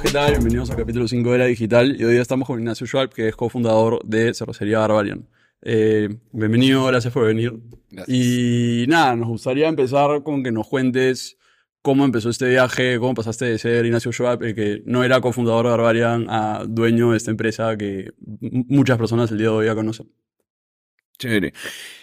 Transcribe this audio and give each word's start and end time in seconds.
todos, 0.00 0.02
¿qué 0.02 0.10
tal? 0.12 0.30
Bienvenidos 0.32 0.70
al 0.70 0.76
capítulo 0.76 1.08
5 1.08 1.32
de 1.32 1.38
la 1.38 1.46
digital. 1.46 1.96
Y 1.98 2.04
hoy 2.04 2.12
día 2.12 2.22
estamos 2.22 2.46
con 2.46 2.58
Ignacio 2.58 2.86
Schwab, 2.86 3.10
que 3.10 3.28
es 3.28 3.36
cofundador 3.36 4.00
de 4.04 4.32
Cervecería 4.34 4.78
Barbarian. 4.78 5.28
Eh, 5.62 6.08
bienvenido, 6.32 6.84
gracias 6.86 7.12
por 7.12 7.26
venir. 7.26 7.58
Gracias. 7.90 8.16
Y 8.16 8.86
nada, 8.88 9.16
nos 9.16 9.28
gustaría 9.28 9.68
empezar 9.68 10.22
con 10.22 10.42
que 10.42 10.52
nos 10.52 10.66
cuentes 10.68 11.38
cómo 11.82 12.04
empezó 12.04 12.30
este 12.30 12.48
viaje, 12.48 12.98
cómo 12.98 13.14
pasaste 13.14 13.46
de 13.46 13.58
ser 13.58 13.84
Ignacio 13.84 14.12
Schwab, 14.12 14.42
el 14.42 14.54
que 14.54 14.82
no 14.84 15.04
era 15.04 15.20
cofundador 15.20 15.66
de 15.66 15.70
Barbarian, 15.70 16.26
a 16.28 16.64
dueño 16.66 17.12
de 17.12 17.16
esta 17.16 17.30
empresa 17.30 17.76
que 17.76 18.12
muchas 18.40 18.98
personas 18.98 19.30
el 19.30 19.38
día 19.38 19.48
de 19.48 19.54
hoy 19.54 19.66
ya 19.66 19.74
conocen. 19.74 20.10
Chévere. 21.18 21.52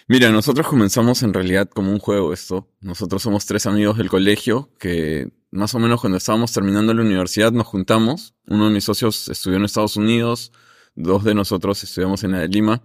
Mira, 0.07 0.29
nosotros 0.31 0.67
comenzamos 0.67 1.23
en 1.23 1.33
realidad 1.33 1.69
como 1.69 1.91
un 1.91 1.99
juego 1.99 2.31
esto. 2.31 2.69
Nosotros 2.79 3.23
somos 3.23 3.45
tres 3.45 3.65
amigos 3.65 3.97
del 3.97 4.09
colegio 4.09 4.69
que 4.79 5.31
más 5.51 5.73
o 5.73 5.79
menos 5.79 6.01
cuando 6.01 6.17
estábamos 6.17 6.51
terminando 6.51 6.93
la 6.93 7.01
universidad 7.01 7.51
nos 7.51 7.67
juntamos. 7.67 8.33
Uno 8.47 8.65
de 8.67 8.71
mis 8.73 8.83
socios 8.83 9.29
estudió 9.29 9.57
en 9.57 9.65
Estados 9.65 9.95
Unidos, 9.95 10.51
dos 10.95 11.23
de 11.23 11.33
nosotros 11.33 11.83
estudiamos 11.83 12.23
en 12.23 12.31
la 12.31 12.39
de 12.39 12.47
Lima. 12.47 12.81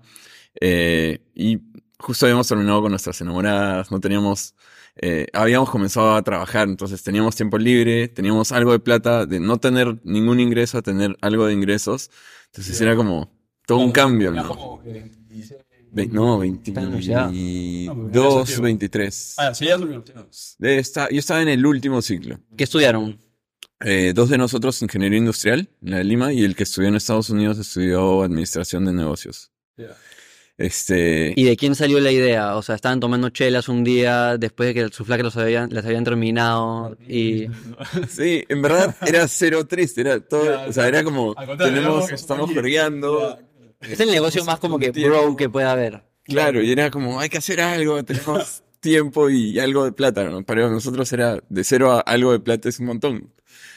eh, 0.61 1.21
y 1.35 1.61
justo 1.99 2.27
habíamos 2.27 2.49
terminado 2.49 2.83
con 2.83 2.91
nuestras 2.91 3.21
enamoradas, 3.21 3.91
no 3.91 4.01
teníamos, 4.01 4.55
eh, 4.97 5.27
habíamos 5.33 5.71
comenzado 5.71 6.15
a 6.15 6.23
trabajar, 6.23 6.69
entonces 6.69 7.03
teníamos 7.03 7.37
tiempo 7.37 7.59
libre, 7.59 8.09
teníamos 8.09 8.53
algo 8.53 8.73
de 8.73 8.81
plata, 8.81 9.25
de 9.25 9.41
no 9.41 9.59
tener 9.59 10.01
ningún 10.05 10.41
ingreso 10.41 10.79
a 10.79 10.83
tener 10.83 11.17
algo 11.21 11.47
de 11.47 11.55
ingresos. 11.55 12.11
Entonces 12.47 12.81
era 12.81 12.97
como 12.97 13.31
todo 13.67 13.79
un 13.79 13.93
cambio. 13.93 14.33
¿no? 14.33 14.81
Ve- 15.95 16.07
no, 16.07 16.41
Años 16.41 17.05
ya. 17.05 17.27
22, 17.27 18.61
23. 18.61 19.35
Ah, 19.39 19.55
sí, 19.55 19.67
ya 19.67 19.77
esta- 20.61 21.09
yo 21.11 21.19
estaba 21.19 21.43
en 21.43 21.49
el 21.49 21.65
último 21.67 22.01
ciclo. 22.01 22.41
¿Qué 22.57 22.65
estudiaron? 22.65 23.19
Eh, 23.85 24.13
dos 24.15 24.31
de 24.31 24.39
nosotros 24.39 24.81
ingeniería 24.81 25.19
industrial 25.19 25.69
en 25.83 25.91
la 25.91 25.99
de 25.99 26.05
Lima 26.05 26.33
y 26.33 26.45
el 26.45 26.55
que 26.57 26.63
estudió 26.63 26.89
en 26.89 26.95
Estados 26.95 27.31
Unidos 27.31 27.59
estudió 27.59 28.23
administración 28.23 28.85
de 28.87 28.93
negocios. 28.93 29.51
Ya. 29.77 29.97
Este, 30.59 31.33
¿Y 31.35 31.45
de 31.45 31.57
quién 31.57 31.75
salió 31.75 31.99
la 31.99 32.13
idea? 32.13 32.57
O 32.57 32.63
sea, 32.63 32.75
estaban 32.77 33.01
tomando 33.01 33.31
chelas 33.31 33.69
un 33.69 33.83
día 33.83 34.37
después 34.39 34.69
de 34.69 34.75
que 34.75 34.95
sus 34.95 35.07
flaques 35.07 35.25
los 35.25 35.37
habían, 35.37 35.73
las 35.73 35.85
habían 35.85 36.05
terminado 36.05 36.97
y... 37.09 37.47
sí, 38.09 38.45
en 38.49 38.63
verdad 38.63 38.95
era 39.05 39.27
cero 39.27 39.67
triste, 39.67 40.03
era 40.03 40.21
todo, 40.21 40.69
o 40.69 40.73
sea, 40.73 40.87
era 40.87 41.03
como, 41.03 41.35
tenemos, 41.59 42.13
estamos 42.13 42.53
jorgeando, 42.53 43.39
Es 43.83 44.01
el 44.01 44.11
negocio 44.11 44.45
más 44.45 44.59
como 44.59 44.79
que 44.79 44.91
bro 44.91 45.37
que 45.37 45.49
puede 45.49 45.67
haber. 45.67 46.05
Claro, 46.25 46.63
y 46.63 46.71
era 46.71 46.91
como, 46.91 47.19
hay 47.21 47.29
que 47.29 47.39
hacer 47.39 47.61
algo, 47.61 48.03
tenemos 48.05 48.63
tiempo 48.81 49.29
y 49.29 49.59
algo 49.59 49.85
de 49.85 49.93
plata, 49.93 50.25
¿no? 50.25 50.43
Para 50.45 50.69
nosotros 50.71 51.13
era 51.13 51.39
de 51.49 51.65
cero 51.65 51.93
a 51.93 52.01
algo 52.01 52.33
de 52.33 52.41
plata 52.41 52.69
es 52.69 52.79
un 52.79 52.87
montón. 52.87 53.33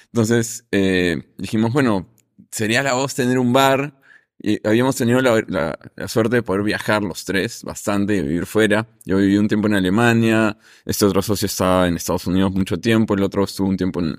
Entonces, 0.07 0.65
eh, 0.71 1.23
dijimos, 1.37 1.73
bueno, 1.73 2.07
sería 2.51 2.83
la 2.83 2.93
voz 2.93 3.15
tener 3.15 3.37
un 3.39 3.51
bar. 3.53 3.99
Y 4.37 4.59
habíamos 4.67 4.97
tenido 4.97 5.21
la, 5.21 5.43
la- 5.47 5.79
la 5.95 6.07
suerte 6.09 6.35
de 6.35 6.43
poder 6.43 6.61
viajar 6.61 7.01
los 7.01 7.23
tres 7.25 7.63
bastante, 7.63 8.17
y 8.17 8.21
vivir 8.21 8.45
fuera. 8.45 8.85
Yo 9.05 9.17
viví 9.17 9.37
un 9.37 9.47
tiempo 9.47 9.67
en 9.67 9.75
Alemania, 9.75 10.57
este 10.85 11.05
otro 11.05 11.21
socio 11.21 11.45
estaba 11.47 11.87
en 11.87 11.95
Estados 11.95 12.27
Unidos 12.27 12.51
mucho 12.51 12.77
tiempo, 12.77 13.13
el 13.15 13.23
otro 13.23 13.45
estuvo 13.45 13.69
un 13.69 13.77
tiempo 13.77 14.01
en, 14.01 14.17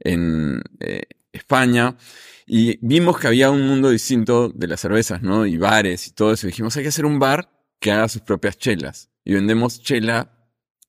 en 0.00 0.62
eh, 0.80 1.02
España. 1.32 1.96
Y 2.46 2.78
vimos 2.80 3.18
que 3.18 3.26
había 3.26 3.50
un 3.50 3.66
mundo 3.66 3.90
distinto 3.90 4.48
de 4.48 4.68
las 4.68 4.80
cervezas, 4.80 5.20
¿no? 5.20 5.46
Y 5.46 5.56
bares 5.56 6.06
y 6.06 6.12
todo 6.12 6.32
eso. 6.32 6.46
Dijimos, 6.46 6.76
hay 6.76 6.84
que 6.84 6.90
hacer 6.90 7.04
un 7.04 7.18
bar 7.18 7.50
que 7.80 7.90
haga 7.90 8.08
sus 8.08 8.22
propias 8.22 8.56
chelas. 8.56 9.10
Y 9.24 9.34
vendemos 9.34 9.82
chela 9.82 10.30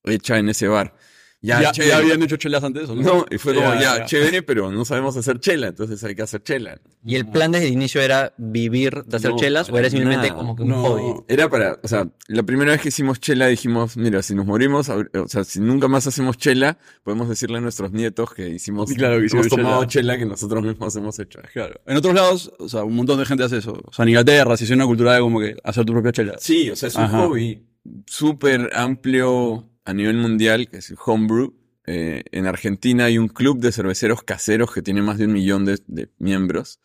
hecha 0.04 0.38
en 0.38 0.48
ese 0.48 0.68
bar. 0.68 0.94
Ya, 1.40 1.62
¿Ya, 1.62 1.70
ya 1.72 1.98
habían 1.98 2.20
hecho 2.20 2.36
chelas 2.36 2.64
antes 2.64 2.88
o 2.88 2.96
no? 2.96 3.02
No, 3.02 3.26
y 3.30 3.38
fue 3.38 3.54
como, 3.54 3.68
Ya, 3.74 3.80
ya, 3.80 3.98
ya. 3.98 4.04
chévere, 4.06 4.42
pero 4.42 4.72
no 4.72 4.84
sabemos 4.84 5.16
hacer 5.16 5.38
chela, 5.38 5.68
entonces 5.68 6.02
hay 6.02 6.16
que 6.16 6.22
hacer 6.22 6.42
chela. 6.42 6.80
¿Y 7.06 7.14
el 7.14 7.28
plan 7.30 7.52
desde 7.52 7.68
el 7.68 7.74
inicio 7.74 8.00
era 8.00 8.34
vivir 8.38 9.04
de 9.04 9.16
hacer 9.18 9.30
No, 9.30 9.36
chelas 9.36 9.70
o 9.70 9.78
era 9.78 9.88
simplemente 9.88 10.30
nada. 10.30 10.36
como 10.36 10.56
que 10.56 10.62
un 10.64 10.70
No. 10.70 10.82
hobby? 10.82 11.22
Era 11.28 11.48
para, 11.48 11.78
o 11.80 11.86
sea, 11.86 12.08
la 12.26 12.42
primera 12.42 12.72
vez 12.72 12.80
que 12.80 12.88
hicimos 12.88 13.20
chela 13.20 13.46
dijimos, 13.46 13.96
mira, 13.96 14.20
si 14.22 14.34
nos 14.34 14.46
morimos, 14.46 14.88
o 14.88 15.28
sea, 15.28 15.44
si 15.44 15.60
nunca 15.60 15.86
más 15.86 16.08
hacemos 16.08 16.36
chela, 16.38 16.76
podemos 17.04 17.28
decirle 17.28 17.58
a 17.58 17.60
nuestros 17.60 17.92
nietos 17.92 18.34
que 18.34 18.48
hicimos, 18.48 18.88
Sí, 18.90 18.96
claro, 18.96 19.20
que 19.20 19.26
hicimos 19.26 19.46
hemos 19.46 19.56
tomado 19.58 19.84
chela. 19.84 20.14
chela. 20.14 20.18
que 20.18 20.26
nosotros 20.26 20.64
mismos 20.64 20.96
hemos 20.96 21.18
hecho. 21.20 21.38
Claro. 21.52 21.80
En 21.86 21.96
otros 21.96 22.14
lados, 22.14 22.52
o 22.58 22.68
sea, 22.68 22.82
un 22.82 22.96
montón 22.96 23.16
de 23.16 23.24
gente 23.26 23.44
hace 23.44 23.58
eso. 23.58 23.80
O 23.86 23.92
sea, 23.92 24.02
en 24.02 24.08
Inglaterra 24.08 24.56
se 24.56 24.64
hizo 24.64 24.74
una 24.74 24.86
cultura 24.86 25.14
de 25.14 25.20
como 25.20 25.38
que 25.38 25.54
hacer 25.62 25.84
tu 25.84 25.92
propia 25.92 26.10
chela. 26.10 26.34
Sí, 26.40 26.68
o 26.68 26.74
sea, 26.74 26.88
es 26.88 26.96
un 26.96 27.02
Ajá. 27.02 27.18
hobby 27.26 27.64
súper 28.06 28.70
amplio 28.74 29.67
a 29.88 29.94
nivel 29.94 30.16
mundial, 30.18 30.68
que 30.68 30.78
es 30.78 30.90
el 30.90 30.98
homebrew. 31.04 31.54
Eh, 31.86 32.22
en 32.32 32.46
Argentina 32.46 33.06
hay 33.06 33.16
un 33.16 33.28
club 33.28 33.58
de 33.60 33.72
cerveceros 33.72 34.22
caseros 34.22 34.72
que 34.72 34.82
tiene 34.82 35.00
más 35.00 35.16
de 35.16 35.24
un 35.24 35.32
millón 35.32 35.64
de, 35.64 35.78
de 35.86 36.10
miembros. 36.18 36.80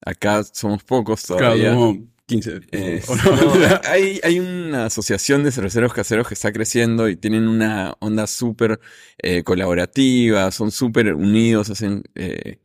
Acá 0.00 0.42
somos 0.44 0.82
pocos 0.82 1.26
Claro, 1.36 1.58
todavía. 1.58 1.74
como 1.74 2.08
15. 2.26 2.60
Eh, 2.72 3.02
¿O 3.08 3.16
no? 3.16 3.36
no, 3.36 3.80
hay, 3.84 4.20
hay 4.22 4.40
una 4.40 4.86
asociación 4.86 5.44
de 5.44 5.52
cerveceros 5.52 5.92
caseros 5.92 6.26
que 6.28 6.34
está 6.34 6.50
creciendo 6.52 7.08
y 7.10 7.16
tienen 7.16 7.48
una 7.48 7.94
onda 8.00 8.26
súper 8.26 8.80
eh, 9.18 9.42
colaborativa, 9.44 10.50
son 10.50 10.70
súper 10.70 11.14
unidos, 11.14 11.68
hacen 11.68 12.04
eh, 12.14 12.60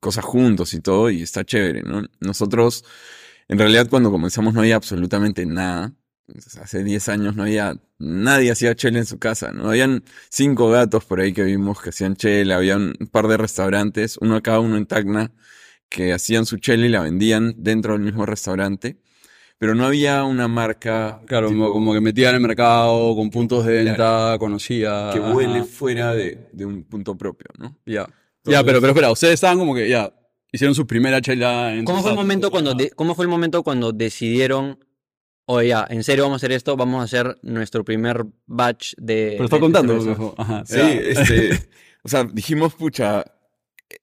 cosas 0.00 0.24
juntos 0.26 0.74
y 0.74 0.80
todo, 0.80 1.08
y 1.10 1.22
está 1.22 1.44
chévere, 1.44 1.82
¿no? 1.82 2.02
Nosotros, 2.20 2.84
en 3.48 3.58
realidad, 3.58 3.88
cuando 3.88 4.10
comenzamos 4.10 4.52
no 4.54 4.60
había 4.60 4.76
absolutamente 4.76 5.46
nada. 5.46 5.94
Entonces, 6.26 6.56
Hace 6.56 6.82
10 6.84 7.08
años 7.08 7.36
no 7.36 7.42
había, 7.42 7.76
nadie 7.98 8.50
hacía 8.50 8.74
chela 8.74 8.98
en 8.98 9.06
su 9.06 9.18
casa, 9.18 9.52
¿no? 9.52 9.68
Habían 9.68 10.04
cinco 10.30 10.70
gatos 10.70 11.04
por 11.04 11.20
ahí 11.20 11.32
que 11.32 11.42
vimos 11.42 11.80
que 11.82 11.90
hacían 11.90 12.16
chela, 12.16 12.56
había 12.56 12.76
un 12.76 12.94
par 13.12 13.28
de 13.28 13.36
restaurantes, 13.36 14.16
uno 14.20 14.36
acá, 14.36 14.58
uno 14.58 14.76
en 14.76 14.86
Tacna, 14.86 15.32
que 15.88 16.12
hacían 16.12 16.46
su 16.46 16.56
chela 16.56 16.86
y 16.86 16.88
la 16.88 17.02
vendían 17.02 17.54
dentro 17.58 17.92
del 17.92 18.02
mismo 18.02 18.24
restaurante, 18.24 18.96
pero 19.58 19.74
no 19.74 19.84
había 19.86 20.24
una 20.24 20.48
marca 20.48 21.20
Claro, 21.26 21.48
tipo, 21.48 21.70
como, 21.72 21.92
que 21.92 22.00
metía 22.00 22.30
en 22.30 22.36
el 22.36 22.40
mercado 22.40 23.14
con 23.14 23.30
puntos 23.30 23.64
de 23.66 23.84
venta, 23.84 24.36
conocía. 24.38 25.10
que 25.12 25.20
huele 25.20 25.58
ajá. 25.58 25.64
fuera 25.64 26.14
de, 26.14 26.48
de 26.52 26.64
un 26.66 26.84
punto 26.84 27.16
propio, 27.16 27.46
¿no? 27.58 27.76
Ya. 27.86 28.06
Ya, 28.44 28.62
pero, 28.64 28.80
pero 28.80 28.92
espera, 28.92 29.10
ustedes 29.12 29.34
estaban 29.34 29.58
como 29.58 29.74
que 29.74 29.88
ya 29.88 30.12
hicieron 30.52 30.74
su 30.74 30.86
primera 30.86 31.20
chela 31.20 31.74
en 31.74 31.84
¿Cómo 31.84 32.00
fue 32.02 32.10
el 32.10 32.16
momento 32.16 32.50
cuando 32.50 32.74
de- 32.74 32.90
cómo 32.90 33.14
fue 33.14 33.24
el 33.26 33.30
momento 33.30 33.62
cuando 33.62 33.92
decidieron 33.92 34.78
oye 35.46 35.68
ya, 35.68 35.86
en 35.88 36.02
serio 36.04 36.24
vamos 36.24 36.36
a 36.36 36.40
hacer 36.40 36.52
esto, 36.52 36.76
vamos 36.76 37.00
a 37.00 37.04
hacer 37.04 37.38
nuestro 37.42 37.84
primer 37.84 38.24
batch 38.46 38.94
de 38.96 39.32
Pero 39.32 39.44
está 39.44 39.56
de 39.56 39.60
contando. 39.60 39.92
cerveza"? 40.00 40.06
viejo. 40.18 40.34
Ajá. 40.38 40.62
Sí, 40.66 40.76
ya. 40.76 40.90
este, 40.90 41.68
o 42.02 42.08
sea, 42.08 42.24
dijimos, 42.24 42.74
pucha, 42.74 43.24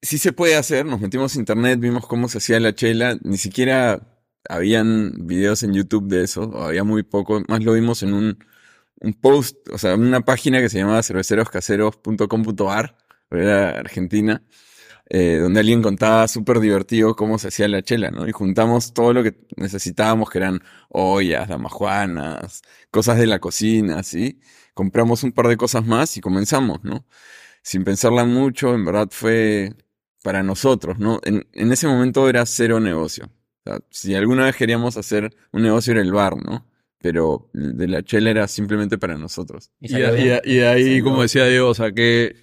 sí 0.00 0.18
se 0.18 0.32
puede 0.32 0.56
hacer, 0.56 0.86
nos 0.86 1.00
metimos 1.00 1.34
a 1.34 1.38
internet, 1.38 1.78
vimos 1.80 2.06
cómo 2.06 2.28
se 2.28 2.38
hacía 2.38 2.58
la 2.60 2.74
chela, 2.74 3.18
ni 3.22 3.36
siquiera 3.36 4.00
habían 4.48 5.26
videos 5.26 5.62
en 5.62 5.72
YouTube 5.74 6.08
de 6.08 6.24
eso, 6.24 6.42
o 6.42 6.62
había 6.64 6.84
muy 6.84 7.02
poco, 7.02 7.42
más 7.48 7.62
lo 7.62 7.72
vimos 7.74 8.02
en 8.02 8.12
un, 8.14 8.38
un 9.00 9.12
post, 9.14 9.56
o 9.72 9.78
sea, 9.78 9.92
en 9.92 10.00
una 10.02 10.20
página 10.22 10.60
que 10.60 10.68
se 10.68 10.78
llamaba 10.78 11.02
cerveceroscaseros.com.ar, 11.02 12.96
era 13.30 13.70
argentina, 13.78 14.42
eh, 15.10 15.38
donde 15.40 15.60
alguien 15.60 15.82
contaba 15.82 16.26
súper 16.28 16.60
divertido 16.60 17.14
cómo 17.16 17.38
se 17.38 17.48
hacía 17.48 17.68
la 17.68 17.82
chela, 17.82 18.10
¿no? 18.10 18.26
Y 18.28 18.32
juntamos 18.32 18.94
todo 18.94 19.12
lo 19.12 19.22
que 19.22 19.34
necesitábamos, 19.56 20.30
que 20.30 20.38
eran 20.38 20.60
ollas, 20.88 21.48
damajuanas, 21.48 22.62
cosas 22.90 23.18
de 23.18 23.26
la 23.26 23.38
cocina, 23.38 24.02
¿sí? 24.02 24.40
Compramos 24.74 25.22
un 25.22 25.32
par 25.32 25.48
de 25.48 25.56
cosas 25.56 25.84
más 25.86 26.16
y 26.16 26.20
comenzamos, 26.20 26.82
¿no? 26.84 27.06
Sin 27.62 27.84
pensarla 27.84 28.24
mucho, 28.24 28.74
en 28.74 28.84
verdad 28.84 29.08
fue 29.10 29.74
para 30.22 30.42
nosotros, 30.42 30.98
¿no? 30.98 31.20
En, 31.24 31.46
en 31.52 31.72
ese 31.72 31.86
momento 31.86 32.28
era 32.28 32.46
cero 32.46 32.80
negocio. 32.80 33.26
O 33.64 33.70
sea, 33.70 33.80
si 33.90 34.14
alguna 34.14 34.44
vez 34.46 34.56
queríamos 34.56 34.96
hacer 34.96 35.34
un 35.52 35.62
negocio 35.62 35.92
era 35.92 36.02
el 36.02 36.12
bar, 36.12 36.36
¿no? 36.36 36.66
Pero 36.98 37.50
de 37.52 37.88
la 37.88 38.02
chela 38.02 38.30
era 38.30 38.48
simplemente 38.48 38.98
para 38.98 39.16
nosotros. 39.18 39.70
Y 39.80 39.94
ahí, 40.60 40.84
Sí, 40.84 41.02
como 41.02 41.22
decía 41.22 41.46
Diego, 41.46 41.68
o 41.68 41.74
sea, 41.74 41.92
que 41.92 42.36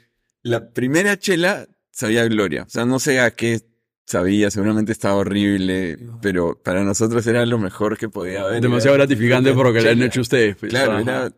La 0.44 0.72
primera 0.74 1.18
chela 1.18 1.68
sabía 2.00 2.25
gloria. 2.25 2.63
O 2.63 2.69
sea, 2.69 2.86
no 2.86 2.98
sé 2.98 3.19
a 3.19 3.31
qué 3.31 3.60
sabía, 4.06 4.50
seguramente 4.50 4.94
estaba 4.94 5.16
horrible, 5.16 5.98
pero 6.22 6.57
para 6.63 6.84
nosotros 6.84 7.28
era 7.28 7.46
lo 7.46 7.60
mejor 7.60 7.98
que 7.98 8.07
podía 8.07 8.42
haber. 8.44 8.62
demasiado 8.62 8.96
Era 8.96 9.06
gratificante 9.06 9.54
por 9.54 9.68
lo 9.68 9.74
que 9.74 9.81
le 9.81 9.90
han 9.90 10.01
hecho 10.01 10.22
ustedes. 10.22 10.56
pues. 10.56 10.72
Claro, 10.72 10.94
Ajá. 10.94 11.01
era, 11.01 11.31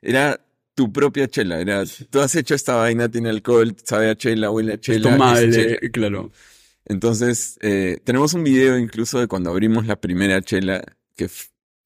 era 0.00 0.40
tu 0.74 0.92
propia 0.92 1.26
chela. 1.26 1.60
Era, 1.60 1.82
tú 2.08 2.20
has 2.20 2.34
hecho 2.36 2.54
esta 2.54 2.76
vaina, 2.76 3.08
tiene 3.08 3.30
alcohol, 3.30 3.74
sabe 3.82 4.08
a 4.10 4.14
chela, 4.14 4.50
huele 4.50 4.74
a 4.74 4.80
chela. 4.80 4.96
es 4.98 5.02
tomable, 5.02 5.50
chela. 5.50 5.78
claro. 5.92 6.30
Entonces, 6.84 7.58
eh, 7.62 7.98
tenemos 8.04 8.32
un 8.32 8.44
video 8.44 8.78
incluso 8.78 9.18
de 9.18 9.26
cuando 9.26 9.50
abrimos 9.50 9.86
la 9.86 9.96
primera 9.96 10.40
chela, 10.40 10.84
que 11.16 11.28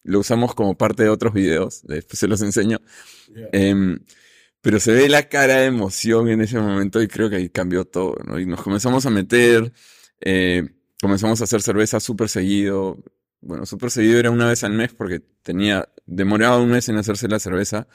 lo 0.02 0.18
usamos 0.18 0.54
como 0.54 0.76
parte 0.76 1.04
de 1.04 1.08
otros 1.08 1.32
videos, 1.32 1.80
después 1.84 2.18
se 2.18 2.28
los 2.28 2.42
enseño. 2.42 2.80
Pero 4.60 4.80
se 4.80 4.92
ve 4.92 5.08
la 5.08 5.28
cara 5.28 5.56
de 5.56 5.66
emoción 5.66 6.28
en 6.28 6.42
ese 6.42 6.58
momento 6.58 7.02
y 7.02 7.08
creo 7.08 7.30
que 7.30 7.36
ahí 7.36 7.48
cambió 7.48 7.84
todo, 7.84 8.16
¿no? 8.26 8.38
Y 8.38 8.46
nos 8.46 8.62
comenzamos 8.62 9.06
a 9.06 9.10
meter, 9.10 9.72
eh, 10.20 10.68
comenzamos 11.00 11.40
a 11.40 11.44
hacer 11.44 11.62
cerveza 11.62 12.00
súper 12.00 12.28
seguido. 12.28 12.98
Bueno, 13.40 13.64
súper 13.66 13.90
seguido 13.90 14.18
era 14.18 14.30
una 14.30 14.46
vez 14.48 14.64
al 14.64 14.72
mes 14.72 14.92
porque 14.92 15.20
tenía, 15.42 15.88
demoraba 16.06 16.58
un 16.58 16.70
mes 16.70 16.88
en 16.88 16.96
hacerse 16.98 17.28
la 17.28 17.38
cerveza. 17.38 17.88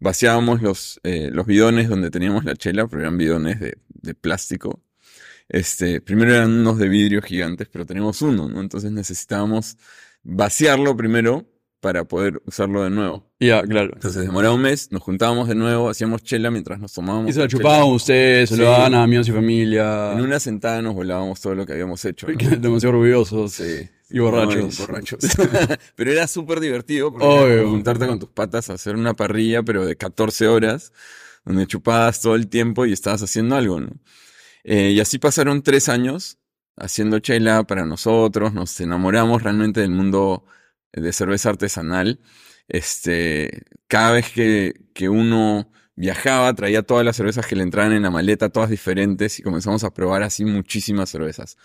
Vaciábamos 0.00 0.62
los, 0.62 1.00
eh, 1.04 1.30
los 1.32 1.46
bidones 1.46 1.88
donde 1.88 2.10
teníamos 2.10 2.44
la 2.44 2.54
chela, 2.56 2.86
pero 2.88 3.02
eran 3.02 3.18
bidones 3.18 3.60
de, 3.60 3.78
de 3.88 4.14
plástico. 4.14 4.82
Este, 5.48 6.00
primero 6.00 6.34
eran 6.34 6.50
unos 6.52 6.78
de 6.78 6.88
vidrio 6.88 7.22
gigantes, 7.22 7.68
pero 7.68 7.86
tenemos 7.86 8.22
uno, 8.22 8.48
¿no? 8.48 8.60
Entonces 8.60 8.90
necesitábamos 8.90 9.76
vaciarlo 10.22 10.96
primero 10.96 11.46
para 11.86 12.02
poder 12.02 12.42
usarlo 12.46 12.82
de 12.82 12.90
nuevo. 12.90 13.24
Ya, 13.38 13.62
claro. 13.62 13.92
Entonces 13.94 14.26
demoraba 14.26 14.52
un 14.56 14.60
mes, 14.60 14.90
nos 14.90 15.02
juntábamos 15.02 15.46
de 15.46 15.54
nuevo, 15.54 15.88
hacíamos 15.88 16.20
chela 16.24 16.50
mientras 16.50 16.80
nos 16.80 16.92
tomábamos. 16.92 17.30
Y 17.30 17.32
se 17.32 17.38
la 17.38 17.46
chupaban 17.46 17.84
ustedes, 17.84 18.48
se 18.48 18.56
Sí. 18.56 18.60
lo 18.60 18.66
daban 18.66 18.92
a 18.96 19.04
amigos 19.04 19.28
y 19.28 19.30
familia. 19.30 20.10
En 20.14 20.20
una 20.20 20.40
sentada 20.40 20.82
nos 20.82 20.96
volábamos 20.96 21.40
todo 21.40 21.54
lo 21.54 21.64
que 21.64 21.74
habíamos 21.74 22.04
hecho. 22.04 22.26
¿no? 22.26 22.34
Demasiado 22.58 22.96
orgullosos. 22.96 23.52
Sí. 23.52 23.88
Y 24.10 24.18
borrachos. 24.18 24.80
No, 24.80 24.86
borrachos. 24.88 25.20
Pero 25.94 26.10
era 26.10 26.26
súper 26.26 26.58
divertido 26.58 27.12
porque 27.12 27.62
juntarte 27.64 28.08
con 28.08 28.18
tus 28.18 28.30
patas 28.30 28.68
a 28.68 28.72
hacer 28.72 28.96
una 28.96 29.14
parrilla, 29.14 29.62
pero 29.62 29.86
de 29.86 29.94
14 29.94 30.48
horas, 30.48 30.92
donde 31.44 31.68
chupabas 31.68 32.20
todo 32.20 32.34
el 32.34 32.48
tiempo 32.48 32.84
y 32.84 32.92
estabas 32.92 33.22
haciendo 33.22 33.54
algo, 33.54 33.78
¿no? 33.80 33.90
Eh, 34.64 34.90
y 34.90 34.98
así 34.98 35.20
pasaron 35.20 35.62
tres 35.62 35.88
años 35.88 36.38
haciendo 36.76 37.20
chela 37.20 37.62
para 37.62 37.86
nosotros, 37.86 38.52
nos 38.52 38.80
enamoramos 38.80 39.44
realmente 39.44 39.82
del 39.82 39.90
mundo 39.92 40.44
de 40.92 41.12
cerveza 41.12 41.50
artesanal. 41.50 42.20
Este, 42.68 43.62
cada 43.88 44.12
vez 44.12 44.30
que, 44.32 44.74
que 44.94 45.08
uno 45.08 45.70
viajaba, 45.94 46.52
traía 46.54 46.82
todas 46.82 47.04
las 47.04 47.16
cervezas 47.16 47.46
que 47.46 47.56
le 47.56 47.62
entraban 47.62 47.92
en 47.92 48.02
la 48.02 48.10
maleta, 48.10 48.50
todas 48.50 48.70
diferentes, 48.70 49.38
y 49.38 49.42
comenzamos 49.42 49.84
a 49.84 49.94
probar 49.94 50.22
así 50.22 50.44
muchísimas 50.44 51.10
cervezas. 51.10 51.56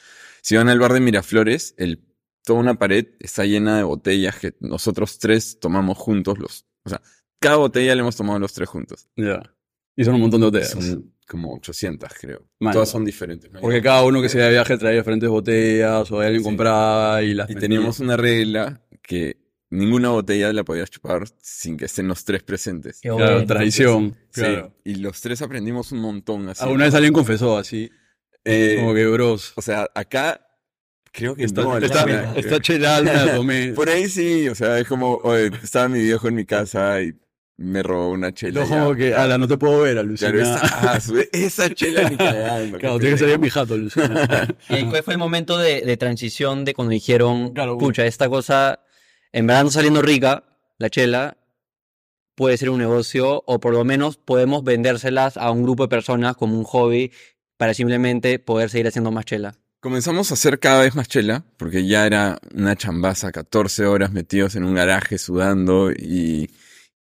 Si 0.41 0.56
van 0.56 0.69
al 0.69 0.79
bar 0.79 0.94
de 0.94 1.01
Miraflores, 1.01 1.73
el, 1.77 2.03
toda 2.44 2.59
una 2.59 2.75
pared 2.79 3.07
está 3.19 3.45
llena 3.45 3.77
de 3.77 3.83
botellas 3.83 4.38
que 4.38 4.56
nosotros 4.59 5.19
tres 5.19 5.59
tomamos 5.59 5.97
juntos. 5.97 6.39
Los, 6.39 6.65
o 6.85 6.89
sea, 6.89 7.01
cada 7.39 7.57
botella 7.57 7.94
le 7.95 8.01
hemos 8.01 8.15
tomado 8.15 8.39
los 8.39 8.53
tres 8.53 8.69
juntos. 8.69 9.07
Ya. 9.15 9.41
Y 9.95 10.06
son 10.06 10.15
un 10.15 10.21
montón 10.21 10.41
de 10.41 10.45
botellas. 10.47 10.69
Son 10.69 11.13
como 11.27 11.53
800, 11.56 12.09
creo. 12.19 12.47
Man. 12.59 12.74
Todas 12.74 12.89
son 12.89 13.03
diferentes. 13.06 13.51
¿no? 13.51 13.59
Porque 13.62 13.81
cada 13.81 14.03
uno 14.03 14.21
que 14.21 14.29
se 14.29 14.38
iba 14.38 14.45
de 14.45 14.51
viaje 14.53 14.77
traía 14.77 14.97
diferentes 15.00 15.29
botellas 15.29 16.09
o 16.12 16.19
alguien 16.19 16.41
Sí. 16.41 16.45
compraba 16.45 17.21
y 17.21 17.33
las 17.33 17.50
Y 17.50 17.56
teníamos 17.56 18.00
una 18.00 18.17
regla 18.17 18.81
que 19.01 19.38
ninguna 19.69 20.09
botella 20.09 20.51
la 20.53 20.63
podías 20.63 20.89
chupar 20.89 21.24
sin 21.42 21.77
que 21.77 21.86
estén 21.86 22.07
los 22.07 22.24
tres 22.25 22.44
presentes. 22.44 23.00
Qué 23.01 23.09
Claro, 23.09 23.31
bueno. 23.33 23.45
tradición. 23.48 24.18
Sí, 24.31 24.42
Claro. 24.42 24.75
y 24.83 24.95
los 24.95 25.21
tres 25.21 25.42
aprendimos 25.42 25.92
un 25.92 26.00
montón 26.00 26.50
así. 26.50 26.63
Alguna 26.63 26.86
vez 26.86 26.94
alguien 26.94 27.13
confesó 27.13 27.57
así, 27.57 27.89
Eh, 28.44 28.77
como 28.80 28.94
que 28.95 29.06
bros. 29.07 29.53
O 29.56 29.62
sea, 29.62 29.88
acá 29.94 30.42
creo 31.12 31.36
que 31.36 31.44
Está, 31.44 31.62
no, 31.62 31.77
está, 31.77 32.06
está 32.36 33.36
tomé. 33.36 33.68
Por 33.75 33.88
ahí 33.89 34.09
sí, 34.09 34.50
o 34.50 34.56
sea, 34.56 34.80
es 34.80 34.88
como, 34.88 35.15
oye, 35.24 35.51
estaba 35.62 35.88
mi 35.88 36.00
viejo 36.01 36.27
en 36.27 36.36
mi 36.36 36.45
casa 36.45 37.01
y 37.01 37.13
me 37.57 37.83
robó 37.83 38.09
una 38.09 38.33
chela. 38.33 38.63
ya. 38.65 38.69
como 38.69 38.95
que, 38.95 39.13
ala, 39.13 39.38
no 39.38 39.48
te 39.48 39.57
puedo 39.57 39.81
ver, 39.81 40.00
alucina. 40.00 40.31
Claro, 40.31 40.42
esa, 40.56 40.59
ah, 40.94 41.00
esa 41.31 41.69
chela 41.74 42.09
ni 42.09 42.18
cagando. 42.18 42.77
Claro, 42.80 42.98
tiene 43.00 43.13
que 43.15 43.19
salir 43.19 43.38
mi 43.39 43.50
jato, 43.51 43.75
alucina. 43.75 44.48
Y 44.69 44.86
fue, 44.86 45.03
fue 45.03 45.13
el 45.13 45.19
momento 45.19 45.57
de, 45.59 45.81
de 45.81 45.98
transición 45.98 46.65
de 46.65 46.74
cuando 46.74 46.92
dijeron, 46.92 47.53
Claro, 47.53 47.77
pucha, 47.77 48.06
esta 48.07 48.27
cosa 48.27 48.80
en 49.33 49.47
verdad 49.47 49.69
saliendo 49.69 50.01
rica, 50.01 50.43
la 50.77 50.89
chela, 50.89 51.37
puede 52.35 52.57
ser 52.57 52.69
un 52.69 52.79
negocio 52.79 53.43
o 53.45 53.59
por 53.59 53.73
lo 53.73 53.83
menos 53.83 54.17
podemos 54.17 54.63
vendérselas 54.63 55.37
a 55.37 55.51
un 55.51 55.63
grupo 55.63 55.83
de 55.83 55.89
personas 55.89 56.35
como 56.35 56.57
un 56.57 56.63
hobby 56.63 57.11
para 57.57 57.73
simplemente 57.73 58.39
poder 58.39 58.69
seguir 58.69 58.87
haciendo 58.87 59.11
más 59.11 59.25
chela. 59.25 59.55
Comenzamos 59.79 60.31
a 60.31 60.35
hacer 60.35 60.59
cada 60.59 60.81
vez 60.81 60.95
más 60.95 61.07
chela, 61.07 61.43
porque 61.57 61.87
ya 61.87 62.05
era 62.05 62.39
una 62.53 62.75
chambaza, 62.75 63.31
14 63.31 63.85
horas 63.85 64.11
metidos 64.11 64.55
en 64.55 64.63
un 64.63 64.75
garaje 64.75 65.17
sudando 65.17 65.91
y, 65.91 66.51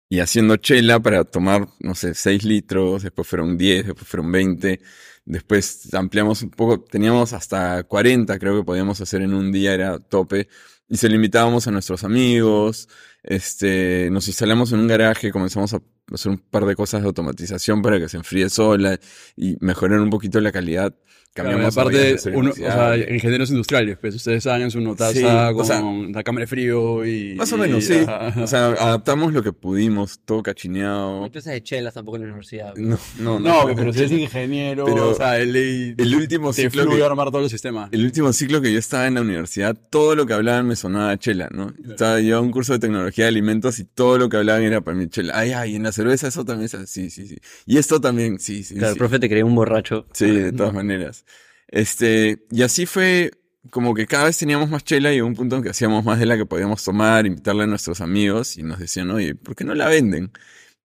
y 0.09 0.19
haciendo 0.19 0.57
chela 0.57 0.99
para 0.99 1.23
tomar, 1.23 1.67
no 1.79 1.95
sé, 1.95 2.13
6 2.13 2.43
litros, 2.43 3.03
después 3.03 3.27
fueron 3.27 3.57
10, 3.57 3.87
después 3.87 4.07
fueron 4.07 4.31
20, 4.31 4.79
después 5.25 5.93
ampliamos 5.93 6.41
un 6.43 6.51
poco, 6.51 6.79
teníamos 6.81 7.33
hasta 7.33 7.83
40 7.83 8.37
creo 8.39 8.57
que 8.57 8.63
podíamos 8.63 9.01
hacer 9.01 9.21
en 9.21 9.33
un 9.33 9.51
día, 9.51 9.73
era 9.73 9.99
tope, 9.99 10.47
y 10.89 10.97
se 10.97 11.09
lo 11.09 11.15
invitábamos 11.15 11.67
a 11.67 11.71
nuestros 11.71 12.03
amigos, 12.03 12.87
este, 13.23 14.09
nos 14.11 14.27
instalamos 14.27 14.71
en 14.71 14.79
un 14.79 14.87
garaje, 14.87 15.31
comenzamos 15.31 15.73
a 15.73 15.81
hacer 16.13 16.31
un 16.31 16.37
par 16.37 16.65
de 16.65 16.75
cosas 16.75 17.01
de 17.01 17.07
automatización 17.07 17.81
para 17.81 17.99
que 17.99 18.07
se 18.07 18.17
enfríe 18.17 18.49
sola 18.49 18.99
y 19.35 19.57
mejorar 19.59 19.99
un 19.99 20.09
poquito 20.09 20.39
la 20.39 20.51
calidad. 20.51 20.95
Claro, 21.33 21.51
Cambiamos 21.51 21.77
aparte, 21.77 22.15
uno, 22.33 22.49
o 22.49 22.53
sea, 22.53 22.97
ingenieros 22.97 23.51
industriales, 23.51 23.95
pues 24.01 24.15
ustedes 24.15 24.39
estaban 24.39 24.63
en 24.63 24.71
su 24.71 24.81
notaza 24.81 25.13
Sí, 25.13 25.23
o 25.23 25.55
con 25.55 25.65
sea, 25.67 25.83
la 26.11 26.23
cámara 26.23 26.45
de 26.45 26.47
frío 26.47 27.05
y... 27.05 27.35
Más 27.35 27.53
o 27.53 27.57
y- 27.57 27.59
menos, 27.59 27.83
sí. 27.83 27.99
ajá. 28.07 28.41
O 28.41 28.47
sea, 28.47 28.65
adaptamos 28.69 29.31
lo 29.33 29.43
que 29.43 29.53
pudimos, 29.53 30.19
todo 30.25 30.41
cachineado. 30.41 31.21
No 31.21 31.31
clases 31.31 31.53
de 31.53 31.61
chelas 31.61 31.93
tampoco 31.93 32.15
en 32.17 32.23
la 32.23 32.27
universidad. 32.29 32.73
No, 32.75 32.97
no, 33.19 33.39
no, 33.39 33.67
pero 33.75 33.93
si 33.93 34.03
es 34.05 34.11
ingeniero, 34.11 34.85
Pero 34.85 35.09
o 35.11 35.13
sea, 35.13 35.37
él 35.37 35.55
el 35.55 36.15
último 36.15 36.53
te 36.53 36.63
ciclo 36.63 36.89
que, 36.89 37.03
armar 37.03 37.27
todos 37.29 37.43
los 37.43 37.51
sistemas. 37.51 37.89
el 37.91 38.03
último 38.03 38.33
ciclo 38.33 38.59
que 38.59 38.73
yo 38.73 38.79
estaba 38.79 39.05
en 39.05 39.13
la 39.13 39.21
universidad, 39.21 39.77
todo 39.91 40.15
lo 40.15 40.25
que 40.25 40.33
hablaban 40.33 40.65
me 40.65 40.75
sonaba 40.75 41.11
a 41.11 41.17
chela, 41.19 41.49
¿no? 41.51 41.71
Estaba 41.87 42.19
yo 42.19 42.41
un 42.41 42.49
curso 42.49 42.73
de 42.73 42.79
tecnología 42.79 43.25
de 43.25 43.29
alimentos 43.29 43.77
y 43.77 43.83
todo 43.83 44.17
lo 44.17 44.27
que 44.27 44.37
hablaban 44.37 44.63
era 44.63 44.81
para 44.81 44.97
mí 44.97 45.07
chela. 45.07 45.37
Ay, 45.37 45.51
ay, 45.51 45.75
en 45.75 45.83
la 45.83 45.91
cerveza 45.91 46.29
eso 46.29 46.43
también 46.45 46.65
es 46.65 46.89
sí, 46.89 47.11
sí, 47.11 47.27
sí. 47.27 47.37
Y 47.67 47.77
esto 47.77 48.01
también, 48.01 48.39
sí, 48.39 48.63
sí, 48.63 48.73
Claro, 48.73 48.87
el 48.89 48.93
sí. 48.93 48.99
profe 48.99 49.19
te 49.19 49.29
creía 49.29 49.45
un 49.45 49.53
borracho. 49.53 50.07
Sí, 50.13 50.25
de 50.31 50.51
todas 50.51 50.73
maneras. 50.73 51.25
Este, 51.67 52.45
y 52.51 52.61
así 52.63 52.85
fue 52.85 53.31
como 53.71 53.93
que 53.93 54.07
cada 54.07 54.25
vez 54.25 54.37
teníamos 54.37 54.69
más 54.69 54.83
chela 54.83 55.13
y 55.13 55.21
un 55.21 55.35
punto 55.35 55.57
en 55.57 55.63
que 55.63 55.69
hacíamos 55.69 56.05
más 56.05 56.19
de 56.19 56.25
la 56.25 56.37
que 56.37 56.45
podíamos 56.45 56.83
tomar, 56.83 57.25
invitarle 57.25 57.63
a 57.63 57.67
nuestros 57.67 58.01
amigos 58.01 58.57
y 58.57 58.63
nos 58.63 58.79
decían, 58.79 59.11
oye, 59.11 59.35
¿por 59.35 59.55
qué 59.55 59.63
no 59.65 59.75
la 59.75 59.87
venden? 59.89 60.31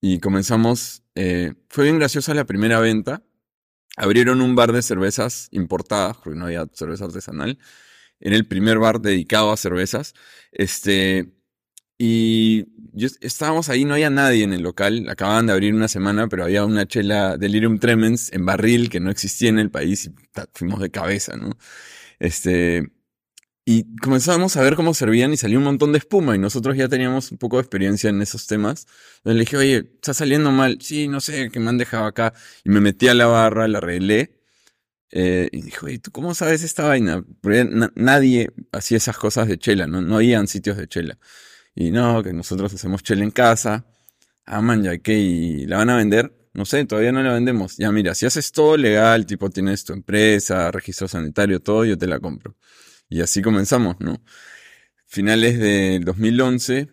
Y 0.01 0.21
comenzamos, 0.21 1.03
eh, 1.15 1.55
fue 1.69 1.85
bien 1.85 1.99
graciosa 1.99 2.35
la 2.35 2.45
primera 2.45 2.81
venta. 2.81 3.23
Abrieron 3.97 4.41
un 4.41 4.57
bar 4.57 4.73
de 4.73 4.83
cervezas 4.83 5.49
importadas, 5.53 6.17
porque 6.19 6.39
no 6.39 6.47
había 6.47 6.67
cerveza 6.73 7.05
artesanal. 7.07 7.59
Era 8.21 8.37
el 8.37 8.47
primer 8.47 8.79
bar 8.79 9.01
dedicado 9.01 9.53
a 9.53 9.57
cervezas. 9.57 10.15
Este, 10.53 11.33
y 11.99 12.67
yo, 12.93 13.09
estábamos 13.21 13.69
ahí, 13.69 13.85
no 13.85 13.95
había 13.95 14.11
nadie 14.11 14.45
en 14.45 14.53
el 14.53 14.63
local. 14.63 15.07
Acababan 15.09 15.47
de 15.47 15.53
abrir 15.53 15.75
una 15.75 15.89
semana, 15.89 16.29
pero 16.29 16.45
había 16.45 16.65
una 16.65 16.87
chela 16.87 17.37
Delirium 17.39 17.79
Tremens 17.79 18.33
en 18.33 18.47
barril 18.47 18.91
que 18.91 19.01
no 19.01 19.11
existía 19.11 19.49
en 19.51 19.59
el 19.59 19.71
país 19.71 20.07
y 20.07 20.15
fuimos 20.55 20.81
de 20.81 20.91
cabeza, 20.91 21.37
¿no? 21.37 21.57
Este, 22.21 22.89
y 23.67 23.97
comenzamos 23.97 24.57
a 24.57 24.63
ver 24.63 24.77
cómo 24.77 24.93
servían 24.95 25.33
y 25.33 25.37
salió 25.39 25.59
un 25.59 25.65
montón 25.65 25.93
de 25.93 25.99
espuma 25.99 26.37
y 26.37 26.39
nosotros 26.39 26.77
ya 26.77 26.89
teníamos 26.89 27.33
un 27.33 27.39
poco 27.39 27.57
de 27.57 27.63
experiencia 27.63 28.11
en 28.11 28.21
esos 28.23 28.47
temas. 28.47 28.87
Entonces 29.19 29.35
le 29.37 29.41
dije, 29.41 29.57
oye, 29.57 29.77
está 29.95 30.13
saliendo 30.15 30.53
mal. 30.53 30.79
Sí, 30.83 31.09
no 31.09 31.21
sé, 31.21 31.51
que 31.51 31.61
me 31.61 31.71
han 31.71 31.79
dejado 31.79 32.05
acá. 32.07 32.35
Y 32.65 32.71
me 32.71 32.81
metí 32.81 33.09
a 33.09 33.15
la 33.15 33.27
barra, 33.27 33.67
la 33.69 33.79
arreglé. 33.79 34.39
Eh, 35.11 35.49
y 35.53 35.63
dijo, 35.63 35.87
oye, 35.87 35.99
¿tú 36.01 36.11
cómo 36.11 36.35
sabes 36.35 36.63
esta 36.65 36.85
vaina? 36.89 37.25
Porque 37.41 37.65
na- 37.65 37.93
nadie 37.95 38.51
hacía 38.73 38.97
esas 38.99 39.17
cosas 39.19 39.47
de 39.49 39.59
chela, 39.59 39.87
¿no? 39.87 40.01
No 40.03 40.17
habían 40.17 40.49
sitios 40.49 40.77
de 40.77 40.89
chela. 40.89 41.19
Y 41.75 41.91
no, 41.91 42.23
que 42.23 42.33
nosotros 42.33 42.73
hacemos 42.75 43.03
chela 43.03 43.25
en 43.25 43.31
casa. 43.31 43.87
Ah, 44.47 44.61
man, 44.63 44.83
ya 44.83 44.99
que, 44.99 45.19
¿y 45.19 45.67
la 45.67 45.79
van 45.79 45.91
a 45.91 45.97
vender? 45.97 46.33
No 46.55 46.65
sé, 46.65 46.85
todavía 46.85 47.13
no 47.13 47.23
la 47.23 47.33
vendemos. 47.33 47.77
Ya, 47.77 47.91
mira, 47.91 48.15
si 48.15 48.27
haces 48.27 48.53
todo 48.53 48.77
legal, 48.77 49.27
tipo 49.27 49.51
tienes 49.51 49.85
tu 49.85 49.93
empresa, 49.93 50.71
registro 50.71 51.09
sanitario, 51.09 51.61
todo, 51.61 51.85
yo 51.85 51.99
te 51.99 52.07
la 52.07 52.21
compro. 52.21 52.57
Y 53.09 53.21
así 53.23 53.43
comenzamos, 53.43 53.97
¿no? 54.01 54.23
Finales 55.07 55.59
del 55.59 56.05
2011, 56.05 56.89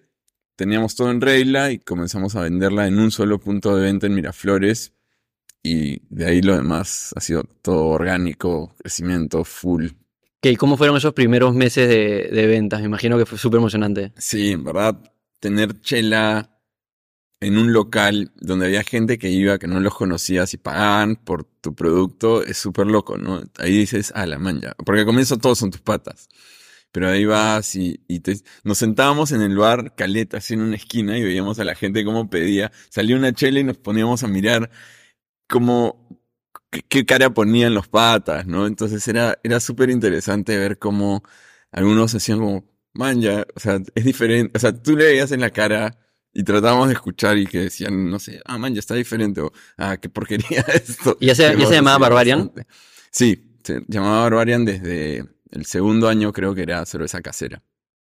teníamos 0.55 0.95
todo 0.95 1.11
en 1.11 1.21
regla 1.21 1.71
y 1.71 1.79
comenzamos 1.79 2.35
a 2.35 2.41
venderla 2.41 2.87
en 2.87 2.99
un 2.99 3.11
solo 3.11 3.39
punto 3.39 3.75
de 3.75 3.83
venta 3.83 4.07
en 4.07 4.15
Miraflores. 4.15 4.93
Y 5.63 6.01
de 6.09 6.25
ahí 6.25 6.41
lo 6.41 6.55
demás 6.55 7.13
ha 7.15 7.21
sido 7.21 7.43
todo 7.43 7.85
orgánico, 7.85 8.75
crecimiento 8.79 9.43
full. 9.43 9.89
¿Qué, 10.41 10.57
¿Cómo 10.57 10.75
fueron 10.75 10.97
esos 10.97 11.13
primeros 11.13 11.53
meses 11.53 11.87
de, 11.87 12.47
ventas? 12.47 12.79
Me 12.79 12.87
imagino 12.87 13.15
que 13.17 13.27
fue 13.27 13.37
súper 13.37 13.59
emocionante. 13.59 14.11
Sí, 14.17 14.51
en 14.51 14.63
verdad, 14.63 14.99
tener 15.39 15.79
chela 15.81 16.59
en 17.39 17.59
un 17.59 17.73
local 17.73 18.31
donde 18.37 18.65
había 18.65 18.83
gente 18.83 19.19
que 19.19 19.29
iba, 19.29 19.59
que 19.59 19.67
no 19.67 19.79
los 19.79 19.93
conocías 19.93 20.53
y 20.55 20.57
pagaban 20.57 21.15
por 21.15 21.43
tu 21.43 21.75
producto, 21.75 22.43
es 22.43 22.57
súper 22.57 22.87
loco, 22.87 23.17
¿no? 23.17 23.43
Ahí 23.59 23.77
dices, 23.77 24.11
a 24.15 24.25
la 24.25 24.39
manja. 24.39 24.73
Porque 24.83 25.01
al 25.01 25.05
comienzo 25.05 25.37
todos 25.37 25.59
son 25.59 25.69
tus 25.69 25.81
patas. 25.81 26.27
Pero 26.91 27.09
ahí 27.09 27.25
vas 27.25 27.75
y, 27.75 28.03
y 28.07 28.21
nos 28.63 28.79
sentábamos 28.79 29.31
en 29.31 29.41
el 29.41 29.55
bar 29.55 29.95
Caleta, 29.95 30.37
así 30.37 30.55
en 30.55 30.61
una 30.61 30.75
esquina, 30.75 31.17
y 31.17 31.23
veíamos 31.23 31.59
a 31.59 31.63
la 31.65 31.75
gente 31.75 32.03
cómo 32.03 32.31
pedía. 32.31 32.71
Salía 32.89 33.15
una 33.15 33.31
chela 33.31 33.59
y 33.59 33.63
nos 33.63 33.77
poníamos 33.77 34.23
a 34.23 34.27
mirar 34.27 34.71
cómo, 35.47 36.20
qué, 36.71 37.05
cara 37.05 37.33
ponían 37.33 37.73
los 37.73 37.87
patas, 37.87 38.45
¿no? 38.47 38.67
Entonces 38.67 39.07
era, 39.07 39.37
era 39.43 39.59
súper 39.59 39.89
interesante 39.89 40.57
ver 40.57 40.79
cómo 40.79 41.23
algunos 41.71 42.13
hacían 42.15 42.39
como, 42.39 42.65
man, 42.93 43.21
ya, 43.21 43.45
o 43.55 43.59
sea, 43.59 43.79
es 43.95 44.05
diferente, 44.05 44.51
o 44.55 44.59
sea, 44.59 44.73
tú 44.73 44.95
le 44.95 45.05
veías 45.05 45.31
en 45.31 45.41
la 45.41 45.49
cara 45.51 45.97
y 46.33 46.43
tratábamos 46.43 46.87
de 46.87 46.93
escuchar 46.93 47.37
y 47.37 47.45
que 47.45 47.59
decían, 47.59 48.09
no 48.09 48.19
sé, 48.19 48.41
ah, 48.45 48.57
man, 48.57 48.73
ya 48.73 48.79
está 48.79 48.95
diferente, 48.95 49.41
o, 49.41 49.51
ah, 49.77 49.97
qué 49.97 50.09
porquería 50.09 50.61
esto. 50.73 51.17
¿Y 51.19 51.27
ya 51.27 51.35
se- 51.35 51.57
ya 51.57 51.65
se 51.65 51.75
llamaba 51.75 51.97
Barbarian? 51.97 52.39
bastante. 52.47 52.67
Sí, 53.11 53.57
se 53.63 53.81
llamaba 53.87 54.21
Barbarian 54.23 54.65
desde 54.65 55.25
el 55.51 55.65
segundo 55.65 56.07
año, 56.07 56.31
creo 56.31 56.55
que 56.55 56.61
era 56.63 56.85
cerveza 56.85 57.21
casera. 57.21 57.61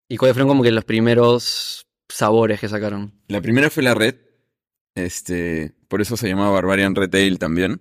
¿Y 0.08 0.16
cuáles 0.16 0.34
fueron 0.34 0.48
como 0.48 0.62
que 0.62 0.70
los 0.70 0.84
primeros 0.84 1.86
sabores 2.08 2.60
que 2.60 2.68
sacaron? 2.68 3.12
La 3.28 3.40
primera 3.40 3.70
fue 3.70 3.82
la 3.82 3.94
red, 3.94 4.16
este, 4.94 5.74
por 5.88 6.00
eso 6.00 6.16
se 6.16 6.28
llamaba 6.28 6.50
Barbarian 6.50 6.94
Retail 6.94 7.38
también. 7.38 7.80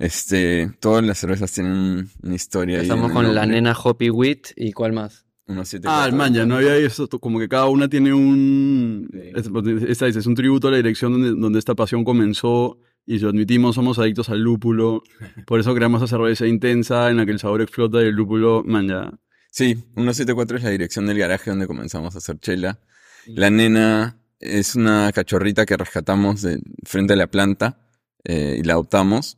Este, 0.00 0.70
todas 0.80 1.04
las 1.04 1.18
cervezas 1.18 1.52
tienen 1.52 2.08
una 2.22 2.34
historia. 2.34 2.80
Estamos 2.80 3.12
con 3.12 3.34
la 3.34 3.44
nena 3.46 3.74
Hoppy 3.74 4.08
Wheat 4.10 4.48
y 4.56 4.72
cuál 4.72 4.92
más. 4.94 5.26
174. 5.46 5.90
Ah, 6.02 6.06
el 6.06 6.14
man, 6.14 6.32
ya 6.32 6.46
no 6.46 6.56
había 6.56 6.74
eso, 6.76 7.06
como 7.08 7.38
que 7.38 7.48
cada 7.48 7.66
una 7.66 7.88
tiene 7.88 8.14
un... 8.14 9.08
Sí. 9.12 9.18
es- 9.34 9.88
Esta 9.90 10.06
dice, 10.06 10.20
es 10.20 10.26
un 10.26 10.34
tributo 10.34 10.68
a 10.68 10.70
la 10.70 10.78
dirección 10.78 11.12
donde, 11.12 11.38
donde 11.38 11.58
esta 11.58 11.74
pasión 11.74 12.02
comenzó 12.04 12.78
y 13.04 13.18
si 13.18 13.24
lo 13.24 13.28
admitimos 13.30 13.74
somos 13.74 13.98
adictos 13.98 14.30
al 14.30 14.40
lúpulo. 14.40 15.02
Por 15.46 15.60
eso 15.60 15.74
creamos 15.74 16.00
esa 16.02 16.16
cerveza 16.16 16.46
intensa 16.46 17.10
en 17.10 17.18
la 17.18 17.26
que 17.26 17.32
el 17.32 17.38
sabor 17.38 17.60
explota 17.60 18.00
y 18.02 18.06
el 18.06 18.14
lúpulo, 18.14 18.62
man, 18.64 18.88
ya... 18.88 19.12
Sí, 19.50 19.74
174 19.96 20.56
es 20.58 20.62
la 20.62 20.70
dirección 20.70 21.06
del 21.06 21.18
garaje 21.18 21.50
donde 21.50 21.66
comenzamos 21.66 22.14
a 22.14 22.18
hacer 22.18 22.38
chela. 22.38 22.78
La 23.26 23.50
nena 23.50 24.16
es 24.38 24.76
una 24.76 25.10
cachorrita 25.12 25.66
que 25.66 25.76
rescatamos 25.76 26.40
de 26.40 26.62
frente 26.84 27.12
a 27.12 27.16
la 27.16 27.26
planta 27.26 27.80
eh, 28.24 28.56
y 28.60 28.62
la 28.62 28.74
adoptamos. 28.74 29.36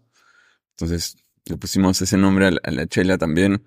Entonces 0.82 1.16
le 1.46 1.56
pusimos 1.56 2.00
ese 2.02 2.16
nombre 2.16 2.46
a 2.46 2.50
la, 2.50 2.60
a 2.64 2.70
la 2.72 2.86
chela 2.86 3.16
también. 3.18 3.62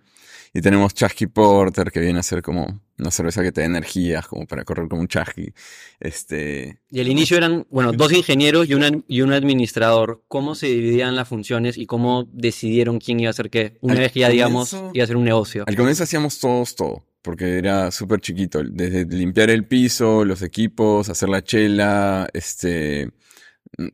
Y 0.54 0.62
tenemos 0.62 0.94
Chasqui 0.94 1.28
Porter, 1.28 1.92
que 1.92 2.00
viene 2.00 2.20
a 2.20 2.24
ser 2.24 2.42
como 2.42 2.82
una 2.98 3.12
cerveza 3.12 3.44
que 3.44 3.52
te 3.52 3.60
da 3.62 3.68
energías, 3.68 4.26
como 4.28 4.46
para 4.48 4.64
correr 4.64 4.88
como 4.88 5.02
un 5.02 5.08
chasqui. 5.10 5.52
Este, 6.00 6.80
Y 6.90 7.00
al 7.02 7.08
inicio 7.10 7.36
eran, 7.36 7.66
bueno, 7.70 7.92
dos 7.92 8.14
ingenieros 8.14 8.70
y, 8.70 8.74
una, 8.74 8.90
y 9.08 9.22
un 9.22 9.34
administrador. 9.34 10.24
¿Cómo 10.30 10.56
se 10.56 10.68
dividían 10.68 11.16
las 11.16 11.28
funciones 11.28 11.78
y 11.78 11.86
cómo 11.86 12.26
decidieron 12.32 13.00
quién 13.00 13.20
iba 13.20 13.30
a 13.30 13.32
hacer 13.32 13.50
qué? 13.50 13.78
Una 13.82 13.94
Al 13.96 14.00
vez 14.00 14.12
que 14.14 14.22
ya, 14.22 14.30
digamos, 14.30 14.70
comienzo- 14.72 14.92
iba 14.94 15.04
a 15.04 15.08
ser 15.08 15.18
un 15.18 15.26
negocio. 15.26 15.64
Al 15.68 15.76
comienzo 15.76 16.04
hacíamos 16.04 16.40
todos 16.40 16.76
todo, 16.76 17.04
porque 17.22 17.58
era 17.58 17.92
súper 17.92 18.22
chiquito. 18.22 18.62
Desde 18.64 19.06
limpiar 19.06 19.50
el 19.50 19.66
piso, 19.66 20.24
los 20.24 20.42
equipos, 20.42 21.10
hacer 21.10 21.28
la 21.28 21.44
chela, 21.44 22.30
este, 22.34 23.10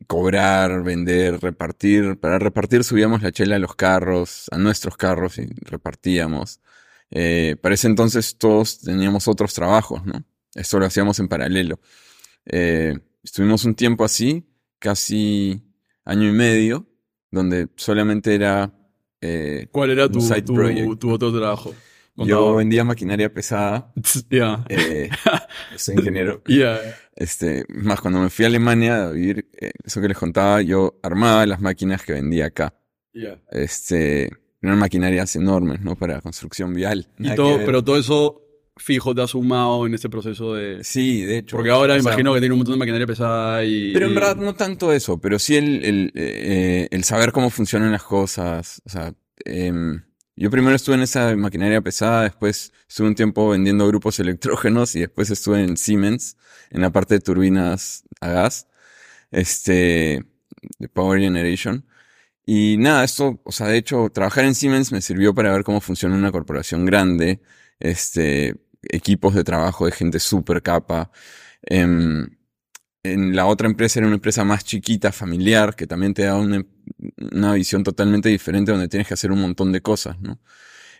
cobrar, 0.06 0.82
vender, 0.82 1.40
repartir. 1.40 2.18
Para 2.18 2.38
repartir 2.38 2.84
subíamos 2.84 3.22
la 3.22 3.32
chela 3.32 3.56
a 3.56 3.58
los 3.58 3.74
carros, 3.74 4.46
a 4.50 4.58
nuestros 4.58 4.96
carros 4.96 5.38
y 5.38 5.46
repartíamos. 5.62 6.60
Eh, 7.10 7.56
para 7.60 7.74
ese 7.74 7.88
entonces 7.88 8.36
todos 8.38 8.80
teníamos 8.80 9.28
otros 9.28 9.52
trabajos, 9.54 10.04
¿no? 10.04 10.24
Esto 10.54 10.78
lo 10.78 10.86
hacíamos 10.86 11.18
en 11.18 11.28
paralelo. 11.28 11.80
Eh, 12.46 12.98
estuvimos 13.22 13.64
un 13.64 13.74
tiempo 13.74 14.04
así, 14.04 14.46
casi 14.78 15.62
año 16.04 16.28
y 16.28 16.32
medio, 16.32 16.86
donde 17.30 17.68
solamente 17.76 18.34
era... 18.34 18.72
eh, 19.20 19.68
¿Cuál 19.70 19.90
era 19.90 20.08
tu, 20.08 20.20
side 20.20 20.42
tu, 20.42 20.54
project. 20.54 20.98
tu 20.98 21.10
otro 21.10 21.32
trabajo? 21.32 21.74
Yo 22.16 22.54
vendía 22.56 22.84
maquinaria 22.84 23.32
pesada. 23.32 23.92
Ya. 24.30 24.64
eh, 24.68 25.10
soy 25.76 25.96
ingeniero. 25.96 26.42
Ya. 26.48 26.78
Este, 27.14 27.64
más 27.68 28.00
cuando 28.00 28.20
me 28.20 28.30
fui 28.30 28.44
a 28.44 28.48
Alemania 28.48 29.04
a 29.06 29.10
vivir, 29.10 29.48
eh, 29.60 29.72
eso 29.84 30.00
que 30.00 30.08
les 30.08 30.18
contaba, 30.18 30.62
yo 30.62 30.98
armaba 31.02 31.46
las 31.46 31.60
máquinas 31.60 32.02
que 32.02 32.12
vendía 32.14 32.46
acá. 32.46 32.74
Ya. 33.14 33.38
Este, 33.50 34.30
eran 34.62 34.78
maquinarias 34.78 35.36
enormes, 35.36 35.80
¿no? 35.82 35.96
Para 35.96 36.20
construcción 36.20 36.72
vial. 36.74 37.08
Y 37.18 37.34
todo, 37.34 37.60
pero 37.66 37.84
todo 37.84 37.98
eso 37.98 38.38
fijo 38.78 39.14
te 39.14 39.20
ha 39.22 39.26
sumado 39.26 39.86
en 39.86 39.92
este 39.94 40.08
proceso 40.08 40.54
de... 40.54 40.82
Sí, 40.82 41.22
de 41.22 41.38
hecho. 41.38 41.56
Porque 41.56 41.70
ahora 41.70 41.94
sea, 41.94 42.02
imagino 42.02 42.32
que 42.32 42.40
tiene 42.40 42.54
un 42.54 42.60
montón 42.60 42.74
de 42.74 42.78
maquinaria 42.78 43.06
pesada 43.06 43.62
y... 43.64 43.92
Pero 43.92 44.06
en 44.06 44.12
y- 44.12 44.14
verdad 44.14 44.36
no 44.36 44.54
tanto 44.54 44.92
eso, 44.92 45.20
pero 45.20 45.38
sí 45.38 45.56
el, 45.56 45.84
el, 45.84 46.12
eh, 46.14 46.88
el 46.90 47.04
saber 47.04 47.32
cómo 47.32 47.50
funcionan 47.50 47.92
las 47.92 48.02
cosas. 48.02 48.80
O 48.86 48.88
sea, 48.88 49.12
em, 49.44 50.02
yo 50.36 50.50
primero 50.50 50.74
estuve 50.74 50.96
en 50.96 51.02
esa 51.02 51.36
maquinaria 51.36 51.80
pesada, 51.80 52.22
después 52.22 52.72
estuve 52.88 53.08
un 53.08 53.14
tiempo 53.14 53.50
vendiendo 53.50 53.86
grupos 53.86 54.18
electrógenos 54.20 54.96
y 54.96 55.00
después 55.00 55.30
estuve 55.30 55.62
en 55.62 55.76
Siemens, 55.76 56.36
en 56.70 56.80
la 56.80 56.90
parte 56.90 57.14
de 57.14 57.20
turbinas 57.20 58.04
a 58.20 58.28
gas, 58.28 58.68
este, 59.30 60.24
de 60.78 60.88
Power 60.88 61.20
Generation. 61.20 61.86
Y 62.46 62.76
nada, 62.78 63.04
esto, 63.04 63.40
o 63.44 63.52
sea, 63.52 63.68
de 63.68 63.76
hecho, 63.78 64.10
trabajar 64.10 64.44
en 64.44 64.54
Siemens 64.54 64.92
me 64.92 65.00
sirvió 65.00 65.34
para 65.34 65.52
ver 65.52 65.64
cómo 65.64 65.80
funciona 65.80 66.16
una 66.16 66.32
corporación 66.32 66.84
grande, 66.86 67.40
este, 67.78 68.56
equipos 68.82 69.34
de 69.34 69.44
trabajo 69.44 69.86
de 69.86 69.92
gente 69.92 70.18
súper 70.20 70.62
capa. 70.62 71.10
Em, 71.62 72.28
en 73.02 73.34
la 73.34 73.46
otra 73.46 73.66
empresa 73.66 73.98
era 73.98 74.06
una 74.06 74.16
empresa 74.16 74.44
más 74.44 74.64
chiquita, 74.64 75.12
familiar, 75.12 75.74
que 75.74 75.86
también 75.86 76.14
te 76.14 76.24
da 76.24 76.36
una, 76.36 76.64
visión 77.54 77.82
totalmente 77.82 78.28
diferente 78.28 78.72
donde 78.72 78.88
tienes 78.88 79.08
que 79.08 79.14
hacer 79.14 79.32
un 79.32 79.40
montón 79.40 79.72
de 79.72 79.80
cosas, 79.82 80.20
¿no? 80.20 80.40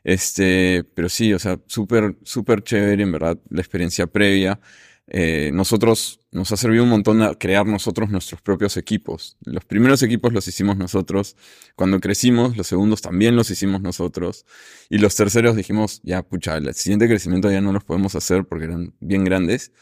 Este, 0.05 0.85
pero 0.95 1.09
sí, 1.09 1.33
o 1.33 1.39
sea, 1.39 1.61
súper, 1.67 2.17
súper 2.25 2.63
chévere, 2.65 3.05
en 3.05 3.13
verdad, 3.13 3.39
la 3.51 3.61
experiencia 3.61 4.07
previa. 4.09 4.61
Eh, 5.07 5.51
nosotros, 5.53 6.21
nos 6.33 6.51
ha 6.51 6.57
servido 6.57 6.83
un 6.85 6.91
montón 6.91 7.23
a 7.23 7.35
crear 7.35 7.67
nosotros 7.67 8.11
nuestros 8.11 8.41
propios 8.41 8.77
equipos. 8.77 9.37
Los 9.45 9.65
primeros 9.65 10.03
equipos 10.03 10.33
los 10.33 10.49
hicimos 10.49 10.77
nosotros. 10.77 11.37
Cuando 11.77 12.01
crecimos, 12.01 12.57
los 12.57 12.67
segundos 12.67 13.01
también 13.03 13.37
los 13.37 13.51
hicimos 13.51 13.81
nosotros. 13.81 14.45
Y 14.91 14.99
los 14.99 15.15
terceros 15.15 15.55
dijimos, 15.55 16.01
ya, 16.03 16.23
pucha, 16.23 16.57
el 16.57 16.75
siguiente 16.75 17.07
crecimiento 17.09 17.51
ya 17.51 17.61
no 17.61 17.73
los 17.73 17.85
podemos 17.85 18.15
hacer 18.17 18.45
porque 18.45 18.65
eran 18.65 18.95
bien 19.01 19.25
grandes. 19.25 19.73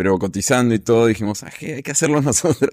Pero 0.00 0.18
cotizando 0.18 0.74
y 0.74 0.78
todo, 0.78 1.08
dijimos, 1.08 1.42
ah, 1.42 1.50
hay 1.60 1.82
que 1.82 1.90
hacerlo 1.90 2.22
nosotros. 2.22 2.70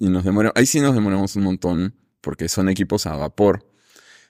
Y 0.00 0.08
nos 0.08 0.24
demoramos, 0.24 0.52
ahí 0.56 0.66
sí 0.66 0.80
nos 0.80 0.96
demoramos 0.96 1.36
un 1.36 1.44
montón, 1.44 1.94
porque 2.20 2.48
son 2.48 2.68
equipos 2.68 3.06
a 3.06 3.14
vapor, 3.14 3.70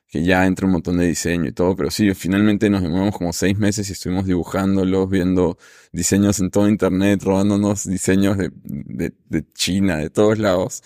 que 0.06 0.22
ya 0.22 0.44
entra 0.44 0.66
un 0.66 0.72
montón 0.72 0.98
de 0.98 1.06
diseño 1.06 1.48
y 1.48 1.52
todo, 1.52 1.74
pero 1.74 1.90
sí, 1.90 2.12
finalmente 2.12 2.68
nos 2.68 2.82
demoramos 2.82 3.16
como 3.16 3.32
seis 3.32 3.56
meses 3.56 3.88
y 3.88 3.92
estuvimos 3.94 4.26
dibujándolos, 4.26 5.08
viendo 5.08 5.56
diseños 5.92 6.38
en 6.40 6.50
todo 6.50 6.68
internet, 6.68 7.22
robándonos 7.22 7.84
diseños 7.88 8.36
de, 8.36 8.50
de, 8.52 9.14
de 9.30 9.52
China, 9.54 9.96
de 9.96 10.10
todos 10.10 10.38
lados, 10.38 10.82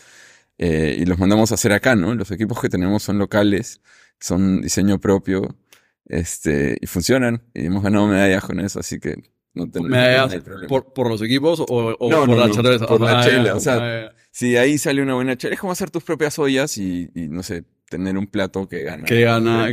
eh, 0.57 0.99
y 1.01 1.05
los 1.05 1.19
mandamos 1.19 1.51
a 1.51 1.57
hacer 1.57 1.73
acá, 1.73 1.97
¿no? 1.97 2.15
Los 2.15 2.31
equipos 2.31 2.61
que 2.61 2.69
tenemos 2.69 3.03
son 3.03 3.19
locales, 3.19 3.81
son 4.21 4.63
diseño 4.63 5.01
propio, 5.01 5.57
este, 6.05 6.79
y 6.81 6.87
funcionan, 6.87 7.43
y 7.55 7.67
hemos 7.67 7.83
ganado 7.83 8.07
medallas 8.07 8.45
con 8.45 8.61
eso, 8.61 8.79
así 8.79 9.01
que 9.01 9.17
no 9.55 9.69
tenemos 9.71 9.91
¿Medallas 9.91 10.45
no 10.47 10.67
por, 10.69 10.93
por 10.93 11.09
los 11.09 11.21
equipos 11.23 11.61
o, 11.61 11.65
o 11.67 12.11
No, 12.11 12.21
por 12.27 12.29
no, 12.29 12.47
la 12.47 12.53
cerveza? 12.55 12.87
por 12.87 13.01
la 13.01 13.21
Ah, 13.21 13.25
chela, 13.25 13.45
ya, 13.45 13.55
o 13.57 13.61
sea, 13.61 14.07
ah. 14.07 14.13
Sí, 14.31 14.57
ahí 14.57 14.79
sale 14.79 15.03
una 15.03 15.15
buena 15.15 15.37
chela. 15.37 15.55
Es 15.55 15.61
como 15.61 15.73
hacer 15.73 15.91
tus 15.91 16.05
propias 16.05 16.39
ollas 16.39 16.79
y, 16.79 17.11
y, 17.15 17.27
no 17.29 17.43
sé, 17.43 17.65
tener 17.89 18.17
un 18.17 18.29
plato 18.29 18.69
que 18.69 18.83
gana. 18.85 19.05
Que 19.05 19.23
gana... 19.23 19.69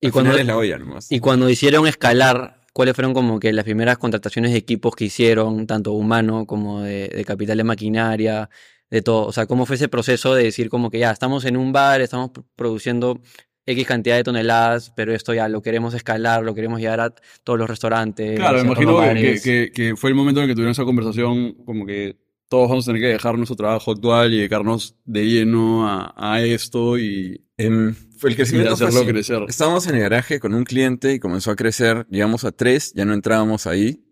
Y 0.00 0.10
cuando, 0.10 0.32
la 0.42 0.56
olla 0.56 0.78
nomás. 0.78 1.12
y 1.12 1.20
cuando 1.20 1.50
hicieron 1.50 1.86
escalar, 1.86 2.62
¿cuáles 2.72 2.94
fueron 2.94 3.12
como 3.12 3.38
que 3.38 3.52
las 3.52 3.64
primeras 3.66 3.98
contrataciones 3.98 4.52
de 4.52 4.56
equipos 4.56 4.94
que 4.96 5.04
hicieron, 5.04 5.66
tanto 5.66 5.92
humano 5.92 6.46
como 6.46 6.80
de, 6.80 7.08
de 7.08 7.24
capital 7.26 7.58
de 7.58 7.64
maquinaria, 7.64 8.48
de 8.88 9.02
todo? 9.02 9.26
O 9.26 9.32
sea, 9.32 9.44
¿cómo 9.44 9.66
fue 9.66 9.76
ese 9.76 9.88
proceso 9.90 10.34
de 10.34 10.44
decir 10.44 10.70
como 10.70 10.90
que 10.90 11.00
ya 11.00 11.10
estamos 11.10 11.44
en 11.44 11.58
un 11.58 11.72
bar, 11.74 12.00
estamos 12.00 12.30
pr- 12.30 12.44
produciendo 12.56 13.20
X 13.66 13.86
cantidad 13.86 14.16
de 14.16 14.24
toneladas, 14.24 14.92
pero 14.96 15.14
esto 15.14 15.34
ya 15.34 15.48
lo 15.48 15.62
queremos 15.62 15.94
escalar, 15.94 16.42
lo 16.42 16.54
queremos 16.54 16.80
llevar 16.80 17.00
a 17.00 17.14
todos 17.44 17.58
los 17.58 17.68
restaurantes, 17.68 18.38
Claro, 18.38 18.58
me 18.58 18.64
imagino 18.64 18.98
que, 19.00 19.94
fue 19.96 20.10
el 20.10 20.16
momento 20.16 20.40
en 20.40 20.44
el 20.44 20.50
que 20.50 20.54
tuvieron 20.54 20.72
esa 20.72 20.84
conversación, 20.84 21.54
como 21.64 21.86
que 21.86 22.16
todos 22.48 22.68
vamos 22.68 22.86
a 22.86 22.92
tener 22.92 23.02
que 23.02 23.08
dejar 23.08 23.36
nuestro 23.36 23.56
trabajo 23.56 23.92
actual 23.92 24.32
y 24.32 24.38
dedicarnos 24.38 24.96
de 25.04 25.24
lleno 25.26 25.88
a, 25.88 26.14
a 26.16 26.42
esto 26.42 26.98
y, 26.98 27.40
Em, 27.60 27.94
fue 28.16 28.30
el 28.30 28.34
y 28.34 28.36
crecimiento 28.36 28.74
fue 28.74 28.86
hacerlo 28.86 29.02
así. 29.02 29.10
crecer. 29.10 29.44
Estábamos 29.46 29.86
en 29.86 29.96
el 29.96 30.00
garaje 30.00 30.40
con 30.40 30.54
un 30.54 30.64
cliente 30.64 31.12
y 31.12 31.18
comenzó 31.18 31.50
a 31.50 31.56
crecer. 31.56 32.06
Llegamos 32.08 32.44
a 32.44 32.52
tres, 32.52 32.94
ya 32.94 33.04
no 33.04 33.12
entrábamos 33.12 33.66
ahí. 33.66 34.02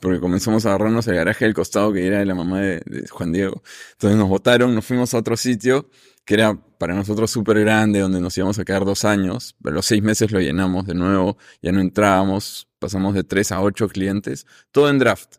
Porque 0.00 0.20
comenzamos 0.20 0.66
a 0.66 0.70
agarrarnos 0.70 1.06
el 1.08 1.14
garaje 1.14 1.46
del 1.46 1.54
costado 1.54 1.92
que 1.92 2.06
era 2.06 2.18
de 2.18 2.26
la 2.26 2.34
mamá 2.34 2.60
de, 2.60 2.82
Juan 3.10 3.32
Diego. 3.32 3.62
Entonces 3.92 4.18
nos 4.18 4.28
votaron, 4.28 4.74
nos 4.74 4.84
fuimos 4.84 5.14
a 5.14 5.18
otro 5.18 5.36
sitio 5.36 5.88
que 6.24 6.34
era 6.34 6.54
para 6.78 6.94
nosotros 6.94 7.30
súper 7.30 7.60
grande, 7.60 8.00
donde 8.00 8.20
nos 8.20 8.36
íbamos 8.36 8.58
a 8.58 8.64
quedar 8.64 8.84
dos 8.84 9.04
años. 9.04 9.54
A 9.64 9.70
los 9.70 9.86
seis 9.86 10.02
meses 10.02 10.32
lo 10.32 10.40
llenamos 10.40 10.86
de 10.86 10.94
nuevo, 10.94 11.38
ya 11.62 11.72
no 11.72 11.80
entrábamos, 11.80 12.68
pasamos 12.80 13.14
de 13.14 13.22
tres 13.24 13.52
a 13.52 13.62
ocho 13.62 13.88
clientes, 13.88 14.44
todo 14.72 14.90
en 14.90 14.98
draft, 14.98 15.36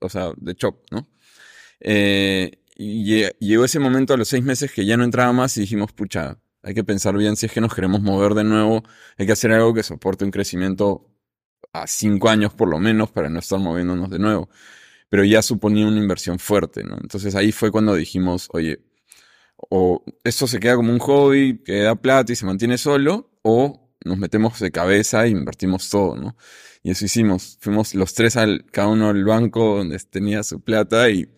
o 0.00 0.08
sea, 0.08 0.32
de 0.36 0.54
chop, 0.54 0.84
¿no? 0.90 1.06
Eh, 1.80 2.52
y 2.76 3.04
lle- 3.04 3.36
llegó 3.38 3.64
ese 3.64 3.78
momento 3.78 4.14
a 4.14 4.16
los 4.16 4.28
seis 4.28 4.42
meses 4.42 4.72
que 4.72 4.86
ya 4.86 4.96
no 4.96 5.04
entraba 5.04 5.32
más 5.32 5.56
y 5.56 5.60
dijimos, 5.62 5.92
pucha, 5.92 6.38
hay 6.62 6.74
que 6.74 6.84
pensar 6.84 7.16
bien 7.16 7.36
si 7.36 7.46
es 7.46 7.52
que 7.52 7.60
nos 7.60 7.74
queremos 7.74 8.00
mover 8.02 8.34
de 8.34 8.44
nuevo, 8.44 8.82
hay 9.18 9.26
que 9.26 9.32
hacer 9.32 9.52
algo 9.52 9.74
que 9.74 9.82
soporte 9.82 10.24
un 10.24 10.30
crecimiento 10.30 11.11
a 11.72 11.86
cinco 11.86 12.28
años 12.28 12.52
por 12.54 12.68
lo 12.68 12.78
menos 12.78 13.10
para 13.10 13.28
no 13.28 13.38
estar 13.38 13.58
moviéndonos 13.58 14.10
de 14.10 14.18
nuevo. 14.18 14.48
Pero 15.08 15.24
ya 15.24 15.42
suponía 15.42 15.86
una 15.86 15.98
inversión 15.98 16.38
fuerte, 16.38 16.84
¿no? 16.84 16.96
Entonces 17.00 17.34
ahí 17.34 17.52
fue 17.52 17.70
cuando 17.70 17.94
dijimos, 17.94 18.48
oye, 18.52 18.80
o 19.70 20.02
esto 20.24 20.46
se 20.46 20.58
queda 20.60 20.76
como 20.76 20.92
un 20.92 20.98
hobby 20.98 21.62
que 21.64 21.82
da 21.82 21.94
plata 21.94 22.32
y 22.32 22.36
se 22.36 22.46
mantiene 22.46 22.78
solo, 22.78 23.30
o 23.42 23.90
nos 24.04 24.18
metemos 24.18 24.58
de 24.58 24.70
cabeza 24.72 25.24
e 25.24 25.30
invertimos 25.30 25.88
todo, 25.90 26.16
¿no? 26.16 26.36
Y 26.82 26.90
eso 26.90 27.04
hicimos. 27.04 27.58
Fuimos 27.60 27.94
los 27.94 28.14
tres 28.14 28.36
al, 28.36 28.64
cada 28.72 28.88
uno 28.88 29.08
al 29.10 29.24
banco 29.24 29.76
donde 29.78 29.98
tenía 30.00 30.42
su 30.42 30.60
plata 30.60 31.10
y 31.10 31.28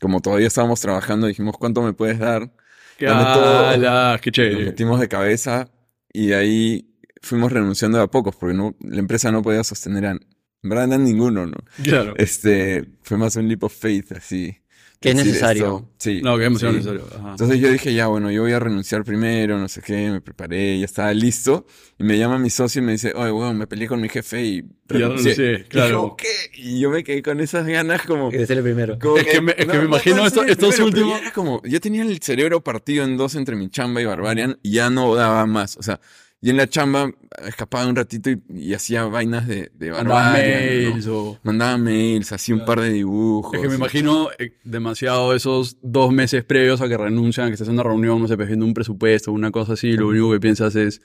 como 0.00 0.20
todavía 0.20 0.46
estábamos 0.46 0.80
trabajando 0.80 1.26
dijimos, 1.26 1.56
¿cuánto 1.58 1.82
me 1.82 1.92
puedes 1.92 2.18
dar? 2.18 2.52
Que, 2.96 3.06
Dame 3.06 3.24
todo. 3.34 3.66
ala, 3.68 4.18
qué 4.22 4.30
Nos 4.30 4.34
chévere. 4.36 4.64
metimos 4.66 5.00
de 5.00 5.08
cabeza 5.08 5.68
y 6.12 6.32
ahí 6.32 6.91
fuimos 7.22 7.50
renunciando 7.52 7.98
de 7.98 8.04
a 8.04 8.08
pocos 8.08 8.36
porque 8.36 8.54
no, 8.54 8.74
la 8.80 8.98
empresa 8.98 9.30
no 9.32 9.42
podía 9.42 9.64
sostener 9.64 10.06
a, 10.06 10.10
en 10.10 10.20
verdad 10.62 10.92
a 10.92 10.98
ninguno, 10.98 11.46
¿no? 11.46 11.56
Claro. 11.82 12.14
Este, 12.18 12.84
fue 13.02 13.16
más 13.16 13.36
un 13.36 13.48
leap 13.48 13.62
of 13.64 13.74
faith, 13.74 14.12
así. 14.12 14.56
Que 15.00 15.08
es 15.10 15.16
necesario. 15.16 15.64
esto. 15.78 15.90
Sí. 15.98 16.20
No, 16.22 16.36
que 16.36 16.44
es 16.44 16.46
demasiado 16.46 16.74
sí. 16.74 16.78
necesario. 16.78 17.08
Ajá. 17.18 17.30
Entonces 17.32 17.58
yo 17.58 17.72
dije, 17.72 17.92
ya, 17.92 18.06
bueno, 18.06 18.30
yo 18.30 18.42
voy 18.42 18.52
a 18.52 18.60
renunciar 18.60 19.02
primero, 19.02 19.58
no 19.58 19.68
sé 19.68 19.82
qué, 19.82 20.08
me 20.12 20.20
preparé, 20.20 20.78
ya 20.78 20.84
estaba 20.84 21.12
listo. 21.12 21.66
Y 21.98 22.04
me 22.04 22.16
llama 22.16 22.38
mi 22.38 22.50
socio 22.50 22.80
y 22.80 22.84
me 22.84 22.92
dice, 22.92 23.12
oye, 23.16 23.32
weón, 23.32 23.58
me 23.58 23.66
peleé 23.66 23.88
con 23.88 24.00
mi 24.00 24.08
jefe 24.08 24.44
y 24.44 24.64
renuncié. 24.86 25.34
renuncié, 25.34 25.52
Y 25.54 25.64
claro. 25.64 25.90
yo, 25.90 26.16
¿qué? 26.16 26.28
Y 26.54 26.78
yo 26.78 26.90
me 26.90 27.02
quedé 27.02 27.20
con 27.20 27.40
esas 27.40 27.66
ganas 27.66 28.02
como... 28.02 28.30
Que 28.30 28.46
ser 28.46 28.58
el 28.58 28.62
primero. 28.62 28.96
como 29.00 29.16
Es 29.18 29.26
que 29.26 29.40
me- 29.40 29.56
es 29.58 29.66
que 29.66 29.78
me 29.78 29.84
imagino 29.86 30.16
puede 30.18 30.28
esto- 30.28 30.44
estos 30.44 30.78
últimos- 30.78 31.10
ya 31.14 31.18
era 31.18 31.32
como, 31.32 31.60
yo 31.64 31.80
tenía 31.80 32.02
el 32.02 32.22
cerebro 32.22 32.62
partido 32.62 33.02
en 33.02 33.16
dos 33.16 33.34
entre 33.34 33.56
mi 33.56 33.70
chamba 33.70 34.00
y 34.02 34.04
Barbarian 34.04 34.60
y 34.62 34.70
ya 34.70 34.88
no 34.88 35.12
daba 35.16 35.44
más. 35.46 35.76
O 35.78 35.82
sea, 35.82 35.98
y 36.44 36.50
en 36.50 36.56
la 36.56 36.68
chamba 36.68 37.08
escapaba 37.46 37.86
un 37.86 37.94
ratito 37.94 38.28
y, 38.28 38.42
y 38.48 38.74
hacía 38.74 39.04
vainas 39.04 39.46
de, 39.46 39.70
de 39.74 39.92
Mandaba 39.92 40.32
Barbarian. 40.32 40.82
¿no? 40.82 40.90
mails 40.90 41.06
o... 41.06 41.38
Mandaba 41.44 41.78
mails, 41.78 42.32
hacía 42.32 42.56
un 42.56 42.64
par 42.64 42.80
de 42.80 42.90
dibujos. 42.90 43.54
Es 43.54 43.60
que 43.60 43.68
me 43.68 43.76
imagino 43.76 44.28
eh, 44.40 44.58
demasiado 44.64 45.34
esos 45.34 45.76
dos 45.82 46.12
meses 46.12 46.42
previos 46.44 46.80
a 46.80 46.88
que 46.88 46.96
renuncian, 46.96 47.46
que 47.46 47.52
estés 47.52 47.68
en 47.68 47.74
una 47.74 47.84
reunión, 47.84 48.20
no 48.20 48.26
sé, 48.26 48.34
pues, 48.34 48.48
viendo 48.48 48.66
un 48.66 48.74
presupuesto, 48.74 49.30
una 49.30 49.52
cosa 49.52 49.74
así, 49.74 49.92
lo 49.92 50.08
único 50.08 50.32
que 50.32 50.40
piensas 50.40 50.74
es, 50.74 51.00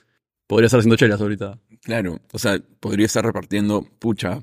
podría 0.48 0.66
estar 0.66 0.80
haciendo 0.80 0.96
chelas 0.96 1.20
ahorita. 1.20 1.60
Claro, 1.82 2.20
o 2.32 2.38
sea, 2.40 2.60
podría 2.80 3.06
estar 3.06 3.24
repartiendo 3.24 3.86
pucha. 4.00 4.42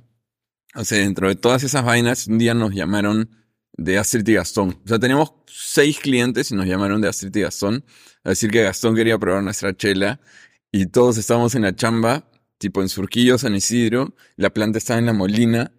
O 0.76 0.86
sea, 0.86 1.00
dentro 1.00 1.28
de 1.28 1.36
todas 1.36 1.64
esas 1.64 1.84
vainas, 1.84 2.28
un 2.28 2.38
día 2.38 2.54
nos 2.54 2.74
llamaron 2.74 3.30
de 3.74 3.98
Astrid 3.98 4.26
y 4.30 4.36
Gastón. 4.36 4.80
O 4.86 4.88
sea, 4.88 4.98
teníamos 4.98 5.34
seis 5.48 6.00
clientes 6.00 6.52
y 6.52 6.56
nos 6.56 6.68
llamaron 6.68 7.02
de 7.02 7.10
Astrid 7.10 7.36
y 7.36 7.42
Gastón 7.42 7.84
a 8.24 8.30
decir 8.30 8.50
que 8.50 8.64
Gastón 8.64 8.96
quería 8.96 9.18
probar 9.18 9.44
nuestra 9.44 9.76
chela 9.76 10.22
y 10.72 10.88
todos 10.88 11.18
estábamos 11.18 11.56
en 11.56 11.64
la 11.64 11.76
chamba, 11.76 12.30
tipo 12.58 12.82
en 12.82 12.90
Surquillo, 12.90 13.38
San 13.38 13.56
Isidro, 13.56 14.16
la 14.36 14.50
planta 14.52 14.78
estaba 14.78 15.00
en 15.00 15.06
La 15.06 15.14
Molina 15.14 15.72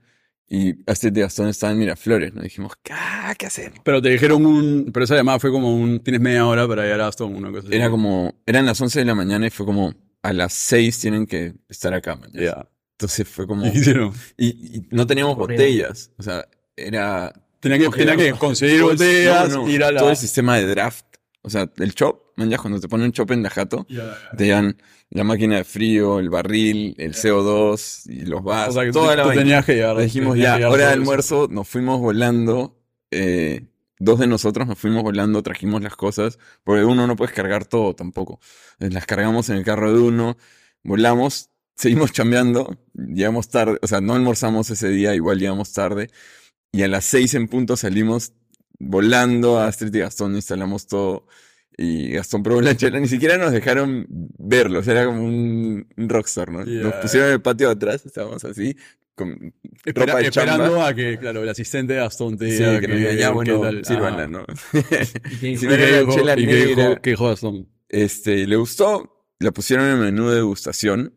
y 0.49 0.75
Astrid 0.88 1.16
y 1.16 1.21
Gastón 1.21 1.49
estaban 1.49 1.75
en 1.75 1.81
Miraflores. 1.81 2.33
Nos 2.33 2.45
dijimos, 2.45 2.73
"Ah, 2.90 3.35
¿qué 3.37 3.47
hacemos? 3.47 3.81
Pero 3.85 4.00
te 4.00 4.11
dijeron 4.11 4.47
un... 4.47 4.90
Pero 4.93 5.05
esa 5.05 5.16
llamada 5.16 5.40
fue 5.40 5.50
como 5.50 5.75
un... 5.75 6.00
Tienes 6.00 6.21
media 6.21 6.47
hora 6.47 6.69
para 6.69 6.85
llegar 6.85 7.00
a 7.00 7.09
Aston, 7.09 7.35
una 7.35 7.50
cosa 7.50 7.66
así. 7.66 7.76
Era 7.76 7.90
como, 7.90 8.35
eran 8.47 8.64
las 8.64 8.81
11 8.81 9.00
de 9.00 9.05
la 9.05 9.14
mañana 9.14 9.47
y 9.47 9.50
fue 9.50 9.66
como, 9.66 9.93
a 10.23 10.33
las 10.33 10.52
6 10.52 11.00
tienen 11.00 11.26
que 11.26 11.55
estar 11.69 11.93
acá, 11.95 12.14
mañana. 12.16 12.40
Ya. 12.40 12.69
Entonces 12.93 13.26
fue 13.28 13.47
como... 13.47 13.66
¿Y 13.66 13.73
qué 13.73 13.78
hicieron? 13.78 14.12
Y, 14.37 14.47
y 14.76 14.87
no 14.90 15.07
teníamos 15.07 15.37
botellas. 15.37 16.12
O 16.16 16.23
sea, 16.23 16.47
era. 16.76 17.33
Tenía 17.59 17.78
que, 17.78 17.88
tenía 17.88 18.16
que 18.16 18.33
conseguir 18.35 18.78
todo 18.81 18.90
el- 18.93 18.97
botellas, 18.99 19.49
no, 19.50 19.62
no, 19.62 19.69
ir 19.69 19.83
a 19.83 19.90
la... 19.90 19.99
Todo 20.00 20.11
el 20.11 20.16
sistema 20.16 20.57
de 20.59 20.66
draft. 20.66 21.07
O 21.43 21.50
sea, 21.50 21.69
el 21.78 21.95
chop, 21.95 22.21
man, 22.37 22.50
ya 22.50 22.59
cuando 22.59 22.81
te 22.81 22.88
ponen 22.88 23.12
chop 23.12 23.31
en 23.33 23.43
la 23.43 23.50
jato, 23.50 23.88
te 24.35 24.49
dan 24.49 24.76
la 25.11 25.25
máquina 25.25 25.57
de 25.57 25.64
frío, 25.64 26.19
el 26.21 26.31
barril, 26.31 26.95
el 26.99 27.14
CO2 27.14 28.07
y 28.07 28.26
los 28.26 28.43
O 28.43 28.45
vasos. 28.45 28.75
sea, 28.75 28.85
que 28.85 28.93
toda 28.93 29.14
tú, 29.14 29.16
la 29.16 29.23
tú 29.23 29.33
tenías 29.33 29.64
que 29.64 29.75
llegar. 29.75 29.97
Dijimos 29.99 30.38
ya, 30.38 30.61
hora 30.69 30.88
de 30.88 30.93
eso. 30.93 30.93
almuerzo, 30.93 31.49
nos 31.50 31.69
fuimos 31.69 32.00
volando. 32.00 32.76
eh, 33.11 33.66
dos 33.99 34.19
de 34.19 34.26
nosotros 34.26 34.66
nos 34.66 34.78
fuimos 34.78 35.02
volando, 35.02 35.43
trajimos 35.43 35.81
las 35.83 35.97
cosas, 35.97 36.38
porque 36.64 36.85
uno 36.85 37.07
no 37.07 37.16
puedes 37.16 37.35
cargar 37.35 37.64
todo 37.64 37.95
tampoco. 37.95 38.40
Las 38.78 39.07
cargamos 39.07 39.49
en 39.49 39.57
el 39.57 39.64
carro 39.64 39.93
de 39.93 40.00
uno, 40.00 40.37
volamos, 40.83 41.50
seguimos 41.76 42.12
chambeando, 42.12 42.78
llegamos 42.95 43.49
tarde, 43.49 43.78
o 43.83 43.87
sea, 43.87 44.00
no 44.02 44.14
almorzamos 44.14 44.69
ese 44.71 44.88
día, 44.90 45.14
igual 45.14 45.38
llegamos 45.38 45.73
tarde, 45.73 46.11
y 46.73 46.83
a 46.83 46.88
las 46.88 47.05
seis 47.07 47.35
en 47.35 47.49
punto 47.49 47.76
salimos 47.76 48.33
volando 48.78 49.59
a 49.59 49.69
Astrid 49.69 49.95
y 49.95 50.00
Gastón, 50.00 50.37
instalamos 50.37 50.87
todo. 50.87 51.26
Y 51.78 52.11
Gastón 52.12 52.42
probó 52.42 52.62
la 52.62 52.75
chela, 52.76 52.99
ni 53.00 53.06
siquiera 53.09 53.37
nos 53.37 53.52
dejaron 53.52 54.06
verlo, 54.09 54.78
o 54.78 54.83
sea, 54.83 54.95
era 54.95 55.04
como 55.06 55.23
un, 55.25 55.87
rockstar, 55.97 56.50
¿no? 56.50 56.64
Nos 56.64 56.95
pusieron 56.95 57.28
en 57.28 57.35
el 57.35 57.42
patio 57.42 57.66
de 57.68 57.75
atrás, 57.75 58.06
estábamos 58.06 58.42
así, 58.47 58.75
con 59.14 59.52
Espera- 59.85 60.06
ropa 60.06 60.18
de 60.21 60.25
esperando 60.28 60.64
chamba. 60.64 60.88
a 60.88 60.94
que, 60.94 61.18
claro, 61.18 61.42
el 61.42 61.48
asistente 61.51 61.92
de 61.94 62.01
Gastón 62.01 62.38
te 62.38 62.51
Sí, 62.51 62.57
diga 62.64 62.81
que 62.81 62.88
nos 62.88 62.96
diga, 62.98 63.12
ya, 63.12 63.31
bueno, 63.31 63.61
tal. 63.61 63.85
sírvanla. 63.85 64.27
¿no? 64.27 64.44
Y 64.72 65.38
que- 65.38 65.48
¿Y 65.51 65.57
Sí, 65.59 65.66
dijo- 67.05 67.29
Gastón? 67.29 67.68
Este, 67.88 68.46
le 68.46 68.57
gustó, 68.57 69.24
la 69.38 69.51
pusieron 69.53 69.85
en 69.87 69.92
el 69.92 69.98
menú 69.98 70.29
de 70.31 70.37
degustación, 70.37 71.12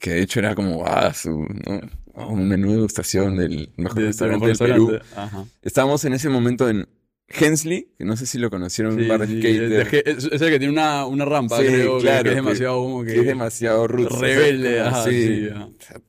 que 0.00 0.10
de 0.12 0.22
hecho 0.22 0.38
era 0.40 0.54
como, 0.54 0.86
ah, 0.86 1.12
su, 1.12 1.30
¿no? 1.30 1.80
Oh, 2.14 2.32
un 2.32 2.48
menú 2.48 2.68
de 2.70 2.74
degustación 2.76 3.36
del 3.36 3.72
mejor 3.76 4.00
De- 4.00 4.06
restaurante 4.06 4.46
del 4.48 4.58
Perú. 4.58 4.98
Ajá. 5.14 5.44
Estábamos 5.62 6.04
en 6.04 6.14
ese 6.14 6.28
momento 6.28 6.68
en 6.68 6.88
Hensley, 7.28 7.88
que 7.98 8.04
no 8.06 8.16
sé 8.16 8.24
si 8.26 8.38
lo 8.38 8.48
conocieron, 8.48 8.94
un 8.94 9.02
Sí, 9.02 9.06
bar 9.08 9.20
de 9.20 9.26
sí, 9.26 9.38
skater, 9.38 9.68
de- 9.68 9.84
de- 9.84 10.02
es, 10.12 10.24
es 10.32 10.40
el 10.40 10.50
que 10.50 10.58
tiene 10.58 10.72
una, 10.72 11.04
una 11.06 11.24
rampa, 11.26 11.58
Sí, 11.60 11.66
creo, 11.66 11.96
que- 11.98 12.02
claro, 12.04 12.22
que 12.24 12.28
es 12.30 12.34
demasiado 12.36 12.82
como 12.82 13.04
que... 13.04 13.12
que 13.12 13.20
es 13.20 13.26
demasiado 13.26 13.86
roots, 13.86 14.18
rebelde, 14.18 14.80
ajá, 14.80 15.04
sí, 15.04 15.48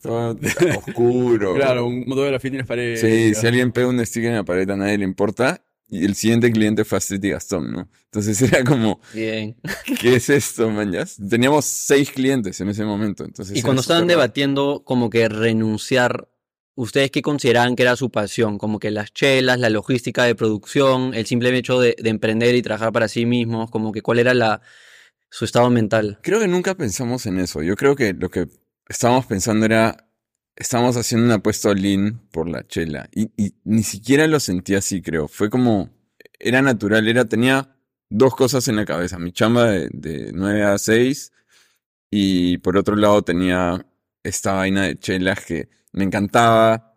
todo 0.02 0.38
oscuro. 0.78 1.56
Claro, 1.56 1.88
un 1.88 2.00
montón 2.06 2.26
de 2.26 2.30
graffiti 2.32 2.56
en 2.56 2.60
las 2.60 2.68
paredes. 2.68 3.02
Sí, 3.02 3.32
ya. 3.34 3.40
si 3.42 3.48
alguien 3.48 3.72
pega 3.72 3.88
un 3.88 4.06
sticker 4.06 4.30
en 4.30 4.36
la 4.38 4.44
pared 4.46 4.70
a 4.70 4.76
nadie 4.78 4.98
le 4.98 5.04
importa. 5.04 5.62
Y 5.92 6.06
el 6.06 6.14
siguiente 6.14 6.52
cliente 6.52 6.86
fue 6.86 7.00
Astrid 7.00 7.24
y 7.24 7.32
Gastón, 7.32 7.72
¿no? 7.72 7.90
Entonces 8.06 8.40
era 8.44 8.64
como, 8.64 9.02
Bien. 9.12 9.56
¿qué 10.00 10.18
es 10.18 10.30
esto, 10.30 10.70
man? 10.70 10.92
Ya 10.92 11.04
Teníamos 11.30 11.66
seis 11.66 12.12
clientes 12.12 12.62
en 12.62 12.70
ese 12.70 12.86
momento. 12.86 13.26
Entonces 13.26 13.58
Y 13.58 13.64
cuando 13.64 13.82
estaban 13.82 14.06
debatiendo 14.06 14.84
como 14.86 15.10
que 15.10 15.28
renunciar, 15.28 16.30
¿ustedes 16.80 17.12
qué 17.12 17.22
consideraban 17.22 17.76
que 17.76 17.84
era 17.84 17.96
su 17.98 18.10
pasión? 18.10 18.58
Como 18.58 18.80
que 18.80 18.90
las 18.90 19.14
chelas, 19.14 19.60
la 19.60 19.70
logística 19.70 20.24
de 20.24 20.34
producción, 20.34 21.14
el 21.14 21.26
simple 21.26 21.56
hecho 21.58 21.80
de, 21.80 21.96
de 22.00 22.10
emprender 22.10 22.56
y 22.56 22.62
trabajar 22.62 22.94
para 22.94 23.10
sí 23.10 23.26
mismos, 23.26 23.70
como 23.70 23.92
que 23.92 24.02
cuál 24.02 24.20
era 24.20 24.34
la, 24.34 24.62
su 25.30 25.44
estado 25.44 25.70
mental. 25.70 26.20
Creo 26.24 26.40
que 26.40 26.48
nunca 26.48 26.76
pensamos 26.76 27.26
en 27.26 27.40
eso. 27.40 27.62
Yo 27.62 27.76
creo 27.76 27.98
que 27.98 28.14
lo 28.14 28.30
que 28.30 28.48
estábamos 28.88 29.26
pensando 29.26 29.66
era, 29.66 30.10
estábamos 30.56 30.96
haciendo 30.96 31.26
una 31.26 31.36
apuesta 31.36 31.74
lean 31.74 32.22
por 32.32 32.48
la 32.48 32.66
chela. 32.66 33.10
Y, 33.14 33.30
y 33.36 33.56
ni 33.66 33.84
siquiera 33.84 34.26
lo 34.28 34.40
sentí 34.40 34.76
así, 34.76 35.02
creo. 35.02 35.28
Fue 35.28 35.50
como, 35.50 35.90
era 36.40 36.62
natural, 36.62 37.10
era, 37.10 37.26
tenía 37.26 37.76
dos 38.10 38.36
cosas 38.36 38.70
en 38.70 38.78
la 38.78 38.86
cabeza. 38.86 39.20
Mi 39.20 39.34
chamba 39.34 39.70
de, 39.70 39.90
de 39.92 40.32
9 40.34 40.64
a 40.64 40.78
6 40.78 41.34
y 42.10 42.58
por 42.60 42.78
otro 42.78 42.96
lado 42.96 43.22
tenía 43.22 43.86
esta 44.24 44.54
vaina 44.54 44.84
de 44.84 44.98
chelas 44.98 45.44
que 45.44 45.68
me 45.92 46.04
encantaba, 46.04 46.94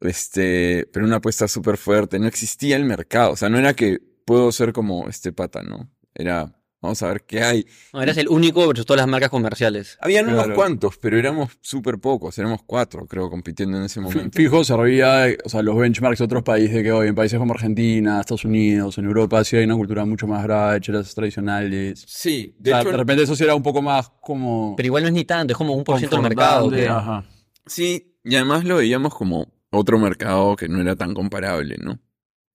este, 0.00 0.88
pero 0.92 1.06
una 1.06 1.16
apuesta 1.16 1.48
súper 1.48 1.76
fuerte. 1.76 2.18
No 2.18 2.26
existía 2.26 2.76
el 2.76 2.84
mercado. 2.84 3.32
O 3.32 3.36
sea, 3.36 3.48
no 3.48 3.58
era 3.58 3.74
que 3.74 3.98
puedo 4.24 4.50
ser 4.52 4.72
como 4.72 5.08
este 5.08 5.32
pata, 5.32 5.62
¿no? 5.62 5.90
Era, 6.14 6.56
vamos 6.80 7.02
a 7.02 7.08
ver 7.08 7.24
qué 7.24 7.42
hay. 7.42 7.66
No, 7.92 8.02
eras 8.02 8.16
el 8.16 8.28
único 8.28 8.66
versus 8.66 8.86
todas 8.86 9.00
las 9.00 9.08
marcas 9.08 9.30
comerciales. 9.30 9.98
Habían 10.00 10.28
unos 10.28 10.48
cuantos, 10.48 10.96
pero 10.98 11.18
éramos 11.18 11.58
súper 11.60 11.98
pocos, 11.98 12.38
éramos 12.38 12.60
cuatro, 12.64 13.06
creo, 13.06 13.28
compitiendo 13.28 13.76
en 13.76 13.84
ese 13.84 14.00
momento. 14.00 14.36
Fijo, 14.36 14.64
servía, 14.64 15.26
o 15.44 15.48
sea, 15.48 15.62
los 15.62 15.76
benchmarks 15.76 16.18
de 16.18 16.24
otros 16.24 16.42
países 16.42 16.82
que 16.82 16.92
hoy, 16.92 17.08
en 17.08 17.14
países 17.14 17.38
como 17.38 17.52
Argentina, 17.52 18.20
Estados 18.20 18.44
Unidos, 18.44 18.96
en 18.98 19.04
Europa, 19.04 19.44
sí 19.44 19.56
hay 19.56 19.64
una 19.64 19.76
cultura 19.76 20.04
mucho 20.04 20.26
más 20.26 20.46
chelas 20.80 21.14
tradicionales. 21.14 22.04
Sí, 22.06 22.54
O 22.58 22.62
de 22.62 22.70
sea, 22.70 22.80
hecho, 22.80 22.90
de 22.90 22.96
repente 22.96 23.22
eso 23.24 23.36
sí 23.36 23.44
era 23.44 23.54
un 23.54 23.62
poco 23.62 23.82
más 23.82 24.10
como... 24.20 24.74
Pero 24.76 24.86
igual 24.86 25.02
no 25.02 25.08
es 25.08 25.14
ni 25.14 25.24
tanto, 25.24 25.52
es 25.52 25.58
como 25.58 25.74
un 25.74 25.84
por 25.84 25.98
ciento 25.98 26.16
del 26.16 26.22
mercado. 26.22 26.70
Ajá. 26.88 27.24
sí, 27.66 28.09
y 28.24 28.36
además 28.36 28.64
lo 28.64 28.76
veíamos 28.76 29.14
como 29.14 29.52
otro 29.70 29.98
mercado 29.98 30.56
que 30.56 30.68
no 30.68 30.80
era 30.80 30.96
tan 30.96 31.14
comparable, 31.14 31.76
¿no? 31.78 32.00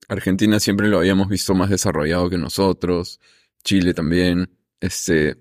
Argentina 0.10 0.60
siempre 0.60 0.90
lo 0.90 1.00
habíamos 1.00 1.30
visto 1.30 1.56
más 1.56 1.70
desarrollado 1.70 2.30
que 2.30 2.38
nosotros, 2.38 3.20
Chile 3.64 3.94
también, 3.94 4.50
este, 4.82 5.38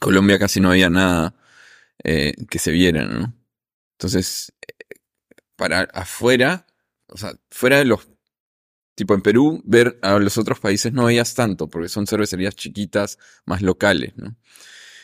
Colombia 0.00 0.38
casi 0.38 0.60
no 0.60 0.70
había 0.70 0.90
nada 0.90 1.34
eh, 2.04 2.34
que 2.50 2.58
se 2.58 2.72
viera, 2.72 3.06
¿no? 3.06 3.34
Entonces, 3.98 4.52
eh, 4.62 4.74
para 5.56 5.82
afuera, 5.92 6.66
o 7.08 7.16
sea, 7.16 7.32
fuera 7.50 7.78
de 7.78 7.84
los 7.86 8.08
Tipo 8.94 9.14
en 9.14 9.22
Perú, 9.22 9.62
ver 9.64 9.98
a 10.02 10.18
los 10.18 10.38
otros 10.38 10.58
países 10.58 10.92
no 10.92 11.04
veías 11.06 11.34
tanto, 11.34 11.68
porque 11.68 11.88
son 11.88 12.06
cervecerías 12.06 12.56
chiquitas, 12.56 13.18
más 13.44 13.60
locales, 13.62 14.14
¿no? 14.16 14.36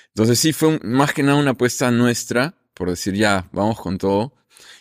Entonces 0.09 0.39
sí 0.39 0.53
fue 0.53 0.69
un- 0.71 0.81
más 0.85 1.13
que 1.15 1.23
nada 1.23 1.39
una 1.39 1.53
apuesta 1.53 1.91
nuestra, 1.91 2.55
por 2.75 2.91
decir 2.91 3.15
ya, 3.15 3.49
vamos 3.53 3.81
con 3.81 3.99
todo. 3.99 4.35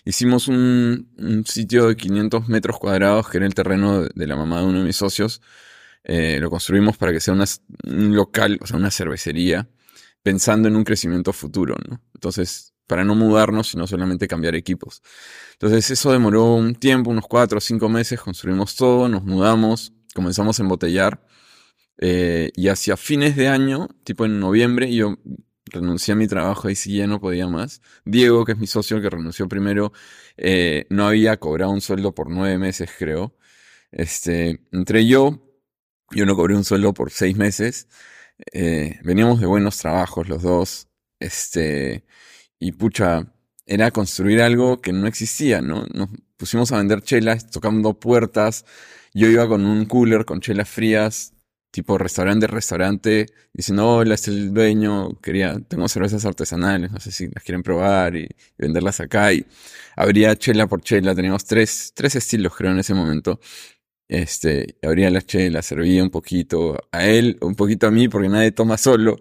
Hicimos 0.06 0.48
un, 0.48 1.44
sitio 1.48 1.88
de 1.88 1.96
500 1.96 2.48
metros 2.48 2.80
cuadrados, 2.80 3.30
que 3.30 3.38
era 3.38 3.46
el 3.46 3.54
terreno 3.54 4.04
de, 4.04 4.28
la 4.28 4.36
mamá 4.36 4.60
de 4.60 4.66
uno 4.66 4.80
de 4.80 4.86
mis 4.86 4.96
socios. 4.96 5.42
Eh, 6.04 6.40
lo 6.40 6.50
construimos 6.50 6.98
para 6.98 7.12
que 7.12 7.20
sea 7.20 7.34
un 7.34 8.16
local, 8.16 8.60
o 8.62 8.68
sea, 8.68 8.78
una 8.78 8.92
cervecería, 8.92 9.70
pensando 10.24 10.68
en 10.68 10.76
un 10.76 10.84
crecimiento 10.84 11.34
futuro. 11.34 11.76
Entonces, 12.14 12.74
para 12.88 13.06
no 13.06 13.16
mudarnos, 13.16 13.70
sino 13.70 13.88
solamente 13.88 14.28
cambiar 14.28 14.56
equipos. 14.56 15.02
Entonces 15.54 15.90
eso 15.92 16.12
demoró 16.12 16.56
un 16.56 16.76
tiempo, 16.76 17.10
unos 17.10 17.26
cuatro 17.28 17.60
o 17.60 17.62
cinco 17.62 17.88
meses, 17.88 18.20
construimos 18.20 18.76
todo, 18.76 19.08
nos 19.08 19.24
mudamos, 19.24 19.94
comenzamos 20.14 20.60
a 20.60 20.64
embotellar. 20.64 21.22
eh, 22.00 22.52
y 22.56 22.68
hacia 22.70 22.98
fines 22.98 23.36
de 23.36 23.48
año, 23.48 23.88
tipo 24.04 24.26
en 24.26 24.40
noviembre, 24.40 24.94
yo 24.94 25.18
renuncié 25.72 26.14
a 26.14 26.16
mi 26.16 26.28
trabajo, 26.28 26.68
ahí 26.68 26.76
sí 26.76 26.98
ya 26.98 27.08
no 27.08 27.20
podía 27.20 27.48
más. 27.48 27.82
Diego, 28.06 28.46
que 28.46 28.54
es 28.54 28.58
mi 28.58 28.68
socio, 28.68 28.98
el 28.98 29.04
que 29.04 29.10
renunció 29.10 29.48
primero, 29.48 29.94
eh, 30.38 30.86
no 30.90 31.08
había 31.08 31.38
cobrado 31.38 31.72
un 31.72 31.82
sueldo 31.82 32.14
por 32.14 32.30
nueve 32.30 32.58
meses, 32.58 32.90
creo. 32.98 33.36
Este, 33.92 34.62
entre 34.72 35.06
yo, 35.08 35.42
yo 36.12 36.26
no 36.26 36.36
cobré 36.36 36.56
un 36.56 36.64
sueldo 36.66 36.94
por 36.94 37.12
seis 37.12 37.38
meses. 37.38 37.88
Eh, 38.54 39.00
veníamos 39.04 39.40
de 39.40 39.48
buenos 39.48 39.78
trabajos 39.78 40.30
los 40.30 40.42
dos. 40.44 40.90
Este, 41.20 42.06
y 42.60 42.72
pucha, 42.74 43.34
era 43.66 43.92
construir 43.92 44.42
algo 44.42 44.82
que 44.82 44.94
no 44.94 45.08
existía, 45.08 45.62
¿no? 45.62 45.86
Nos 45.94 46.10
pusimos 46.38 46.72
a 46.72 46.78
vender 46.78 47.02
chelas, 47.04 47.50
tocando 47.52 48.00
puertas. 48.00 48.66
Yo 49.14 49.28
iba 49.28 49.48
con 49.48 49.66
un 49.66 49.86
cooler 49.86 50.26
con 50.26 50.42
chelas 50.42 50.70
frías, 50.70 51.31
tipo 51.72 51.98
restaurante, 51.98 52.48
restaurante, 52.48 53.26
diciendo, 53.54 53.88
hola, 53.90 54.16
es 54.16 54.28
el 54.28 54.54
dueño, 54.54 55.20
quería, 55.22 55.58
tengo 55.68 55.88
cervezas 55.88 56.26
artesanales, 56.26 56.92
no 56.92 57.00
sé 57.00 57.12
si 57.12 57.28
las 57.30 57.44
quieren 57.44 57.64
probar 57.64 58.16
y, 58.16 58.24
y 58.24 58.28
venderlas 58.58 59.00
acá. 59.00 59.34
Y 59.34 59.46
abría 59.96 60.36
chela 60.36 60.68
por 60.68 60.82
chela, 60.82 61.16
teníamos 61.16 61.46
tres, 61.46 61.94
tres 61.96 62.16
estilos 62.16 62.56
creo 62.56 62.72
en 62.72 62.80
ese 62.80 62.94
momento. 62.94 63.40
Este, 64.08 64.76
abría 64.84 65.10
la 65.10 65.22
chela, 65.22 65.62
servía 65.62 66.04
un 66.04 66.10
poquito 66.10 66.78
a 66.92 67.06
él, 67.06 67.38
un 67.42 67.56
poquito 67.56 67.88
a 67.88 67.92
mí, 67.92 68.10
porque 68.10 68.28
nadie 68.28 68.52
toma 68.52 68.78
solo. 68.78 69.18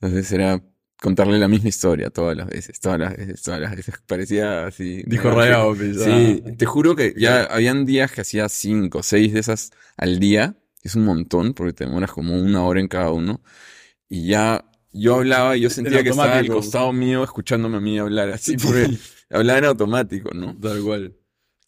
Entonces 0.00 0.32
era 0.32 0.60
contarle 1.00 1.38
la 1.38 1.46
misma 1.48 1.68
historia 1.68 2.10
todas 2.10 2.36
las 2.36 2.48
veces, 2.48 2.80
todas 2.80 2.98
las 2.98 3.16
veces, 3.16 3.42
todas 3.42 3.60
las 3.60 3.76
veces. 3.76 3.94
Parecía 4.06 4.66
así. 4.66 5.04
Una- 5.06 5.34
rayado, 5.34 5.76
Sí, 5.76 6.42
ah. 6.44 6.50
te 6.58 6.66
juro 6.66 6.96
que 6.96 7.14
ya 7.16 7.44
habían 7.44 7.84
días 7.86 8.10
que 8.10 8.22
hacía 8.22 8.48
cinco, 8.48 9.04
seis 9.04 9.32
de 9.32 9.40
esas 9.40 9.70
al 9.96 10.18
día. 10.18 10.56
Que 10.84 10.88
Es 10.88 10.96
un 10.96 11.04
montón, 11.06 11.54
porque 11.54 11.72
te 11.72 11.86
demoras 11.86 12.12
como 12.12 12.36
una 12.36 12.62
hora 12.62 12.78
en 12.78 12.88
cada 12.88 13.10
uno. 13.10 13.40
Y 14.06 14.28
ya 14.28 14.64
yo 14.92 15.14
hablaba 15.16 15.56
y 15.56 15.62
yo 15.62 15.70
sentía 15.70 16.02
que 16.02 16.10
estaba 16.10 16.38
al 16.38 16.46
costado 16.48 16.92
mío 16.92 17.24
escuchándome 17.24 17.78
a 17.78 17.80
mí 17.80 17.98
hablar 17.98 18.28
así, 18.28 18.58
porque 18.58 18.90
hablaba 19.30 19.58
en 19.60 19.64
automático, 19.64 20.30
¿no? 20.34 20.54
Tal 20.60 20.82
cual. 20.82 21.16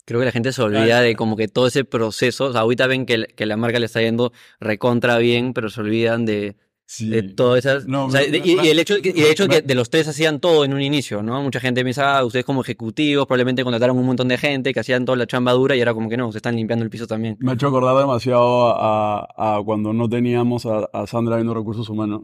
Creo 0.05 0.19
que 0.19 0.25
la 0.25 0.31
gente 0.31 0.53
se 0.53 0.61
olvida 0.61 1.01
de 1.01 1.15
como 1.15 1.35
que 1.35 1.47
todo 1.47 1.65
ese 1.67 1.83
proceso. 1.83 2.45
O 2.45 2.51
sea, 2.51 2.61
ahorita 2.61 2.85
ven 2.85 3.07
que, 3.07 3.25
que 3.25 3.45
la 3.47 3.57
marca 3.57 3.79
le 3.79 3.87
está 3.87 4.01
yendo 4.01 4.31
recontra 4.59 5.17
bien, 5.17 5.53
pero 5.53 5.69
se 5.69 5.81
olvidan 5.81 6.25
de, 6.25 6.55
Sí. 6.89 7.09
de 7.09 7.21
todas 7.21 7.59
esas. 7.65 7.85
No, 7.85 8.05
o 8.05 8.09
sea, 8.11 8.21
me- 8.21 8.27
de- 8.29 8.37
y, 8.49 8.55
me- 8.55 8.65
y 8.65 8.69
el 8.69 8.79
hecho, 8.79 8.95
y 8.97 9.09
el 9.09 9.25
hecho 9.29 9.45
me- 9.47 9.55
que 9.55 9.61
de 9.61 9.75
los 9.75 9.89
tres 9.89 10.07
hacían 10.07 10.39
todo 10.39 10.63
en 10.63 10.73
un 10.73 10.81
inicio, 10.81 11.21
¿no? 11.21 11.41
Mucha 11.43 11.59
gente 11.59 11.83
piensa, 11.83 12.17
ah, 12.17 12.23
ustedes 12.23 12.45
como 12.45 12.61
ejecutivos 12.61 13.25
probablemente 13.27 13.61
contrataron 13.63 13.97
un 13.97 14.05
montón 14.05 14.29
de 14.29 14.37
gente 14.37 14.73
que 14.73 14.79
hacían 14.79 15.03
toda 15.03 15.17
la 15.17 15.27
chamba 15.27 15.51
dura 15.51 15.75
y 15.75 15.81
era 15.81 15.93
como 15.93 16.07
que 16.09 16.15
no, 16.15 16.31
se 16.31 16.37
están 16.37 16.55
limpiando 16.55 16.85
el 16.85 16.89
piso 16.89 17.05
también. 17.05 17.35
Me 17.41 17.51
ha 17.51 17.53
hecho 17.55 17.67
acordar 17.67 17.97
demasiado 17.97 18.69
a, 18.73 19.27
a 19.37 19.61
cuando 19.65 19.91
no 19.91 20.07
teníamos 20.07 20.65
a, 20.65 20.85
a 20.93 21.05
Sandra 21.07 21.35
viendo 21.35 21.53
recursos 21.53 21.89
humanos. 21.89 22.21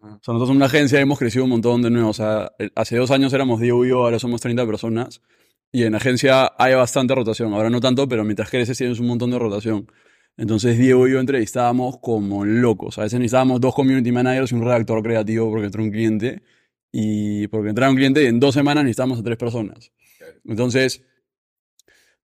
O 0.00 0.06
sea, 0.06 0.10
nosotros 0.10 0.40
somos 0.48 0.56
una 0.56 0.66
agencia 0.66 0.98
hemos 1.00 1.18
crecido 1.18 1.44
un 1.44 1.50
montón 1.50 1.82
de 1.82 1.90
nuevo. 1.90 2.08
O 2.08 2.14
sea, 2.14 2.50
hace 2.76 2.96
dos 2.96 3.10
años 3.10 3.32
éramos 3.34 3.60
Diego 3.60 3.84
y 3.84 3.90
yo, 3.90 4.04
ahora 4.04 4.18
somos 4.18 4.40
30 4.40 4.64
personas. 4.66 5.20
Y 5.70 5.82
en 5.82 5.94
agencia 5.94 6.50
hay 6.56 6.74
bastante 6.74 7.14
rotación. 7.14 7.52
Ahora 7.52 7.68
no 7.68 7.78
tanto, 7.80 8.08
pero 8.08 8.24
mientras 8.24 8.48
creces 8.48 8.78
tienes 8.78 9.00
un 9.00 9.06
montón 9.06 9.30
de 9.32 9.38
rotación. 9.38 9.86
Entonces 10.38 10.78
Diego 10.78 11.06
y 11.06 11.12
yo 11.12 11.20
entrevistábamos 11.20 11.98
como 12.00 12.44
locos. 12.46 12.96
A 12.98 13.02
veces 13.02 13.18
necesitábamos 13.18 13.60
dos 13.60 13.74
community 13.74 14.12
managers 14.12 14.52
y 14.52 14.54
un 14.54 14.62
redactor 14.64 15.02
creativo 15.02 15.50
porque 15.50 15.66
entró 15.66 15.82
un 15.82 15.90
cliente. 15.90 16.42
Y 16.90 17.46
porque 17.48 17.68
entraba 17.68 17.90
un 17.90 17.96
cliente 17.96 18.22
y 18.22 18.26
en 18.26 18.40
dos 18.40 18.54
semanas 18.54 18.84
necesitábamos 18.84 19.18
a 19.18 19.22
tres 19.22 19.36
personas. 19.36 19.92
Entonces, 20.46 21.02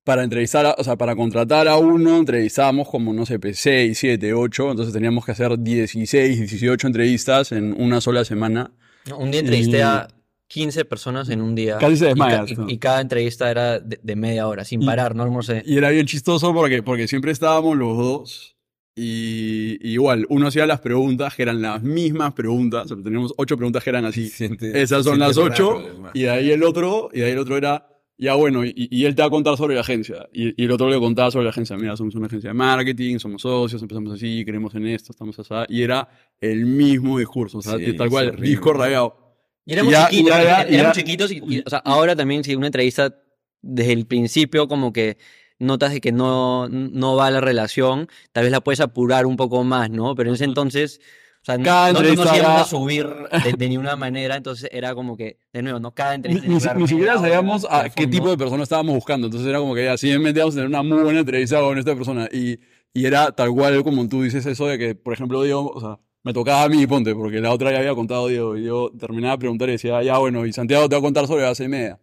para 0.05 0.22
entrevistar, 0.22 0.64
a- 0.66 0.74
o 0.79 0.85
sea, 0.85 0.96
para 0.96 1.16
contratar 1.16 1.66
a 1.68 1.77
uno, 1.77 2.18
entrevistábamos 2.18 2.88
como, 2.88 3.12
no 3.12 3.27
sé, 3.27 3.38
pues, 3.38 3.59
6, 3.59 3.98
7, 3.98 4.33
8, 4.33 4.70
entonces 4.70 4.92
teníamos 4.94 5.24
que 5.24 5.33
hacer 5.33 5.59
16, 5.59 6.38
18 6.50 6.87
entrevistas 6.87 7.53
en 7.53 7.74
una 7.81 8.00
sola 8.00 8.24
semana. 8.24 8.72
No, 9.09 9.18
Un 9.18 9.31
día 9.31 9.40
entrevisté 9.40 9.79
Y- 9.79 9.81
a 9.81 10.09
15 10.49 10.85
personas 10.85 11.29
en 11.31 11.41
un 11.41 11.55
día. 11.55 11.79
Casi 11.79 11.97
se 11.97 12.05
y, 12.05 12.09
desmayas, 12.09 12.47
ca- 12.47 12.53
y- 12.53 12.57
¿no? 12.57 12.69
y 12.71 12.79
cada 12.79 13.01
entrevista 13.01 13.51
era 13.51 13.81
de, 13.81 13.99
de 14.03 14.17
media 14.17 14.47
hora, 14.47 14.65
sin 14.65 14.83
Y- 14.83 14.87
parar, 14.87 15.15
no 15.17 15.23
almorcé. 15.23 15.63
Y 15.67 15.77
era 15.79 15.91
bien 15.91 16.07
chistoso 16.07 16.53
porque, 16.53 16.83
porque 16.83 17.09
siempre 17.09 17.33
estábamos 17.33 17.77
los 17.77 17.97
dos 17.97 18.57
y, 18.97 19.79
y 19.81 19.93
igual, 19.95 20.27
uno 20.29 20.47
hacía 20.47 20.67
las 20.67 20.81
preguntas 20.81 21.35
que 21.35 21.43
eran 21.43 21.61
las 21.61 21.83
mismas 21.83 22.33
preguntas, 22.35 22.85
o 22.85 22.95
sea, 22.95 23.03
teníamos 23.03 23.35
ocho 23.37 23.57
preguntas 23.57 23.83
que 23.83 23.91
eran 23.91 24.05
así. 24.05 24.29
Siente- 24.31 24.81
Esas 24.81 25.05
son 25.05 25.19
las 25.19 25.37
ocho 25.37 25.81
raro, 25.81 26.11
y 26.15 26.23
de 26.23 26.31
ahí 26.31 26.51
el 26.53 26.63
otro, 26.63 27.09
y 27.13 27.21
de 27.21 27.27
ahí 27.27 27.33
el 27.33 27.39
otro 27.39 27.57
era, 27.57 27.89
ya 28.17 28.35
bueno, 28.35 28.65
y, 28.65 28.73
y 28.77 29.07
él 29.07 29.17
te 29.17 29.23
va 29.23 29.27
a 29.27 29.31
contar 29.31 29.57
sobre 29.57 29.75
la 29.75 29.81
agencia. 29.81 30.29
Y, 30.33 30.61
y 30.63 30.67
el 30.67 30.71
otro 30.71 30.89
le 30.89 31.01
contaba 31.01 31.33
sobre 31.33 31.45
la 31.45 31.51
agencia. 31.51 31.77
Mira, 31.77 31.97
somos 31.97 32.15
una 32.15 32.27
agencia 32.29 32.51
de 32.51 32.55
marketing, 32.55 33.19
somos 33.19 33.43
socios, 33.43 33.83
empezamos 33.83 34.13
así, 34.13 34.45
creemos 34.45 34.73
en 34.77 34.87
esto, 34.87 35.11
estamos 35.11 35.37
así. 35.41 35.53
Y 35.71 35.83
era 35.83 36.09
el 36.41 36.65
mismo 36.65 37.19
discurso, 37.19 37.59
o 37.59 37.63
sea, 37.63 37.77
Sí, 37.79 37.95
tal 37.97 38.09
cual, 38.11 38.29
horrible. 38.29 38.49
disco 38.49 38.73
rayado. 38.73 39.24
Y 39.66 39.72
éramos 39.72 39.92
Ya- 39.92 40.09
chiquitos, 40.09 40.37
ya- 40.37 40.42
ya- 40.44 40.62
éramos 40.62 40.96
chiquitos 40.96 41.31
y, 41.33 41.42
y, 41.48 41.62
o 41.64 41.70
sea, 41.70 41.79
ahora 41.81 42.14
también 42.14 42.44
si 42.44 42.55
una 42.55 42.66
entrevista 42.66 43.14
desde 43.62 43.92
el 43.92 44.07
principio 44.07 44.68
como 44.68 44.92
que 44.92 45.16
notas 45.59 45.92
de 45.92 46.00
que 46.00 46.12
no, 46.12 46.68
no 46.68 47.16
va 47.16 47.31
la 47.31 47.40
relación, 47.40 48.09
tal 48.33 48.44
vez 48.44 48.53
la 48.53 48.61
puedes 48.61 48.81
apurar 48.81 49.24
un 49.27 49.37
poco 49.37 49.64
más, 49.64 49.88
¿no? 49.90 50.14
Pero 50.14 50.29
en 50.31 50.35
ese 50.35 50.44
entonces, 50.44 51.00
o 51.40 51.44
sea, 51.44 51.57
no, 51.57 51.64
Cada 51.64 51.92
no- 51.92 52.00
no 52.03 52.14
nos 52.24 52.37
íbamos 52.37 52.61
a 52.62 52.64
subir 52.64 53.07
de, 53.44 53.53
de 53.57 53.68
ninguna 53.68 53.96
manera, 53.96 54.37
entonces 54.37 54.68
era 54.72 54.94
como 54.94 55.16
que, 55.16 55.38
de 55.53 55.62
nuevo, 55.62 55.79
no 55.81 55.94
cada 55.94 56.11
Ni, 56.11 56.16
entrevista. 56.16 56.48
ni, 56.74 56.79
a 56.79 56.83
ni 56.83 56.88
siquiera 56.88 57.14
sabíamos 57.18 57.66
a 57.70 57.88
qué 57.88 58.07
tipo 58.07 58.29
de 58.29 58.37
persona 58.37 58.62
estábamos 58.64 58.94
buscando. 58.96 59.29
Entonces 59.29 59.48
era 59.48 59.59
como 59.61 59.74
que 59.74 59.85
ya, 59.85 59.96
simplemente 59.96 60.40
íbamos 60.40 60.55
a 60.55 60.57
tener 60.57 60.68
una 60.68 60.83
muy 60.83 61.03
buena 61.03 61.20
entrevista 61.20 61.61
con 61.61 61.79
esta 61.79 61.94
persona. 61.94 62.29
Y, 62.33 62.59
y 62.92 63.07
era 63.07 63.33
tal 63.33 63.50
cual 63.53 63.83
como 63.83 64.07
tú 64.09 64.22
dices 64.22 64.44
eso 64.46 64.66
de 64.66 64.77
que, 64.79 64.94
por 64.94 65.14
ejemplo, 65.14 65.42
Diego, 65.42 65.70
o 65.74 65.81
sea, 65.81 65.98
me 66.25 66.33
tocaba 66.33 66.65
a 66.65 66.69
mí, 66.69 66.85
ponte, 66.87 67.15
porque 67.15 67.39
la 67.41 67.53
otra 67.53 67.71
ya 67.71 67.79
había 67.79 67.95
contado 67.95 68.27
Diego. 68.29 68.57
Y 68.57 68.65
yo 68.65 68.91
terminaba 68.99 69.35
de 69.35 69.39
preguntar 69.39 69.69
y 69.69 69.73
decía, 69.73 70.03
ya 70.03 70.19
bueno, 70.19 70.45
y 70.47 70.53
Santiago 70.53 70.89
te 70.89 70.97
va 70.97 70.99
a 70.99 71.03
contar 71.03 71.27
sobre 71.27 71.45
base 71.45 71.69
media. 71.69 72.01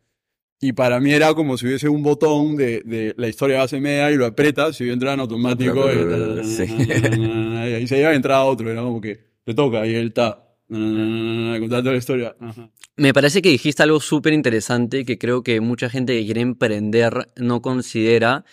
Y 0.63 0.73
para 0.73 0.99
mí 0.99 1.11
era 1.11 1.33
como 1.33 1.57
si 1.57 1.65
hubiese 1.65 1.89
un 1.89 2.03
botón 2.03 2.55
de, 2.55 2.81
de 2.85 3.15
la 3.17 3.27
historia 3.27 3.55
de 3.55 3.61
base 3.63 3.81
media 3.81 4.11
y 4.11 4.15
lo 4.15 4.27
apretas 4.27 4.79
y 4.79 4.85
yo 4.85 4.93
entraba 4.93 5.15
en 5.15 5.19
automático. 5.21 5.89
y, 5.91 6.43
Sí. 6.45 6.63
y 6.65 7.73
ahí 7.73 7.87
se 7.87 7.99
iba 7.99 8.09
a 8.09 8.13
entrar 8.15 8.45
otro. 8.45 8.69
Era 8.71 8.81
como 8.83 9.01
que 9.01 9.19
te 9.43 9.53
toca 9.55 9.85
y 9.87 9.95
él 9.95 10.07
está. 10.07 10.47
Contando 10.69 11.91
la 11.91 11.97
historia. 11.97 12.35
Ajá. 12.39 12.69
Me 12.97 13.13
parece 13.13 13.41
que 13.41 13.49
dijiste 13.49 13.81
algo 13.83 13.99
súper 13.99 14.33
interesante 14.33 15.03
que 15.03 15.17
creo 15.17 15.41
que 15.43 15.59
mucha 15.61 15.89
gente 15.89 16.13
que 16.17 16.25
quiere 16.25 16.41
emprender 16.41 17.27
no 17.37 17.61
considera, 17.61 18.45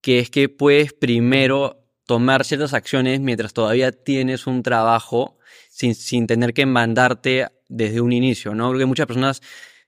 que 0.00 0.18
es 0.18 0.30
que 0.30 0.48
puedes 0.48 0.92
primero 0.92 1.81
tomar 2.12 2.44
ciertas 2.44 2.74
acciones 2.74 3.20
mientras 3.20 3.54
todavía 3.54 3.90
tienes 3.90 4.46
un 4.46 4.62
trabajo 4.62 5.38
sin, 5.70 5.94
sin 5.94 6.26
tener 6.26 6.52
que 6.52 6.66
mandarte 6.66 7.46
desde 7.70 8.02
un 8.02 8.12
inicio, 8.12 8.54
¿no? 8.54 8.68
Creo 8.68 8.80
que 8.80 8.84
muchas 8.84 9.06
personas 9.06 9.40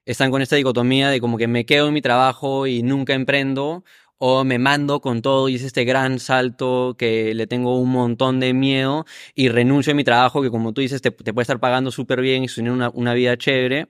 están 0.06 0.30
con 0.30 0.40
esta 0.40 0.56
dicotomía 0.56 1.10
de 1.10 1.20
como 1.20 1.36
que 1.36 1.48
me 1.48 1.66
quedo 1.66 1.88
en 1.88 1.92
mi 1.92 2.00
trabajo 2.00 2.66
y 2.66 2.82
nunca 2.82 3.12
emprendo, 3.12 3.84
o 4.16 4.42
me 4.42 4.58
mando 4.58 5.02
con 5.02 5.20
todo 5.20 5.50
y 5.50 5.56
es 5.56 5.64
este 5.64 5.84
gran 5.84 6.18
salto 6.18 6.96
que 6.98 7.34
le 7.34 7.46
tengo 7.46 7.78
un 7.78 7.90
montón 7.90 8.40
de 8.40 8.54
miedo 8.54 9.04
y 9.34 9.50
renuncio 9.50 9.92
a 9.92 9.94
mi 9.94 10.02
trabajo 10.02 10.40
que 10.40 10.48
como 10.48 10.72
tú 10.72 10.80
dices 10.80 11.02
te, 11.02 11.10
te 11.10 11.34
puede 11.34 11.42
estar 11.42 11.60
pagando 11.60 11.90
súper 11.90 12.22
bien 12.22 12.42
y 12.42 12.46
tener 12.46 12.72
una, 12.72 12.88
una 12.88 13.12
vida 13.12 13.36
chévere, 13.36 13.88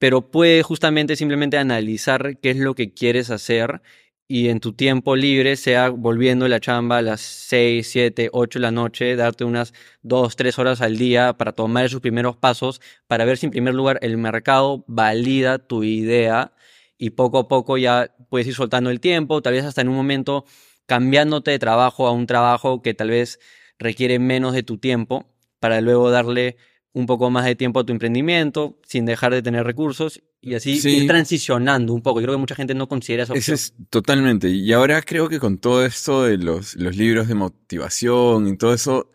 pero 0.00 0.32
puedes 0.32 0.66
justamente 0.66 1.14
simplemente 1.14 1.58
analizar 1.58 2.40
qué 2.40 2.50
es 2.50 2.56
lo 2.56 2.74
que 2.74 2.92
quieres 2.92 3.30
hacer 3.30 3.82
y 4.26 4.48
en 4.48 4.60
tu 4.60 4.72
tiempo 4.72 5.16
libre, 5.16 5.56
sea 5.56 5.90
volviendo 5.90 6.44
de 6.44 6.48
la 6.48 6.60
chamba 6.60 6.98
a 6.98 7.02
las 7.02 7.20
6, 7.20 7.86
7, 7.86 8.30
8 8.32 8.58
de 8.58 8.62
la 8.62 8.70
noche, 8.70 9.16
darte 9.16 9.44
unas 9.44 9.74
2, 10.02 10.36
3 10.36 10.58
horas 10.58 10.80
al 10.80 10.96
día 10.96 11.34
para 11.34 11.52
tomar 11.52 11.84
esos 11.84 12.00
primeros 12.00 12.36
pasos, 12.36 12.80
para 13.06 13.24
ver 13.24 13.36
si 13.36 13.46
en 13.46 13.52
primer 13.52 13.74
lugar 13.74 13.98
el 14.02 14.16
mercado 14.16 14.84
valida 14.88 15.58
tu 15.58 15.84
idea 15.84 16.52
y 16.96 17.10
poco 17.10 17.38
a 17.38 17.48
poco 17.48 17.76
ya 17.76 18.14
puedes 18.30 18.46
ir 18.46 18.54
soltando 18.54 18.90
el 18.90 19.00
tiempo, 19.00 19.42
tal 19.42 19.52
vez 19.54 19.64
hasta 19.64 19.82
en 19.82 19.88
un 19.88 19.96
momento 19.96 20.44
cambiándote 20.86 21.50
de 21.50 21.58
trabajo 21.58 22.06
a 22.06 22.12
un 22.12 22.26
trabajo 22.26 22.82
que 22.82 22.94
tal 22.94 23.10
vez 23.10 23.40
requiere 23.78 24.18
menos 24.18 24.54
de 24.54 24.62
tu 24.62 24.78
tiempo 24.78 25.26
para 25.60 25.80
luego 25.80 26.10
darle 26.10 26.56
un 26.92 27.06
poco 27.06 27.30
más 27.30 27.44
de 27.44 27.56
tiempo 27.56 27.80
a 27.80 27.84
tu 27.84 27.92
emprendimiento 27.92 28.78
sin 28.86 29.04
dejar 29.04 29.32
de 29.32 29.42
tener 29.42 29.64
recursos 29.64 30.22
y 30.44 30.54
así 30.54 30.80
Sí. 30.80 30.90
ir 30.98 31.06
transicionando 31.08 31.92
un 31.94 32.02
poco. 32.02 32.20
Yo 32.20 32.26
creo 32.26 32.36
que 32.36 32.40
mucha 32.40 32.54
gente 32.54 32.74
no 32.74 32.88
considera 32.88 33.24
Ese 33.24 33.32
opción. 33.32 33.54
es 33.54 33.74
totalmente. 33.90 34.48
Y 34.50 34.72
ahora 34.72 35.02
creo 35.02 35.28
que 35.28 35.40
con 35.40 35.58
todo 35.58 35.84
esto 35.84 36.24
de 36.24 36.38
los, 36.38 36.76
los 36.76 36.96
libros 36.96 37.28
de 37.28 37.34
motivación 37.34 38.48
y 38.48 38.56
todo 38.56 38.74
eso, 38.74 39.10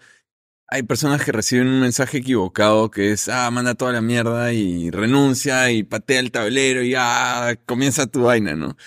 hay 0.68 0.84
personas 0.84 1.24
que 1.26 1.32
reciben 1.32 1.68
un 1.68 1.80
mensaje 1.82 2.20
equivocado 2.20 2.92
que 2.92 3.12
es, 3.12 3.30
ah, 3.30 3.50
manda 3.52 3.76
toda 3.76 3.92
la 3.94 4.02
mierda 4.02 4.54
y 4.54 4.92
renuncia 4.92 5.72
y 5.72 5.84
patea 5.84 6.20
el 6.20 6.32
tablero 6.32 6.84
y 6.84 6.94
ah, 6.98 7.56
comienza 7.66 8.08
tu 8.08 8.24
vaina, 8.24 8.56
¿no? 8.56 8.78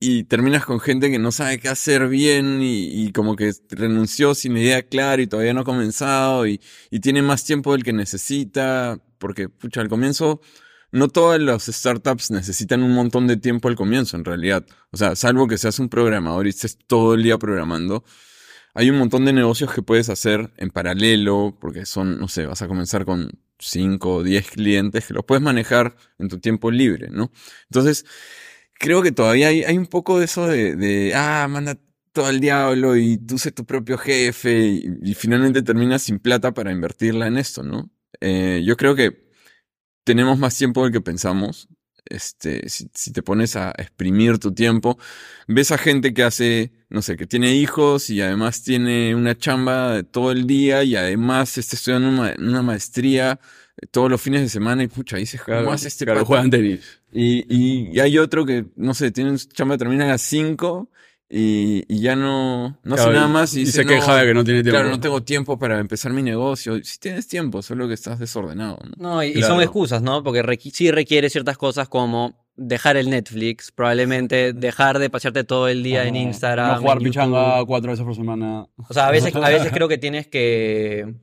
Y 0.00 0.24
terminas 0.24 0.64
con 0.66 0.80
gente 0.80 1.10
que 1.12 1.18
no 1.20 1.30
sabe 1.32 1.60
qué 1.60 1.68
hacer 1.68 2.08
bien 2.08 2.60
y, 2.60 3.04
y 3.04 3.12
como 3.12 3.36
que 3.36 3.52
renunció 3.70 4.34
sin 4.34 4.56
idea 4.56 4.82
clara 4.82 5.22
y 5.22 5.28
todavía 5.28 5.54
no 5.54 5.60
ha 5.60 5.64
comenzado 5.64 6.46
y, 6.46 6.60
y 6.90 6.98
tiene 7.00 7.22
más 7.22 7.44
tiempo 7.44 7.72
del 7.72 7.84
que 7.84 7.92
necesita, 7.92 8.98
porque, 9.18 9.48
pucha, 9.48 9.80
al 9.80 9.88
comienzo 9.88 10.40
no 10.92 11.08
todas 11.08 11.40
las 11.40 11.64
startups 11.64 12.30
necesitan 12.30 12.82
un 12.82 12.92
montón 12.92 13.26
de 13.26 13.38
tiempo 13.38 13.68
al 13.68 13.76
comienzo, 13.76 14.16
en 14.16 14.24
realidad. 14.24 14.66
O 14.90 14.96
sea, 14.98 15.16
salvo 15.16 15.48
que 15.48 15.58
seas 15.58 15.78
un 15.78 15.88
programador 15.88 16.46
y 16.46 16.50
estés 16.50 16.78
todo 16.86 17.14
el 17.14 17.22
día 17.22 17.38
programando. 17.38 18.04
Hay 18.74 18.90
un 18.90 18.98
montón 18.98 19.24
de 19.24 19.32
negocios 19.32 19.72
que 19.74 19.82
puedes 19.82 20.10
hacer 20.10 20.52
en 20.58 20.70
paralelo, 20.70 21.56
porque 21.60 21.86
son, 21.86 22.20
no 22.20 22.28
sé, 22.28 22.46
vas 22.46 22.62
a 22.62 22.68
comenzar 22.68 23.04
con 23.06 23.30
5 23.58 24.16
o 24.16 24.22
10 24.22 24.50
clientes 24.50 25.06
que 25.06 25.14
los 25.14 25.24
puedes 25.24 25.42
manejar 25.42 25.96
en 26.18 26.28
tu 26.28 26.38
tiempo 26.40 26.70
libre, 26.70 27.08
¿no? 27.10 27.32
Entonces, 27.70 28.04
creo 28.74 29.02
que 29.02 29.12
todavía 29.12 29.48
hay, 29.48 29.78
un 29.78 29.86
poco 29.86 30.18
de 30.18 30.26
eso 30.26 30.46
de, 30.46 31.12
ah, 31.14 31.46
manda 31.48 31.78
todo 32.12 32.26
al 32.26 32.40
diablo 32.40 32.96
y 32.96 33.16
tú 33.18 33.38
sé 33.38 33.52
tu 33.52 33.64
propio 33.64 33.98
jefe 33.98 34.66
y, 34.68 34.84
y 35.02 35.14
finalmente 35.14 35.62
terminas 35.62 36.02
sin 36.02 36.18
plata 36.18 36.52
para 36.52 36.72
invertirla 36.72 37.26
en 37.26 37.38
esto, 37.38 37.62
¿no? 37.62 37.90
Eh, 38.20 38.62
yo 38.64 38.76
creo 38.76 38.94
que 38.94 39.21
tenemos 40.04 40.38
más 40.38 40.56
tiempo 40.56 40.84
del 40.84 40.92
que 40.92 41.00
pensamos. 41.00 41.68
este, 42.06 42.68
si, 42.68 42.90
si 42.94 43.12
te 43.12 43.22
pones 43.22 43.56
a 43.56 43.70
exprimir 43.78 44.38
tu 44.38 44.52
tiempo, 44.52 44.98
ves 45.46 45.70
a 45.72 45.78
gente 45.78 46.12
que 46.14 46.22
hace, 46.24 46.72
no 46.90 47.00
sé, 47.02 47.16
que 47.16 47.26
tiene 47.26 47.54
hijos 47.54 48.10
y 48.10 48.20
además 48.20 48.62
tiene 48.62 49.14
una 49.14 49.36
chamba 49.36 49.94
de 49.94 50.02
todo 50.04 50.32
el 50.32 50.46
día 50.46 50.82
y 50.84 50.96
además 50.96 51.56
está 51.58 51.76
estudiando 51.76 52.08
una, 52.08 52.34
una 52.38 52.62
maestría 52.62 53.40
todos 53.90 54.10
los 54.10 54.20
fines 54.20 54.42
de 54.42 54.48
semana 54.48 54.82
y 54.82 54.88
pucha, 54.88 55.16
dices, 55.16 55.40
¿cómo 55.42 55.72
hace 55.72 55.88
este 55.88 56.04
claro, 56.04 56.24
juegan 56.24 56.50
tenis. 56.50 57.00
Y, 57.12 57.44
y, 57.48 57.90
y 57.92 58.00
hay 58.00 58.18
otro 58.18 58.44
que, 58.44 58.66
no 58.76 58.94
sé, 58.94 59.10
tiene 59.10 59.36
chamba, 59.38 59.78
termina 59.78 60.04
a 60.04 60.08
las 60.08 60.22
5 60.22 60.90
y, 61.34 61.84
y 61.88 62.00
ya 62.00 62.14
no, 62.14 62.78
no 62.82 62.94
hace 62.94 63.04
Claro, 63.04 63.12
nada 63.12 63.28
más 63.28 63.54
y, 63.54 63.60
y 63.62 63.64
dice, 63.64 63.82
se 63.82 63.86
queja 63.86 64.16
de 64.16 64.26
que 64.26 64.34
no 64.34 64.44
tiene 64.44 64.62
tiempo. 64.62 64.78
Claro, 64.78 64.90
no 64.90 65.00
tengo 65.00 65.22
tiempo 65.22 65.58
para 65.58 65.80
empezar 65.80 66.12
mi 66.12 66.22
negocio. 66.22 66.78
Si 66.84 66.98
tienes 66.98 67.26
tiempo, 67.26 67.62
solo 67.62 67.88
que 67.88 67.94
estás 67.94 68.18
desordenado. 68.18 68.78
¿no? 68.98 69.14
No, 69.14 69.22
y, 69.24 69.40
son 69.42 69.62
excusas, 69.62 70.02
¿no? 70.02 70.22
Porque 70.22 70.42
requi- 70.42 70.70
sí 70.72 70.90
requiere 70.90 71.30
ciertas 71.30 71.56
cosas 71.56 71.88
como 71.88 72.34
dejar 72.54 72.98
el 72.98 73.08
Netflix, 73.08 73.72
probablemente 73.72 74.52
dejar 74.52 74.98
de 74.98 75.08
pasearte 75.08 75.42
todo 75.44 75.68
el 75.68 75.82
día 75.82 76.04
en 76.04 76.16
Ajá. 76.16 76.24
Instagram. 76.24 76.68
No 76.74 76.80
jugar 76.82 76.98
pichanga 76.98 77.64
cuatro 77.64 77.92
veces 77.92 78.04
por 78.04 78.14
semana. 78.14 78.66
O 78.88 78.92
sea, 78.92 79.06
a 79.06 79.10
veces, 79.10 79.34
a 79.34 79.48
veces 79.48 79.70
creo 79.72 79.88
que 79.88 79.96
tienes 79.96 80.26
que, 80.26 81.14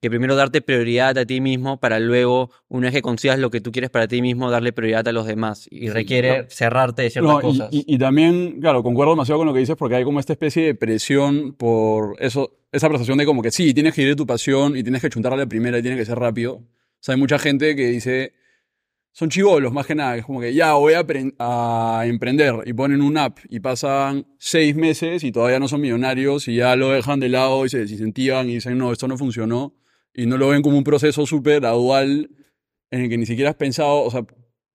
que 0.00 0.10
primero 0.10 0.36
darte 0.36 0.60
prioridad 0.62 1.18
a 1.18 1.26
ti 1.26 1.40
mismo 1.40 1.80
para 1.80 1.98
luego, 1.98 2.50
una 2.68 2.86
vez 2.86 2.94
que 2.94 3.02
consigas 3.02 3.38
lo 3.38 3.50
que 3.50 3.60
tú 3.60 3.72
quieres 3.72 3.90
para 3.90 4.06
ti 4.06 4.22
mismo, 4.22 4.50
darle 4.50 4.72
prioridad 4.72 5.06
a 5.08 5.12
los 5.12 5.26
demás. 5.26 5.66
Y 5.70 5.88
requiere 5.90 6.46
cerrarte 6.50 7.02
de 7.02 7.10
ciertas 7.10 7.32
No, 7.32 7.38
y- 7.40 7.42
cosas. 7.42 7.68
Y, 7.72 7.84
y 7.94 7.98
también, 7.98 8.60
claro, 8.60 8.82
concuerdo 8.82 9.12
demasiado 9.12 9.38
con 9.38 9.46
lo 9.48 9.52
que 9.54 9.60
dices 9.60 9.76
porque 9.76 9.96
hay 9.96 10.04
como 10.04 10.20
esta 10.20 10.32
especie 10.32 10.64
de 10.64 10.74
presión 10.74 11.52
por 11.54 12.14
eso, 12.20 12.58
esa 12.70 12.88
percepción 12.88 13.18
de 13.18 13.26
como 13.26 13.42
que 13.42 13.50
sí, 13.50 13.74
tienes 13.74 13.94
que 13.94 14.02
ir 14.02 14.08
de 14.08 14.16
tu 14.16 14.26
pasión 14.26 14.76
y 14.76 14.82
tienes 14.82 15.02
que 15.02 15.10
chuntarle 15.10 15.36
a 15.36 15.44
la 15.44 15.48
primera 15.48 15.78
y 15.78 15.82
tiene 15.82 15.96
que 15.96 16.04
ser 16.04 16.18
rápido. 16.18 16.54
O 16.54 16.64
sea, 17.00 17.14
hay 17.14 17.20
mucha 17.20 17.38
gente 17.40 17.74
que 17.74 17.86
dice, 17.88 18.34
son 19.12 19.30
chivolos 19.30 19.72
más 19.72 19.84
que 19.86 19.96
nada, 19.96 20.12
que 20.14 20.20
es 20.20 20.26
como 20.26 20.40
que 20.40 20.54
ya 20.54 20.74
voy 20.74 20.92
a, 20.94 21.04
a 21.40 22.02
emprender 22.06 22.54
y 22.66 22.72
ponen 22.72 23.00
un 23.02 23.16
app 23.18 23.38
y 23.48 23.58
pasan 23.58 24.26
seis 24.38 24.76
meses 24.76 25.24
y 25.24 25.32
todavía 25.32 25.58
no 25.58 25.66
son 25.66 25.80
millonarios 25.80 26.46
y 26.46 26.54
ya 26.56 26.76
lo 26.76 26.90
dejan 26.90 27.18
de 27.18 27.28
lado 27.30 27.64
y 27.66 27.68
se 27.68 27.78
desincentivan 27.78 28.48
y 28.48 28.54
dicen, 28.54 28.78
no, 28.78 28.92
esto 28.92 29.08
no 29.08 29.16
funcionó 29.18 29.74
y 30.18 30.26
no 30.26 30.36
lo 30.36 30.48
ven 30.48 30.62
como 30.62 30.76
un 30.76 30.82
proceso 30.82 31.24
súper 31.26 31.60
gradual 31.60 32.28
en 32.90 33.02
el 33.02 33.08
que 33.08 33.16
ni 33.16 33.24
siquiera 33.24 33.50
has 33.50 33.56
pensado, 33.56 34.02
o 34.02 34.10
sea, 34.10 34.26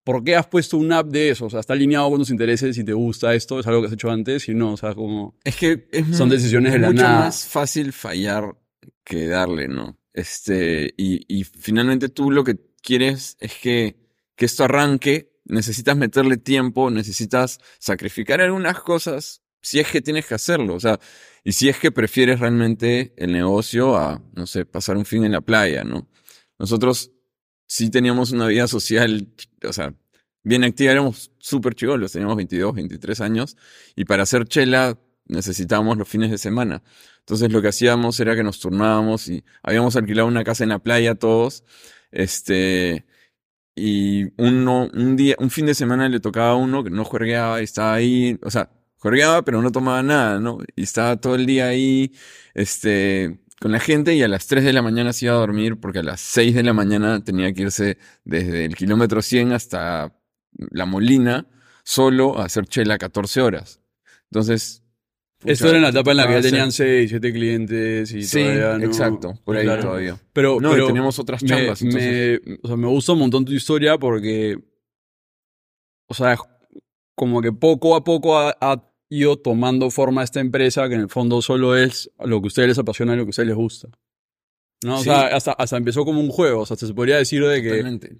¿por 0.05 0.23
qué 0.23 0.37
has 0.37 0.47
puesto 0.47 0.77
un 0.77 0.93
app 0.93 1.07
de 1.07 1.31
eso? 1.31 1.47
O 1.47 1.49
sea, 1.49 1.59
está 1.59 1.73
alineado 1.73 2.09
con 2.09 2.19
tus 2.19 2.29
intereses 2.29 2.77
y 2.77 2.83
te 2.85 2.93
gusta 2.93 3.35
esto, 3.35 3.59
es 3.59 3.67
algo 3.67 3.81
que 3.81 3.87
has 3.87 3.93
hecho 3.93 4.09
antes 4.09 4.47
y 4.47 4.53
no, 4.53 4.71
o 4.71 4.77
sea, 4.77 4.95
como... 4.95 5.37
Es 5.43 5.57
que 5.57 5.89
es 5.91 6.15
Son 6.15 6.29
decisiones 6.29 6.71
de 6.71 6.79
la 6.79 6.91
mucho 6.91 7.03
nada. 7.03 7.19
más 7.25 7.45
fácil 7.45 7.91
fallar 7.91 8.55
que 9.03 9.27
darle, 9.27 9.67
¿no? 9.67 9.99
Este, 10.13 10.93
y, 10.95 11.25
y 11.27 11.43
finalmente 11.43 12.07
tú 12.07 12.31
lo 12.31 12.45
que 12.45 12.55
quieres 12.81 13.35
es 13.41 13.53
que, 13.55 13.97
que 14.37 14.45
esto 14.45 14.63
arranque, 14.63 15.33
necesitas 15.43 15.97
meterle 15.97 16.37
tiempo, 16.37 16.89
necesitas 16.89 17.59
sacrificar 17.79 18.39
algunas 18.39 18.79
cosas, 18.79 19.41
si 19.61 19.81
es 19.81 19.91
que 19.91 20.01
tienes 20.01 20.25
que 20.25 20.35
hacerlo, 20.35 20.75
o 20.75 20.79
sea, 20.79 21.01
y 21.43 21.51
si 21.53 21.69
es 21.69 21.79
que 21.79 21.91
prefieres 21.91 22.39
realmente 22.39 23.13
el 23.17 23.33
negocio 23.33 23.97
a, 23.97 24.21
no 24.33 24.47
sé, 24.47 24.65
pasar 24.65 24.97
un 24.97 25.05
fin 25.05 25.25
en 25.25 25.33
la 25.33 25.41
playa, 25.41 25.83
¿no? 25.83 26.07
Nosotros 26.57 27.11
sí 27.67 27.89
teníamos 27.89 28.31
una 28.31 28.47
vida 28.47 28.67
social, 28.67 29.27
o 29.67 29.73
sea, 29.73 29.93
bien 30.43 30.63
activa, 30.63 30.91
éramos 30.91 31.31
súper 31.39 31.75
chivolos, 31.75 32.11
teníamos 32.13 32.37
22, 32.37 32.75
23 32.75 33.21
años, 33.21 33.57
y 33.95 34.05
para 34.05 34.23
hacer 34.23 34.45
chela 34.45 34.97
necesitábamos 35.25 35.97
los 35.97 36.07
fines 36.07 36.31
de 36.31 36.37
semana. 36.37 36.83
Entonces 37.19 37.51
lo 37.51 37.61
que 37.61 37.69
hacíamos 37.69 38.19
era 38.19 38.35
que 38.35 38.43
nos 38.43 38.59
turnábamos 38.59 39.29
y 39.29 39.43
habíamos 39.63 39.95
alquilado 39.95 40.27
una 40.27 40.43
casa 40.43 40.63
en 40.63 40.69
la 40.69 40.79
playa 40.79 41.15
todos, 41.15 41.63
este, 42.11 43.05
y 43.75 44.25
uno, 44.41 44.89
un 44.93 45.15
día, 45.15 45.35
un 45.39 45.49
fin 45.49 45.65
de 45.65 45.73
semana 45.73 46.07
le 46.09 46.19
tocaba 46.19 46.51
a 46.51 46.55
uno 46.55 46.83
que 46.83 46.89
no 46.89 47.03
juergueaba 47.05 47.61
y 47.61 47.63
estaba 47.65 47.93
ahí, 47.93 48.37
o 48.43 48.51
sea, 48.51 48.71
juergueaba 49.03 49.41
pero 49.43 49.61
no 49.61 49.69
tomaba 49.71 50.01
nada, 50.01 50.39
¿no? 50.39 50.59
Y 50.77 50.83
estaba 50.83 51.17
todo 51.17 51.35
el 51.35 51.45
día 51.45 51.67
ahí, 51.67 52.13
este, 52.53 53.39
con 53.59 53.73
la 53.73 53.79
gente 53.81 54.15
y 54.15 54.23
a 54.23 54.27
las 54.29 54.47
3 54.47 54.63
de 54.63 54.71
la 54.71 54.81
mañana 54.81 55.11
se 55.11 55.25
iba 55.25 55.35
a 55.35 55.39
dormir 55.39 55.77
porque 55.79 55.99
a 55.99 56.03
las 56.03 56.21
6 56.21 56.55
de 56.55 56.63
la 56.63 56.71
mañana 56.73 57.21
tenía 57.23 57.51
que 57.53 57.63
irse 57.63 57.97
desde 58.23 58.63
el 58.65 58.75
kilómetro 58.75 59.21
100 59.21 59.51
hasta 59.51 60.15
La 60.71 60.85
Molina 60.85 61.47
solo 61.83 62.39
a 62.39 62.45
hacer 62.45 62.65
chela 62.65 62.97
14 62.97 63.41
horas. 63.41 63.81
Entonces... 64.31 64.79
Esto 65.45 65.67
era 65.67 65.75
en 65.75 65.83
la 65.83 65.89
etapa 65.89 66.11
en 66.11 66.17
la 66.17 66.27
que 66.27 66.33
ya 66.35 66.41
tenían 66.41 66.69
hacer- 66.69 66.99
6, 67.01 67.09
7 67.09 67.33
clientes 67.33 68.11
y 68.13 68.23
Sí, 68.23 68.41
todavía 68.41 68.77
no... 68.77 68.85
exacto, 68.85 69.33
por 69.43 69.57
ahí 69.57 69.65
Claro. 69.65 69.81
todavía. 69.81 70.17
Pero, 70.31 70.61
No, 70.61 70.77
y 70.81 70.87
teníamos 70.87 71.19
otras 71.19 71.43
me, 71.43 71.49
chambas. 71.49 71.81
entonces- 71.81 72.39
me, 72.45 72.59
o 72.63 72.67
sea, 72.69 72.77
me 72.77 72.87
gusta 72.87 73.11
un 73.11 73.19
montón 73.19 73.43
tu 73.43 73.51
historia 73.51 73.97
porque, 73.97 74.57
o 76.07 76.13
sea, 76.13 76.37
como 77.15 77.41
que 77.41 77.51
poco 77.51 77.95
a 77.97 78.03
poco 78.05 78.37
ha, 78.39 78.55
ha 78.61 78.81
ido 79.17 79.37
tomando 79.37 79.89
forma 79.91 80.23
esta 80.23 80.39
empresa 80.39 80.87
que 80.89 80.95
en 80.95 81.01
el 81.01 81.09
fondo 81.09 81.41
solo 81.41 81.75
es 81.77 82.09
lo 82.19 82.41
que 82.41 82.45
a 82.45 82.47
ustedes 82.47 82.69
les 82.69 82.79
apasiona 82.79 83.13
y 83.13 83.17
lo 83.17 83.23
que 83.23 83.29
a 83.29 83.31
ustedes 83.31 83.47
les 83.47 83.55
gusta. 83.57 83.89
¿No? 84.83 84.95
O 84.95 84.97
Sí. 84.99 85.05
sea, 85.05 85.27
hasta, 85.27 85.53
hasta 85.53 85.77
empezó 85.77 86.03
como 86.05 86.19
un 86.19 86.29
juego, 86.29 86.61
o 86.61 86.65
sea, 86.65 86.75
se 86.75 86.93
podría 86.93 87.17
decir 87.17 87.45
de 87.45 87.61
que... 87.61 87.69
Totalmente. 87.69 88.11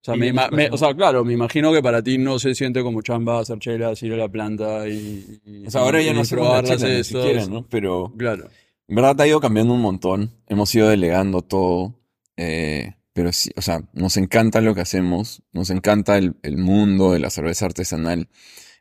O 0.00 0.04
sea, 0.04 0.14
me 0.14 0.32
ya 0.32 0.48
me- 0.50 0.68
o 0.70 0.76
sea, 0.76 0.94
claro, 0.94 1.24
me 1.24 1.32
imagino 1.32 1.72
que 1.72 1.82
para 1.82 2.02
ti 2.02 2.18
no 2.18 2.38
se 2.38 2.54
siente 2.54 2.82
como 2.82 3.02
chamba 3.02 3.40
hacer 3.40 3.58
chelas, 3.58 4.02
ir 4.02 4.12
a 4.14 4.16
la 4.16 4.28
planta 4.28 4.88
y... 4.88 5.40
y- 5.44 5.66
O 5.66 5.70
sea, 5.70 5.80
ahora 5.82 6.00
ya 6.00 6.12
y 6.12 6.14
no 6.14 6.20
hacemos 6.20 6.44
la 6.44 6.50
probar 6.62 6.68
las 6.68 6.80
chela 6.80 6.96
ni 6.98 7.04
siquiera, 7.04 7.46
¿no? 7.46 7.66
Pero 7.68 8.12
Claro. 8.16 8.48
en 8.88 8.94
verdad 8.96 9.20
ha 9.20 9.26
ido 9.26 9.40
cambiando 9.40 9.74
un 9.74 9.80
montón. 9.80 10.30
Hemos 10.46 10.74
ido 10.74 10.88
delegando 10.88 11.42
todo. 11.42 11.94
eh, 12.36 12.94
pero 13.12 13.32
sí, 13.32 13.50
o 13.56 13.62
sea, 13.62 13.82
nos 13.94 14.16
encanta 14.16 14.60
lo 14.60 14.76
que 14.76 14.80
hacemos. 14.80 15.42
Nos 15.52 15.70
encanta 15.70 16.16
el, 16.18 16.36
el 16.44 16.56
mundo 16.56 17.10
de 17.12 17.18
la 17.18 17.30
cerveza 17.30 17.66
artesanal. 17.66 18.28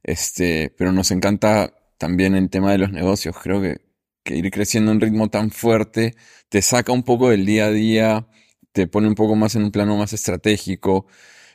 Este, 0.07 0.73
pero 0.77 0.93
nos 0.93 1.11
encanta 1.11 1.73
también 1.99 2.35
el 2.35 2.49
tema 2.51 2.73
de 2.73 2.79
los 2.79 2.91
negocios. 2.93 3.37
Creo 3.43 3.61
que, 3.61 3.81
que 4.23 4.37
ir 4.37 4.51
creciendo 4.51 4.91
a 4.91 4.95
un 4.95 5.01
ritmo 5.01 5.29
tan 5.29 5.51
fuerte 5.51 6.15
te 6.49 6.63
saca 6.63 6.93
un 6.93 7.03
poco 7.03 7.29
del 7.29 7.45
día 7.45 7.67
a 7.67 7.71
día, 7.71 8.27
te 8.73 8.87
pone 8.87 9.09
un 9.09 9.15
poco 9.15 9.35
más 9.35 9.55
en 9.55 9.63
un 9.65 9.71
plano 9.71 9.97
más 9.97 10.13
estratégico, 10.13 11.07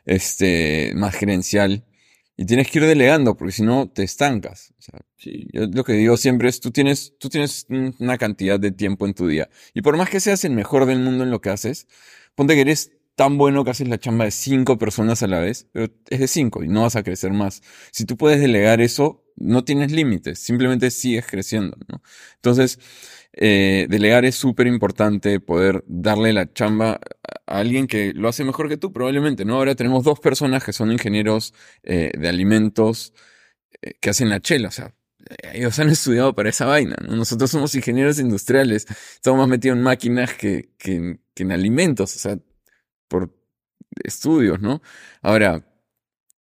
este, 0.05 0.93
más 0.97 1.15
gerencial. 1.17 1.85
Y 2.37 2.47
tienes 2.47 2.71
que 2.71 2.79
ir 2.79 2.87
delegando, 2.87 3.37
porque 3.37 3.53
si 3.53 3.63
no 3.63 3.91
te 3.91 4.03
estancas. 4.05 4.73
O 4.79 4.83
sea, 4.83 5.01
sí, 5.17 5.47
yo 5.53 5.67
lo 5.67 5.85
que 5.85 5.93
digo 5.95 6.17
siempre 6.17 6.49
es, 6.49 6.61
tú 6.61 6.71
tienes, 6.73 7.15
tú 7.19 7.29
tienes 7.29 7.67
un- 7.71 7.95
una 8.01 8.19
cantidad 8.19 8.59
de 8.61 8.73
tiempo 8.73 9.07
en 9.07 9.15
tu 9.15 9.29
día. 9.29 9.49
Y 9.75 9.83
por 9.83 9.97
más 9.97 10.11
que 10.11 10.21
seas 10.21 10.45
el 10.45 10.53
mejor 10.53 10.87
del 10.87 10.99
mundo 11.01 11.25
en 11.25 11.31
lo 11.31 11.41
que 11.41 11.51
haces, 11.51 11.87
ponte 12.35 12.55
que 12.55 12.63
eres 12.63 12.91
tan 13.15 13.39
bueno 13.39 13.65
que 13.65 13.71
haces 13.71 13.89
la 13.89 13.99
chamba 13.99 14.25
de 14.25 14.31
cinco 14.31 14.79
personas 14.79 15.23
a 15.23 15.27
la 15.27 15.41
vez, 15.41 15.69
pero 15.73 15.93
es 16.09 16.21
de 16.21 16.29
cinco 16.29 16.65
y 16.65 16.69
no 16.69 16.83
vas 16.83 16.97
a 16.97 17.03
crecer 17.03 17.33
más. 17.33 17.63
Si 17.91 18.05
tú 18.05 18.17
puedes 18.17 18.41
delegar 18.41 18.81
eso, 18.81 19.25
no 19.37 19.65
tienes 19.65 19.93
límites, 19.93 20.39
simplemente 20.39 20.91
sigues 20.91 21.27
creciendo, 21.27 21.77
¿no? 21.89 22.03
Entonces, 22.37 22.79
eh, 23.35 23.87
delegar 23.89 24.25
es 24.25 24.35
súper 24.35 24.67
importante, 24.67 25.41
poder 25.41 25.85
darle 25.87 26.33
la 26.33 26.53
chamba 26.53 27.01
a 27.47 27.59
alguien 27.59 27.87
que 27.87 28.13
lo 28.15 28.29
hace 28.29 28.45
mejor 28.45 28.69
que 28.69 28.77
tú, 28.77 28.93
probablemente, 28.93 29.45
¿no? 29.45 29.57
Ahora 29.57 29.75
tenemos 29.75 30.05
dos 30.05 30.21
personas 30.21 30.65
que 30.65 30.73
son 30.73 30.93
ingenieros 30.93 31.55
eh, 31.83 32.13
de 32.19 32.29
alimentos 32.29 33.15
eh, 33.83 33.95
que 34.01 34.11
hacen 34.11 34.29
la 34.29 34.41
chela, 34.41 34.69
o 34.69 34.73
sea, 34.73 34.95
ellos 35.53 35.79
han 35.79 35.89
estudiado 35.91 36.35
para 36.35 36.51
esa 36.51 36.67
vaina, 36.67 36.97
¿no? 37.07 37.17
Nosotros 37.17 37.51
somos 37.51 37.75
ingenieros 37.75 38.19
industriales, 38.19 38.87
estamos 39.15 39.39
más 39.41 39.49
metidos 39.49 39.77
en 39.79 39.83
máquinas 39.83 40.35
que, 40.35 40.71
que, 40.79 41.21
que 41.35 41.43
en 41.43 41.53
alimentos, 41.53 42.17
o 42.17 42.19
sea, 42.19 42.39
por 43.13 43.31
estudios, 44.05 44.61
¿no? 44.63 44.83
Ahora, 45.23 45.67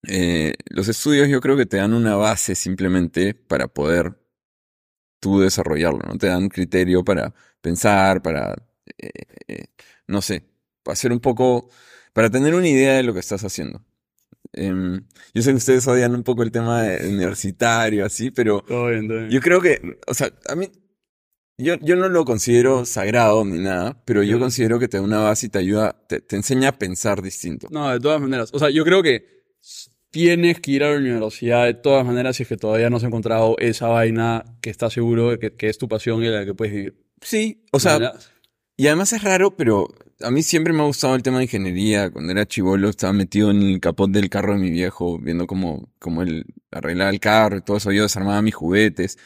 eh, 0.07 0.53
los 0.69 0.87
estudios 0.89 1.29
yo 1.29 1.41
creo 1.41 1.57
que 1.57 1.65
te 1.67 1.77
dan 1.77 1.93
una 1.93 2.15
base 2.17 2.55
simplemente 2.55 3.33
para 3.35 3.67
poder 3.69 4.17
tú 5.19 5.39
desarrollarlo, 5.39 5.99
¿no? 6.07 6.17
Te 6.17 6.27
dan 6.27 6.49
criterio 6.49 7.03
para 7.03 7.33
pensar, 7.61 8.21
para, 8.21 8.55
eh, 8.97 9.09
eh, 9.47 9.65
no 10.07 10.21
sé, 10.21 10.45
hacer 10.85 11.11
un 11.11 11.19
poco, 11.19 11.69
para 12.13 12.29
tener 12.29 12.55
una 12.55 12.67
idea 12.67 12.93
de 12.95 13.03
lo 13.03 13.13
que 13.13 13.19
estás 13.19 13.43
haciendo. 13.43 13.83
Em, 14.53 15.01
yo 15.33 15.41
sé 15.43 15.51
que 15.51 15.57
ustedes 15.57 15.87
odian 15.87 16.15
un 16.15 16.23
poco 16.23 16.43
el 16.43 16.51
tema 16.51 16.83
de- 16.83 17.09
universitario, 17.09 18.05
así, 18.05 18.31
pero 18.31 18.61
Todo 18.63 18.87
bien, 18.87 19.07
todo 19.07 19.17
bien. 19.19 19.29
yo 19.31 19.41
creo 19.41 19.61
que, 19.61 19.99
o 20.07 20.13
sea, 20.13 20.31
a 20.49 20.55
mí, 20.55 20.71
yo, 21.59 21.75
yo 21.81 21.95
no 21.95 22.09
lo 22.09 22.25
considero 22.25 22.85
sagrado 22.85 23.45
ni 23.45 23.59
nada, 23.59 24.01
pero 24.05 24.23
yo 24.23 24.39
considero 24.39 24.79
que 24.79 24.87
te 24.87 24.97
da 24.97 25.03
una 25.03 25.19
base 25.19 25.47
y 25.47 25.49
te 25.49 25.59
ayuda, 25.59 25.95
te, 26.07 26.21
te 26.21 26.35
enseña 26.35 26.69
a 26.69 26.71
pensar 26.79 27.21
distinto. 27.21 27.67
No, 27.69 27.89
de 27.91 27.99
todas 27.99 28.19
maneras. 28.21 28.49
O 28.53 28.59
sea, 28.59 28.69
yo 28.69 28.83
creo 28.83 29.03
que 29.03 29.39
tienes 30.11 30.59
que 30.59 30.71
ir 30.71 30.83
a 30.83 30.91
la 30.91 30.97
universidad 30.97 31.65
de 31.65 31.73
todas 31.75 32.05
maneras 32.05 32.37
si 32.37 32.43
es 32.43 32.49
que 32.49 32.57
todavía 32.57 32.89
no 32.89 32.97
has 32.97 33.03
encontrado 33.03 33.55
esa 33.59 33.87
vaina 33.87 34.43
que 34.61 34.69
estás 34.69 34.93
seguro 34.93 35.31
de 35.31 35.39
que, 35.39 35.55
que 35.55 35.67
es 35.67 35.77
tu 35.77 35.87
pasión 35.87 36.23
y 36.23 36.27
de 36.27 36.31
la 36.31 36.45
que 36.45 36.55
puedes 36.55 36.73
vivir. 36.73 36.95
Sí, 37.21 37.63
o 37.71 37.79
sea, 37.79 38.13
y 38.79 38.87
además 38.87 39.11
es 39.11 39.21
raro, 39.23 39.57
pero 39.57 39.89
a 40.21 40.31
mí 40.31 40.41
siempre 40.41 40.71
me 40.71 40.81
ha 40.81 40.85
gustado 40.85 41.15
el 41.15 41.21
tema 41.21 41.39
de 41.39 41.43
ingeniería. 41.43 42.09
Cuando 42.11 42.31
era 42.31 42.45
chivolo 42.45 42.87
estaba 42.87 43.11
metido 43.11 43.51
en 43.51 43.61
el 43.61 43.79
capot 43.81 44.09
del 44.09 44.29
carro 44.29 44.53
de 44.53 44.59
mi 44.59 44.69
viejo, 44.69 45.19
viendo 45.19 45.47
cómo, 45.47 45.91
cómo 45.99 46.21
él 46.21 46.45
arreglaba 46.71 47.09
el 47.09 47.19
carro 47.19 47.57
y 47.57 47.61
todo 47.61 47.75
eso. 47.75 47.91
Yo 47.91 48.03
desarmaba 48.03 48.41
mis 48.41 48.55
juguetes. 48.55 49.17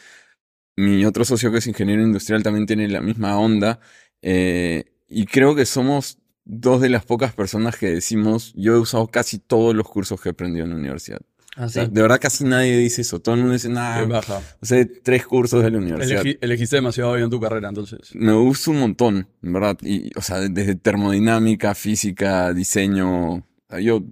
Mi 0.76 1.06
otro 1.06 1.24
socio 1.26 1.52
que 1.52 1.60
es 1.60 1.68
ingeniero 1.68 2.02
industrial 2.02 2.42
también 2.44 2.66
tiene 2.66 2.88
la 2.88 3.02
misma 3.02 3.38
onda. 3.40 3.80
eh, 4.22 4.86
y 5.10 5.26
creo 5.28 5.54
que 5.56 5.66
somos 5.66 6.18
dos 6.46 6.82
de 6.82 6.90
las 6.90 7.06
pocas 7.06 7.34
personas 7.34 7.78
que 7.78 7.88
decimos, 7.88 8.52
yo 8.56 8.74
he 8.76 8.80
usado 8.80 9.08
casi 9.08 9.38
todos 9.38 9.76
los 9.76 9.88
cursos 9.88 10.20
que 10.20 10.30
he 10.30 10.32
aprendido 10.32 10.66
en 10.66 10.72
la 10.72 10.78
universidad. 10.78 11.20
Ah, 11.56 11.66
O 11.66 11.68
sí. 11.68 11.74
sea, 11.76 11.86
de 11.86 12.02
verdad 12.02 12.20
casi 12.20 12.44
nadie 12.46 12.76
dice 12.78 13.02
eso. 13.04 13.20
Todo 13.20 13.36
el 13.36 13.42
mundo 13.42 13.54
dice, 13.54 13.70
nada, 13.70 14.04
baja. 14.06 14.42
o 14.60 14.66
sea, 14.66 14.84
tres 15.04 15.28
cursos 15.28 15.64
de 15.64 15.70
la 15.70 15.78
universidad. 15.78 16.24
Elegi- 16.24 16.40
elegiste 16.42 16.78
demasiado 16.78 17.14
bien 17.14 17.30
tu 17.30 17.40
carrera, 17.40 17.70
entonces. 17.70 18.00
Me 18.16 18.34
gusta 18.34 18.72
un 18.72 18.80
montón, 18.80 19.28
en 19.44 19.54
verdad. 19.54 19.78
Y, 19.84 20.10
o 20.18 20.22
sea, 20.22 20.40
desde 20.40 20.74
termodinámica, 20.76 21.76
física, 21.76 22.52
diseño. 22.54 23.34
o 23.36 23.44
sea, 23.70 23.80
Yo 23.80 24.04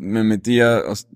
me 0.00 0.24
metía, 0.24 0.78
o 0.86 0.96
sea, 0.96 1.08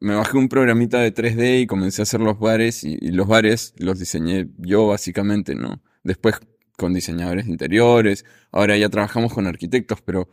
me 0.00 0.14
bajé 0.14 0.38
un 0.38 0.48
programita 0.48 1.00
de 1.00 1.12
3D 1.12 1.62
y 1.62 1.66
comencé 1.66 2.02
a 2.02 2.04
hacer 2.04 2.20
los 2.20 2.38
bares. 2.38 2.84
Y, 2.84 2.96
y 3.00 3.10
los 3.10 3.26
bares 3.26 3.74
los 3.78 3.98
diseñé 3.98 4.48
yo, 4.58 4.86
básicamente, 4.86 5.54
¿no? 5.54 5.82
Después 6.04 6.36
con 6.78 6.94
diseñadores 6.94 7.46
de 7.46 7.50
interiores. 7.52 8.24
Ahora 8.52 8.76
ya 8.76 8.88
trabajamos 8.88 9.34
con 9.34 9.46
arquitectos, 9.46 10.00
pero, 10.02 10.28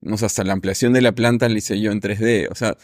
no 0.00 0.18
sé, 0.18 0.26
hasta 0.26 0.44
la 0.44 0.52
ampliación 0.54 0.92
de 0.92 1.00
la 1.02 1.12
planta 1.12 1.48
la 1.48 1.56
hice 1.58 1.80
yo 1.80 1.92
en 1.92 2.00
3D. 2.00 2.48
O 2.50 2.54
sea, 2.54 2.76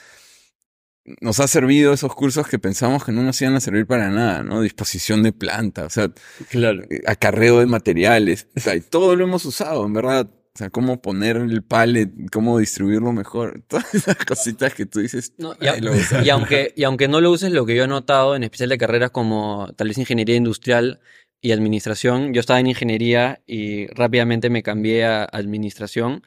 nos 1.20 1.40
ha 1.40 1.48
servido 1.48 1.92
esos 1.92 2.14
cursos 2.14 2.46
que 2.46 2.60
pensamos 2.60 3.04
que 3.04 3.10
no 3.10 3.22
nos 3.24 3.40
iban 3.42 3.56
a 3.56 3.60
servir 3.60 3.86
para 3.86 4.08
nada, 4.10 4.44
¿no? 4.44 4.60
Disposición 4.62 5.22
de 5.24 5.32
planta, 5.32 5.84
o 5.84 5.90
sea, 5.90 6.12
Claro. 6.50 6.84
eh, 6.88 7.02
acarreo 7.06 7.58
de 7.58 7.66
materiales. 7.66 8.46
O 8.56 8.60
sea, 8.60 8.76
y 8.76 8.80
todo 8.80 9.16
lo 9.16 9.24
hemos 9.24 9.44
usado, 9.44 9.84
en 9.84 9.92
verdad. 9.92 10.30
O 10.54 10.58
sea, 10.58 10.68
cómo 10.68 11.00
poner 11.00 11.36
el 11.38 11.62
pallet, 11.62 12.10
cómo 12.30 12.58
distribuirlo 12.58 13.12
mejor. 13.12 13.62
Todas 13.68 13.94
esas 13.94 14.16
cositas 14.16 14.74
que 14.74 14.84
tú 14.84 15.00
dices. 15.00 15.32
No, 15.38 15.54
y, 15.60 15.66
"Ay, 15.66 15.78
a- 15.78 15.80
lo 15.80 15.92
usa". 15.92 16.22
y 16.22 16.28
aunque, 16.28 16.72
y 16.76 16.84
aunque 16.84 17.08
no 17.08 17.20
lo 17.22 17.30
uses, 17.30 17.52
lo 17.52 17.64
que 17.64 17.74
yo 17.74 17.84
he 17.84 17.88
notado, 17.88 18.36
en 18.36 18.42
especial 18.44 18.68
de 18.68 18.76
carreras 18.78 19.10
como 19.10 19.72
tal 19.76 19.88
vez 19.88 19.96
ingeniería 19.96 20.36
industrial 20.36 21.00
y 21.40 21.52
administración, 21.52 22.34
yo 22.34 22.40
estaba 22.40 22.60
en 22.60 22.66
ingeniería 22.66 23.40
y 23.46 23.86
rápidamente 23.88 24.50
me 24.50 24.62
cambié 24.62 25.06
a 25.06 25.24
administración, 25.24 26.22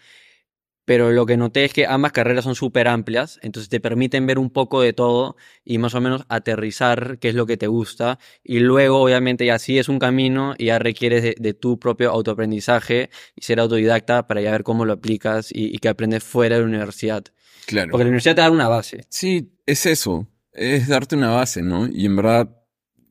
pero 0.86 1.12
lo 1.12 1.26
que 1.26 1.38
noté 1.38 1.66
es 1.66 1.74
que 1.74 1.86
ambas 1.86 2.12
carreras 2.12 2.44
son 2.44 2.56
súper 2.56 2.88
amplias, 2.88 3.40
entonces 3.42 3.70
te 3.70 3.80
permiten 3.80 4.26
ver 4.26 4.40
un 4.40 4.50
poco 4.50 4.82
de 4.82 4.94
todo 4.94 5.36
y 5.64 5.78
más 5.78 5.96
o 5.96 6.02
menos 6.02 6.26
aterrizar 6.30 7.18
qué 7.20 7.30
es 7.30 7.36
lo 7.36 7.46
que 7.46 7.58
te 7.58 7.68
gusta 7.68 8.20
y 8.44 8.60
luego 8.60 9.02
obviamente 9.02 9.46
ya 9.46 9.60
sí 9.60 9.78
es 9.78 9.90
un 9.90 10.00
camino 10.00 10.54
y 10.58 10.66
ya 10.66 10.80
requieres 10.80 11.24
de, 11.24 11.36
de 11.38 11.54
tu 11.54 11.80
propio 11.80 12.12
autoaprendizaje 12.12 13.10
y 13.36 13.42
ser 13.44 13.60
autodidacta 13.60 14.28
para 14.28 14.42
ya 14.42 14.52
ver 14.52 14.64
cómo 14.64 14.86
lo 14.86 14.94
aplicas 14.94 15.52
y, 15.52 15.76
y 15.76 15.80
que 15.80 15.90
aprendes 15.90 16.24
fuera 16.24 16.56
de 16.56 16.62
la 16.62 16.68
universidad. 16.68 17.24
Claro. 17.66 17.92
Porque 17.92 18.04
la 18.04 18.10
universidad 18.10 18.36
te 18.36 18.42
da 18.42 18.52
una 18.52 18.68
base. 18.68 19.06
Sí, 19.10 19.52
es 19.66 19.86
eso. 19.86 20.28
Es 20.52 20.88
darte 20.88 21.16
una 21.16 21.32
base, 21.32 21.62
¿no? 21.62 21.88
Y 21.88 22.06
en 22.06 22.16
verdad, 22.16 22.50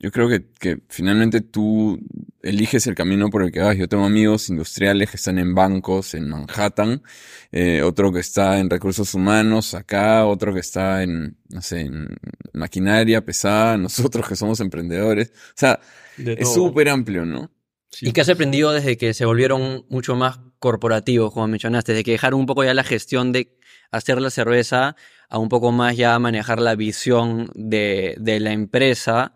yo 0.05 0.11
creo 0.11 0.29
que, 0.29 0.45
que 0.61 0.81
finalmente 0.91 1.41
tú 1.41 1.99
eliges 2.43 2.87
el 2.87 2.95
camino 2.95 3.31
por 3.31 3.43
el 3.43 3.51
que 3.51 3.61
vas. 3.61 3.75
Yo 3.75 3.89
tengo 3.89 4.05
amigos 4.05 4.51
industriales 4.51 5.09
que 5.09 5.17
están 5.17 5.39
en 5.39 5.55
bancos 5.55 6.13
en 6.13 6.29
Manhattan, 6.29 7.03
eh, 7.51 7.81
otro 7.81 8.13
que 8.13 8.21
está 8.21 8.59
en 8.59 8.69
recursos 8.69 9.15
humanos 9.15 9.73
acá, 9.73 10.27
otro 10.27 10.53
que 10.53 10.61
está 10.61 11.03
en, 11.03 11.39
no 11.49 11.63
sé, 11.63 11.81
en 11.81 12.19
maquinaria 12.53 13.25
pesada, 13.25 13.77
nosotros 13.79 14.29
que 14.29 14.37
somos 14.37 14.61
emprendedores. 14.61 15.31
O 15.31 15.57
sea, 15.57 15.81
es 16.19 16.53
súper 16.53 16.91
amplio, 16.91 17.25
¿no? 17.25 17.51
Sí. 17.89 18.09
¿Y 18.09 18.13
qué 18.13 18.21
has 18.21 18.29
aprendido 18.29 18.73
desde 18.73 18.99
que 18.99 19.15
se 19.15 19.25
volvieron 19.25 19.87
mucho 19.89 20.17
más 20.17 20.39
corporativos, 20.59 21.33
como 21.33 21.49
mencionaste? 21.49 21.93
Desde 21.93 22.05
que 22.05 22.13
dejaron 22.13 22.41
un 22.41 22.47
poco 22.47 22.63
ya 22.63 22.75
la 22.75 22.85
gestión 22.85 23.33
de 23.33 23.57
hacer 23.91 24.21
la 24.21 24.29
cerveza 24.29 24.97
a 25.31 25.39
un 25.39 25.49
poco 25.49 25.73
más 25.73 25.97
ya 25.97 26.19
manejar 26.19 26.61
la 26.61 26.75
visión 26.75 27.51
de, 27.55 28.17
de 28.19 28.39
la 28.41 28.53
empresa 28.53 29.33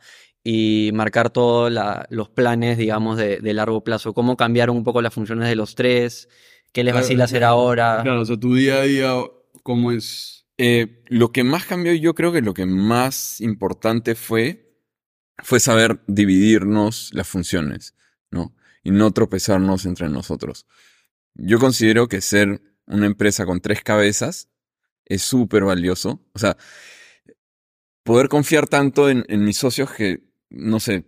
y 0.51 0.93
marcar 0.95 1.29
todos 1.29 1.71
los 2.09 2.31
planes, 2.31 2.79
digamos, 2.79 3.19
de, 3.19 3.39
de 3.39 3.53
largo 3.53 3.85
plazo. 3.85 4.15
¿Cómo 4.15 4.35
cambiaron 4.35 4.79
un 4.79 4.83
poco 4.83 5.03
las 5.03 5.13
funciones 5.13 5.47
de 5.47 5.57
los 5.57 5.75
tres? 5.75 6.31
¿Qué 6.73 6.83
les 6.85 6.93
Claro, 6.93 7.05
vacila 7.05 7.25
hacer 7.25 7.45
ahora? 7.45 8.01
Claro, 8.03 8.23
o 8.23 8.25
sea, 8.25 8.39
tu 8.39 8.55
día 8.55 8.77
a 8.77 8.83
día, 8.85 9.13
¿cómo 9.63 9.93
es? 9.93 10.47
Eh, 10.57 11.05
lo 11.09 11.33
que 11.33 11.45
más 11.45 11.67
cambió, 11.67 11.93
yo 11.93 12.15
creo 12.15 12.33
que 12.33 12.41
lo 12.41 12.55
que 12.55 12.65
más 12.65 13.43
importante 13.43 14.15
fue, 14.15 14.75
fue 15.37 15.61
saber 15.61 16.01
dividirnos 16.07 17.11
las 17.13 17.29
funciones, 17.29 17.95
¿no? 18.31 18.57
Y 18.83 18.91
no 18.91 19.11
tropezarnos 19.11 19.85
entre 19.85 20.09
nosotros. 20.09 20.65
Yo 21.35 21.59
considero 21.59 22.09
que 22.09 22.23
ser 22.23 22.63
una 22.87 23.05
empresa 23.05 23.45
con 23.45 23.61
tres 23.61 23.83
cabezas 23.83 24.49
es 25.05 25.21
súper 25.21 25.65
valioso. 25.65 26.25
O 26.33 26.39
sea, 26.39 26.57
poder 28.03 28.31
confiar 28.31 28.67
tanto 28.67 29.11
en, 29.11 29.27
en 29.29 29.45
mis 29.45 29.59
socios 29.59 29.93
que, 29.93 30.27
no 30.51 30.81
sé, 30.81 31.05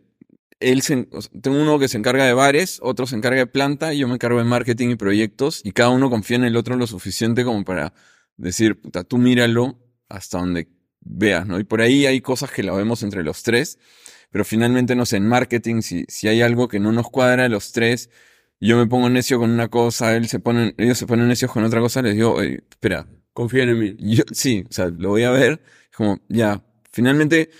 él 0.60 0.82
se, 0.82 1.08
tengo 1.40 1.60
uno 1.60 1.78
que 1.78 1.88
se 1.88 1.98
encarga 1.98 2.24
de 2.26 2.34
bares, 2.34 2.78
otro 2.82 3.06
se 3.06 3.16
encarga 3.16 3.38
de 3.40 3.46
planta, 3.46 3.94
y 3.94 3.98
yo 3.98 4.08
me 4.08 4.14
encargo 4.14 4.38
de 4.38 4.44
marketing 4.44 4.90
y 4.90 4.96
proyectos, 4.96 5.62
y 5.64 5.72
cada 5.72 5.90
uno 5.90 6.10
confía 6.10 6.36
en 6.36 6.44
el 6.44 6.56
otro 6.56 6.76
lo 6.76 6.86
suficiente 6.86 7.44
como 7.44 7.64
para 7.64 7.94
decir, 8.36 8.80
puta, 8.80 9.04
tú 9.04 9.18
míralo 9.18 9.78
hasta 10.08 10.38
donde 10.38 10.68
veas, 11.00 11.46
¿no? 11.46 11.58
Y 11.58 11.64
por 11.64 11.80
ahí 11.80 12.06
hay 12.06 12.20
cosas 12.20 12.50
que 12.50 12.62
la 12.62 12.72
vemos 12.74 13.02
entre 13.02 13.22
los 13.24 13.42
tres, 13.42 13.78
pero 14.30 14.44
finalmente, 14.44 14.94
no 14.94 15.06
sé, 15.06 15.16
en 15.16 15.26
marketing, 15.28 15.80
si, 15.82 16.04
si 16.08 16.28
hay 16.28 16.42
algo 16.42 16.68
que 16.68 16.78
no 16.80 16.92
nos 16.92 17.10
cuadra 17.10 17.46
a 17.46 17.48
los 17.48 17.72
tres, 17.72 18.10
yo 18.60 18.76
me 18.76 18.86
pongo 18.86 19.08
necio 19.08 19.38
con 19.38 19.50
una 19.50 19.68
cosa, 19.68 20.14
él 20.16 20.28
se 20.28 20.38
pone, 20.40 20.74
ellos 20.78 20.98
se 20.98 21.06
ponen 21.06 21.28
necios 21.28 21.50
con 21.50 21.64
otra 21.64 21.80
cosa, 21.80 22.02
les 22.02 22.14
digo, 22.14 22.34
"Oye, 22.34 22.62
espera, 22.70 23.06
Confíen 23.32 23.68
en 23.70 23.78
mí. 23.78 23.96
yo, 23.98 24.24
sí, 24.32 24.64
o 24.68 24.72
sea, 24.72 24.88
lo 24.88 25.10
voy 25.10 25.22
a 25.22 25.30
ver, 25.30 25.62
como, 25.96 26.20
ya, 26.28 26.62
finalmente, 26.92 27.50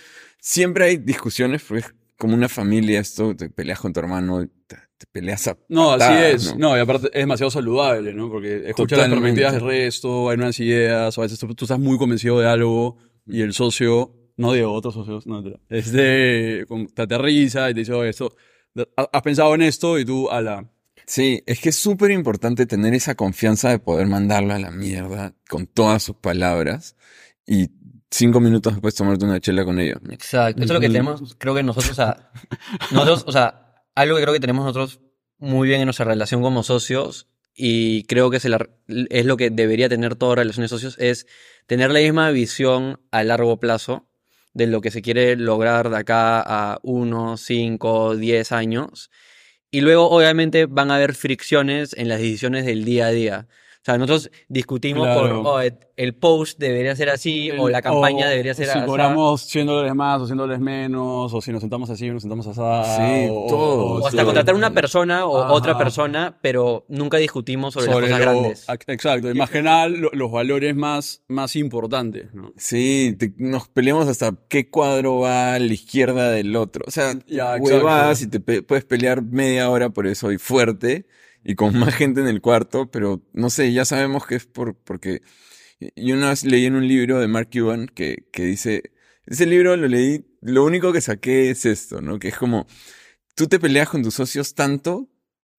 siempre 0.41 0.85
hay 0.85 0.97
discusiones, 0.97 1.61
porque 1.65 1.85
es 1.87 1.93
como 2.17 2.33
una 2.33 2.49
familia 2.49 2.99
esto, 2.99 3.33
te 3.35 3.49
peleas 3.49 3.79
con 3.79 3.93
tu 3.93 3.99
hermano, 4.01 4.45
te, 4.67 4.75
te 4.97 5.05
peleas 5.11 5.47
a 5.47 5.57
No, 5.69 5.91
así 5.93 6.13
es. 6.13 6.55
No, 6.57 6.75
y 6.75 6.79
aparte 6.81 7.07
es 7.07 7.19
demasiado 7.21 7.49
saludable, 7.49 8.13
¿no? 8.13 8.29
Porque 8.29 8.67
escuchas 8.69 8.99
las 8.99 9.09
perspectivas 9.09 9.53
del 9.53 9.61
resto, 9.63 10.29
hay 10.29 10.37
nuevas 10.37 10.59
ideas, 10.59 11.17
o 11.17 11.21
a 11.21 11.25
veces 11.25 11.39
tú, 11.39 11.55
tú 11.55 11.65
estás 11.65 11.79
muy 11.79 11.97
convencido 11.97 12.39
de 12.39 12.47
algo 12.47 12.97
y 13.25 13.41
el 13.41 13.53
socio, 13.53 14.13
no 14.35 14.51
digo 14.53 14.73
otros 14.73 14.93
socios, 14.93 15.25
no, 15.25 15.41
este, 15.69 16.65
como 16.67 16.87
te 16.87 17.03
aterriza 17.03 17.69
y 17.69 17.73
te 17.73 17.79
dice, 17.81 17.93
oye, 17.93 18.09
esto, 18.09 18.35
ha- 18.97 19.09
has 19.13 19.21
pensado 19.21 19.55
en 19.55 19.61
esto 19.61 19.97
y 19.99 20.05
tú, 20.05 20.29
ala, 20.29 20.69
Sí, 21.07 21.41
es 21.45 21.59
que 21.59 21.69
es 21.69 21.75
súper 21.75 22.11
importante 22.11 22.65
tener 22.65 22.93
esa 22.93 23.15
confianza 23.15 23.69
de 23.69 23.79
poder 23.79 24.07
mandarlo 24.07 24.53
a 24.53 24.59
la 24.59 24.71
mierda 24.71 25.33
con 25.49 25.65
todas 25.67 26.03
sus 26.03 26.15
palabras 26.15 26.95
y 27.45 27.69
cinco 28.11 28.39
minutos 28.39 28.73
después 28.73 28.93
tomarte 28.93 29.25
una 29.25 29.39
chela 29.39 29.63
con 29.65 29.79
ellos. 29.79 29.99
Exacto. 30.09 30.61
Eso 30.63 30.73
es 30.73 30.75
lo 30.75 30.79
que 30.81 30.87
tenemos, 30.87 31.35
creo 31.37 31.55
que 31.55 31.63
nosotros, 31.63 31.91
o 31.91 31.95
sea, 31.95 32.31
nosotros, 32.91 33.23
o 33.25 33.31
sea, 33.31 33.75
algo 33.95 34.17
que 34.17 34.21
creo 34.23 34.33
que 34.33 34.39
tenemos 34.39 34.65
nosotros 34.65 34.99
muy 35.37 35.67
bien 35.67 35.81
en 35.81 35.85
nuestra 35.85 36.05
relación 36.05 36.41
como 36.41 36.61
socios 36.63 37.27
y 37.55 38.03
creo 38.03 38.29
que 38.29 38.39
se 38.39 38.49
la- 38.49 38.69
es 38.87 39.25
lo 39.25 39.37
que 39.37 39.49
debería 39.49 39.89
tener 39.89 40.15
toda 40.15 40.35
relación 40.35 40.63
de 40.63 40.67
socios, 40.69 40.97
es 40.99 41.25
tener 41.67 41.91
la 41.91 41.99
misma 41.99 42.29
visión 42.31 42.99
a 43.11 43.23
largo 43.23 43.59
plazo 43.59 44.07
de 44.53 44.67
lo 44.67 44.81
que 44.81 44.91
se 44.91 45.01
quiere 45.01 45.35
lograr 45.37 45.89
de 45.89 45.97
acá 45.97 46.41
a 46.41 46.79
uno, 46.83 47.37
cinco, 47.37 48.15
diez 48.17 48.51
años. 48.51 49.09
Y 49.71 49.79
luego, 49.79 50.09
obviamente, 50.09 50.65
van 50.65 50.91
a 50.91 50.95
haber 50.95 51.15
fricciones 51.15 51.93
en 51.97 52.09
las 52.09 52.19
decisiones 52.19 52.65
del 52.65 52.83
día 52.83 53.05
a 53.07 53.11
día. 53.11 53.47
O 53.81 53.83
sea, 53.83 53.97
nosotros 53.97 54.29
discutimos 54.47 55.07
Claro. 55.07 55.41
por, 55.41 55.53
oh, 55.55 55.59
el 55.97 56.13
post 56.13 56.59
debería 56.59 56.95
ser 56.95 57.09
así, 57.09 57.49
o 57.49 57.67
la 57.67 57.81
campaña 57.81 58.27
o 58.27 58.29
debería 58.29 58.53
ser 58.53 58.67
Si 58.67 58.77
así. 58.77 58.85
cobramos 58.85 59.41
100 59.41 59.65
dólares 59.65 59.95
más 59.95 60.21
o 60.21 60.27
100 60.27 60.37
dólares 60.37 60.61
menos, 60.61 61.33
o 61.33 61.41
si 61.41 61.51
nos 61.51 61.61
sentamos 61.61 61.89
así 61.89 62.07
o 62.07 62.13
nos 62.13 62.21
sentamos 62.21 62.45
así. 62.45 62.61
Sí, 62.61 63.27
o, 63.31 63.47
todo. 63.49 63.85
O 64.03 64.05
hasta 64.05 64.19
Sí. 64.19 64.25
contratar 64.25 64.53
una 64.53 64.69
persona 64.71 65.25
o 65.25 65.41
Ajá. 65.41 65.51
otra 65.53 65.77
persona, 65.79 66.37
pero 66.43 66.85
nunca 66.89 67.17
discutimos 67.17 67.73
sobre, 67.73 67.87
sobre 67.91 68.07
las 68.09 68.19
cosas 68.19 68.33
lo- 68.35 68.39
grandes. 68.41 68.67
ac- 68.67 68.83
Exacto, 68.85 69.31
y 69.31 69.33
más 69.33 69.49
que 69.49 69.63
nada 69.63 69.87
lo- 69.89 70.11
los 70.13 70.31
valores 70.31 70.75
más, 70.75 71.23
más 71.27 71.55
importantes, 71.55 72.31
¿no? 72.35 72.53
Sí, 72.57 73.15
te- 73.17 73.33
nos 73.37 73.67
peleamos 73.67 74.07
hasta 74.07 74.31
qué 74.47 74.69
cuadro 74.69 75.21
va 75.21 75.55
a 75.55 75.59
la 75.59 75.73
izquierda 75.73 76.29
del 76.29 76.55
otro. 76.55 76.83
O 76.87 76.91
sea, 76.91 77.15
Ya, 77.25 77.55
huevadas 77.55 78.21
y 78.21 78.27
te 78.27 78.39
pe- 78.39 78.61
puedes 78.61 78.85
pelear 78.85 79.23
media 79.23 79.71
hora 79.71 79.89
por 79.89 80.05
eso 80.05 80.31
y 80.31 80.37
fuerte 80.37 81.07
y 81.43 81.55
con 81.55 81.77
más 81.79 81.95
gente 81.95 82.21
en 82.21 82.27
el 82.27 82.41
cuarto, 82.41 82.89
pero 82.91 83.21
no 83.33 83.49
sé, 83.49 83.73
ya 83.73 83.85
sabemos 83.85 84.25
que 84.25 84.35
es 84.35 84.45
por, 84.45 84.75
porque 84.75 85.21
yo 85.95 86.15
una 86.15 86.29
vez 86.29 86.43
leí 86.43 86.65
en 86.65 86.75
un 86.75 86.87
libro 86.87 87.19
de 87.19 87.27
Mark 87.27 87.49
Cuban 87.51 87.87
que, 87.87 88.27
que 88.31 88.43
dice, 88.43 88.91
ese 89.25 89.45
libro 89.45 89.75
lo 89.77 89.87
leí, 89.87 90.25
lo 90.41 90.65
único 90.65 90.93
que 90.93 91.01
saqué 91.01 91.49
es 91.49 91.65
esto, 91.65 92.01
¿no? 92.01 92.19
Que 92.19 92.29
es 92.29 92.37
como, 92.37 92.67
tú 93.35 93.47
te 93.47 93.59
peleas 93.59 93.89
con 93.89 94.03
tus 94.03 94.15
socios 94.15 94.53
tanto 94.53 95.09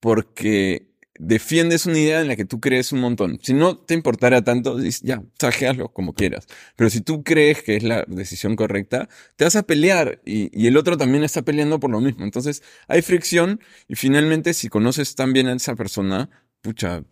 porque 0.01 0.91
defiendes 1.18 1.86
una 1.86 1.98
idea 1.98 2.20
en 2.20 2.28
la 2.28 2.36
que 2.36 2.44
tú 2.44 2.60
crees 2.60 2.92
un 2.92 3.00
montón. 3.00 3.38
Si 3.42 3.52
no 3.54 3.76
te 3.76 3.94
importara 3.94 4.42
tanto, 4.42 4.78
ya, 5.02 5.22
sajeaslo 5.38 5.92
como 5.92 6.14
quieras. 6.14 6.46
Pero 6.76 6.90
si 6.90 7.00
tú 7.00 7.22
crees 7.22 7.62
que 7.62 7.76
es 7.76 7.82
la 7.82 8.04
decisión 8.08 8.56
correcta, 8.56 9.08
te 9.36 9.44
vas 9.44 9.56
a 9.56 9.62
pelear 9.64 10.20
y, 10.24 10.50
y 10.58 10.66
el 10.66 10.76
otro 10.76 10.96
también 10.96 11.22
está 11.24 11.42
peleando 11.42 11.78
por 11.80 11.90
lo 11.90 12.00
mismo. 12.00 12.24
Entonces 12.24 12.62
hay 12.88 13.02
fricción 13.02 13.60
y 13.88 13.94
finalmente 13.96 14.54
si 14.54 14.68
conoces 14.68 15.14
tan 15.14 15.32
bien 15.32 15.46
a 15.48 15.52
esa 15.54 15.76
persona, 15.76 16.30
pucha, 16.62 17.04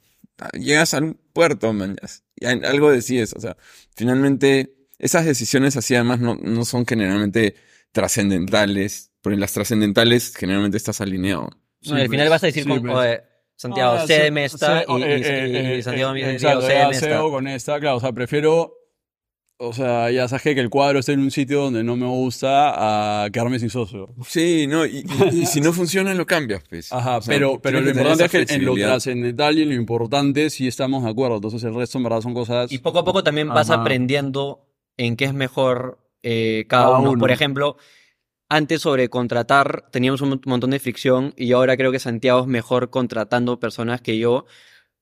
llegas 0.55 0.95
a 0.95 0.99
un 0.99 1.19
puerto, 1.33 1.73
man, 1.73 1.97
ya- 2.01 2.09
y 2.37 2.47
al- 2.47 2.65
algo 2.65 2.91
decides. 2.91 3.35
O 3.35 3.41
sea, 3.41 3.57
finalmente 3.95 4.75
esas 4.99 5.25
decisiones 5.27 5.77
así 5.77 5.95
además 5.95 6.21
no, 6.21 6.37
no 6.37 6.65
son 6.65 6.87
generalmente 6.87 7.55
trascendentales, 7.93 9.11
porque 9.21 9.35
en 9.35 9.41
las 9.41 9.53
trascendentales 9.53 10.35
generalmente 10.35 10.77
estás 10.77 11.01
alineado. 11.01 11.51
No, 11.83 11.95
al 11.97 12.09
final 12.09 12.29
vas 12.29 12.43
a 12.43 12.47
decir, 12.47 12.65
sí, 12.65 12.69
con- 12.69 12.83
pues. 12.83 12.95
oye, 12.95 13.21
Santiago, 13.61 13.97
Ah, 13.99 14.07
de 14.07 14.31
Mesta 14.31 14.79
sí, 14.81 14.85
y, 14.89 14.93
y- 14.99 15.03
eh, 15.05 15.19
y- 15.19 15.23
eh, 15.57 15.75
y 15.77 15.79
eh, 15.79 15.83
Santiago 15.83 16.11
eh, 16.13 16.23
me 16.25 16.33
exacto, 16.33 16.63
sé 16.63 16.73
de 16.73 16.87
Mesta. 16.87 17.21
Con 17.21 17.47
esta, 17.47 17.79
claro, 17.79 17.97
o 17.97 18.01
sea, 18.01 18.13
prefiero, 18.13 18.73
o 19.59 19.73
sea, 19.75 20.11
ya 20.11 20.27
sabes 20.29 20.43
que 20.43 20.53
el 20.53 20.71
cuadro 20.71 21.01
esté 21.01 21.13
en 21.13 21.21
un 21.21 21.31
sitio 21.31 21.61
donde 21.65 21.85
no 21.85 21.95
me 21.95 22.07
gusta 22.07 23.25
a 23.25 23.29
quedarme 23.31 23.59
sin 23.59 23.69
socio. 23.69 24.15
Sí, 24.27 24.67
no, 24.67 24.87
y, 24.87 25.05
y- 25.31 25.41
y 25.43 25.47
si 25.47 25.61
no 25.61 25.75
funciona 25.75 26.15
lo 26.15 26.25
cambias, 26.25 26.63
pues. 26.71 26.91
Ajá, 26.91 27.19
O 27.19 27.21
sea, 27.23 27.35
pero, 27.35 27.61
pero 27.61 27.83
lo 27.83 27.91
importante 27.91 28.25
es 28.25 28.47
que 28.49 28.55
en 28.55 28.65
lo 28.65 28.75
trascendental 28.75 29.59
y 29.59 29.63
en 29.63 29.69
lo 29.69 29.75
importante 29.75 30.49
sí 30.49 30.67
estamos 30.67 31.05
de 31.05 31.11
acuerdo. 31.11 31.37
Entonces 31.37 31.63
el 31.65 31.75
resto 31.75 31.99
en 31.99 32.05
verdad 32.05 32.23
son 32.23 32.33
cosas... 32.33 32.73
Y 32.73 32.79
poco 32.79 33.01
a 33.01 33.05
poco 33.05 33.23
también 33.23 33.49
vas 33.49 33.69
Ajá. 33.69 33.83
aprendiendo 33.83 34.65
en 34.97 35.17
qué 35.17 35.27
es 35.27 35.35
mejor 35.35 35.99
eh, 36.23 36.65
cada, 36.67 36.85
Cada 36.87 36.99
uno. 36.99 37.11
uno. 37.11 37.21
Por 37.21 37.31
ejemplo, 37.31 37.77
antes 38.51 38.83
sobre 38.83 39.09
contratar 39.09 39.87
teníamos 39.91 40.21
un 40.21 40.41
montón 40.45 40.71
de 40.71 40.81
fricción 40.81 41.33
y 41.37 41.53
ahora 41.53 41.77
creo 41.77 41.93
que 41.93 42.01
Santiago 42.01 42.41
es 42.41 42.47
mejor 42.47 42.91
contratando 42.91 43.61
personas 43.61 44.03
que 44.03 44.19
yo 44.19 44.45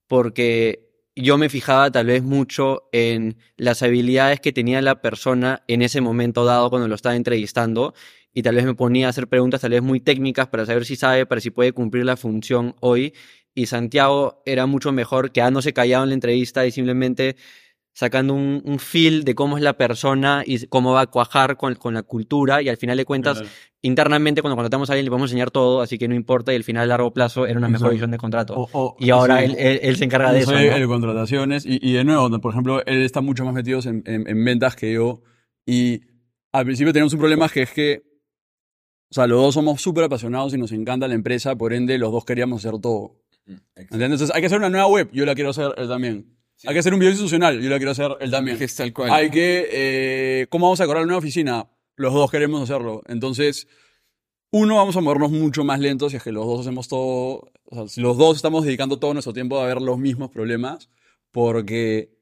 porque 0.07 0.87
yo 1.15 1.37
me 1.37 1.49
fijaba 1.49 1.91
tal 1.91 2.05
vez 2.05 2.23
mucho 2.23 2.87
en 2.91 3.37
las 3.57 3.81
habilidades 3.83 4.39
que 4.39 4.53
tenía 4.53 4.81
la 4.81 5.01
persona 5.01 5.63
en 5.67 5.81
ese 5.81 5.99
momento 5.99 6.45
dado 6.45 6.69
cuando 6.69 6.87
lo 6.87 6.95
estaba 6.95 7.15
entrevistando 7.15 7.93
y 8.33 8.43
tal 8.43 8.55
vez 8.55 8.65
me 8.65 8.75
ponía 8.75 9.07
a 9.07 9.09
hacer 9.09 9.27
preguntas 9.27 9.61
tal 9.61 9.71
vez 9.71 9.81
muy 9.81 9.99
técnicas 9.99 10.47
para 10.47 10.65
saber 10.65 10.85
si 10.85 10.95
sabe, 10.95 11.25
para 11.25 11.41
si 11.41 11.49
puede 11.49 11.73
cumplir 11.73 12.05
la 12.05 12.15
función 12.15 12.75
hoy. 12.79 13.13
Y 13.55 13.65
Santiago 13.65 14.43
era 14.45 14.67
mucho 14.67 14.91
mejor 14.91 15.31
quedándose 15.31 15.73
callado 15.73 16.03
en 16.03 16.09
la 16.09 16.13
entrevista 16.15 16.65
y 16.65 16.71
simplemente 16.71 17.35
sacando 17.93 18.33
un, 18.33 18.61
un 18.65 18.79
feel 18.79 19.23
de 19.25 19.35
cómo 19.35 19.57
es 19.57 19.63
la 19.63 19.73
persona 19.77 20.43
y 20.45 20.67
cómo 20.67 20.93
va 20.93 21.01
a 21.01 21.07
cuajar 21.07 21.57
con, 21.57 21.75
con 21.75 21.93
la 21.93 22.03
cultura 22.03 22.61
y 22.61 22.69
al 22.69 22.77
final 22.77 22.95
de 22.97 23.03
cuentas 23.05 23.39
Claro. 23.39 23.53
internamente 23.81 24.41
cuando 24.41 24.55
contratamos 24.55 24.89
a 24.89 24.93
alguien 24.93 25.05
le 25.05 25.09
podemos 25.11 25.29
enseñar 25.31 25.51
todo, 25.51 25.81
así 25.81 25.97
que 25.97 26.07
no 26.07 26.15
importa 26.15 26.53
y 26.53 26.55
al 26.55 26.63
final 26.63 26.83
a 26.83 26.85
largo 26.87 27.11
plazo 27.13 27.45
era 27.45 27.57
una 27.57 27.67
mejor 27.67 27.91
visión 27.91 28.11
de 28.11 28.17
contrato. 28.17 28.53
O- 28.55 28.69
o- 28.73 28.95
y 28.99 29.09
ahora 29.09 29.39
sí. 29.39 29.45
él, 29.45 29.55
él- 29.57 29.79
él 29.81 29.95
se 29.97 30.05
encarga 30.05 30.31
de 30.31 30.39
eso. 30.39 30.51
¿no? 30.53 30.59
el 30.59 30.79
de 30.79 30.87
contrataciones 30.87 31.65
y, 31.65 31.79
y 31.81 31.93
de 31.93 32.03
nuevo, 32.05 32.29
por 32.39 32.51
ejemplo, 32.53 32.85
él 32.85 33.01
está 33.01 33.21
mucho 33.21 33.43
más 33.43 33.53
metido 33.53 33.79
en, 33.83 34.03
en- 34.05 34.27
en 34.29 34.45
ventas 34.45 34.75
que 34.75 34.93
yo 34.93 35.21
y 35.65 36.01
al 36.53 36.65
principio 36.65 36.93
teníamos 36.93 37.13
un 37.13 37.19
problema 37.19 37.49
que 37.49 37.63
es 37.63 37.71
que, 37.71 38.03
o 39.11 39.13
sea, 39.13 39.27
los 39.27 39.41
dos 39.41 39.53
somos 39.55 39.81
súper 39.81 40.03
apasionados 40.05 40.53
y 40.53 40.57
nos 40.57 40.71
encanta 40.71 41.07
la 41.07 41.15
empresa, 41.15 41.55
por 41.55 41.73
ende 41.73 41.97
los 41.97 42.11
dos 42.11 42.23
queríamos 42.25 42.63
hacer 42.65 42.79
todo. 42.79 43.17
Exacto. 43.45 43.71
¿Entiendes? 43.81 44.05
Entonces 44.21 44.35
hay 44.35 44.41
que 44.41 44.45
hacer 44.47 44.59
una 44.59 44.69
nueva 44.69 44.87
web, 44.87 45.09
yo 45.11 45.25
la 45.25 45.35
quiero 45.35 45.49
hacer 45.49 45.73
él 45.77 45.87
también. 45.87 46.37
Hay 46.65 46.73
que 46.73 46.79
hacer 46.79 46.93
un 46.93 46.99
video 46.99 47.11
institucional, 47.11 47.61
yo 47.61 47.69
la 47.69 47.77
quiero 47.77 47.91
hacer 47.91 48.11
él 48.19 48.31
también. 48.31 48.61
Es 48.61 48.75
tal 48.75 48.91
cual. 48.91 49.11
Hay 49.11 49.29
que, 49.29 49.69
eh, 49.71 50.47
¿cómo 50.49 50.65
vamos 50.65 50.79
a 50.81 50.83
decorar 50.83 51.03
la 51.03 51.07
nueva 51.07 51.19
oficina? 51.19 51.67
Los 51.95 52.13
dos 52.13 52.29
queremos 52.29 52.61
hacerlo. 52.61 53.01
Entonces, 53.07 53.67
uno, 54.51 54.75
vamos 54.75 54.95
a 54.97 55.01
movernos 55.01 55.31
mucho 55.31 55.63
más 55.63 55.79
lento 55.79 56.09
si 56.09 56.17
es 56.17 56.23
que 56.23 56.31
los 56.31 56.45
dos 56.45 56.61
hacemos 56.61 56.87
todo, 56.87 57.51
o 57.65 57.75
sea, 57.75 57.87
si 57.87 58.01
los 58.01 58.17
dos 58.17 58.35
estamos 58.35 58.65
dedicando 58.65 58.99
todo 58.99 59.13
nuestro 59.13 59.31
tiempo 59.31 59.59
a 59.59 59.67
ver 59.67 59.81
los 59.81 59.97
mismos 59.97 60.31
problemas, 60.31 60.89
porque, 61.31 62.17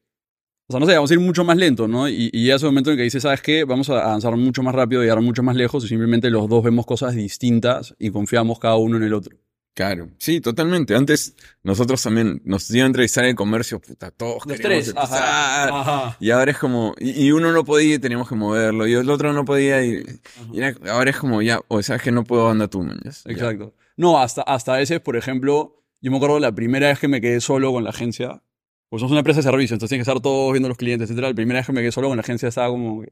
o 0.67 0.73
sea, 0.73 0.79
no 0.79 0.85
sé, 0.85 0.93
vamos 0.93 1.09
a 1.09 1.13
ir 1.15 1.19
mucho 1.19 1.43
más 1.43 1.57
lento, 1.57 1.87
¿no? 1.87 2.07
Y, 2.07 2.29
y 2.31 2.45
ya 2.47 2.55
es 2.55 2.61
el 2.61 2.69
momento 2.69 2.91
en 2.91 2.95
el 2.95 2.97
que 2.97 3.03
dices, 3.03 3.23
¿sabes 3.23 3.41
qué? 3.41 3.63
Vamos 3.63 3.89
a 3.89 4.03
avanzar 4.03 4.35
mucho 4.35 4.61
más 4.61 4.75
rápido, 4.75 5.01
llegar 5.01 5.21
mucho 5.21 5.41
más 5.41 5.55
lejos 5.55 5.83
y 5.85 5.87
simplemente 5.87 6.29
los 6.29 6.47
dos 6.47 6.63
vemos 6.63 6.85
cosas 6.85 7.15
distintas 7.15 7.95
y 7.97 8.11
confiamos 8.11 8.59
cada 8.59 8.75
uno 8.75 8.97
en 8.97 9.03
el 9.03 9.13
otro. 9.13 9.37
Claro, 9.77 10.09
sí, 10.17 10.41
totalmente. 10.41 10.95
Antes 10.95 11.35
nosotros 11.61 12.01
también 12.01 12.41
nos 12.45 12.67
iban 12.71 12.85
a 12.85 12.87
entrevistar 12.87 13.25
en 13.25 13.29
el 13.29 13.35
comercio, 13.35 13.79
puta, 13.79 14.09
todos 14.09 14.43
Los 14.47 14.59
tres. 14.59 14.87
empezar. 14.87 15.03
Ajá. 15.23 15.81
Ajá. 15.81 16.17
Y 16.19 16.31
ahora 16.31 16.49
es 16.49 16.57
como, 16.57 16.95
y, 16.97 17.27
y 17.27 17.31
uno 17.31 17.51
no 17.51 17.63
podía 17.63 17.93
y 17.93 17.99
teníamos 17.99 18.27
que 18.27 18.33
moverlo, 18.33 18.87
y 18.87 18.93
el 18.93 19.07
otro 19.07 19.33
no 19.33 19.45
podía 19.45 19.85
y, 19.85 20.03
y 20.51 20.57
era- 20.59 20.75
ahora 20.91 21.11
es 21.11 21.17
como 21.17 21.43
ya, 21.43 21.59
o 21.67 21.79
sabes 21.83 22.01
que 22.01 22.11
no 22.11 22.23
puedo, 22.23 22.49
anda 22.49 22.67
tú, 22.67 22.81
man. 22.81 22.99
ya. 23.03 23.11
Exacto. 23.31 23.75
No, 23.97 24.19
hasta, 24.19 24.41
hasta 24.41 24.73
a 24.73 24.77
veces, 24.77 24.99
por 24.99 25.15
ejemplo, 25.15 25.83
yo 26.01 26.09
me 26.09 26.17
acuerdo 26.17 26.39
la 26.39 26.51
primera 26.53 26.87
vez 26.87 26.97
que 26.97 27.07
me 27.07 27.21
quedé 27.21 27.39
solo 27.39 27.71
con 27.71 27.83
la 27.83 27.91
agencia, 27.91 28.41
pues 28.89 29.01
somos 29.01 29.11
una 29.11 29.19
empresa 29.19 29.41
de 29.41 29.43
servicio, 29.43 29.75
entonces 29.75 29.89
tienes 29.89 30.07
que 30.07 30.11
estar 30.11 30.23
todos 30.23 30.51
viendo 30.53 30.69
los 30.69 30.77
clientes, 30.79 31.11
etc. 31.11 31.19
La 31.19 31.33
primera 31.35 31.59
vez 31.59 31.67
que 31.67 31.73
me 31.73 31.81
quedé 31.81 31.91
solo 31.91 32.07
con 32.07 32.17
la 32.17 32.21
agencia 32.21 32.49
estaba 32.49 32.69
como 32.69 33.01
que, 33.03 33.11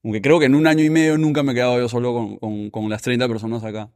como 0.00 0.14
que 0.14 0.22
creo 0.22 0.38
que 0.38 0.46
en 0.46 0.54
un 0.54 0.66
año 0.66 0.82
y 0.82 0.88
medio 0.88 1.18
nunca 1.18 1.42
me 1.42 1.52
he 1.52 1.54
quedado 1.54 1.78
yo 1.78 1.90
solo 1.90 2.14
con, 2.14 2.36
con, 2.38 2.70
con 2.70 2.88
las 2.88 3.02
30 3.02 3.28
personas 3.28 3.62
acá. 3.62 3.90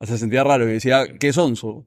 O 0.00 0.06
sea, 0.06 0.16
se 0.16 0.20
sentía 0.20 0.42
raro 0.42 0.68
y 0.68 0.72
decía, 0.72 1.04
¿qué 1.18 1.32
sonso? 1.32 1.86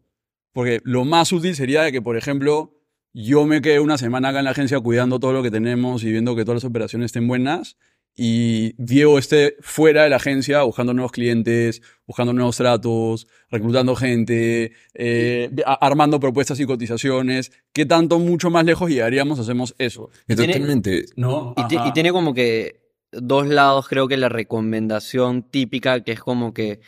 Porque 0.54 0.80
lo 0.84 1.04
más 1.04 1.32
útil 1.32 1.56
sería 1.56 1.82
de 1.82 1.92
que, 1.92 2.02
por 2.02 2.16
ejemplo, 2.16 2.80
yo 3.12 3.46
me 3.46 3.62
quedé 3.62 3.80
una 3.80 3.98
semana 3.98 4.30
acá 4.30 4.40
en 4.40 4.46
la 4.46 4.52
agencia 4.52 4.80
cuidando 4.80 5.20
todo 5.20 5.34
lo 5.34 5.42
que 5.44 5.52
tenemos 5.52 6.04
y 6.04 6.12
viendo 6.12 6.36
que 6.36 6.46
todas 6.46 6.64
las 6.64 6.70
operaciones 6.70 7.08
estén 7.08 7.28
buenas 7.28 7.78
y 8.16 8.76
Diego 8.78 9.18
esté 9.18 9.56
fuera 9.62 10.04
de 10.04 10.10
la 10.12 10.18
agencia 10.18 10.62
buscando 10.62 10.94
nuevos 10.94 11.12
clientes, 11.12 11.82
buscando 12.06 12.32
nuevos 12.34 12.58
tratos, 12.58 13.26
reclutando 13.50 13.96
gente, 13.96 14.74
eh, 14.94 15.50
armando 15.66 16.20
propuestas 16.20 16.60
y 16.60 16.66
cotizaciones. 16.68 17.52
¿Qué 17.72 17.88
tanto 17.88 18.20
mucho 18.20 18.52
más 18.52 18.66
lejos 18.66 18.92
llegaríamos 18.92 19.40
si 19.40 19.44
hacemos 19.44 19.74
eso? 19.80 20.12
Y 20.28 20.36
Tiene- 20.36 20.54
Totalmente. 20.54 21.06
¿No? 21.16 21.56
Y, 21.58 21.76
y 21.88 21.92
tiene 21.94 22.12
como 22.12 22.36
que 22.36 22.82
dos 23.12 23.48
lados, 23.48 23.88
creo 23.88 24.08
que 24.08 24.18
la 24.18 24.30
recomendación 24.30 25.42
típica, 25.50 26.04
que 26.04 26.12
es 26.12 26.20
como 26.20 26.54
que 26.54 26.80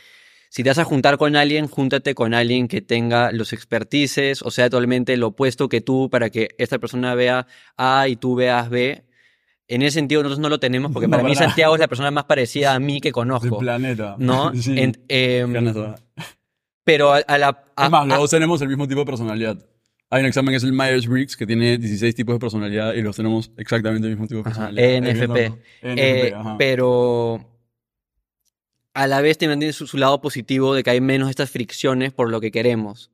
si 0.56 0.62
te 0.62 0.70
vas 0.70 0.78
a 0.78 0.84
juntar 0.84 1.18
con 1.18 1.36
alguien, 1.36 1.66
júntate 1.68 2.14
con 2.14 2.32
alguien 2.32 2.66
que 2.66 2.80
tenga 2.80 3.30
los 3.30 3.52
expertices, 3.52 4.40
o 4.40 4.50
sea, 4.50 4.70
totalmente 4.70 5.14
lo 5.18 5.26
opuesto 5.26 5.68
que 5.68 5.82
tú, 5.82 6.08
para 6.08 6.30
que 6.30 6.48
esta 6.56 6.78
persona 6.78 7.14
vea 7.14 7.46
A 7.76 8.08
y 8.08 8.16
tú 8.16 8.36
veas 8.36 8.70
B. 8.70 9.04
En 9.68 9.82
ese 9.82 9.96
sentido, 9.98 10.22
nosotros 10.22 10.38
no 10.40 10.48
lo 10.48 10.58
tenemos, 10.58 10.92
porque 10.92 11.08
No, 11.08 11.10
para 11.18 11.24
mí 11.24 11.34
para- 11.34 11.48
Santiago 11.48 11.74
es 11.74 11.80
la 11.80 11.88
persona 11.88 12.10
más 12.10 12.24
parecida 12.24 12.72
a 12.74 12.78
mí 12.80 13.02
que 13.02 13.12
conozco. 13.12 13.58
planeta. 13.58 14.16
¿No? 14.18 14.54
sí. 14.54 14.78
En- 14.80 14.96
em, 15.08 15.52
Ganas 15.52 15.74
de- 15.74 15.94
pero 16.84 17.12
a, 17.12 17.18
a 17.18 17.36
la. 17.36 17.64
a- 17.76 17.84
Es 17.84 17.90
más, 17.90 18.06
los 18.06 18.16
dos 18.18 18.30
tenemos 18.30 18.62
el 18.62 18.68
mismo 18.68 18.88
tipo 18.88 19.00
de 19.00 19.06
personalidad. 19.06 19.58
Hay 20.08 20.20
un 20.20 20.26
examen 20.26 20.52
que 20.52 20.56
es 20.56 20.64
el 20.64 20.72
Myers-Briggs, 20.72 21.36
que 21.36 21.46
tiene 21.46 21.76
16 21.76 22.14
tipos 22.14 22.34
de 22.34 22.38
personalidad 22.38 22.94
y 22.94 23.02
los 23.02 23.14
tenemos 23.16 23.50
exactamente 23.58 24.06
el 24.06 24.12
mismo 24.14 24.26
tipo 24.28 24.42
de 24.42 24.48
Ajá, 24.50 24.70
personalidad. 24.70 24.84
Es 24.88 25.02
bien 25.02 25.16
ENFP. 25.16 25.48
loco. 25.48 25.58
Eh, 25.82 26.32
ajá. 26.34 26.54
pero 26.58 27.55
a 28.96 29.06
la 29.06 29.20
vez 29.20 29.36
también 29.36 29.58
tiene 29.58 29.74
su, 29.74 29.94
lado 29.98 30.22
positivo 30.22 30.74
de 30.74 30.82
que 30.82 30.88
hay 30.88 31.02
menos 31.02 31.28
estas 31.28 31.50
fricciones 31.50 32.14
por 32.14 32.30
lo 32.30 32.40
que 32.40 32.50
queremos, 32.50 33.10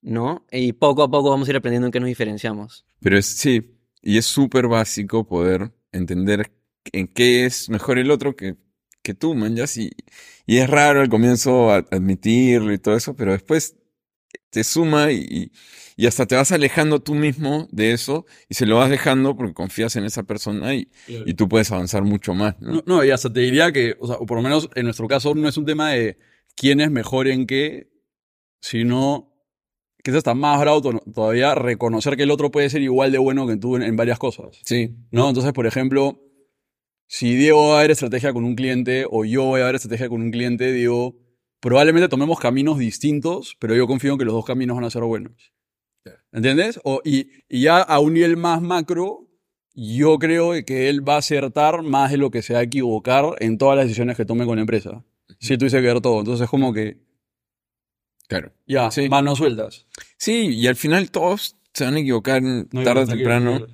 ¿no? 0.00 0.44
Y 0.50 0.72
poco 0.72 1.04
a 1.04 1.10
poco 1.10 1.30
vamos 1.30 1.46
a 1.46 1.52
ir 1.52 1.56
aprendiendo 1.56 1.86
en 1.86 1.92
qué 1.92 2.00
nos 2.00 2.08
diferenciamos. 2.08 2.84
Pero 2.98 3.16
es, 3.16 3.26
sí, 3.26 3.78
y 4.02 4.18
es 4.18 4.26
súper 4.26 4.66
básico 4.66 5.24
poder 5.24 5.70
entender 5.92 6.50
en 6.92 7.06
qué 7.06 7.46
es 7.46 7.70
mejor 7.70 8.00
el 8.00 8.10
otro 8.10 8.34
que, 8.34 8.56
que 9.00 9.14
tú, 9.14 9.36
man, 9.36 9.54
ya 9.54 9.68
sí. 9.68 9.92
Y 10.44 10.56
es 10.56 10.68
raro 10.68 11.00
al 11.00 11.08
comienzo 11.08 11.70
admitirlo 11.70 12.72
y 12.72 12.78
todo 12.78 12.96
eso, 12.96 13.14
pero 13.14 13.30
después 13.30 13.76
te 14.52 14.62
suma 14.64 15.10
y, 15.10 15.50
y 15.96 16.06
hasta 16.06 16.26
te 16.26 16.36
vas 16.36 16.52
alejando 16.52 17.00
tú 17.00 17.14
mismo 17.14 17.68
de 17.72 17.92
eso 17.92 18.26
y 18.48 18.54
se 18.54 18.66
lo 18.66 18.76
vas 18.76 18.90
dejando 18.90 19.34
porque 19.36 19.54
confías 19.54 19.96
en 19.96 20.04
esa 20.04 20.22
persona 20.24 20.74
y, 20.74 20.88
y 21.08 21.34
tú 21.34 21.48
puedes 21.48 21.72
avanzar 21.72 22.02
mucho 22.04 22.34
más, 22.34 22.60
¿no? 22.60 22.74
No, 22.74 22.82
no, 22.86 23.04
y 23.04 23.10
hasta 23.10 23.32
te 23.32 23.40
diría 23.40 23.72
que, 23.72 23.96
o 23.98 24.06
sea, 24.06 24.16
o 24.16 24.26
por 24.26 24.36
lo 24.36 24.42
menos 24.42 24.68
en 24.74 24.84
nuestro 24.84 25.08
caso, 25.08 25.34
no 25.34 25.48
es 25.48 25.56
un 25.56 25.64
tema 25.64 25.90
de 25.90 26.18
quién 26.54 26.80
es 26.80 26.90
mejor 26.90 27.28
en 27.28 27.46
qué, 27.46 27.88
sino 28.60 29.32
que 30.04 30.10
es 30.10 30.16
hasta 30.16 30.34
más 30.34 30.60
bravo 30.60 30.82
to- 30.82 31.02
todavía 31.12 31.54
reconocer 31.54 32.16
que 32.16 32.24
el 32.24 32.30
otro 32.30 32.50
puede 32.50 32.70
ser 32.70 32.82
igual 32.82 33.12
de 33.12 33.18
bueno 33.18 33.46
que 33.46 33.56
tú 33.56 33.76
en, 33.76 33.82
en 33.82 33.96
varias 33.96 34.18
cosas. 34.18 34.58
Sí, 34.64 34.96
¿No? 35.10 35.28
Entonces, 35.28 35.52
por 35.52 35.66
ejemplo, 35.66 36.20
si 37.06 37.36
Diego 37.36 37.70
va 37.70 37.78
a 37.78 37.82
ver 37.82 37.90
estrategia 37.92 38.32
con 38.32 38.44
un 38.44 38.54
cliente 38.56 39.06
o 39.10 39.24
yo 39.24 39.44
voy 39.44 39.60
a 39.60 39.66
ver 39.66 39.76
estrategia 39.76 40.08
con 40.08 40.22
un 40.22 40.30
cliente, 40.30 40.72
digo, 40.72 41.16
probablemente 41.62 42.08
tomemos 42.08 42.40
caminos 42.40 42.76
distintos, 42.76 43.56
pero 43.60 43.74
yo 43.76 43.86
confío 43.86 44.12
en 44.12 44.18
que 44.18 44.24
los 44.24 44.34
dos 44.34 44.44
caminos 44.44 44.74
van 44.76 44.84
a 44.84 44.90
ser 44.90 45.02
buenos. 45.04 45.52
¿Entiendes? 46.32 46.80
O, 46.82 47.00
y, 47.04 47.28
y 47.48 47.62
ya 47.62 47.78
a 47.80 48.00
un 48.00 48.14
nivel 48.14 48.36
más 48.36 48.60
macro, 48.60 49.28
yo 49.74 50.18
creo 50.18 50.52
que 50.66 50.88
él 50.88 51.08
va 51.08 51.14
a 51.14 51.18
acertar 51.18 51.82
más 51.82 52.10
de 52.10 52.16
lo 52.16 52.30
que 52.32 52.42
se 52.42 52.54
va 52.54 52.58
a 52.60 52.64
equivocar 52.64 53.24
en 53.38 53.58
todas 53.58 53.76
las 53.76 53.84
decisiones 53.86 54.16
que 54.16 54.24
tome 54.24 54.44
con 54.44 54.56
la 54.56 54.62
empresa. 54.62 55.04
Si 55.38 55.56
tuviese 55.56 55.76
que 55.80 55.86
ver 55.86 56.00
todo. 56.00 56.18
Entonces, 56.18 56.48
como 56.48 56.72
que, 56.72 56.98
claro. 58.28 58.52
ya, 58.66 58.90
Sí. 58.90 59.08
manos 59.08 59.38
sueltas. 59.38 59.86
Sí, 60.18 60.48
y 60.48 60.66
al 60.66 60.76
final 60.76 61.10
todos 61.12 61.56
se 61.72 61.84
van 61.84 61.94
a 61.94 62.00
equivocar 62.00 62.42
No 62.42 62.82
tarde 62.82 63.02
o 63.02 63.06
temprano. 63.06 63.66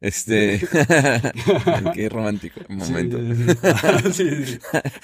Este, 0.00 0.58
qué 1.94 2.08
romántico 2.08 2.60
momento. 2.68 3.18
Sí, 4.12 4.24
sí, 4.30 4.44
sí. 4.46 4.58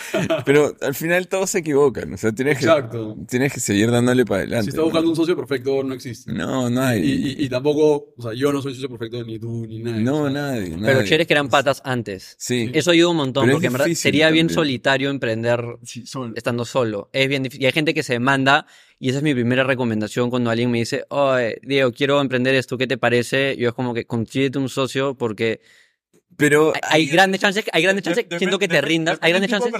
Pero 0.46 0.74
al 0.80 0.94
final 0.94 1.28
todos 1.28 1.50
se 1.50 1.58
equivocan, 1.58 2.14
o 2.14 2.16
sea, 2.16 2.32
tienes 2.32 2.58
que, 2.58 2.64
Exacto. 2.64 3.14
tienes 3.28 3.52
que 3.52 3.60
seguir 3.60 3.90
dándole 3.90 4.24
para 4.24 4.40
adelante. 4.40 4.64
Si 4.64 4.68
estás 4.70 4.84
buscando 4.84 5.10
un 5.10 5.16
socio 5.16 5.36
perfecto, 5.36 5.82
no 5.82 5.92
existe. 5.94 6.32
No, 6.32 6.70
no 6.70 6.80
hay. 6.82 7.02
Y, 7.02 7.12
y- 7.42 7.44
y 7.44 7.48
tampoco, 7.50 8.14
o 8.16 8.22
sea, 8.22 8.32
yo 8.32 8.52
no 8.52 8.62
soy 8.62 8.72
socio 8.74 8.88
perfecto, 8.88 9.22
ni 9.24 9.38
tú, 9.38 9.66
ni 9.66 9.80
nadie. 9.80 10.02
no, 10.02 10.22
O 10.22 10.30
sea, 10.30 10.42
nadie, 10.42 10.70
Pero 10.70 10.80
nadie. 10.80 11.04
chéveres 11.04 11.26
que 11.26 11.34
eran 11.34 11.48
patas 11.50 11.82
antes. 11.84 12.34
Sí, 12.38 12.70
Eso 12.72 12.90
ayuda 12.90 13.10
un 13.10 13.16
montón, 13.18 13.44
Pero 13.44 13.56
porque 13.56 13.66
en 13.66 13.72
verdad 13.74 13.86
sería 13.94 14.30
bien 14.30 14.48
solitario 14.48 15.10
emprender 15.10 15.62
sí, 15.82 16.04
estando 16.34 16.64
solo. 16.64 17.10
Es 17.12 17.28
bien 17.28 17.42
difícil. 17.42 17.62
Y 17.64 17.66
hay 17.66 17.72
gente 17.72 17.92
que 17.92 18.02
se 18.02 18.18
manda, 18.18 18.66
y 18.98 19.08
esa 19.10 19.18
es 19.18 19.24
mi 19.24 19.34
primera 19.34 19.64
recomendación 19.64 20.30
cuando 20.30 20.50
alguien 20.50 20.70
me 20.70 20.78
dice, 20.78 21.04
oye, 21.10 21.58
Diego, 21.62 21.92
quiero 21.92 22.20
emprender 22.20 22.54
esto, 22.54 22.78
¿qué 22.78 22.86
te 22.86 22.96
parece? 22.98 23.56
Yo 23.56 23.68
es 23.68 23.74
como 23.74 23.92
que 23.94 24.04
consíguete 24.06 24.58
un 24.58 24.68
socio 24.68 25.14
porque 25.14 25.60
pero 26.38 26.72
hay, 26.74 27.02
hay 27.02 27.06
grandes 27.06 27.40
chances, 27.40 27.64
hay 27.72 27.82
grandes 27.82 28.04
De- 28.04 28.10
chances, 28.10 28.26
siento 28.38 28.58
que 28.58 28.68
te 28.68 28.80
rindas, 28.82 29.18
hay 29.22 29.30
grandes 29.32 29.50
chances, 29.50 29.72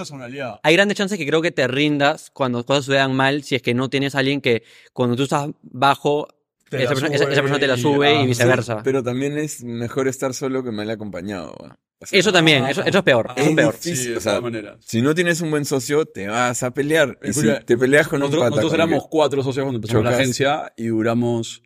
hay 0.63 0.73
grandes 0.75 0.97
chances 0.97 1.17
que 1.17 1.27
creo 1.27 1.41
que 1.41 1.51
te 1.51 1.67
rindas 1.67 2.31
cuando 2.31 2.65
cosas 2.65 2.85
sucedan 2.85 3.15
mal 3.15 3.43
si 3.43 3.55
es 3.55 3.61
que 3.61 3.73
no 3.75 3.89
tienes 3.89 4.15
a 4.15 4.19
alguien 4.19 4.41
que 4.41 4.63
cuando 4.93 5.15
tú 5.15 5.23
estás 5.23 5.49
bajo 5.61 6.27
esa, 6.71 6.89
persona, 6.89 7.15
esa- 7.15 7.23
esa 7.31 7.41
persona 7.41 7.59
te 7.59 7.67
la 7.67 7.77
sube 7.77 8.11
y 8.23 8.25
viceversa. 8.27 8.81
Pero 8.83 9.03
también 9.03 9.37
es 9.37 9.63
mejor 9.63 10.07
estar 10.07 10.33
solo 10.33 10.63
que 10.63 10.71
mal 10.71 10.89
acompañado. 10.89 11.55
¿va? 11.63 11.77
O 11.99 12.05
sea, 12.05 12.19
Eso 12.19 12.31
también, 12.31 12.65
eso, 12.65 12.81
eso 12.83 12.97
es 12.99 13.03
peor. 13.03 13.31
Eso 13.35 13.49
es 13.49 13.55
peor. 13.55 13.75
Sí, 13.79 13.89
de 14.09 14.17
o 14.17 14.19
sea, 14.21 14.33
todas 14.33 14.43
maneras. 14.43 14.77
Si 14.85 15.01
no 15.01 15.15
tienes 15.15 15.41
un 15.41 15.49
buen 15.49 15.65
socio, 15.65 16.05
te 16.05 16.27
vas 16.27 16.61
a 16.63 16.71
pelear. 16.71 17.17
Y 17.23 17.33
si 17.33 17.41
te 17.65 17.75
peleas 17.77 18.07
con 18.07 18.17
un 18.17 18.27
Nosotros, 18.29 18.43
pata. 18.43 18.49
nosotros 18.57 18.73
éramos 18.73 19.03
que- 19.03 19.09
cuatro 19.09 19.41
socios 19.43 19.63
cuando 19.63 19.77
empezamos 19.77 20.03
la 20.03 20.11
chocas. 20.11 20.21
agencia 20.21 20.73
y 20.77 20.87
duramos 20.87 21.63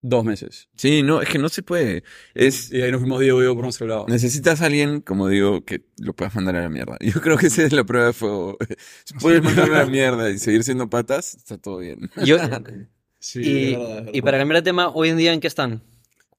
dos 0.00 0.24
meses. 0.24 0.68
Sí, 0.76 1.02
no, 1.02 1.20
es 1.20 1.28
que 1.28 1.38
no 1.38 1.48
se 1.48 1.64
puede. 1.64 2.04
Es, 2.34 2.70
Y 2.72 2.80
ahí 2.82 2.92
nos 2.92 3.00
fuimos 3.00 3.18
Diego 3.20 3.40
y 3.42 3.46
yo 3.46 3.54
por 3.56 3.64
nuestro 3.64 3.88
lado. 3.88 4.06
necesitas 4.08 4.62
a 4.62 4.66
alguien, 4.66 5.00
como 5.00 5.26
digo, 5.26 5.64
que 5.64 5.86
lo 5.98 6.12
puedas 6.14 6.36
mandar 6.36 6.54
a 6.54 6.60
la 6.62 6.68
mierda. 6.68 6.96
Yo 7.00 7.20
creo 7.20 7.36
que 7.36 7.48
esa 7.48 7.64
es 7.64 7.72
la 7.72 7.82
prueba 7.82 8.06
de 8.06 8.12
fuego. 8.12 8.56
Si 9.04 9.14
puedes 9.20 9.42
mandarlo 9.42 9.74
a 9.74 9.78
la 9.80 9.86
mierda 9.86 10.30
y 10.30 10.38
seguir 10.38 10.62
siendo 10.62 10.88
patas, 10.88 11.34
está 11.34 11.58
todo 11.58 11.78
bien. 11.78 12.08
Yo, 12.24 12.36
Sí, 13.18 13.40
y, 13.42 13.72
es 13.72 13.78
verdad, 13.78 13.88
es 13.90 13.96
verdad. 14.04 14.10
y 14.14 14.22
para 14.22 14.38
cambiar 14.38 14.62
de 14.62 14.64
tema, 14.64 14.88
hoy 14.90 15.08
en 15.08 15.16
día, 15.16 15.32
¿en 15.32 15.40
qué 15.40 15.48
están? 15.48 15.82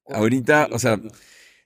Ahorita, 0.08 0.70
o 0.72 0.80
sea, 0.80 0.98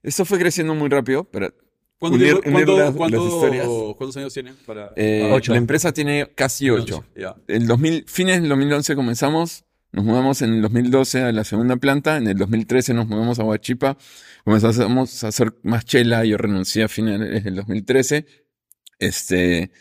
esto 0.03 0.25
fue 0.25 0.37
creciendo 0.39 0.75
muy 0.75 0.89
rápido, 0.89 1.23
pero 1.25 1.51
¿Cuánto 1.97 2.17
unir- 2.17 2.39
tiempo- 2.41 2.49
unir 2.49 2.65
cuánto- 2.65 2.77
las- 2.77 2.87
las 2.89 2.95
cuánto- 2.95 3.27
historias. 3.27 3.67
¿Cuántos 3.97 4.17
años 4.17 4.33
tienen? 4.33 4.55
Para, 4.65 4.91
eh, 4.95 5.21
para- 5.23 5.35
Ocho. 5.35 5.51
la 5.53 5.57
empresa 5.57 5.91
tiene 5.93 6.29
casi 6.35 6.69
ocho. 6.69 7.05
Ya. 7.15 7.35
En 7.47 7.65
2000, 7.65 8.03
fines 8.07 8.41
del 8.41 8.49
2011 8.49 8.95
comenzamos, 8.95 9.63
nos 9.93 10.03
mudamos 10.05 10.41
en 10.41 10.55
el 10.55 10.61
2012 10.61 11.21
a 11.21 11.31
la 11.31 11.43
segunda 11.45 11.77
planta, 11.77 12.17
en 12.17 12.27
el 12.27 12.37
2013 12.37 12.93
nos 12.93 13.07
mudamos 13.07 13.39
a 13.39 13.43
Huachipa, 13.43 13.97
comenzamos 14.43 15.23
a 15.23 15.27
hacer 15.29 15.53
más 15.63 15.85
chela, 15.85 16.25
yo 16.25 16.37
renuncié 16.37 16.83
a 16.83 16.87
finales 16.89 17.43
del 17.43 17.55
2013, 17.55 18.25
este, 18.99 19.71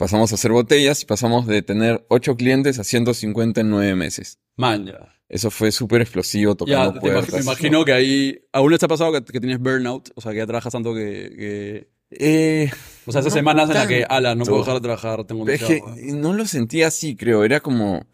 pasamos 0.00 0.32
a 0.32 0.34
hacer 0.36 0.50
botellas 0.50 1.02
y 1.02 1.06
pasamos 1.06 1.46
de 1.46 1.60
tener 1.62 2.04
8 2.08 2.34
clientes 2.36 2.78
a 2.78 2.84
150 2.84 3.60
en 3.60 3.68
9 3.70 3.94
meses. 3.94 4.38
Man, 4.56 4.86
ya. 4.86 5.14
Eso 5.28 5.50
fue 5.50 5.70
súper 5.70 6.00
explosivo 6.00 6.52
Ya, 6.52 6.56
tocando 6.56 6.94
imag- 6.94 7.00
puertas. 7.00 7.34
me 7.34 7.40
imagino 7.42 7.84
que 7.84 7.92
ahí. 7.92 8.38
¿Aún 8.52 8.76
te 8.76 8.84
ha 8.84 8.88
pasado 8.88 9.12
que, 9.12 9.22
que 9.24 9.38
tienes 9.40 9.58
burnout? 9.60 10.08
O 10.14 10.20
sea, 10.20 10.32
que 10.32 10.38
ya 10.38 10.46
trabajas 10.46 10.72
tanto 10.72 10.94
que. 10.94 11.32
que- 11.36 11.90
Eh, 12.12 12.68
o 13.06 13.12
sea, 13.12 13.20
esas 13.20 13.32
No 13.32 13.38
semanas 13.38 13.68
en 13.70 13.74
las 13.76 13.86
que, 13.86 14.04
ala, 14.08 14.34
no 14.34 14.44
puedo 14.44 14.58
dejar 14.60 14.74
de 14.74 14.80
trabajar, 14.80 15.24
tengo 15.24 15.48
es 15.48 15.60
demasiado- 15.60 15.94
que 15.94 16.02
no 16.12 16.32
lo 16.32 16.44
sentía 16.46 16.88
así, 16.88 17.14
creo, 17.14 17.44
era 17.44 17.60
como, 17.60 18.04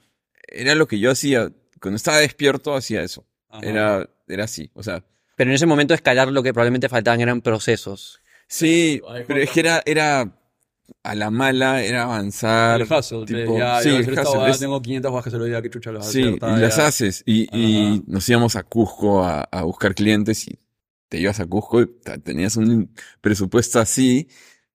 era 0.49 0.75
lo 0.75 0.87
que 0.87 0.99
yo 0.99 1.11
hacía, 1.11 1.51
cuando 1.81 1.97
estaba 1.97 2.19
despierto 2.19 2.75
hacía 2.75 3.03
eso. 3.03 3.25
Ajá. 3.49 3.65
Era, 3.67 4.11
era 4.29 4.45
así, 4.45 4.71
o 4.75 4.83
sea, 4.83 5.03
Pero 5.37 5.51
en 5.51 5.55
ese 5.55 5.65
momento 5.65 5.95
escalar 5.95 6.29
lo 6.31 6.43
que 6.43 6.53
probablemente 6.53 6.89
faltaban 6.91 7.21
eran 7.23 7.41
procesos. 7.41 8.21
Sí, 8.49 9.01
pero 9.27 9.41
es 9.41 9.51
que 9.51 9.61
era, 9.61 9.83
era 9.87 10.31
a 11.03 11.15
la 11.15 11.31
mala, 11.31 11.83
era 11.83 12.05
avanzar. 12.05 12.81
El 12.81 12.93
hustle, 12.93 13.25
tipo, 13.27 13.59
ya, 13.59 13.81
sí, 13.83 13.89
el 13.91 14.01
hustle, 14.19 14.51
es- 14.51 14.59
tengo 14.59 14.81
500 14.83 15.13
bajas 15.13 15.33
el 15.35 15.45
día, 15.47 15.63
que 15.63 15.71
chucha 15.71 15.93
las 15.93 16.07
Sí, 16.07 16.21
y 16.23 16.39
las 16.41 16.77
ya. 16.77 16.87
haces. 16.87 17.23
Y, 17.27 18.03
nos 18.07 18.29
íbamos 18.29 18.57
a 18.57 18.63
Cusco 18.63 19.25
a, 19.25 19.43
a 19.43 19.63
buscar 19.63 19.95
clientes 19.95 20.47
y 20.49 20.59
te 21.09 21.19
ibas 21.19 21.41
a 21.41 21.47
Cusco 21.47 21.83
y 21.83 21.87
tenías 22.25 22.57
un 22.57 22.91
presupuesto 23.21 23.79
así 23.81 24.29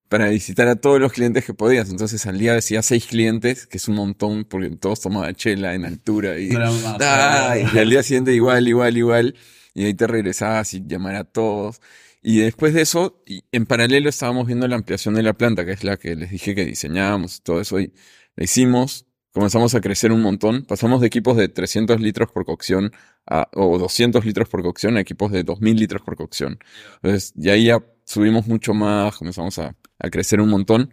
para 0.10 0.28
visitar 0.30 0.68
a 0.68 0.76
todos 0.76 1.00
los 1.00 1.14
clientes 1.14 1.46
que 1.46 1.54
podías. 1.54 1.90
Entonces 1.90 2.26
al 2.26 2.38
día 2.38 2.54
decía 2.54 2.82
seis 2.82 3.06
clientes, 3.08 3.66
que 3.68 3.78
es 3.78 3.88
un 3.88 3.96
montón 3.96 4.44
porque 4.46 4.70
todos 4.72 5.00
tomaban 5.02 5.36
chela 5.36 5.74
en 5.74 5.86
altura 5.86 6.38
y, 6.40 6.50
más, 6.50 6.74
Ah, 7.02 7.56
y 7.58 7.78
al 7.78 7.90
día 7.90 8.04
siguiente 8.04 8.34
igual, 8.34 8.68
igual, 8.68 8.98
igual. 8.98 9.36
Y 9.74 9.86
ahí 9.86 9.94
te 9.94 10.08
regresabas 10.08 10.74
y 10.74 10.84
llamar 10.86 11.16
a 11.16 11.24
todos. 11.24 11.80
Y 12.22 12.40
después 12.40 12.74
de 12.74 12.82
eso, 12.82 13.24
y 13.26 13.44
en 13.52 13.66
paralelo 13.66 14.10
estábamos 14.10 14.46
viendo 14.46 14.68
la 14.68 14.76
ampliación 14.76 15.16
de 15.16 15.24
la 15.24 15.34
planta, 15.34 15.66
que 15.66 15.72
es 15.72 15.84
la 15.84 15.98
que 15.98 16.16
les 16.16 16.30
dije 16.30 16.54
que 16.54 16.66
diseñábamos, 16.66 17.42
todo 17.42 17.62
eso. 17.62 17.80
Y 17.80 17.94
la 18.36 18.44
hicimos, 18.44 19.08
comenzamos 19.32 19.74
a 19.76 19.82
crecer 19.82 20.12
un 20.12 20.22
montón. 20.22 20.66
Pasamos 20.66 21.02
de 21.02 21.08
equipos 21.08 21.36
de 21.36 21.50
300 21.50 22.00
litros 22.00 22.32
por 22.32 22.46
cocción 22.46 22.92
a, 23.26 23.50
o 23.54 23.78
200 23.80 24.24
litros 24.26 24.50
por 24.50 24.62
cocción 24.62 24.98
a 24.98 25.02
equipos 25.02 25.32
de 25.32 25.44
2000 25.44 25.78
litros 25.78 26.02
por 26.04 26.16
cocción. 26.16 26.60
Entonces, 27.02 27.34
y 27.36 27.50
ahí 27.50 27.66
ya 27.66 27.84
subimos 28.06 28.48
mucho 28.48 28.74
más, 28.74 29.18
comenzamos 29.18 29.58
a, 29.60 29.76
a 30.00 30.10
crecer 30.10 30.42
un 30.42 30.50
montón. 30.50 30.92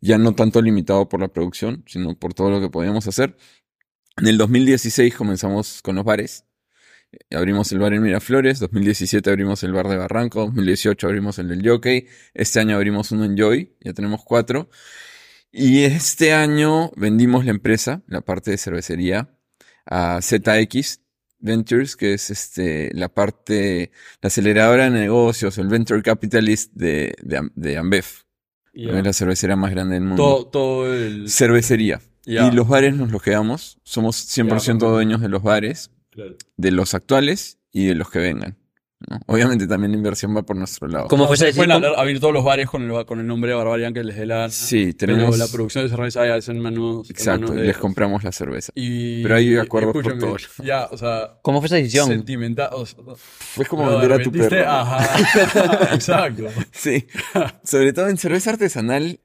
Ya 0.00 0.16
no 0.18 0.34
tanto 0.34 0.62
limitado 0.62 1.08
por 1.08 1.20
la 1.20 1.28
producción, 1.28 1.82
sino 1.88 2.16
por 2.16 2.34
todo 2.34 2.50
lo 2.50 2.60
que 2.60 2.70
podíamos 2.70 3.08
hacer. 3.08 3.36
En 4.16 4.28
el 4.28 4.38
2016 4.38 5.14
comenzamos 5.14 5.82
con 5.82 5.96
los 5.96 6.04
bares. 6.04 6.47
Abrimos 7.30 7.72
el 7.72 7.78
bar 7.78 7.94
en 7.94 8.02
Miraflores, 8.02 8.58
2017 8.60 9.30
abrimos 9.30 9.62
el 9.62 9.72
bar 9.72 9.88
de 9.88 9.96
Barranco, 9.96 10.40
2018 10.46 11.06
abrimos 11.06 11.38
el 11.38 11.48
del 11.48 11.66
Jockey, 11.66 12.06
este 12.34 12.60
año 12.60 12.76
abrimos 12.76 13.10
uno 13.12 13.24
en 13.24 13.36
Joy, 13.36 13.72
ya 13.80 13.92
tenemos 13.94 14.22
cuatro. 14.24 14.68
Y 15.50 15.84
este 15.84 16.34
año 16.34 16.90
vendimos 16.96 17.44
la 17.46 17.52
empresa, 17.52 18.02
la 18.06 18.20
parte 18.20 18.50
de 18.50 18.58
cervecería, 18.58 19.30
a 19.86 20.20
ZX 20.20 21.00
Ventures, 21.40 21.96
que 21.96 22.12
es 22.14 22.28
este, 22.30 22.90
la 22.92 23.08
parte, 23.08 23.90
la 24.20 24.26
aceleradora 24.26 24.84
de 24.84 24.90
negocios, 24.90 25.56
el 25.56 25.68
venture 25.68 26.02
capitalist 26.02 26.72
de, 26.74 27.14
de, 27.22 27.36
Am- 27.38 27.52
de 27.54 27.78
Ambev, 27.78 28.04
Ya. 28.74 28.98
es 28.98 29.04
la 29.04 29.12
cervecera 29.14 29.56
más 29.56 29.70
grande 29.70 29.94
del 29.94 30.04
mundo. 30.04 30.22
Todo, 30.22 30.46
todo 30.48 30.94
el. 30.94 31.30
Cervecería. 31.30 32.00
Y 32.26 32.50
los 32.50 32.68
bares 32.68 32.94
nos 32.94 33.10
los 33.10 33.22
quedamos. 33.22 33.78
Somos 33.84 34.16
100% 34.36 34.80
Ya. 34.80 34.86
dueños 34.88 35.20
de 35.22 35.30
los 35.30 35.42
bares, 35.42 35.90
Claro. 36.18 36.36
de 36.56 36.70
los 36.72 36.94
actuales 36.94 37.58
y 37.72 37.86
de 37.86 37.94
los 37.94 38.10
que 38.10 38.18
vengan. 38.18 38.56
¿no? 39.08 39.20
Obviamente 39.26 39.68
también 39.68 39.92
la 39.92 39.98
inversión 39.98 40.36
va 40.36 40.42
por 40.42 40.56
nuestro 40.56 40.88
lado. 40.88 41.06
¿Cómo 41.06 41.26
fue 41.28 41.36
esa 41.36 41.44
Ustedes 41.44 41.54
pueden 41.54 41.68
decisión? 41.70 41.84
abrir, 41.92 42.00
abrir 42.00 42.20
todos 42.20 42.34
los 42.34 42.42
bares 42.44 42.68
con 42.68 42.82
el, 42.90 43.06
con 43.06 43.20
el 43.20 43.26
nombre 43.28 43.50
de 43.52 43.56
Barbarian 43.56 43.94
que 43.94 44.02
les 44.02 44.16
dé 44.16 44.26
la. 44.26 44.50
Sí, 44.50 44.92
Pero 44.98 45.14
tenemos... 45.14 45.38
la 45.38 45.46
producción 45.46 45.84
de 45.84 45.90
cerveza 45.90 46.26
ya 46.26 46.36
es 46.36 46.48
en 46.48 46.58
manos. 46.58 47.08
en 47.08 47.14
Exacto, 47.14 47.42
manos 47.42 47.54
de 47.54 47.60
les 47.62 47.68
ellos. 47.68 47.80
compramos 47.80 48.24
la 48.24 48.32
cerveza. 48.32 48.72
Y, 48.74 49.22
Pero 49.22 49.36
hay 49.36 49.56
acuerdos 49.56 49.92
por 49.92 50.04
escúchame, 50.04 50.20
todo. 50.38 50.66
Ya, 50.66 50.86
o 50.90 50.98
sea. 50.98 51.38
¿Cómo 51.42 51.60
fue 51.60 51.66
esa 51.66 51.76
decisión? 51.76 52.08
Sentimental. 52.08 52.70
o 52.72 52.84
sea, 52.84 52.98
Fue 53.14 53.64
como 53.66 53.88
vender 53.88 54.12
a 54.14 54.18
tu 54.20 54.32
perro. 54.32 54.68
Ajá. 54.68 55.94
Exacto. 55.94 56.48
Sí. 56.72 57.06
Sobre 57.62 57.92
todo 57.92 58.08
en 58.08 58.16
cerveza 58.16 58.50
artesanal 58.50 59.20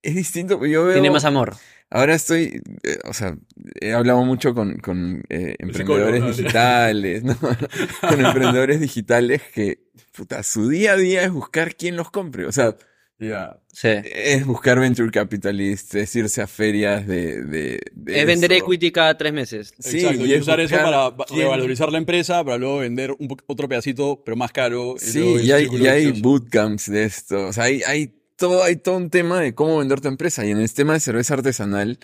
es 0.00 0.14
distinto. 0.14 0.64
Yo 0.64 0.84
veo... 0.84 0.94
Tiene 0.94 1.10
más 1.10 1.26
amor. 1.26 1.54
Ahora 1.90 2.14
estoy, 2.14 2.60
eh, 2.82 2.98
o 3.08 3.14
sea, 3.14 3.36
he 3.80 3.92
hablado 3.92 4.22
mucho 4.24 4.54
con, 4.54 4.78
con 4.78 5.22
eh, 5.30 5.54
emprendedores 5.58 6.36
digitales, 6.36 7.24
¿no? 7.24 7.36
con 8.08 8.24
emprendedores 8.24 8.80
digitales 8.80 9.42
que, 9.54 9.80
puta, 10.14 10.42
su 10.42 10.68
día 10.68 10.92
a 10.92 10.96
día 10.96 11.22
es 11.24 11.30
buscar 11.32 11.74
quién 11.76 11.96
los 11.96 12.10
compre. 12.10 12.44
O 12.46 12.52
sea, 12.52 12.76
Ya. 13.18 13.58
Sí. 13.72 13.88
es 14.04 14.44
buscar 14.44 14.78
venture 14.78 15.10
capitalists, 15.10 15.94
es 15.94 16.14
irse 16.14 16.42
a 16.42 16.46
ferias 16.46 17.06
de... 17.06 17.42
de, 17.42 17.80
de 17.94 18.20
Es 18.20 18.26
vender 18.26 18.52
eso. 18.52 18.64
equity 18.66 18.92
cada 18.92 19.16
tres 19.16 19.32
meses. 19.32 19.72
Sí, 19.78 19.98
Exacto. 20.00 20.24
Y, 20.26 20.30
y 20.30 20.34
es 20.34 20.42
usar 20.42 20.60
eso 20.60 20.76
para 20.76 21.10
quién- 21.26 21.40
revalorizar 21.40 21.90
la 21.90 21.98
empresa, 21.98 22.44
para 22.44 22.58
luego 22.58 22.78
vender 22.78 23.12
un 23.18 23.34
otro 23.46 23.66
pedacito, 23.68 24.22
pero 24.24 24.36
más 24.36 24.52
caro. 24.52 24.94
y 24.96 25.00
Sí, 25.00 25.36
y 25.42 25.52
hay, 25.52 25.68
y 25.72 25.86
hay 25.86 26.20
bootcamps 26.20 26.90
de 26.90 27.04
esto. 27.04 27.46
O 27.46 27.52
sea, 27.52 27.64
hay, 27.64 27.82
hay, 27.86 28.14
todo, 28.38 28.62
hay 28.64 28.76
todo 28.76 28.96
un 28.96 29.10
tema 29.10 29.40
de 29.40 29.54
cómo 29.54 29.78
vender 29.78 30.00
tu 30.00 30.08
empresa. 30.08 30.46
Y 30.46 30.50
en 30.52 30.58
el 30.60 30.72
tema 30.72 30.94
de 30.94 31.00
cerveza 31.00 31.34
artesanal, 31.34 31.98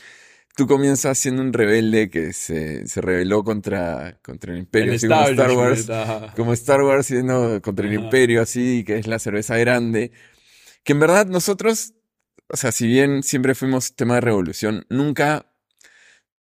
tú 0.57 0.67
comienzas 0.67 1.17
siendo 1.17 1.41
un 1.43 1.53
rebelde 1.55 2.11
que 2.11 2.33
se, 2.35 2.87
se 2.87 3.01
rebeló 3.01 3.43
contra, 3.45 4.19
contra 4.23 4.53
el 4.53 4.59
imperio, 4.59 4.93
El 4.93 4.97
así 4.97 5.09
como 5.09 5.23
Star 5.29 5.53
Wars. 5.53 5.87
Como 6.37 6.53
Star 6.53 6.83
Wars 6.83 7.07
siendo 7.07 7.63
contra 7.63 7.87
el 7.87 7.93
Ajá. 7.97 8.05
imperio, 8.05 8.43
así, 8.43 8.85
que 8.85 8.99
es 8.99 9.07
la 9.07 9.19
cerveza 9.19 9.57
grande. 9.57 10.13
Que 10.83 10.93
en 10.93 11.01
verdad 11.01 11.27
nosotros, 11.27 11.95
o 12.49 12.57
sea, 12.59 12.71
si 12.73 12.87
bien 12.87 13.23
siempre 13.23 13.55
fuimos 13.55 13.95
tema 13.97 14.17
de 14.17 14.21
revolución, 14.21 14.85
nunca, 14.91 15.47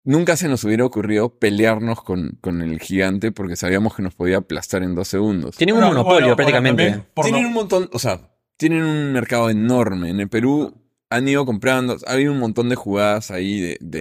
nunca 0.04 0.36
se 0.36 0.48
nos 0.50 0.64
hubiera 0.66 0.84
ocurrido 0.86 1.40
pelearnos 1.40 2.04
con, 2.04 2.38
con 2.42 2.62
el 2.62 2.80
gigante 2.80 3.32
porque 3.32 3.56
sabíamos 3.56 3.96
que 3.96 4.02
nos 4.04 4.16
podía 4.16 4.38
aplastar 4.38 4.84
en 4.84 4.96
dos 4.96 5.08
segundos. 5.08 5.56
Tienen 5.56 5.76
un 5.76 5.82
Bueno, 5.82 5.96
monopolio 5.96 6.22
bueno, 6.22 6.36
prácticamente. 6.36 7.04
tienen 7.22 7.46
un 7.46 7.54
montón, 7.54 7.90
o 7.94 8.00
sea, 8.00 8.33
tienen 8.64 8.84
un 8.84 9.12
mercado 9.12 9.50
enorme. 9.50 10.10
En 10.10 10.20
el 10.20 10.30
Perú 10.30 10.74
han 11.10 11.28
ido 11.28 11.46
comprando, 11.46 11.98
ha 12.08 12.12
habido 12.14 12.32
un 12.32 12.40
montón 12.40 12.70
de 12.70 12.76
jugadas 12.76 13.30
ahí 13.32 13.60
de... 13.60 13.78
de- 13.82 14.00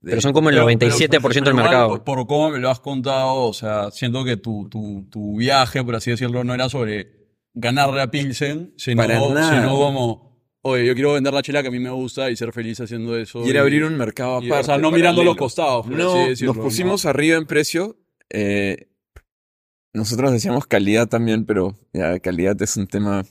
de- 0.00 0.10
Pero 0.12 0.20
son 0.22 0.32
como 0.32 0.48
el 0.48 0.56
Pero- 0.56 0.66
97% 0.68 1.08
pero- 1.10 1.20
pero 1.22 1.44
del 1.44 1.54
mercado. 1.54 1.88
Por, 1.88 2.04
por 2.04 2.26
cómo 2.26 2.50
me 2.50 2.58
lo 2.58 2.70
has 2.70 2.80
contado, 2.80 3.34
o 3.42 3.52
sea, 3.52 3.90
siento 3.90 4.24
que 4.24 4.36
tu, 4.38 4.66
tu, 4.70 5.06
tu 5.10 5.36
viaje, 5.36 5.84
por 5.84 5.94
así 5.94 6.10
decirlo, 6.10 6.42
no 6.42 6.54
era 6.54 6.68
sobre 6.70 7.28
ganarle 7.52 8.00
a 8.00 8.10
Pilsen, 8.10 8.72
sino, 8.78 8.96
Para 9.02 9.18
nada. 9.28 9.60
sino 9.60 9.76
como, 9.76 10.40
oye, 10.62 10.86
yo 10.86 10.94
quiero 10.94 11.12
vender 11.12 11.34
la 11.34 11.42
chela 11.42 11.60
que 11.62 11.68
a 11.68 11.70
mí 11.70 11.78
me 11.80 11.90
gusta 11.90 12.30
y 12.30 12.36
ser 12.36 12.50
feliz 12.52 12.80
haciendo 12.80 13.14
eso. 13.16 13.46
y 13.46 13.54
abrir 13.56 13.84
un 13.84 13.96
mercado 13.98 14.40
y- 14.42 14.46
aparte. 14.46 14.62
O 14.62 14.64
sea, 14.66 14.78
no 14.78 14.90
mirando 14.90 15.22
los 15.22 15.36
costados, 15.36 15.86
No, 15.86 16.14
decirlo. 16.28 16.54
nos 16.54 16.64
pusimos 16.64 17.04
arriba 17.04 17.36
en 17.36 17.44
precio. 17.46 17.96
eh, 18.30 18.86
nosotros 19.92 20.30
decíamos 20.32 20.66
calidad 20.66 21.08
también, 21.08 21.44
pero 21.44 21.76
ya 21.92 22.18
calidad 22.20 22.60
es 22.62 22.76
un 22.76 22.86
tema 22.86 23.24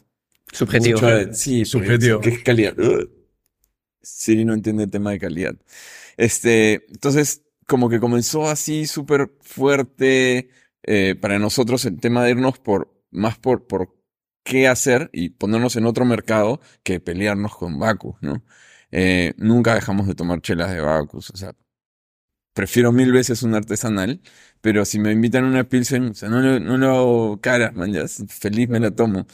Subjetivo. 0.52 0.98
mucho 1.02 1.08
de- 1.08 1.34
sí, 1.34 1.66
Subjetivo. 1.66 2.20
¿Qué 2.22 2.30
es 2.30 2.44
calidad? 2.44 2.76
Siri 4.02 4.46
no 4.46 4.54
entiende 4.54 4.84
el 4.86 4.90
tema 4.92 5.12
de 5.12 5.20
calidad. 5.20 5.56
Este, 6.18 6.86
entonces, 6.90 7.44
como 7.68 7.90
que 7.90 8.00
comenzó 8.00 8.50
así 8.50 8.88
súper 8.88 9.32
fuerte 9.42 10.50
eh, 10.84 11.16
para 11.20 11.38
nosotros 11.40 11.86
el 11.86 12.00
tema 12.00 12.24
de 12.24 12.32
irnos 12.32 12.60
por 12.60 12.92
más 13.12 13.38
por, 13.38 13.68
por 13.68 13.96
qué 14.44 14.68
hacer 14.68 15.10
y 15.14 15.30
ponernos 15.32 15.76
en 15.76 15.86
otro 15.86 16.06
mercado 16.06 16.62
que 16.84 17.00
pelearnos 17.00 17.56
con 17.56 17.78
Bacus, 17.80 18.16
¿no? 18.22 18.44
Eh, 18.92 19.34
nunca 19.38 19.76
dejamos 19.76 20.08
de 20.08 20.16
tomar 20.16 20.42
chelas 20.42 20.72
de 20.72 20.80
Bacus, 20.82 21.30
o 21.32 21.38
sea, 21.38 21.54
prefiero 22.54 22.92
mil 22.92 23.12
veces 23.12 23.44
un 23.44 23.54
artesanal, 23.56 24.22
pero 24.62 24.86
si 24.86 25.00
me 25.00 25.12
invitan 25.12 25.46
a 25.46 25.48
una 25.48 25.64
Pilsen, 25.66 26.10
o 26.10 26.14
sea, 26.14 26.30
no, 26.30 26.42
lo- 26.42 26.60
no 26.60 26.78
lo 26.78 26.88
hago 26.90 27.42
cara, 27.42 27.72
man, 27.72 27.92
ya, 27.94 28.08
feliz 28.08 28.68
me 28.70 28.80
la 28.80 28.92
tomo. 28.92 29.28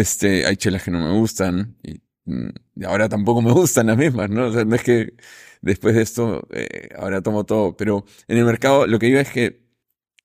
Este, 0.00 0.44
hay 0.46 0.56
chelas 0.56 0.82
que 0.82 0.90
no 0.90 1.00
me 1.00 1.18
gustan 1.18 1.76
y, 1.82 2.00
mm, 2.26 2.50
y 2.76 2.84
ahora 2.84 3.08
tampoco 3.08 3.40
me 3.42 3.52
gustan 3.60 3.86
las 3.86 3.96
mismas, 3.96 4.28
¿no? 4.30 4.48
O 4.48 4.52
sea, 4.52 4.64
no 4.64 4.74
es 4.76 4.82
que 4.82 5.14
después 5.62 5.94
de 5.94 6.02
esto 6.02 6.46
eh, 6.52 6.88
ahora 6.98 7.22
tomo 7.22 7.44
todo, 7.44 7.76
pero 7.76 8.04
en 8.28 8.38
el 8.38 8.44
mercado 8.44 8.86
lo 8.86 8.98
que 8.98 9.08
iba 9.08 9.20
es 9.20 9.30
que 9.30 9.44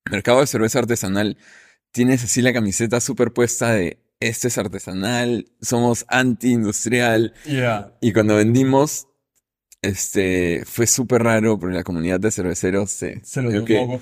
el 0.05 0.11
mercado 0.11 0.41
de 0.41 0.47
cerveza 0.47 0.79
artesanal 0.79 1.37
tienes 1.91 2.23
así 2.23 2.41
la 2.41 2.53
camiseta 2.53 2.99
superpuesta 2.99 3.71
de 3.73 3.99
este 4.19 4.49
es 4.49 4.57
artesanal, 4.57 5.45
somos 5.61 6.05
anti-industrial 6.09 7.33
Yeah. 7.45 7.93
y 8.01 8.13
cuando 8.13 8.35
vendimos 8.35 9.07
este 9.81 10.63
fue 10.65 10.85
súper 10.85 11.23
raro 11.23 11.57
porque 11.57 11.75
la 11.75 11.83
comunidad 11.83 12.19
de 12.19 12.29
cerveceros 12.31 12.91
se 12.91 13.19
Se 13.23 13.41
lo 13.41 13.49
que 13.65 13.79
un 13.79 13.87
poco. 13.87 14.01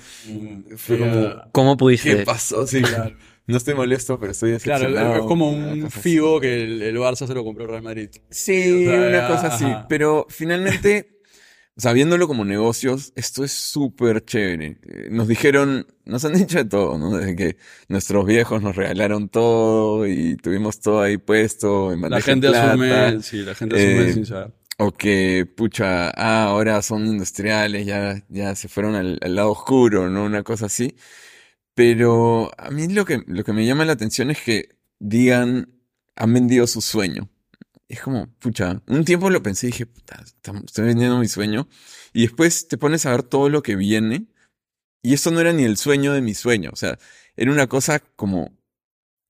Fue 0.76 0.98
yeah. 0.98 1.10
como, 1.10 1.52
¿Cómo 1.52 1.72
¿qué 1.76 1.78
pudiste? 1.78 2.16
pasó? 2.24 2.66
Sí, 2.66 2.82
Claro. 2.82 3.16
No 3.50 3.56
estoy 3.58 3.74
molesto, 3.74 4.18
pero 4.18 4.32
estoy 4.32 4.56
Claro, 4.58 4.84
decepcionado. 4.84 5.20
es 5.22 5.26
como 5.28 5.50
un. 5.50 5.90
Figo 5.90 6.40
que 6.40 6.62
el, 6.62 6.82
el 6.82 6.96
Barça 6.96 7.26
se 7.26 7.34
lo 7.34 7.44
compró 7.44 7.64
el 7.64 7.70
Real 7.70 7.82
Madrid. 7.82 8.08
Sí, 8.30 8.86
O 8.86 8.90
sea, 8.90 9.08
una 9.08 9.28
cosa 9.28 9.46
así. 9.48 9.64
ajá. 9.64 9.86
Pero 9.88 10.26
finalmente, 10.28 11.20
o 11.76 11.80
sea, 11.80 11.92
viéndolo 11.92 12.26
como 12.28 12.44
negocios, 12.44 13.12
esto 13.16 13.44
es 13.44 13.52
súper 13.52 14.24
chévere. 14.24 14.78
Eh, 14.82 15.08
Nos 15.10 15.28
dijeron, 15.28 15.86
nos 16.04 16.24
han 16.24 16.34
dicho 16.34 16.58
de 16.58 16.64
todo, 16.66 16.98
¿no? 16.98 17.16
Desde 17.16 17.36
que 17.36 17.56
nuestros 17.88 18.26
viejos 18.26 18.62
nos 18.62 18.76
regalaron 18.76 19.28
todo 19.28 20.06
y 20.06 20.36
tuvimos 20.36 20.80
todo 20.80 21.00
ahí 21.02 21.16
puesto 21.16 21.92
en 21.92 22.00
La 22.02 22.20
gente 22.20 22.48
plata. 22.48 22.70
asume, 22.72 23.22
sí, 23.22 23.38
la 23.42 23.54
gente 23.54 23.76
asume 23.76 24.08
Eh, 24.08 24.12
sin 24.12 24.26
saber. 24.26 24.52
O 24.82 24.92
que, 24.92 25.46
pucha, 25.56 26.08
ah, 26.16 26.44
ahora 26.44 26.80
son 26.80 27.06
industriales, 27.06 27.84
ya, 27.86 28.24
ya 28.30 28.54
se 28.54 28.66
fueron 28.68 28.94
al, 28.94 29.18
al 29.20 29.34
lado 29.34 29.50
oscuro, 29.52 30.08
¿no? 30.08 30.24
Una 30.24 30.42
cosa 30.42 30.66
así. 30.66 30.96
Pero 31.74 32.50
a 32.58 32.70
mí 32.70 32.88
lo 32.88 33.04
que, 33.04 33.22
lo 33.26 33.44
que 33.44 33.52
me 33.52 33.64
llama 33.64 33.84
la 33.84 33.92
atención 33.92 34.30
es 34.30 34.40
que 34.42 34.76
digan, 34.98 35.72
han 36.16 36.34
vendido 36.34 36.66
su 36.66 36.80
sueño. 36.80 37.28
Es 37.88 38.00
como, 38.00 38.28
pucha, 38.38 38.82
un 38.86 39.04
tiempo 39.04 39.30
lo 39.30 39.42
pensé 39.42 39.66
y 39.66 39.70
dije, 39.70 39.86
puta, 39.86 40.22
estoy 40.22 40.84
vendiendo 40.84 41.18
mi 41.18 41.28
sueño. 41.28 41.68
Y 42.12 42.22
después 42.22 42.68
te 42.68 42.78
pones 42.78 43.06
a 43.06 43.10
ver 43.10 43.22
todo 43.22 43.48
lo 43.48 43.62
que 43.62 43.76
viene. 43.76 44.26
Y 45.02 45.14
esto 45.14 45.30
no 45.30 45.40
era 45.40 45.52
ni 45.52 45.64
el 45.64 45.76
sueño 45.76 46.12
de 46.12 46.20
mi 46.20 46.34
sueño. 46.34 46.70
O 46.72 46.76
sea, 46.76 46.98
era 47.36 47.50
una 47.50 47.66
cosa 47.66 48.00
como 48.16 48.52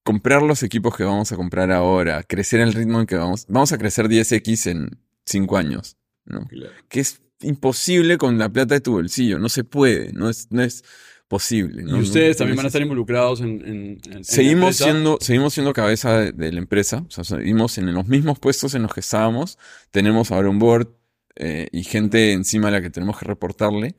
comprar 0.03 0.41
los 0.41 0.63
equipos 0.63 0.95
que 0.95 1.03
vamos 1.03 1.31
a 1.31 1.37
comprar 1.37 1.71
ahora, 1.71 2.23
crecer 2.23 2.61
al 2.61 2.73
ritmo 2.73 2.99
en 2.99 3.07
que 3.07 3.15
vamos. 3.15 3.45
Vamos 3.47 3.71
a 3.71 3.77
crecer 3.77 4.07
10x 4.07 4.69
en 4.69 4.99
5 5.25 5.57
años, 5.57 5.97
¿no? 6.25 6.47
Que 6.87 6.99
es 6.99 7.21
imposible 7.41 8.17
con 8.17 8.37
la 8.37 8.49
plata 8.49 8.75
de 8.75 8.81
tu 8.81 8.93
bolsillo. 8.93 9.39
No 9.39 9.49
se 9.49 9.63
puede, 9.63 10.11
no 10.13 10.29
es, 10.29 10.51
no 10.51 10.61
es 10.61 10.83
posible. 11.31 11.81
¿no? 11.83 11.97
Y 11.97 12.01
ustedes 12.01 12.35
No- 12.35 12.39
también 12.39 12.57
van 12.57 12.65
a 12.65 12.67
es- 12.67 12.71
estar 12.71 12.81
involucrados 12.81 13.39
en, 13.39 13.49
en- 13.65 14.01
en- 14.05 14.17
la 14.19 14.23
Seguimos 14.23 14.63
empresa. 14.75 14.83
siendo, 14.83 15.17
seguimos 15.21 15.53
siendo 15.53 15.71
cabeza 15.73 16.17
de, 16.19 16.31
de 16.33 16.51
la 16.51 16.59
empresa, 16.59 17.05
o 17.07 17.09
sea, 17.09 17.23
seguimos 17.23 17.77
en 17.77 17.91
los 17.93 18.05
mismos 18.07 18.37
puestos 18.37 18.75
en 18.75 18.81
los 18.83 18.93
que 18.93 18.99
estábamos, 18.99 19.57
tenemos 19.91 20.29
ahora 20.31 20.49
un 20.49 20.59
board 20.59 20.89
eh, 21.37 21.69
y 21.71 21.83
gente 21.85 22.33
encima 22.33 22.67
a 22.67 22.71
la 22.71 22.81
que 22.81 22.89
tenemos 22.89 23.17
que 23.17 23.25
reportarle, 23.25 23.95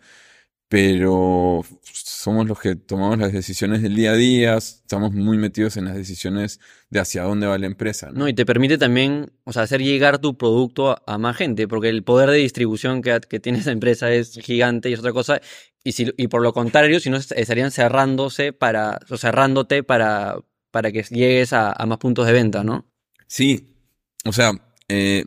pero 0.73 1.62
somos 1.83 2.49
los 2.49 2.59
que 2.59 2.77
tomamos 2.77 3.18
las 3.18 3.31
decisiones 3.31 3.83
del 3.83 3.95
día 3.95 4.12
a 4.12 4.14
día, 4.14 4.57
estamos 4.57 5.12
muy 5.12 5.37
metidos 5.37 5.77
en 5.77 5.85
las 5.85 5.95
decisiones 5.95 6.61
de 6.89 6.99
hacia 6.99 7.25
dónde 7.25 7.47
va 7.47 7.59
la 7.59 7.66
empresa, 7.66 8.07
¿no? 8.07 8.20
No, 8.20 8.29
y 8.29 8.33
te 8.33 8.47
permite 8.47 8.79
también, 8.79 9.31
o 9.45 9.53
sea, 9.53 9.64
hacer 9.64 9.83
llegar 9.83 10.18
tu 10.18 10.39
producto 10.39 10.97
a, 11.07 11.18
más 11.18 11.37
gente, 11.37 11.68
porque 11.68 11.91
el 11.91 12.03
poder 12.05 12.31
de 12.31 12.39
distribución 12.39 13.03
que, 13.03 13.20
que 13.29 13.39
tiene 13.39 13.59
esa 13.59 13.70
empresa 13.70 14.11
es 14.14 14.33
gigante 14.39 14.89
y 14.89 14.95
es 14.95 15.01
otra 15.01 15.12
cosa. 15.12 15.43
Y, 15.85 15.93
si, 15.93 16.11
y 16.16 16.29
por 16.29 16.41
lo 16.41 16.55
contrario, 16.55 17.01
si 17.01 17.11
no, 17.11 17.18
est- 17.18 17.33
estarían 17.33 17.70
cerrándose 17.70 18.55
para, 18.55 18.99
o 19.11 19.18
cerrándote 19.18 19.83
para, 19.83 20.39
para 20.70 20.91
que 20.91 21.03
llegues 21.03 21.53
a, 21.53 21.70
a 21.70 21.85
más 21.85 21.99
puntos 21.99 22.27
de 22.27 22.33
venta, 22.33 22.64
¿no? 22.64 22.87
Sí, 23.27 23.77
o 24.25 24.33
sea, 24.33 24.53
eh, 24.89 25.27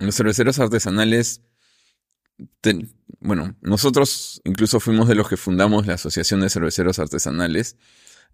los 0.00 0.16
cerveceros 0.16 0.58
artesanales, 0.58 1.42
ten- 2.60 2.92
bueno, 3.20 3.56
nosotros 3.60 4.40
incluso 4.44 4.80
fuimos 4.80 5.08
de 5.08 5.14
los 5.14 5.28
que 5.28 5.36
fundamos 5.36 5.86
la 5.86 5.94
Asociación 5.94 6.40
de 6.40 6.50
Cerveceros 6.50 6.98
Artesanales. 6.98 7.76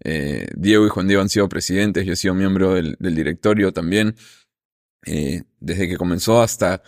Eh, 0.03 0.47
Diego 0.55 0.85
y 0.85 0.89
Juan 0.89 1.07
Diego 1.07 1.21
han 1.21 1.29
sido 1.29 1.49
presidentes, 1.49 2.05
yo 2.05 2.13
he 2.13 2.15
sido 2.15 2.33
miembro 2.33 2.73
del, 2.73 2.95
del 2.99 3.15
directorio 3.15 3.71
también. 3.73 4.15
Eh, 5.05 5.43
desde 5.61 5.87
que 5.87 5.95
comenzó 5.95 6.41
hasta 6.41 6.81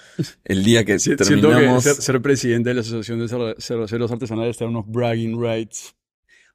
el 0.43 0.63
día 0.63 0.83
que 0.83 0.97
que 0.97 1.15
terminamos. 1.15 1.83
ser, 1.83 1.95
ser 1.95 2.21
presidente 2.21 2.69
de 2.69 2.75
la 2.75 2.81
Asociación 2.81 3.19
de 3.19 3.25
Cerve- 3.27 3.55
Cerveceros 3.59 4.11
Artesanales 4.11 4.57
te 4.57 4.63
da 4.65 4.69
unos 4.69 4.85
bragging 4.87 5.41
rights. 5.41 5.95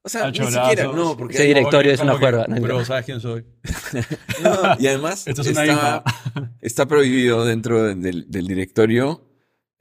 O 0.03 0.09
sea, 0.09 0.31
ni 0.31 0.37
siquiera, 0.37 0.85
no, 0.93 1.17
porque 1.17 1.35
Ese 1.35 1.45
directorio 1.45 1.93
es 1.93 2.01
una 2.01 2.13
¿no? 2.47 2.57
Pero 2.61 2.85
¿sabes 2.85 3.05
quién 3.07 3.21
soy? 3.21 3.45
no, 4.43 4.77
y 4.79 4.87
además 4.87 5.27
Esto 5.27 5.43
es 5.43 5.49
una 5.49 5.65
está, 6.61 6.87
prohibido 6.87 7.45
dentro 7.45 7.83
de- 7.83 7.95
del, 7.97 8.31
del 8.31 8.47
directorio. 8.47 9.26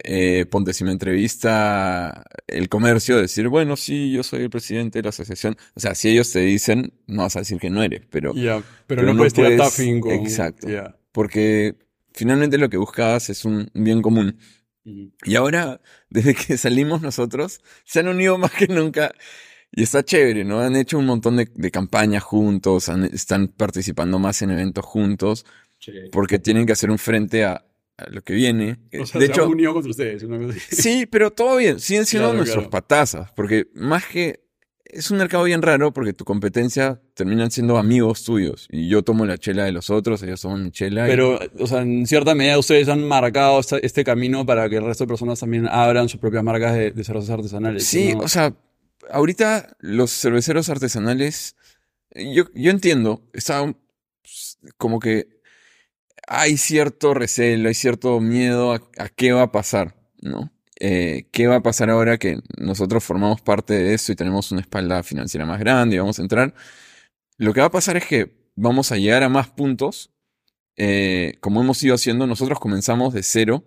Eh, 0.04 0.46
ponte 0.46 0.74
si 0.74 0.84
me 0.84 0.92
entrevista 0.92 2.24
el 2.48 2.70
comercio, 2.70 3.18
decir, 3.18 3.48
bueno, 3.48 3.76
sí, 3.76 4.12
yo 4.12 4.24
soy 4.24 4.44
el 4.44 4.50
presidente 4.50 5.00
de 5.00 5.04
la 5.04 5.10
asociación. 5.10 5.56
O 5.74 5.80
sea, 5.80 5.96
si 5.96 6.10
ellos 6.10 6.32
te 6.32 6.40
dicen, 6.42 6.94
no 7.08 7.24
vas 7.24 7.36
a 7.36 7.40
decir 7.40 7.58
que 7.60 7.70
no 7.70 7.82
eres, 7.82 8.02
pero 8.10 8.34
Ya, 8.36 8.58
pero, 8.88 9.02
pero 9.02 9.02
no, 9.04 9.14
no 9.14 9.18
puedes 9.20 9.34
tirar 9.34 9.56
taffing 9.58 10.02
con... 10.02 10.12
exacto. 10.12 10.68
Ya. 10.70 10.98
porque 11.12 11.76
finalmente 12.14 12.58
lo 12.58 12.70
que 12.70 12.78
buscabas 12.78 13.30
es 13.30 13.46
un 13.46 13.70
bien 13.74 14.02
común. 14.02 14.38
Y 14.84 15.36
ahora, 15.36 15.82
desde 16.10 16.36
que 16.36 16.58
salimos 16.58 17.02
nosotros, 17.02 17.62
se 17.86 18.00
han 18.02 18.08
unido 18.08 18.38
más 18.38 18.52
que 18.52 18.68
nunca. 18.68 19.12
Y 19.72 19.84
está 19.84 20.04
chévere, 20.04 20.44
¿no? 20.46 20.60
Han 20.62 20.76
hecho 20.76 21.00
un 21.00 21.06
montón 21.08 21.38
de, 21.38 21.50
de 21.56 21.72
campañas 21.72 22.22
juntos, 22.24 22.88
han- 22.90 23.06
están 23.06 23.48
participando 23.48 24.20
más 24.20 24.42
en 24.44 24.52
eventos 24.52 24.86
juntos, 24.86 25.46
porque 26.12 26.38
tienen 26.40 26.66
que 26.66 26.74
hacer 26.74 26.92
un 26.92 26.98
frente 27.00 27.44
a, 27.46 27.66
a 27.98 28.10
lo 28.10 28.22
que 28.24 28.34
viene. 28.34 28.78
O 29.00 29.06
sea, 29.06 29.20
de 29.20 29.28
se 29.28 29.32
hecho, 29.34 29.48
unido 29.48 29.74
contra 29.74 29.92
ustedes. 29.92 30.24
una 30.24 30.38
cosa 30.38 30.58
así. 30.58 30.76
sí, 30.82 31.06
pero 31.06 31.32
todo 31.32 31.58
bien, 31.58 31.80
siguen 31.80 32.06
siendo 32.06 32.28
Claro, 32.30 32.38
nuestros 32.38 32.64
claro. 32.66 32.70
patazas, 32.72 33.32
porque 33.34 33.68
más 33.74 34.06
que... 34.06 34.44
Es 34.88 35.12
un 35.12 35.18
mercado 35.18 35.44
bien 35.44 35.62
raro 35.62 35.92
porque 35.92 36.14
tu 36.14 36.24
competencia 36.24 37.02
terminan 37.16 37.52
siendo 37.52 37.78
amigos 37.78 38.24
tuyos. 38.24 38.68
Y 38.72 38.88
yo 38.88 39.04
tomo 39.04 39.26
la 39.26 39.38
chela 39.38 39.66
de 39.66 39.74
los 39.74 39.90
otros, 39.90 40.24
ellos 40.24 40.40
toman 40.40 40.64
mi 40.64 40.72
chela. 40.72 41.06
y- 41.06 41.10
Pero, 41.10 41.38
o 41.60 41.68
sea, 41.68 41.82
en 41.82 42.08
cierta 42.08 42.34
medida 42.34 42.58
ustedes 42.58 42.88
han 42.88 43.06
marcado 43.06 43.60
este 43.82 44.04
camino 44.06 44.46
para 44.46 44.70
que 44.70 44.78
el 44.78 44.86
resto 44.86 45.04
de 45.04 45.10
personas 45.10 45.40
también 45.40 45.68
abran 45.68 46.08
sus 46.08 46.20
propias 46.22 46.44
marcas 46.46 46.76
de, 46.76 46.92
de 46.92 47.04
cervezas 47.04 47.32
artesanales. 47.32 47.86
Sí, 47.86 48.14
¿no? 48.14 48.20
o 48.24 48.28
sea, 48.30 48.54
ahorita 49.10 49.76
los 49.80 50.12
cerveceros 50.12 50.70
artesanales, 50.70 51.58
yo, 52.14 52.46
yo 52.54 52.72
entiendo, 52.72 53.22
está 53.34 53.64
un- 53.64 53.76
como 54.78 55.00
que 55.00 55.28
hay 56.28 56.58
cierto 56.58 57.14
recelo, 57.14 57.68
hay 57.70 57.76
cierto 57.76 58.20
miedo 58.20 58.74
a, 58.74 59.10
qué 59.16 59.32
va 59.32 59.44
a 59.44 59.52
pasar, 59.52 59.96
¿no? 60.22 60.52
Eh, 60.80 61.28
¿Qué 61.32 61.48
va 61.48 61.58
a 61.58 61.64
pasar 61.64 61.90
ahora 61.90 62.18
que 62.18 62.40
nosotros 62.58 63.04
formamos 63.04 63.42
parte 63.42 63.74
de 63.74 63.94
eso 63.94 64.12
y 64.12 64.16
tenemos 64.16 64.52
una 64.52 64.62
espalda 64.62 65.04
financiera 65.04 65.46
más 65.46 65.60
grande 65.60 65.96
y 65.96 66.00
vamos 66.00 66.20
a 66.20 66.22
entrar? 66.22 66.54
Lo 67.38 67.54
que 67.54 67.62
va 67.62 67.68
a 67.68 67.72
pasar 67.72 67.98
es 67.98 68.06
que 68.06 68.50
vamos 68.56 68.92
a 68.92 68.98
llegar 68.98 69.24
a 69.24 69.30
más 69.30 69.50
puntos, 69.50 70.12
eh, 70.78 71.36
como 71.40 71.62
hemos 71.62 71.82
ido 71.84 71.96
haciendo, 71.96 72.28
nosotros 72.28 72.60
comenzamos 72.60 73.14
de 73.14 73.24
cero 73.24 73.64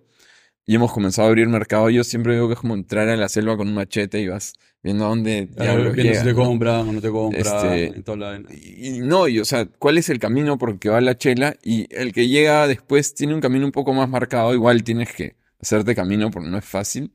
y 0.69 0.75
hemos 0.75 0.93
comenzado 0.93 1.27
a 1.27 1.31
abrir 1.31 1.49
mercado. 1.49 1.89
Yo 1.89 2.05
siempre 2.05 2.35
digo 2.35 2.47
que 2.47 2.53
es 2.53 2.61
como 2.61 2.75
entrar 2.75 3.09
a 3.09 3.17
la 3.17 3.31
selva 3.31 3.57
con 3.57 3.69
un 3.69 3.75
machete 3.75 4.21
y 4.21 4.29
vas 4.29 4.53
viendo 4.83 5.07
a 5.07 5.09
dónde 5.09 5.49
A 5.57 5.65
ver, 5.65 5.65
diablos 5.65 5.95
viendo 5.95 6.03
llegas, 6.03 6.19
si 6.19 6.25
te 6.29 6.35
¿no? 6.35 6.45
compran 6.45 6.89
o 6.89 6.93
no 6.93 7.01
te 7.01 7.11
compran. 7.11 7.41
Este, 7.41 7.99
y 7.99 8.03
toda 8.03 8.19
la 8.19 8.27
vaina. 8.33 8.49
Y, 8.53 8.89
y 8.89 8.99
no, 9.01 9.29
y 9.29 9.41
o 9.41 9.47
sea, 9.47 9.65
¿cuál 9.65 9.97
es 9.97 10.11
el 10.11 10.19
camino 10.19 10.59
por 10.59 10.69
el 10.69 10.79
que 10.79 10.91
va 10.91 11.01
la 11.01 11.17
chela? 11.17 11.57
Y 11.63 11.87
el 11.91 12.13
que 12.13 12.29
llega 12.29 12.67
después 12.69 13.15
tiene 13.15 13.33
un 13.33 13.41
camino 13.41 13.65
un 13.65 13.73
poco 13.73 13.95
más 13.95 14.11
marcado, 14.11 14.53
igual 14.53 14.85
tienes 14.85 15.11
que 15.15 15.37
hacerte 15.59 15.95
camino 15.95 16.31
porque 16.31 16.51
no 16.51 16.59
es 16.59 16.67
fácil. 16.67 17.15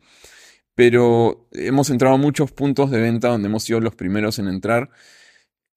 Pero 0.74 1.48
hemos 1.52 1.92
entrado 1.92 2.16
a 2.16 2.18
muchos 2.18 2.52
puntos 2.52 2.90
de 2.90 3.02
venta 3.02 3.28
donde 3.28 3.50
hemos 3.50 3.66
sido 3.66 3.80
los 3.82 3.94
primeros 3.94 4.40
en 4.40 4.48
entrar 4.48 4.90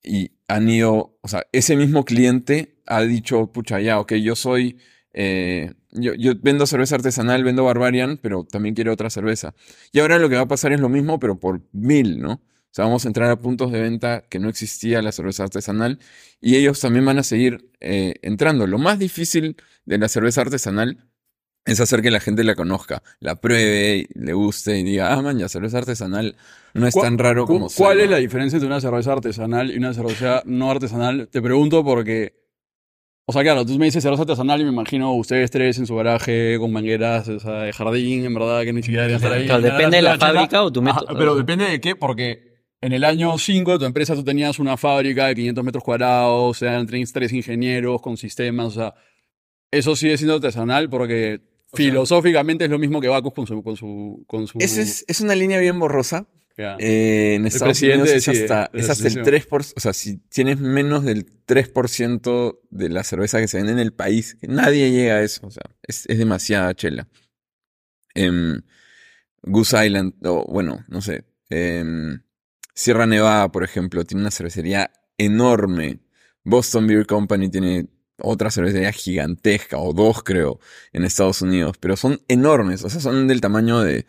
y 0.03 0.31
han 0.49 0.67
ido, 0.71 1.19
o 1.21 1.29
sea, 1.29 1.45
ese 1.53 1.77
mismo 1.77 2.07
cliente 2.07 2.79
ha 2.87 3.03
dicho, 3.03 3.53
pucha, 3.53 3.81
ya, 3.81 4.01
ok, 4.01 4.15
yo 4.15 4.35
soy, 4.35 4.79
eh, 5.17 5.73
yo, 5.93 6.13
yo 6.15 6.35
vendo 6.41 6.67
cerveza 6.67 6.95
artesanal, 6.95 7.43
vendo 7.43 7.65
Barbarian, 7.65 8.19
pero 8.23 8.45
también 8.45 8.75
quiero 8.75 8.93
otra 8.93 9.11
cerveza. 9.11 9.55
Y 9.93 9.99
ahora 10.01 10.19
lo 10.19 10.29
que 10.29 10.37
va 10.37 10.43
a 10.43 10.49
pasar 10.49 10.73
es 10.73 10.81
lo 10.81 10.89
mismo, 10.91 11.19
pero 11.19 11.41
por 11.41 11.63
mil, 11.73 12.21
¿no? 12.21 12.33
O 12.35 12.41
sea, 12.77 12.85
vamos 12.85 13.07
a 13.07 13.09
entrar 13.09 13.31
a 13.31 13.37
puntos 13.41 13.73
de 13.73 13.81
venta 13.81 14.25
que 14.29 14.39
no 14.39 14.51
existía 14.51 15.01
la 15.01 15.11
cerveza 15.11 15.43
artesanal 15.45 15.99
y 16.43 16.57
ellos 16.57 16.79
también 16.79 17.07
van 17.07 17.19
a 17.19 17.23
seguir 17.23 17.71
eh, 17.81 18.17
entrando. 18.21 18.67
Lo 18.67 18.77
más 18.77 18.99
difícil 18.99 19.57
de 19.87 19.97
la 19.97 20.09
cerveza 20.09 20.43
artesanal 20.43 20.99
es 21.65 21.81
hacer 21.81 22.03
que 22.03 22.11
la 22.11 22.21
gente 22.21 22.45
la 22.45 22.55
conozca, 22.55 23.03
la 23.19 23.41
pruebe, 23.41 24.07
le 24.15 24.33
guste 24.35 24.79
y 24.79 24.83
diga, 24.85 25.15
ah, 25.15 25.23
man, 25.23 25.39
ya 25.39 25.49
cerveza 25.49 25.79
artesanal 25.79 26.37
no 26.75 26.87
es 26.87 26.93
¿Cuál- 26.95 27.07
tan 27.07 27.19
raro 27.19 27.47
como 27.47 27.61
¿Cuál 27.69 27.71
suena". 27.97 28.03
es 28.05 28.11
la 28.11 28.17
diferencia 28.19 28.57
entre 28.59 28.67
una 28.67 28.81
cerveza 28.83 29.15
artesanal 29.15 29.71
y 29.71 29.79
una 29.79 29.95
cerveza 29.95 30.43
no 30.45 30.71
artesanal? 30.71 31.29
Te 31.33 31.41
pregunto 31.41 31.83
porque 31.83 32.35
O 33.29 33.33
sea, 33.33 33.43
claro, 33.43 33.67
tú 33.67 33.77
me 33.77 33.87
dices 33.87 34.05
cerveza 34.05 34.23
artesanal 34.23 34.61
y 34.61 34.65
me 34.65 34.71
imagino 34.71 35.13
ustedes 35.15 35.51
tres 35.51 35.79
en 35.79 35.87
su 35.87 35.97
garaje 35.97 36.59
con 36.61 36.73
mangueras 36.73 37.27
o 37.29 37.41
sea, 37.41 37.63
de 37.63 37.73
jardín, 37.73 38.25
en 38.25 38.33
verdad, 38.33 38.63
que 38.63 38.73
ni 38.73 38.83
siquiera 38.85 39.03
deberían 39.03 39.21
estar 39.21 39.33
ahí. 39.33 39.47
Claro, 39.47 39.63
depende 39.63 39.97
de 39.97 40.03
la 40.03 40.17
fábrica 40.17 40.63
o 40.63 40.71
tu 40.71 40.81
método. 40.81 41.19
pero 41.19 41.35
depende 41.35 41.65
de 41.65 41.81
qué, 41.81 41.97
porque 41.97 42.55
en 42.81 42.93
el 42.93 43.03
año 43.03 43.37
5 43.37 43.73
de 43.73 43.79
tu 43.81 43.85
empresa 43.85 44.15
tú 44.15 44.23
tenías 44.23 44.61
una 44.61 44.77
fábrica 44.77 45.27
de 45.27 45.35
500 45.35 45.65
metros 45.65 45.83
cuadrados, 45.83 46.63
eran 46.63 46.87
tres, 46.87 47.13
tres 47.13 47.33
ingenieros 47.33 48.01
con 48.01 48.17
sistemas, 48.17 48.67
o 48.69 48.71
sea, 48.71 48.95
eso 49.73 49.97
sigue 49.97 50.17
siendo 50.17 50.37
artesanal 50.37 50.89
porque 50.89 51.41
filosóficamente 51.75 52.67
es 52.67 52.71
lo 52.71 52.79
mismo 52.79 53.01
que 53.01 53.09
Bacus 53.09 53.33
con 53.33 53.47
su... 53.49 53.61
Con 53.61 53.77
su, 53.77 54.25
con 54.29 54.47
su 54.47 54.59
Esa 54.61 54.83
es, 54.83 55.05
es 55.09 55.21
una 55.21 55.35
línea 55.35 55.59
bien 55.59 55.81
borrosa. 55.81 56.29
Eh, 56.59 57.35
en 57.35 57.47
Estados 57.47 57.83
Unidos 57.83 58.09
es 58.09 58.29
hasta, 58.29 58.71
es 58.73 58.89
hasta 58.89 59.09
el 59.09 59.19
asociación. 59.19 59.25
3%, 59.27 59.75
o 59.77 59.81
sea, 59.81 59.93
si 59.93 60.17
tienes 60.17 60.59
menos 60.59 61.05
del 61.05 61.27
3% 61.47 62.61
de 62.71 62.89
la 62.89 63.05
cerveza 63.05 63.41
que 63.41 63.49
se 63.49 63.59
vende 63.59 63.73
en 63.73 63.79
el 63.79 63.93
país, 63.93 64.37
que 64.41 64.49
nadie 64.49 64.91
llega 64.91 65.17
a 65.17 65.23
eso, 65.23 65.47
o 65.47 65.51
sea, 65.51 65.65
es, 65.83 66.07
es 66.07 66.19
demasiada 66.19 66.75
chela. 66.75 67.09
Em, 68.15 68.63
Goose 69.43 69.87
Island, 69.87 70.15
o 70.25 70.47
bueno, 70.51 70.85
no 70.89 71.03
sé, 71.03 71.25
em, 71.51 72.23
Sierra 72.75 73.07
Nevada, 73.07 73.53
por 73.53 73.63
ejemplo, 73.63 74.05
tiene 74.05 74.23
una 74.23 74.31
cervecería 74.31 74.91
enorme. 75.19 76.01
Boston 76.43 76.87
Beer 76.87 77.07
Company 77.07 77.51
tiene 77.51 77.89
otra 78.19 78.51
cervecería 78.51 78.93
gigantesca, 78.93 79.79
o 79.79 79.93
dos 79.93 80.23
creo, 80.23 80.59
en 80.93 81.05
Estados 81.05 81.43
Unidos, 81.43 81.77
pero 81.79 81.97
son 81.97 82.21
enormes, 82.29 82.83
o 82.83 82.89
sea, 82.89 83.01
son 83.01 83.29
del 83.29 83.43
tamaño 83.43 83.81
de, 83.81 84.07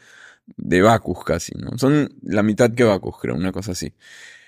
de 0.55 0.81
Bacus 0.81 1.23
casi, 1.23 1.53
¿no? 1.57 1.77
Son 1.77 2.09
la 2.23 2.43
mitad 2.43 2.73
que 2.73 2.83
Bacus, 2.83 3.15
creo, 3.21 3.35
una 3.35 3.51
cosa 3.51 3.73
así. 3.73 3.93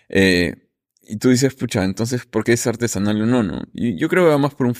Eh, 0.10 0.56
y 1.02 1.18
tú 1.18 1.30
dices, 1.30 1.54
pucha, 1.56 1.84
entonces, 1.84 2.26
¿por 2.26 2.44
qué 2.44 2.54
es 2.54 2.68
artesanal 2.68 3.22
o 3.22 3.26
no, 3.26 3.44
no? 3.44 3.64
Y 3.74 3.98
yo 3.98 4.10
creo 4.10 4.26
que 4.26 4.30
va 4.30 4.38
más 4.38 4.56
por, 4.56 4.68
un 4.68 4.76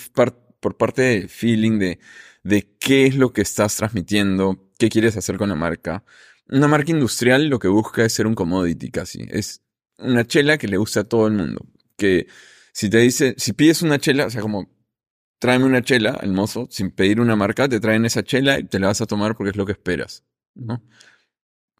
por 0.60 0.78
parte 0.78 1.02
de 1.02 1.28
feeling, 1.28 1.80
de, 1.80 2.00
de 2.44 2.76
qué 2.80 3.08
es 3.08 3.16
lo 3.16 3.34
que 3.34 3.42
estás 3.42 3.76
transmitiendo, 3.76 4.70
qué 4.78 4.90
quieres 4.90 5.18
hacer 5.18 5.38
con 5.38 5.50
la 5.50 5.56
marca. 5.56 6.04
Una 6.48 6.68
marca 6.68 6.92
industrial 6.92 7.48
lo 7.48 7.60
que 7.60 7.68
busca 7.68 8.04
es 8.06 8.14
ser 8.14 8.28
un 8.28 8.36
commodity 8.36 8.92
casi. 8.92 9.26
Es 9.30 9.62
una 9.98 10.26
chela 10.26 10.58
que 10.58 10.68
le 10.68 10.78
gusta 10.78 11.02
a 11.02 11.04
todo 11.04 11.28
el 11.28 11.34
mundo. 11.34 11.66
Que 11.98 12.28
si 12.74 12.90
te 12.90 13.00
dice, 13.00 13.36
si 13.38 13.54
pides 13.54 13.82
una 13.82 14.00
chela, 14.00 14.26
o 14.28 14.30
sea, 14.30 14.42
como 14.42 14.70
tráeme 15.40 15.66
una 15.66 15.82
chela 15.82 16.12
al 16.12 16.32
mozo, 16.32 16.68
sin 16.70 16.92
pedir 16.92 17.20
una 17.20 17.36
marca, 17.36 17.68
te 17.70 17.80
traen 17.80 18.06
esa 18.06 18.24
chela 18.24 18.60
y 18.60 18.64
te 18.64 18.80
la 18.80 18.88
vas 18.88 19.02
a 19.02 19.06
tomar 19.06 19.36
porque 19.36 19.52
es 19.52 19.56
lo 19.56 19.66
que 19.66 19.72
esperas, 19.72 20.24
¿no? 20.60 20.84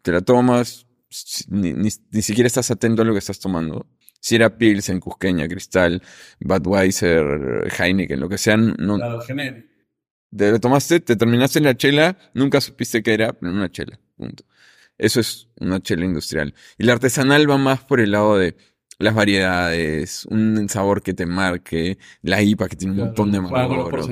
Te 0.02 0.12
la 0.12 0.20
tomas, 0.20 0.86
ni, 1.48 1.72
ni, 1.72 1.88
ni 2.10 2.22
siquiera 2.22 2.46
estás 2.46 2.70
atento 2.70 3.02
a 3.02 3.04
lo 3.04 3.12
que 3.12 3.18
estás 3.18 3.38
tomando. 3.38 3.86
Si 4.20 4.36
era 4.36 4.58
Pilsen, 4.58 5.00
Cusqueña, 5.00 5.48
Cristal, 5.48 6.02
Budweiser, 6.40 7.72
Heineken, 7.78 8.20
lo 8.20 8.28
que 8.28 8.38
sean, 8.38 8.76
no, 8.78 8.96
Claro, 8.96 9.20
te 10.36 10.50
lo 10.52 10.60
tomaste, 10.60 11.00
te 11.00 11.16
terminaste 11.16 11.60
la 11.60 11.76
chela, 11.76 12.16
nunca 12.34 12.60
supiste 12.60 13.02
qué 13.02 13.14
era, 13.14 13.32
pero 13.32 13.52
una 13.52 13.70
chela, 13.70 13.98
punto. 14.16 14.44
Eso 14.96 15.18
es 15.20 15.48
una 15.58 15.80
chela 15.80 16.04
industrial. 16.04 16.54
Y 16.78 16.84
la 16.84 16.92
artesanal 16.92 17.50
va 17.50 17.56
más 17.56 17.82
por 17.82 18.00
el 18.00 18.12
lado 18.12 18.36
de 18.38 18.56
las 19.00 19.14
variedades, 19.14 20.26
un 20.26 20.68
sabor 20.68 21.02
que 21.02 21.14
te 21.14 21.26
marque, 21.26 21.98
la 22.22 22.40
IPA 22.42 22.68
que 22.68 22.76
tiene 22.76 22.92
un 22.94 22.98
montón 23.06 23.32
de 23.32 23.38
amargor, 23.38 24.06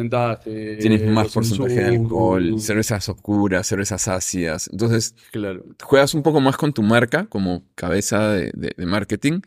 tienes 0.80 1.06
más 1.10 1.24
los 1.26 1.34
porcentaje 1.34 1.74
de 1.74 1.86
alcohol, 1.96 2.60
cervezas 2.60 3.08
oscuras, 3.08 3.66
cervezas 3.66 4.08
ácidas. 4.08 4.68
Entonces, 4.72 5.14
Claro. 5.30 5.64
juegas 5.82 6.14
un 6.14 6.22
poco 6.22 6.40
más 6.40 6.56
con 6.56 6.72
tu 6.72 6.82
marca 6.82 7.26
como 7.26 7.64
cabeza 7.74 8.30
de, 8.32 8.50
de- 8.54 8.74
de 8.76 8.86
marketing. 8.86 9.40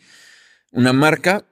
Una 0.71 0.93
marca 0.93 1.43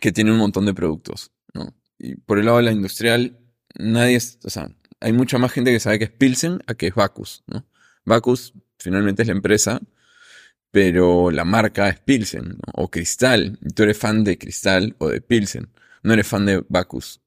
que 0.00 0.12
tiene 0.12 0.30
un 0.30 0.38
montón 0.38 0.66
de 0.66 0.74
productos, 0.74 1.32
¿no? 1.54 1.74
Y 1.98 2.16
por 2.16 2.38
el 2.38 2.44
lado 2.46 2.58
de 2.58 2.64
la 2.64 2.72
industrial, 2.72 3.38
nadie 3.78 4.16
es, 4.16 4.38
o 4.44 4.50
sea, 4.50 4.68
hay 5.00 5.12
mucha 5.12 5.38
más 5.38 5.50
gente 5.52 5.72
que 5.72 5.80
sabe 5.80 5.98
que 5.98 6.04
es 6.04 6.10
Pilsen 6.10 6.60
a 6.66 6.74
que 6.74 6.88
es 6.88 6.94
Bacus, 6.94 7.42
¿no? 7.46 7.64
Bacus 8.04 8.52
finalmente 8.78 9.22
es 9.22 9.28
la 9.28 9.34
empresa, 9.34 9.80
pero 10.74 11.30
la 11.30 11.44
marca 11.44 11.88
es 11.88 12.00
Pilsen, 12.00 12.48
¿no? 12.48 12.58
O 12.74 12.90
Cristal. 12.90 13.56
Y 13.62 13.68
tú 13.72 13.84
eres 13.84 13.96
fan 13.96 14.24
de 14.24 14.36
Cristal 14.36 14.96
o 14.98 15.08
de 15.08 15.20
Pilsen. 15.20 15.68
No 16.02 16.12
eres 16.14 16.26
fan 16.26 16.44
de 16.46 16.64
Bacus, 16.68 17.20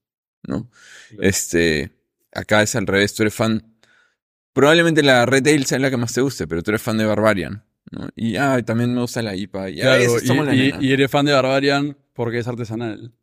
¿no? 0.46 0.70
Este, 1.18 1.90
acá 2.30 2.60
es 2.62 2.76
al 2.76 2.86
revés, 2.86 3.14
tú 3.14 3.22
eres 3.22 3.32
fan. 3.34 3.74
Probablemente 4.52 5.02
la 5.02 5.24
retail 5.24 5.64
sea 5.64 5.78
la 5.78 5.88
que 5.88 5.96
más 5.96 6.12
te 6.12 6.20
guste, 6.20 6.46
pero 6.46 6.62
tú 6.62 6.72
eres 6.72 6.82
fan 6.82 6.98
de 6.98 7.06
Barbarian, 7.06 7.64
¿no? 7.90 8.10
Y 8.14 8.36
ah, 8.36 8.62
también 8.62 8.94
me 8.94 9.00
gusta 9.00 9.22
la 9.22 9.34
IPA. 9.34 9.70
Y 9.70 9.80
Claro, 9.80 10.18
la 10.44 10.52
eres 10.82 11.10
fan 11.10 11.24
de 11.24 11.32
Barbarian 11.32 11.96
porque 12.12 12.40
es 12.40 12.48
artesanal. 12.48 13.14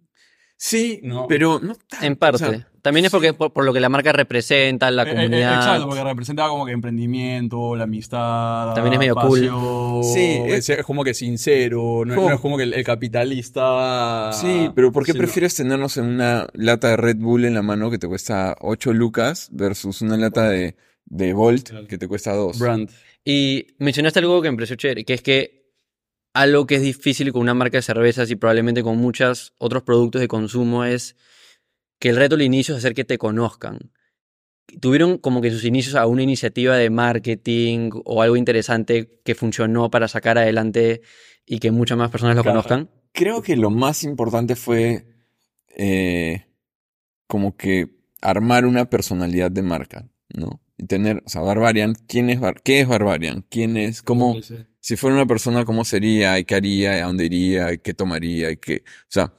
Sí, 0.57 1.01
No. 1.03 1.27
pero 1.27 1.59
no 1.61 1.75
tanto. 1.75 2.05
En 2.07 2.15
parte. 2.15 2.43
o 2.45 2.49
sea, 2.49 2.67
También 2.85 3.05
es 3.05 3.11
porque 3.11 3.33
por, 3.33 3.51
por 3.51 3.65
lo 3.65 3.73
que 3.73 3.79
la 3.79 3.89
marca 3.89 4.13
representa, 4.13 4.91
la 4.91 5.01
Eh, 5.01 5.07
eh, 5.09 5.15
comunidad. 5.15 5.55
exacto, 5.55 5.87
porque 5.87 6.03
representa 6.03 6.47
como 6.47 6.67
que 6.67 6.71
emprendimiento, 6.71 7.75
la 7.75 7.85
amistad. 7.85 8.75
También 8.75 8.93
es 8.93 8.99
medio 8.99 9.15
cool. 9.15 9.39
pasión, 9.39 10.03
Sí, 10.03 10.37
es, 10.45 10.69
es 10.69 10.85
como 10.85 11.03
que 11.03 11.15
sincero, 11.15 12.03
no, 12.05 12.13
Como- 12.13 12.29
no 12.29 12.35
es 12.35 12.41
como 12.41 12.57
que 12.57 12.63
el, 12.63 12.73
el 12.75 12.83
capitalista. 12.83 14.31
Sí, 14.33 14.69
pero 14.75 14.91
¿por 14.91 15.03
qué 15.03 15.15
prefieres 15.15 15.55
tenernos 15.55 15.97
en 15.97 16.05
una 16.05 16.47
lata 16.53 16.89
de 16.89 16.97
Red 16.97 17.17
Bull 17.17 17.45
en 17.45 17.55
la 17.55 17.61
mano 17.63 17.89
que 17.89 17.97
te 17.97 18.07
cuesta 18.07 18.55
8 18.61 18.93
lucas 18.93 19.49
versus 19.51 20.01
una 20.01 20.15
lata 20.17 20.47
de, 20.49 20.75
de 21.05 21.33
Volt 21.33 21.71
que 21.87 21.97
te 21.97 22.07
cuesta 22.07 22.33
2? 22.33 22.59
Brand. 22.59 22.89
Y 23.23 23.67
mencionaste 23.79 24.19
algo 24.19 24.41
que 24.43 24.51
me 24.51 24.57
pareció 24.57 24.75
chévere, 24.75 25.05
que 25.05 25.15
es 25.15 25.21
que 25.23 25.71
algo 26.35 26.67
que 26.67 26.75
es 26.75 26.81
difícil 26.83 27.31
con 27.31 27.41
una 27.41 27.55
marca 27.55 27.77
de 27.77 27.81
cervezas 27.81 28.29
y 28.29 28.35
probablemente 28.35 28.83
con 28.83 28.97
muchos 28.97 29.53
otros 29.57 29.81
productos 29.81 30.21
de 30.21 30.27
consumo 30.27 30.85
es 30.85 31.15
que 31.99 32.09
el 32.09 32.15
reto 32.17 32.35
al 32.35 32.41
inicio 32.41 32.73
es 32.75 32.79
hacer 32.79 32.93
que 32.93 33.05
te 33.05 33.17
conozcan. 33.17 33.91
¿Tuvieron 34.81 35.17
como 35.19 35.41
que 35.41 35.51
sus 35.51 35.63
inicios 35.63 35.95
a 35.95 36.07
una 36.07 36.23
iniciativa 36.23 36.75
de 36.75 36.89
marketing 36.89 37.91
o 38.03 38.21
algo 38.21 38.35
interesante 38.35 39.21
que 39.23 39.35
funcionó 39.35 39.89
para 39.91 40.07
sacar 40.07 40.37
adelante 40.37 41.01
y 41.45 41.59
que 41.59 41.71
muchas 41.71 41.97
más 41.97 42.09
personas 42.11 42.35
lo 42.35 42.41
Claro. 42.43 42.55
conozcan? 42.63 42.89
Creo 43.13 43.41
que 43.41 43.55
lo 43.55 43.69
más 43.69 44.03
importante 44.03 44.55
fue 44.55 45.05
eh, 45.77 46.47
como 47.27 47.55
que 47.55 47.87
armar 48.21 48.65
una 48.65 48.89
personalidad 48.89 49.51
de 49.51 49.61
marca, 49.61 50.09
¿no? 50.35 50.61
Y 50.77 50.85
tener, 50.87 51.21
o 51.25 51.29
sea, 51.29 51.41
Barbarian, 51.41 51.93
¿quién 52.07 52.29
es 52.29 52.39
Bar- 52.39 52.61
¿qué 52.61 52.81
es 52.81 52.87
Barbarian? 52.87 53.45
¿Quién 53.49 53.77
es? 53.77 54.01
¿Cómo? 54.01 54.35
Si 54.81 54.95
fuera 54.97 55.15
una 55.15 55.25
persona, 55.25 55.63
¿cómo 55.63 55.85
sería? 55.85 56.37
¿Y 56.39 56.43
qué 56.45 56.55
haría? 56.55 56.93
¿A 57.03 57.07
dónde 57.07 57.25
iría? 57.25 57.71
¿Y 57.71 57.77
qué 57.77 57.93
tomaría? 57.93 58.51
¿Y 58.51 58.57
qué? 58.57 58.83
O 58.85 59.09
sea, 59.09 59.33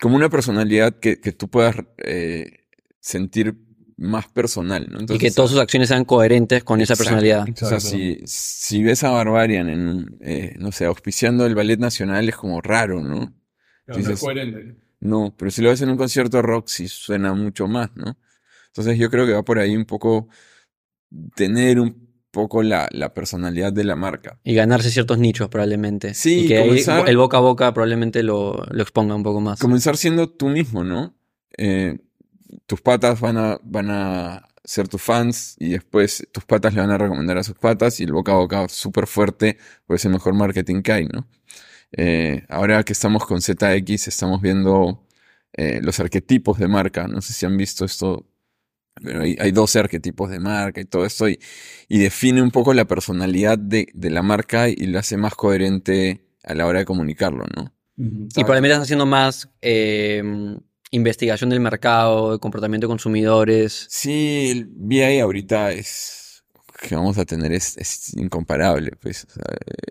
como 0.00 0.16
una 0.16 0.28
personalidad 0.28 0.98
que, 0.98 1.20
que 1.20 1.32
tú 1.32 1.48
puedas 1.48 1.76
eh, 1.98 2.64
sentir 3.00 3.56
más 3.96 4.28
personal, 4.28 4.86
¿no? 4.90 5.00
y 5.12 5.18
que 5.18 5.30
todas 5.32 5.50
sus 5.50 5.58
acciones 5.58 5.88
sean 5.88 6.04
coherentes 6.04 6.62
con 6.62 6.80
esa 6.80 6.92
Exacto. 6.94 7.16
personalidad. 7.16 7.48
O 7.48 7.66
sea, 7.66 7.80
si, 7.80 8.20
si 8.26 8.82
ves 8.84 9.02
a 9.02 9.10
Barbarian 9.10 9.68
en, 9.68 9.88
un, 9.88 10.18
eh, 10.20 10.54
no 10.58 10.70
sé, 10.70 10.84
auspiciando 10.84 11.44
el 11.46 11.56
Ballet 11.56 11.78
Nacional 11.80 12.28
es 12.28 12.36
como 12.36 12.60
raro, 12.60 13.02
¿no? 13.02 13.34
Claro, 13.84 14.00
Dices- 14.00 14.14
es 14.14 14.20
coherente. 14.20 14.76
No, 15.00 15.34
pero 15.36 15.50
si 15.50 15.62
lo 15.62 15.70
ves 15.70 15.80
en 15.82 15.90
un 15.90 15.96
concierto 15.96 16.42
rock 16.42 16.68
sí 16.68 16.88
suena 16.88 17.32
mucho 17.34 17.66
más, 17.68 17.90
¿no? 17.96 18.16
Entonces 18.68 18.98
yo 18.98 19.10
creo 19.10 19.26
que 19.26 19.32
va 19.32 19.42
por 19.44 19.58
ahí 19.58 19.76
un 19.76 19.84
poco 19.84 20.28
tener 21.34 21.80
un 21.80 22.07
poco 22.30 22.62
la, 22.62 22.88
la 22.92 23.14
personalidad 23.14 23.72
de 23.72 23.84
la 23.84 23.96
marca. 23.96 24.38
Y 24.44 24.54
ganarse 24.54 24.90
ciertos 24.90 25.18
nichos 25.18 25.48
probablemente. 25.48 26.14
Sí, 26.14 26.44
y 26.44 26.48
que 26.48 26.58
ahí 26.58 26.84
el 27.06 27.16
boca 27.16 27.38
a 27.38 27.40
boca 27.40 27.72
probablemente 27.72 28.22
lo, 28.22 28.64
lo 28.70 28.82
exponga 28.82 29.14
un 29.14 29.22
poco 29.22 29.40
más. 29.40 29.58
Comenzar 29.58 29.96
siendo 29.96 30.28
tú 30.28 30.48
mismo, 30.48 30.84
¿no? 30.84 31.14
Eh, 31.56 31.98
tus 32.66 32.80
patas 32.80 33.20
van 33.20 33.36
a, 33.36 33.58
van 33.62 33.90
a 33.90 34.48
ser 34.64 34.88
tus 34.88 35.00
fans 35.00 35.56
y 35.58 35.70
después 35.70 36.26
tus 36.32 36.44
patas 36.44 36.74
le 36.74 36.80
van 36.80 36.90
a 36.90 36.98
recomendar 36.98 37.38
a 37.38 37.42
sus 37.42 37.56
patas 37.56 38.00
y 38.00 38.04
el 38.04 38.12
boca 38.12 38.32
a 38.32 38.36
boca 38.36 38.68
súper 38.68 39.06
fuerte 39.06 39.56
pues 39.86 40.04
el 40.04 40.12
mejor 40.12 40.34
marketing 40.34 40.82
que 40.82 40.92
hay, 40.92 41.06
¿no? 41.06 41.26
Eh, 41.92 42.44
ahora 42.50 42.82
que 42.84 42.92
estamos 42.92 43.24
con 43.24 43.40
ZX 43.40 44.08
estamos 44.08 44.42
viendo 44.42 45.06
eh, 45.54 45.80
los 45.82 45.98
arquetipos 46.00 46.58
de 46.58 46.68
marca. 46.68 47.08
No 47.08 47.22
sé 47.22 47.32
si 47.32 47.46
han 47.46 47.56
visto 47.56 47.84
esto, 47.84 48.27
hay, 49.04 49.36
hay 49.38 49.52
12 49.52 49.78
arquetipos 49.78 50.30
de 50.30 50.40
marca 50.40 50.80
y 50.80 50.84
todo 50.84 51.04
esto 51.04 51.28
y, 51.28 51.38
y 51.88 51.98
define 51.98 52.42
un 52.42 52.50
poco 52.50 52.74
la 52.74 52.86
personalidad 52.86 53.58
de, 53.58 53.88
de 53.94 54.10
la 54.10 54.22
marca 54.22 54.68
y 54.68 54.86
lo 54.86 54.98
hace 54.98 55.16
más 55.16 55.34
coherente 55.34 56.24
a 56.44 56.54
la 56.54 56.66
hora 56.66 56.80
de 56.80 56.84
comunicarlo, 56.84 57.44
¿no? 57.56 57.72
Y 57.96 58.44
probablemente 58.44 58.74
estás 58.74 58.84
haciendo 58.84 59.06
más 59.06 59.48
eh, 59.60 60.22
investigación 60.92 61.50
del 61.50 61.60
mercado, 61.60 62.32
de 62.32 62.38
comportamiento 62.38 62.86
de 62.86 62.90
consumidores. 62.90 63.86
Sí, 63.90 64.50
el 64.52 64.68
VI 64.76 65.18
ahorita 65.18 65.72
es 65.72 66.44
que 66.80 66.94
vamos 66.94 67.18
a 67.18 67.24
tener 67.24 67.52
es, 67.52 67.76
es 67.76 68.14
incomparable, 68.16 68.92
pues. 69.00 69.24
o 69.24 69.30
sea, 69.30 69.44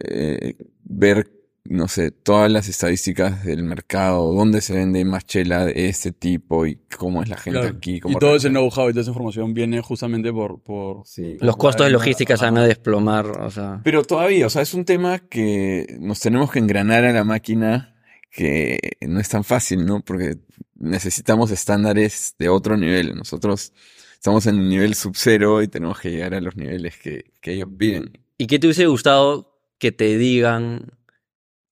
eh, 0.09 0.55
ver, 0.83 1.29
no 1.69 1.87
sé, 1.87 2.11
todas 2.11 2.51
las 2.51 2.67
estadísticas 2.67 3.43
del 3.43 3.63
mercado, 3.63 4.33
dónde 4.33 4.61
se 4.61 4.73
vende 4.73 5.03
más 5.05 5.25
chela 5.25 5.65
de 5.65 5.87
este 5.89 6.11
tipo 6.11 6.65
y 6.65 6.79
cómo 6.97 7.23
es 7.23 7.29
la 7.29 7.37
gente 7.37 7.59
Claro. 7.59 7.75
aquí. 7.77 7.99
Y 8.03 8.15
todo 8.15 8.35
ese 8.35 8.49
know-how 8.49 8.89
y 8.89 8.93
toda 8.93 9.01
esa 9.01 9.11
información 9.11 9.53
viene 9.53 9.81
justamente 9.81 10.31
por... 10.31 10.61
por 10.61 11.05
Sí. 11.05 11.37
Los 11.39 11.57
costos 11.57 11.85
de 11.85 11.91
logística 11.91 12.37
se 12.37 12.45
van 12.45 12.57
a 12.57 12.65
desplomar. 12.65 13.25
O 13.27 13.51
sea, 13.51 13.81
Pero 13.83 14.03
todavía, 14.03 14.47
o 14.47 14.49
sea, 14.49 14.61
es 14.61 14.73
un 14.73 14.85
tema 14.85 15.19
que 15.19 15.97
nos 15.99 16.19
tenemos 16.19 16.51
que 16.51 16.59
engranar 16.59 17.05
a 17.05 17.11
la 17.13 17.23
máquina 17.23 17.95
que 18.31 18.77
no 19.01 19.19
es 19.19 19.29
tan 19.29 19.43
fácil, 19.43 19.85
¿no? 19.85 20.01
Porque 20.01 20.37
necesitamos 20.75 21.51
estándares 21.51 22.35
de 22.37 22.49
otro 22.49 22.77
nivel. 22.77 23.15
Nosotros 23.15 23.73
estamos 24.13 24.45
en 24.47 24.55
el 24.59 24.69
nivel 24.69 24.95
sub-cero 24.95 25.61
y 25.61 25.67
tenemos 25.67 25.99
que 25.99 26.11
llegar 26.11 26.33
a 26.33 26.41
los 26.41 26.55
niveles 26.55 26.97
que, 26.97 27.31
que 27.41 27.53
ellos 27.53 27.69
piden. 27.77 28.17
¿Y 28.37 28.47
qué 28.47 28.59
te 28.59 28.67
hubiese 28.67 28.85
gustado 28.85 29.57
que 29.79 29.91
te 29.91 30.17
digan 30.17 30.91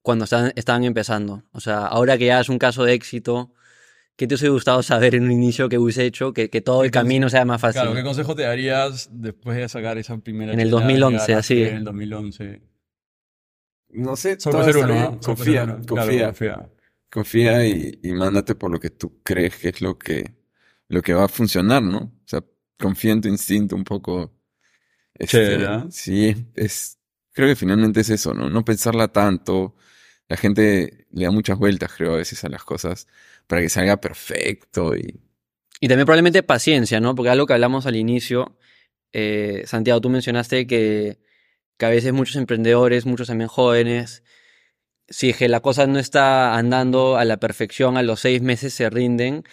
cuando 0.06 0.26
están, 0.26 0.54
estaban 0.56 0.84
empezando? 0.84 1.44
O 1.52 1.60
sea, 1.60 1.80
ahora 1.88 2.16
que 2.18 2.28
ya 2.28 2.40
es 2.40 2.48
un 2.50 2.60
caso 2.60 2.84
de 2.84 2.94
éxito, 2.94 3.52
¿qué 4.16 4.28
te 4.28 4.36
hubiese 4.36 4.50
gustado 4.50 4.84
saber 4.84 5.16
en 5.16 5.24
un 5.24 5.32
inicio 5.32 5.68
que 5.68 5.80
hubiese 5.80 6.06
hecho 6.06 6.32
que, 6.34 6.50
que 6.52 6.62
todo 6.62 6.84
el 6.84 6.92
¿Qué 6.92 7.00
conse- 7.00 7.02
camino 7.02 7.30
sea 7.30 7.44
más 7.46 7.60
fácil? 7.60 7.82
Claro, 7.82 7.96
¿qué 7.96 8.04
consejo 8.04 8.36
te 8.36 8.44
darías 8.44 9.10
después 9.12 9.58
de 9.58 9.68
sacar 9.68 9.98
esa 9.98 10.16
primera 10.20 10.54
En 10.54 10.60
el 10.60 10.68
chela, 10.70 10.82
2011, 10.82 11.18
llegar 11.26 11.38
a 11.38 11.40
así. 11.40 11.64
En 11.64 11.76
el 11.78 11.84
2011. 11.84 12.62
No 13.90 14.16
sé, 14.16 14.40
Solo 14.40 14.58
todo 14.60 14.66
ser 14.66 14.78
uno. 14.78 14.94
¿no? 15.12 15.20
Confía. 15.20 15.64
Claro, 15.66 15.86
confía, 15.88 16.26
confía. 16.28 16.70
confía 17.10 17.66
y, 17.68 18.00
y 18.04 18.12
mándate 18.14 18.56
por 18.56 18.70
lo 18.72 18.80
que 18.80 18.90
tú 18.92 19.22
crees 19.24 19.56
que 19.58 19.70
es 19.70 19.82
lo 19.82 19.98
que, 19.98 20.36
lo 20.90 21.02
que 21.02 21.14
va 21.14 21.26
a 21.26 21.30
funcionar, 21.30 21.82
¿no? 21.82 21.98
O 21.98 22.28
sea, 22.28 22.44
confía 22.78 23.14
en 23.14 23.22
tu 23.22 23.28
instinto 23.30 23.76
un 23.76 23.84
poco. 23.84 24.34
Este, 25.14 25.38
Chévere, 25.38 25.66
¿ah? 25.66 25.88
sí, 25.90 26.36
es, 26.56 27.00
creo 27.32 27.48
que 27.48 27.56
finalmente 27.56 28.02
es 28.02 28.10
eso, 28.10 28.34
¿no? 28.34 28.50
No 28.50 28.66
pensarla 28.66 29.08
tanto. 29.08 29.76
La 30.28 30.38
gente 30.38 31.06
le 31.12 31.26
da 31.26 31.32
muchas 31.32 31.58
vueltas, 31.58 31.92
creo, 31.96 32.14
a 32.14 32.18
veces 32.18 32.44
a 32.44 32.50
las 32.50 32.64
cosas 32.64 33.08
para 33.48 33.62
que 33.62 33.70
salga 33.70 33.98
perfecto 34.02 34.96
y 34.96 35.20
Y 35.80 35.88
también 35.88 36.06
probablemente 36.06 36.42
paciencia, 36.44 37.00
¿no? 37.00 37.14
Porque 37.16 37.30
algo 37.30 37.46
que 37.46 37.54
hablamos 37.54 37.86
al 37.86 37.96
inicio, 37.96 38.58
eh, 39.14 39.64
Santiago, 39.66 40.02
tú 40.02 40.10
mencionaste 40.10 40.66
que, 40.68 41.20
que 41.78 41.86
a 41.86 41.90
veces 41.90 42.12
muchos 42.14 42.38
emprendedores, 42.38 43.06
muchos 43.06 43.28
también 43.28 43.48
jóvenes, 43.50 44.24
si 45.08 45.30
es 45.30 45.38
que 45.38 45.48
la 45.48 45.60
cosa 45.60 45.86
no 45.86 46.00
está 46.00 46.56
andando 46.56 47.18
a 47.18 47.26
la 47.26 47.38
perfección, 47.38 47.96
a 47.98 48.02
los 48.04 48.22
seis 48.22 48.42
meses 48.42 48.74
se 48.74 48.90
rinden 48.90 49.44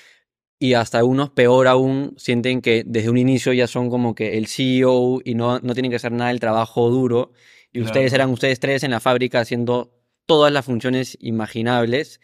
y 0.58 0.74
hasta 0.74 0.98
algunos, 0.98 1.28
peor 1.30 1.66
aún, 1.66 2.14
sienten 2.16 2.62
que 2.62 2.84
desde 2.86 3.10
un 3.10 3.18
inicio 3.18 3.52
ya 3.52 3.66
son 3.66 3.90
como 3.90 4.14
que 4.14 4.38
el 4.38 4.46
CEO 4.46 5.20
y 5.24 5.34
no, 5.34 5.58
no 5.58 5.74
tienen 5.74 5.90
que 5.90 5.96
hacer 5.96 6.12
nada 6.12 6.30
del 6.30 6.40
trabajo 6.40 6.88
duro. 6.88 7.32
Y 7.72 7.80
Claro. 7.80 7.86
ustedes 7.86 8.12
eran 8.12 8.30
ustedes 8.30 8.60
tres 8.60 8.82
en 8.84 8.92
la 8.92 9.00
fábrica 9.00 9.40
haciendo 9.40 9.92
todas 10.26 10.52
las 10.52 10.64
funciones 10.64 11.16
imaginables 11.20 12.20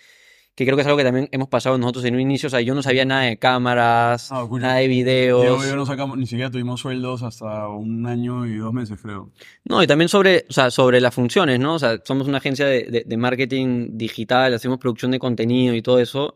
que 0.54 0.64
creo 0.64 0.74
que 0.76 0.80
es 0.80 0.86
algo 0.88 0.98
que 0.98 1.04
también 1.04 1.28
hemos 1.30 1.46
pasado 1.48 1.78
nosotros 1.78 2.04
en 2.04 2.14
un 2.16 2.20
inicio. 2.20 2.48
O 2.48 2.50
sea, 2.50 2.60
yo 2.60 2.74
no 2.74 2.82
sabía 2.82 3.04
nada 3.04 3.22
de 3.22 3.38
cámaras, 3.38 4.32
Ah, 4.32 4.40
escucha, 4.42 4.66
nada 4.66 4.78
de 4.80 4.88
videos. 4.88 5.40
Diego 5.42 5.64
y 5.64 5.68
yo 5.68 5.76
no 5.76 5.86
sacamos, 5.86 6.18
ni 6.18 6.26
siquiera 6.26 6.50
tuvimos 6.50 6.80
sueldos 6.80 7.22
hasta 7.22 7.68
un 7.68 8.04
año 8.06 8.44
y 8.44 8.56
dos 8.56 8.72
meses, 8.72 8.98
creo. 9.00 9.30
No, 9.64 9.80
y 9.84 9.86
también 9.86 10.08
sobre, 10.08 10.46
o 10.50 10.52
sea, 10.52 10.72
sobre 10.72 11.00
las 11.00 11.14
funciones, 11.14 11.60
¿no? 11.60 11.74
O 11.74 11.78
sea, 11.78 11.98
somos 12.04 12.26
una 12.26 12.38
agencia 12.38 12.66
de, 12.66 12.82
de- 12.84 13.04
de 13.06 13.16
marketing 13.16 13.90
digital, 13.92 14.52
hacemos 14.52 14.78
producción 14.78 15.12
de 15.12 15.20
contenido 15.20 15.76
y 15.76 15.82
todo 15.82 16.00
eso. 16.00 16.34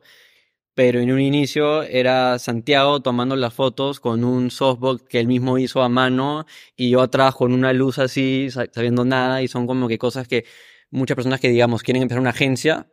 Pero 0.74 1.00
en 1.00 1.10
un 1.10 1.20
inicio 1.20 1.82
era 1.82 2.38
Santiago 2.38 3.00
tomando 3.00 3.34
las 3.34 3.52
fotos 3.52 3.98
con 3.98 4.22
un 4.22 4.52
softbox 4.52 5.02
que 5.02 5.18
él 5.18 5.26
mismo 5.26 5.58
hizo 5.58 5.82
a 5.82 5.88
mano 5.88 6.46
y 6.76 6.90
yo 6.90 7.00
atrás 7.02 7.34
con 7.34 7.52
una 7.52 7.72
luz 7.72 7.98
así, 7.98 8.50
sa- 8.52 8.66
sabiendo 8.72 9.04
nada. 9.04 9.42
Y 9.42 9.48
son 9.48 9.66
como 9.66 9.88
que 9.88 9.98
cosas 9.98 10.28
que 10.28 10.44
muchas 10.92 11.16
personas 11.16 11.40
que, 11.40 11.48
digamos, 11.48 11.82
quieren 11.82 12.02
empezar 12.02 12.20
una 12.20 12.30
agencia 12.30 12.88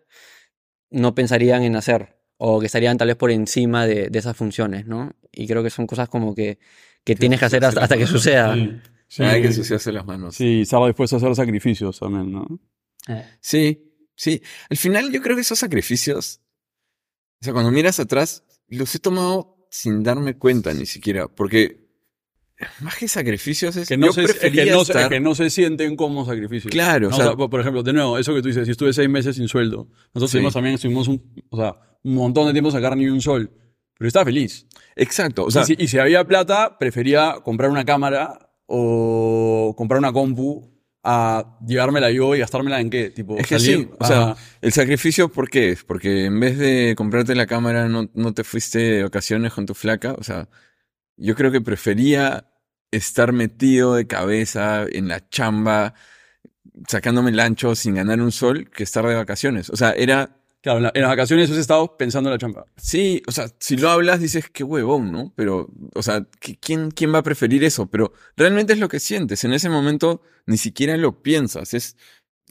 no 0.89 1.13
pensarían 1.13 1.61
en 1.63 1.75
hacer 1.75 2.19
o 2.37 2.59
que 2.59 2.65
estarían 2.65 2.97
tal 2.97 3.09
vez 3.09 3.17
por 3.17 3.31
encima 3.31 3.85
de, 3.85 4.09
de 4.09 4.19
esas 4.19 4.35
funciones, 4.35 4.87
¿no? 4.87 5.13
Y 5.31 5.45
creo 5.45 5.61
que 5.61 5.69
son 5.69 5.85
cosas 5.85 6.09
como 6.09 6.33
que, 6.33 6.57
que 7.03 7.15
tienes 7.15 7.39
que 7.39 7.45
hacer 7.45 7.63
hasta, 7.63 7.83
hasta 7.83 7.97
que 7.97 8.07
suceda. 8.07 8.55
Sí, 8.55 8.71
sí. 9.07 9.23
hay 9.23 9.41
que 9.41 9.47
ensuciarse 9.47 9.91
las 9.91 10.05
manos. 10.05 10.35
Sí, 10.35 10.61
estaba 10.61 10.87
dispuesto 10.87 11.17
a 11.17 11.19
hacer 11.19 11.35
sacrificios 11.35 11.99
también, 11.99 12.31
¿no? 12.31 12.47
Sí, 13.41 13.93
sí. 14.15 14.41
Al 14.69 14.77
final 14.77 15.11
yo 15.11 15.21
creo 15.21 15.35
que 15.35 15.41
esos 15.41 15.59
sacrificios, 15.59 16.41
o 17.41 17.45
sea, 17.45 17.53
cuando 17.53 17.71
miras 17.71 17.99
atrás, 17.99 18.45
los 18.67 18.95
he 18.95 18.99
tomado 18.99 19.67
sin 19.69 20.01
darme 20.01 20.37
cuenta 20.37 20.73
ni 20.73 20.85
siquiera, 20.85 21.27
porque 21.27 21.88
más 22.81 22.95
que 22.97 23.07
sacrificios 23.07 23.75
es 23.77 23.87
Que 23.87 23.97
no, 23.97 24.07
yo 24.07 24.13
se, 24.13 24.23
es 24.23 24.33
que 24.35 24.49
no, 24.65 24.83
se- 24.85 24.91
es 24.91 24.97
estar- 24.97 25.09
que 25.09 25.19
no 25.19 25.33
se 25.35 25.49
sienten 25.49 25.95
como 25.95 26.25
sacrificios. 26.25 26.71
Claro, 26.71 27.09
o 27.09 27.13
sea- 27.13 27.35
por, 27.35 27.59
ejemplo, 27.59 27.83
de 27.83 27.93
nuevo, 27.93 28.17
eso 28.17 28.33
que 28.33 28.41
tú 28.41 28.47
dices, 28.49 28.65
si 28.65 28.71
estuve 28.71 28.91
seis 28.93 29.07
meses 29.09 29.35
sin 29.35 29.47
sueldo, 29.47 29.87
nosotros 30.13 30.31
Sí. 30.31 30.37
tuvimos 30.37 30.53
también, 30.53 30.75
estuvimos 30.75 31.07
un, 31.07 31.23
o 31.49 31.57
sea, 31.57 31.75
un 32.03 32.15
montón 32.15 32.47
de 32.47 32.51
tiempo 32.53 32.69
sin 32.71 32.79
sacar 32.81 32.97
ni 32.97 33.07
un 33.07 33.21
sol, 33.21 33.49
pero 33.97 34.07
estaba 34.07 34.25
feliz. 34.25 34.65
Exacto, 34.95 35.45
o 35.45 35.51
sea, 35.51 35.61
y, 35.63 35.65
si, 35.65 35.75
y 35.79 35.87
si 35.87 35.99
había 35.99 36.25
plata, 36.25 36.77
prefería 36.77 37.35
comprar 37.43 37.69
una 37.69 37.85
cámara 37.85 38.51
o 38.65 39.73
comprar 39.77 39.99
una 39.99 40.11
compu 40.11 40.69
a 41.03 41.57
llevármela 41.65 42.11
yo 42.11 42.35
y 42.35 42.39
gastármela 42.39 42.81
en 42.81 42.89
qué, 42.89 43.09
tipo, 43.09 43.37
es 43.37 43.47
que 43.47 43.57
salir 43.57 43.77
sí, 43.77 43.89
o 43.99 44.05
sea, 44.05 44.21
a- 44.31 44.37
el 44.61 44.73
sacrificio, 44.73 45.29
¿por 45.29 45.49
qué 45.49 45.69
es? 45.69 45.83
Porque 45.85 46.25
en 46.25 46.39
vez 46.39 46.57
de 46.57 46.93
comprarte 46.97 47.35
la 47.35 47.47
cámara, 47.47 47.87
no, 47.87 48.09
no 48.13 48.33
te 48.33 48.43
fuiste 48.43 48.79
de 48.79 49.03
vacaciones 49.03 49.53
con 49.53 49.65
tu 49.65 49.73
flaca, 49.73 50.13
o 50.19 50.23
sea, 50.23 50.49
yo 51.15 51.35
creo 51.35 51.51
que 51.51 51.61
prefería 51.61 52.48
estar 52.91 53.31
metido 53.33 53.95
de 53.95 54.07
cabeza 54.07 54.85
en 54.91 55.07
la 55.07 55.27
chamba, 55.29 55.93
sacándome 56.87 57.31
el 57.31 57.39
ancho 57.39 57.75
sin 57.75 57.95
ganar 57.95 58.21
un 58.21 58.31
sol, 58.31 58.69
que 58.69 58.83
estar 58.83 59.05
de 59.05 59.15
vacaciones. 59.15 59.69
O 59.69 59.75
sea, 59.77 59.91
era 59.91 60.37
claro, 60.61 60.77
en, 60.79 60.83
la- 60.83 60.91
en 60.93 61.01
las 61.01 61.09
vacaciones 61.11 61.49
he 61.49 61.59
estado 61.59 61.97
pensando 61.97 62.29
en 62.29 62.33
la 62.33 62.37
champa. 62.39 62.65
Sí, 62.77 63.21
o 63.27 63.31
sea, 63.31 63.47
si 63.59 63.77
lo 63.77 63.89
hablas 63.89 64.19
dices 64.19 64.49
qué 64.51 64.63
huevón, 64.63 65.11
¿no? 65.11 65.33
Pero, 65.35 65.69
o 65.95 66.03
sea, 66.03 66.19
¿qui- 66.41 66.57
¿quién, 66.61 66.91
¿quién 66.91 67.13
va 67.13 67.19
a 67.19 67.23
preferir 67.23 67.63
eso? 67.63 67.87
Pero 67.89 68.13
realmente 68.37 68.73
es 68.73 68.79
lo 68.79 68.87
que 68.89 68.99
sientes. 68.99 69.43
En 69.43 69.53
ese 69.53 69.69
momento 69.69 70.21
ni 70.45 70.57
siquiera 70.57 70.97
lo 70.97 71.21
piensas. 71.21 71.73
Es, 71.73 71.95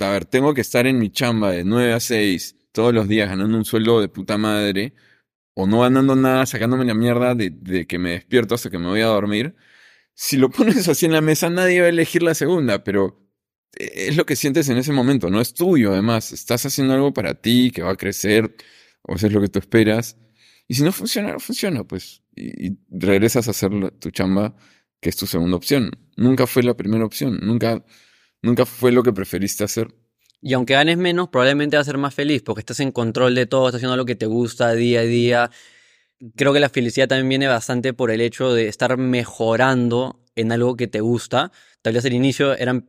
a 0.00 0.08
ver, 0.10 0.24
tengo 0.24 0.54
que 0.54 0.60
estar 0.60 0.86
en 0.86 0.98
mi 0.98 1.10
chamba 1.10 1.50
de 1.52 1.64
9 1.64 1.92
a 1.92 2.00
6 2.00 2.56
todos 2.72 2.94
los 2.94 3.08
días 3.08 3.28
ganando 3.28 3.56
un 3.56 3.64
sueldo 3.64 4.00
de 4.00 4.08
puta 4.08 4.38
madre 4.38 4.94
o 5.54 5.66
no 5.66 5.80
ganando 5.80 6.14
nada, 6.16 6.46
sacándome 6.46 6.84
la 6.84 6.94
mierda 6.94 7.34
de, 7.34 7.50
de 7.50 7.86
que 7.86 7.98
me 7.98 8.10
despierto 8.12 8.54
hasta 8.54 8.70
que 8.70 8.78
me 8.78 8.86
voy 8.88 9.00
a 9.00 9.06
dormir. 9.06 9.56
Si 10.20 10.36
lo 10.36 10.50
pones 10.50 10.88
así 10.88 11.06
en 11.06 11.12
la 11.12 11.20
mesa, 11.20 11.48
nadie 11.48 11.80
va 11.80 11.86
a 11.86 11.90
elegir 11.90 12.24
la 12.24 12.34
segunda, 12.34 12.82
pero 12.82 13.24
es 13.72 14.16
lo 14.16 14.26
que 14.26 14.34
sientes 14.34 14.68
en 14.68 14.76
ese 14.76 14.92
momento, 14.92 15.30
no 15.30 15.40
es 15.40 15.54
tuyo 15.54 15.92
además, 15.92 16.32
estás 16.32 16.66
haciendo 16.66 16.94
algo 16.94 17.12
para 17.12 17.34
ti 17.40 17.70
que 17.70 17.82
va 17.82 17.92
a 17.92 17.96
crecer, 17.96 18.56
o 19.02 19.14
es 19.14 19.22
lo 19.22 19.40
que 19.40 19.48
tú 19.48 19.60
esperas, 19.60 20.16
y 20.66 20.74
si 20.74 20.82
no 20.82 20.90
funciona, 20.90 21.32
no 21.32 21.38
funciona, 21.38 21.84
pues, 21.84 22.22
y, 22.34 22.78
regresas 22.90 23.46
a 23.46 23.52
hacer 23.52 23.70
tu 24.00 24.10
chamba, 24.10 24.56
que 25.00 25.08
es 25.08 25.16
tu 25.16 25.26
segunda 25.26 25.56
opción. 25.56 25.92
Nunca 26.16 26.48
fue 26.48 26.64
la 26.64 26.76
primera 26.76 27.04
opción, 27.04 27.38
nunca, 27.40 27.84
nunca 28.42 28.66
fue 28.66 28.90
lo 28.90 29.04
que 29.04 29.12
preferiste 29.12 29.62
hacer. 29.62 29.94
Y 30.42 30.52
aunque 30.54 30.74
ganes 30.74 30.98
menos, 30.98 31.28
probablemente 31.28 31.76
vas 31.76 31.86
a 31.86 31.92
ser 31.92 31.98
más 31.98 32.14
feliz 32.14 32.42
porque 32.42 32.60
estás 32.60 32.80
en 32.80 32.90
control 32.90 33.36
de 33.36 33.46
todo, 33.46 33.68
estás 33.68 33.78
haciendo 33.78 33.96
lo 33.96 34.04
que 34.04 34.16
te 34.16 34.26
gusta 34.26 34.72
día 34.72 35.00
a 35.00 35.04
día. 35.04 35.50
Creo 36.36 36.52
que 36.52 36.60
la 36.60 36.68
felicidad 36.68 37.08
también 37.08 37.28
viene 37.28 37.46
bastante 37.46 37.92
por 37.92 38.10
el 38.10 38.20
hecho 38.20 38.52
de 38.52 38.68
estar 38.68 38.96
mejorando 38.96 40.20
en 40.34 40.52
algo 40.52 40.76
que 40.76 40.88
te 40.88 41.00
gusta. 41.00 41.52
Tal 41.82 41.94
vez 41.94 42.04
al 42.04 42.12
inicio 42.12 42.54
eran 42.56 42.86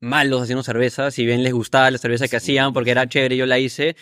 malos 0.00 0.42
haciendo 0.42 0.62
cerveza, 0.62 1.10
si 1.10 1.26
bien 1.26 1.42
les 1.42 1.52
gustaba 1.52 1.90
la 1.90 1.98
cerveza 1.98 2.26
que 2.26 2.36
hacían 2.36 2.72
porque 2.72 2.90
era 2.90 3.06
chévere, 3.08 3.36
yo 3.36 3.46
la 3.46 3.58
hice. 3.58 3.96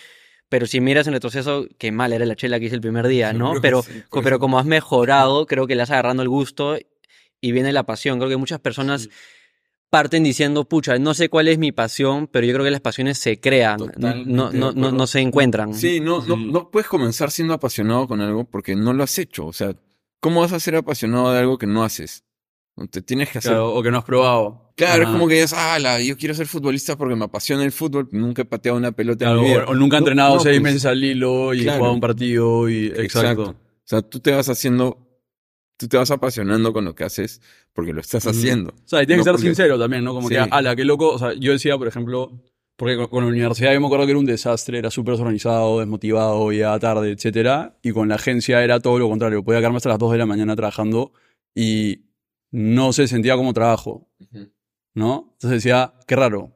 Pero 0.49 0.67
si 0.67 0.81
miras 0.81 1.07
en 1.07 1.13
retroceso, 1.13 1.67
qué 1.77 1.93
mal 1.93 2.13
era 2.13 2.25
la 2.25 2.35
chela 2.35 2.59
que 2.59 2.67
hice 2.67 2.75
el 2.77 2.81
primer 2.81 3.07
día, 3.07 3.33
¿no? 3.33 3.53
Pero, 3.63 3.83
sí, 3.83 4.03
pero 4.23 4.39
como 4.39 4.59
has 4.59 4.65
mejorado, 4.65 5.47
creo 5.47 5.67
que 5.67 5.75
le 5.75 5.83
vas 5.83 5.91
agarrando 5.91 6.23
el 6.23 6.29
gusto 6.29 6.79
y 7.41 7.53
viene 7.53 7.73
la 7.73 7.85
pasión. 7.85 8.19
Creo 8.19 8.31
que 8.31 8.37
muchas 8.37 8.61
personas. 8.61 9.11
Parten 9.91 10.23
diciendo, 10.23 10.69
pucha, 10.69 10.99
no 10.99 11.15
sé 11.15 11.29
cuál 11.29 11.49
es 11.49 11.59
mi 11.59 11.73
pasión, 11.73 12.27
pero 12.31 12.47
yo 12.47 12.53
creo 12.53 12.65
que 12.65 12.71
las 12.71 12.81
pasiones 12.81 13.19
se 13.19 13.41
crean, 13.41 13.79
no, 13.97 14.15
no, 14.15 14.15
no, 14.25 14.53
no, 14.53 14.69
acuerdo. 14.69 14.93
no 14.93 15.07
se 15.07 15.21
encuentran. 15.21 15.75
Sí, 15.75 16.01
no, 16.01 16.25
no, 16.27 16.37
no 16.37 16.71
puedes 16.71 16.89
comenzar 16.89 17.31
siendo 17.31 17.55
apasionado 17.55 18.07
con 18.07 18.21
algo 18.21 18.45
porque 18.45 18.77
no 18.77 18.93
lo 18.93 19.03
has 19.05 19.19
hecho, 19.19 19.47
o 19.47 19.53
sea, 19.53 19.75
¿cómo 20.21 20.41
vas 20.43 20.53
a 20.53 20.61
ser 20.61 20.77
apasionado 20.77 21.33
de 21.33 21.39
algo 21.39 21.57
que 21.59 21.67
no 21.67 21.85
haces? 21.85 22.25
Te 22.91 23.03
tienes 23.03 23.31
que 23.31 23.39
hacer 23.39 23.51
Claro, 23.53 23.75
o 23.75 23.83
que 23.83 23.91
no 23.91 23.99
has 23.99 24.05
probado. 24.05 24.73
Claro, 24.77 25.03
es 25.03 25.09
como 25.09 25.27
que 25.27 25.35
dices, 25.35 25.53
ah, 25.57 25.81
la- 25.81 26.01
yo 26.01 26.17
quiero 26.17 26.33
ser 26.35 26.47
futbolista 26.47 26.97
porque 26.97 27.17
me 27.17 27.25
apasiona 27.25 27.65
el 27.65 27.73
fútbol, 27.73 28.09
nunca 28.13 28.43
he 28.43 28.45
pateado 28.45 28.79
una 28.79 28.93
pelota 28.93 29.25
Claro, 29.25 29.39
en 29.41 29.45
mi 29.45 29.51
vida. 29.51 29.65
o, 29.67 29.71
o 29.71 29.75
nunca 29.75 29.97
No, 29.97 29.99
entrenado 29.99 30.35
no, 30.37 30.41
seis 30.41 30.61
pues, 30.61 30.75
meses 30.75 30.87
al 30.87 31.03
hilo 31.03 31.55
y 31.55 31.63
Claro. 31.63 31.79
jugado 31.79 31.95
un 31.95 32.01
partido 32.01 32.69
y... 32.69 32.87
Exacto. 32.87 33.03
Exacto. 33.03 33.51
O 33.51 33.57
sea, 33.85 34.03
tú 34.03 34.21
te 34.21 34.31
vas 34.31 34.49
haciendo, 34.49 35.08
tú 35.79 35.89
te 35.89 35.97
vas 35.97 36.11
apasionando 36.11 36.73
con 36.75 36.85
lo 36.85 36.95
que 36.95 37.05
haces 37.05 37.41
porque 37.73 37.95
lo 37.95 38.01
estás 38.03 38.27
haciendo. 38.27 38.71
O 38.71 38.89
sea, 38.89 39.03
y 39.03 39.07
tienes 39.07 39.25
No 39.25 39.33
que 39.33 39.39
ser 39.39 39.45
porque- 39.45 39.47
sincero 39.57 39.79
también, 39.79 40.05
¿no? 40.05 40.13
Como 40.13 40.29
Sí. 40.29 40.35
que, 40.35 40.41
ala, 40.41 40.77
qué 40.77 40.85
loco. 40.85 41.09
O 41.15 41.19
sea, 41.19 41.33
yo 41.35 41.53
decía, 41.53 41.79
por 41.79 41.89
ejemplo, 41.89 42.33
porque 42.77 42.97
con, 42.97 43.07
con 43.07 43.25
la 43.25 43.31
universidad 43.31 43.73
yo 43.73 43.81
me 43.81 43.87
acuerdo 43.87 44.05
que 44.05 44.11
era 44.13 44.19
un 44.19 44.27
desastre, 44.27 44.79
era 44.79 44.91
súper 44.91 45.13
desorganizado, 45.15 45.79
desmotivado, 45.81 46.51
llegaba 46.53 46.79
tarde, 46.79 47.11
etcétera. 47.13 47.79
Y 47.83 47.93
con 47.93 48.09
la 48.09 48.17
agencia 48.17 48.63
era 48.63 48.81
todo 48.81 48.99
lo 48.99 49.09
contrario. 49.09 49.43
Podía 49.43 49.61
quedarme 49.61 49.79
hasta 49.79 49.89
las 49.89 49.99
2 49.99 50.13
de 50.13 50.19
la 50.19 50.27
mañana 50.27 50.55
trabajando 50.55 51.13
y 51.55 52.05
no 52.51 52.93
se 52.93 53.09
sentía 53.09 53.37
como 53.37 53.53
trabajo, 53.55 54.09
¿no? 54.95 55.31
Entonces 55.35 55.63
decía, 55.63 55.95
qué 56.07 56.17
raro. 56.17 56.53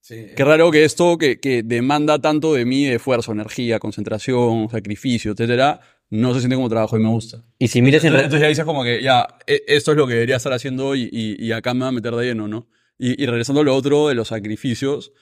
Sí. 0.00 0.26
Qué 0.36 0.44
raro 0.44 0.70
que 0.70 0.84
esto 0.84 1.18
que, 1.18 1.40
que 1.40 1.62
demanda 1.64 2.20
tanto 2.20 2.54
de 2.54 2.64
mí, 2.64 2.84
de 2.84 2.94
esfuerzo, 2.96 3.32
energía, 3.32 3.78
concentración, 3.80 4.68
sacrificio, 4.68 5.32
etcétera, 5.32 5.80
no 6.10 6.32
se 6.34 6.40
siente 6.40 6.56
como 6.56 6.68
trabajo 6.68 6.96
y 6.96 7.00
me 7.00 7.08
gusta. 7.08 7.44
Y 7.58 7.68
si 7.68 7.82
miras 7.82 8.02
en 8.04 8.08
Entonces, 8.08 8.24
entonces 8.26 8.40
ya 8.42 8.48
dices 8.48 8.64
como 8.64 8.84
que 8.84 9.02
ya, 9.02 9.26
e- 9.46 9.62
esto 9.66 9.90
es 9.92 9.96
lo 9.96 10.06
que 10.06 10.14
debería 10.14 10.36
estar 10.36 10.52
haciendo 10.52 10.94
y, 10.94 11.08
y- 11.12 11.36
y 11.44 11.52
acá 11.52 11.74
me 11.74 11.80
va 11.80 11.88
a 11.88 11.92
meter 11.92 12.14
de 12.14 12.24
lleno, 12.26 12.48
¿no? 12.48 12.68
Y, 12.98 13.22
y 13.22 13.26
regresando 13.26 13.60
a 13.60 13.64
lo 13.64 13.74
otro 13.74 14.08
de 14.08 14.14
los 14.14 14.28
sacrificios, 14.28 15.12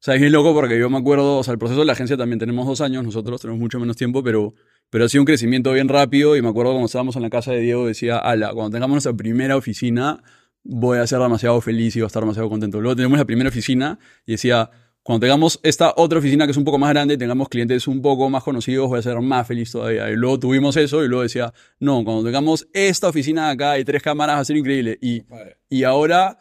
O 0.00 0.04
sea, 0.04 0.14
es 0.16 0.20
bien 0.20 0.32
loco 0.32 0.52
porque 0.52 0.76
yo 0.78 0.90
me 0.90 0.98
acuerdo, 0.98 1.38
o 1.38 1.44
sea, 1.44 1.52
el 1.52 1.58
proceso 1.58 1.80
de 1.80 1.86
la 1.86 1.92
agencia 1.92 2.16
también 2.16 2.40
tenemos 2.40 2.66
dos 2.66 2.80
años, 2.80 3.04
nosotros 3.04 3.40
tenemos 3.40 3.60
mucho 3.60 3.78
menos 3.78 3.96
tiempo, 3.96 4.22
pero, 4.24 4.52
pero 4.90 5.04
ha 5.04 5.08
sido 5.08 5.22
un 5.22 5.26
crecimiento 5.26 5.72
bien 5.72 5.88
rápido 5.88 6.36
y 6.36 6.42
me 6.42 6.48
acuerdo 6.48 6.72
cuando 6.72 6.86
estábamos 6.86 7.14
en 7.14 7.22
la 7.22 7.30
casa 7.30 7.52
de 7.52 7.60
Diego, 7.60 7.86
decía, 7.86 8.18
ala, 8.18 8.52
cuando 8.52 8.70
tengamos 8.72 8.94
nuestra 8.96 9.12
primera 9.14 9.56
oficina, 9.56 10.20
voy 10.64 10.98
a 10.98 11.06
ser 11.06 11.20
demasiado 11.20 11.60
feliz 11.60 11.94
y 11.94 12.00
voy 12.00 12.06
a 12.06 12.08
estar 12.08 12.22
demasiado 12.22 12.48
contento. 12.48 12.80
Luego 12.80 12.96
tenemos 12.96 13.16
la 13.16 13.24
primera 13.24 13.48
oficina 13.48 14.00
y 14.26 14.32
decía, 14.32 14.70
cuando 15.02 15.24
tengamos 15.26 15.58
esta 15.62 15.94
otra 15.96 16.20
oficina 16.20 16.46
que 16.46 16.52
es 16.52 16.56
un 16.56 16.64
poco 16.64 16.78
más 16.78 16.90
grande, 16.90 17.16
tengamos 17.16 17.48
clientes 17.48 17.88
un 17.88 18.00
poco 18.00 18.30
más 18.30 18.44
conocidos, 18.44 18.88
voy 18.88 19.00
a 19.00 19.02
ser 19.02 19.20
más 19.20 19.46
feliz 19.46 19.72
todavía. 19.72 20.08
Y 20.10 20.14
luego 20.14 20.38
tuvimos 20.38 20.76
eso 20.76 21.04
y 21.04 21.08
luego 21.08 21.22
decía, 21.22 21.52
no, 21.80 22.04
cuando 22.04 22.22
tengamos 22.22 22.68
esta 22.72 23.08
oficina 23.08 23.50
acá 23.50 23.78
y 23.78 23.84
tres 23.84 24.02
cámaras 24.02 24.36
va 24.36 24.40
a 24.40 24.44
ser 24.44 24.56
increíble. 24.56 24.98
Y, 25.00 25.24
y 25.68 25.82
ahora, 25.82 26.38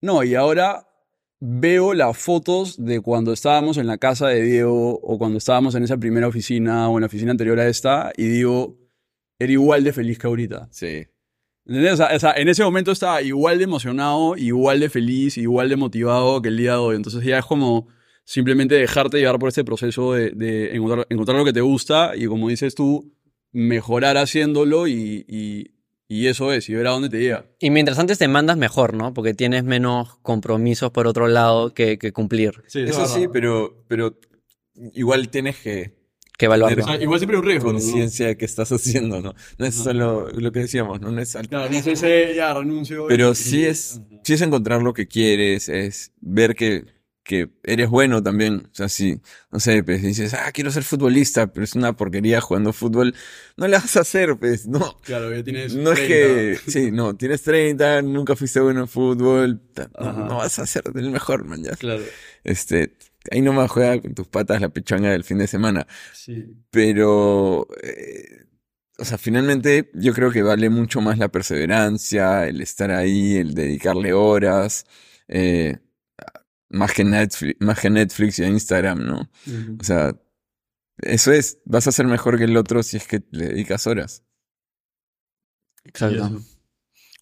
no, 0.00 0.24
y 0.24 0.34
ahora 0.34 0.86
veo 1.40 1.92
las 1.92 2.16
fotos 2.16 2.82
de 2.82 3.00
cuando 3.00 3.32
estábamos 3.32 3.76
en 3.76 3.86
la 3.86 3.98
casa 3.98 4.28
de 4.28 4.42
Diego 4.42 4.98
o 5.02 5.18
cuando 5.18 5.36
estábamos 5.36 5.74
en 5.74 5.84
esa 5.84 5.98
primera 5.98 6.26
oficina 6.28 6.88
o 6.88 6.96
en 6.96 7.02
la 7.02 7.06
oficina 7.06 7.32
anterior 7.32 7.58
a 7.60 7.68
esta 7.68 8.12
y 8.16 8.28
digo, 8.28 8.78
era 9.38 9.52
igual 9.52 9.84
de 9.84 9.92
feliz 9.92 10.18
que 10.18 10.26
ahorita. 10.26 10.68
Sí. 10.70 11.06
¿Entendés? 11.66 11.92
O 11.92 11.96
sea, 11.96 12.10
o 12.14 12.18
sea, 12.18 12.32
en 12.36 12.48
ese 12.48 12.64
momento 12.64 12.92
estaba 12.92 13.22
igual 13.22 13.58
de 13.58 13.64
emocionado, 13.64 14.36
igual 14.36 14.80
de 14.80 14.90
feliz, 14.90 15.36
igual 15.36 15.68
de 15.68 15.76
motivado 15.76 16.40
que 16.42 16.48
el 16.48 16.56
día 16.56 16.72
de 16.72 16.78
hoy. 16.78 16.96
Entonces 16.96 17.22
ya 17.24 17.38
es 17.38 17.44
como 17.44 17.88
simplemente 18.24 18.74
dejarte 18.74 19.18
llevar 19.18 19.38
por 19.38 19.48
este 19.48 19.64
proceso 19.64 20.12
de, 20.14 20.30
de 20.30 20.74
encontrar, 20.74 21.06
encontrar 21.10 21.38
lo 21.38 21.44
que 21.44 21.52
te 21.52 21.60
gusta 21.60 22.12
y 22.16 22.26
como 22.26 22.48
dices 22.48 22.74
tú, 22.74 23.12
mejorar 23.52 24.16
haciéndolo 24.16 24.86
y, 24.86 25.24
y, 25.28 25.74
y 26.08 26.26
eso 26.26 26.52
es, 26.52 26.68
y 26.68 26.74
ver 26.74 26.86
a 26.86 26.90
dónde 26.90 27.08
te 27.08 27.20
llega. 27.20 27.46
Y 27.58 27.70
mientras 27.70 27.98
antes 27.98 28.18
te 28.18 28.28
mandas 28.28 28.56
mejor, 28.56 28.94
¿no? 28.94 29.14
Porque 29.14 29.34
tienes 29.34 29.64
menos 29.64 30.16
compromisos 30.22 30.90
por 30.90 31.06
otro 31.06 31.28
lado 31.28 31.74
que, 31.74 31.98
que 31.98 32.12
cumplir, 32.12 32.62
Eso 32.66 33.06
sí, 33.06 33.26
pero, 33.32 33.84
pero 33.88 34.18
igual 34.94 35.28
tienes 35.28 35.56
que 35.58 35.99
que 36.40 36.46
evaluarlo. 36.46 36.82
O 36.82 36.86
sea, 36.86 36.96
igual 37.00 37.20
siempre 37.20 37.36
hay 37.36 37.42
un 37.42 37.46
riesgo. 37.48 37.72
¿no? 37.72 37.78
conciencia 37.78 38.26
de 38.28 38.36
qué 38.38 38.46
estás 38.46 38.72
haciendo, 38.72 39.20
¿no? 39.20 39.34
No 39.58 39.66
es 39.66 39.74
solo 39.74 40.28
lo 40.30 40.50
que 40.52 40.60
decíamos, 40.60 40.98
¿no? 41.00 41.10
No 41.12 41.20
es 41.20 41.36
al- 41.36 41.46
Claro, 41.48 41.70
no 41.70 41.76
es 41.76 41.86
ese, 41.86 42.34
ya 42.34 42.54
renuncio. 42.54 43.06
Pero 43.08 43.32
y- 43.32 43.34
sí 43.34 43.64
es, 43.66 44.00
sí 44.24 44.32
es 44.32 44.40
encontrar 44.40 44.80
lo 44.82 44.94
que 44.94 45.06
quieres, 45.06 45.68
es 45.68 46.12
ver 46.20 46.54
que, 46.54 46.86
que 47.22 47.50
eres 47.62 47.90
bueno 47.90 48.22
también. 48.22 48.68
O 48.72 48.74
sea, 48.74 48.88
si, 48.88 49.20
no 49.52 49.60
sé, 49.60 49.84
pues 49.84 50.02
dices, 50.02 50.32
ah, 50.34 50.50
quiero 50.52 50.70
ser 50.70 50.82
futbolista, 50.82 51.52
pero 51.52 51.62
es 51.64 51.74
una 51.74 51.94
porquería 51.94 52.40
jugando 52.40 52.72
fútbol, 52.72 53.14
no 53.58 53.68
la 53.68 53.78
vas 53.78 53.96
a 53.98 54.00
hacer, 54.00 54.36
pues, 54.38 54.66
no. 54.66 54.96
Claro, 55.02 55.34
ya 55.36 55.44
tienes. 55.44 55.74
No 55.74 55.92
es 55.92 55.98
30. 55.98 56.08
que, 56.08 56.58
sí, 56.70 56.90
no, 56.90 57.14
tienes 57.16 57.42
30, 57.42 58.00
nunca 58.02 58.34
fuiste 58.34 58.60
bueno 58.60 58.80
en 58.80 58.88
fútbol, 58.88 59.60
no, 60.00 60.12
no 60.12 60.36
vas 60.38 60.58
a 60.58 60.66
ser 60.66 60.84
el 60.94 61.10
mejor, 61.10 61.44
man, 61.44 61.62
ya. 61.62 61.76
Claro, 61.76 62.02
Este, 62.44 62.94
ahí 63.30 63.42
nomás 63.42 63.70
juega 63.70 64.00
con 64.00 64.14
tus 64.14 64.28
patas 64.28 64.60
la 64.60 64.68
pichanga 64.68 65.10
del 65.10 65.24
fin 65.24 65.38
de 65.38 65.46
semana. 65.46 65.86
sí. 66.12 66.46
Pero, 66.70 67.66
eh, 67.82 68.46
o 68.98 69.04
sea, 69.04 69.16
finalmente 69.16 69.90
yo 69.94 70.12
creo 70.12 70.30
que 70.30 70.42
vale 70.42 70.68
mucho 70.68 71.00
más 71.00 71.16
la 71.18 71.28
perseverancia, 71.28 72.46
el 72.46 72.60
estar 72.60 72.90
ahí, 72.90 73.36
el 73.36 73.54
dedicarle 73.54 74.12
horas, 74.12 74.84
eh, 75.26 75.78
más 76.68 76.92
que 76.92 77.04
Netflix, 77.04 77.56
más 77.60 77.80
que 77.80 77.88
Netflix 77.88 78.38
y 78.38 78.44
a 78.44 78.48
Instagram, 78.48 79.06
¿no? 79.06 79.30
O 79.80 79.84
sea, 79.84 80.14
eso 80.98 81.32
es, 81.32 81.58
vas 81.64 81.86
a 81.88 81.92
ser 81.92 82.06
mejor 82.06 82.36
que 82.36 82.44
el 82.44 82.56
otro 82.56 82.82
si 82.82 82.98
es 82.98 83.06
que 83.06 83.22
le 83.30 83.48
dedicas 83.48 83.86
horas. 83.86 84.22
Exacto. 85.84 86.40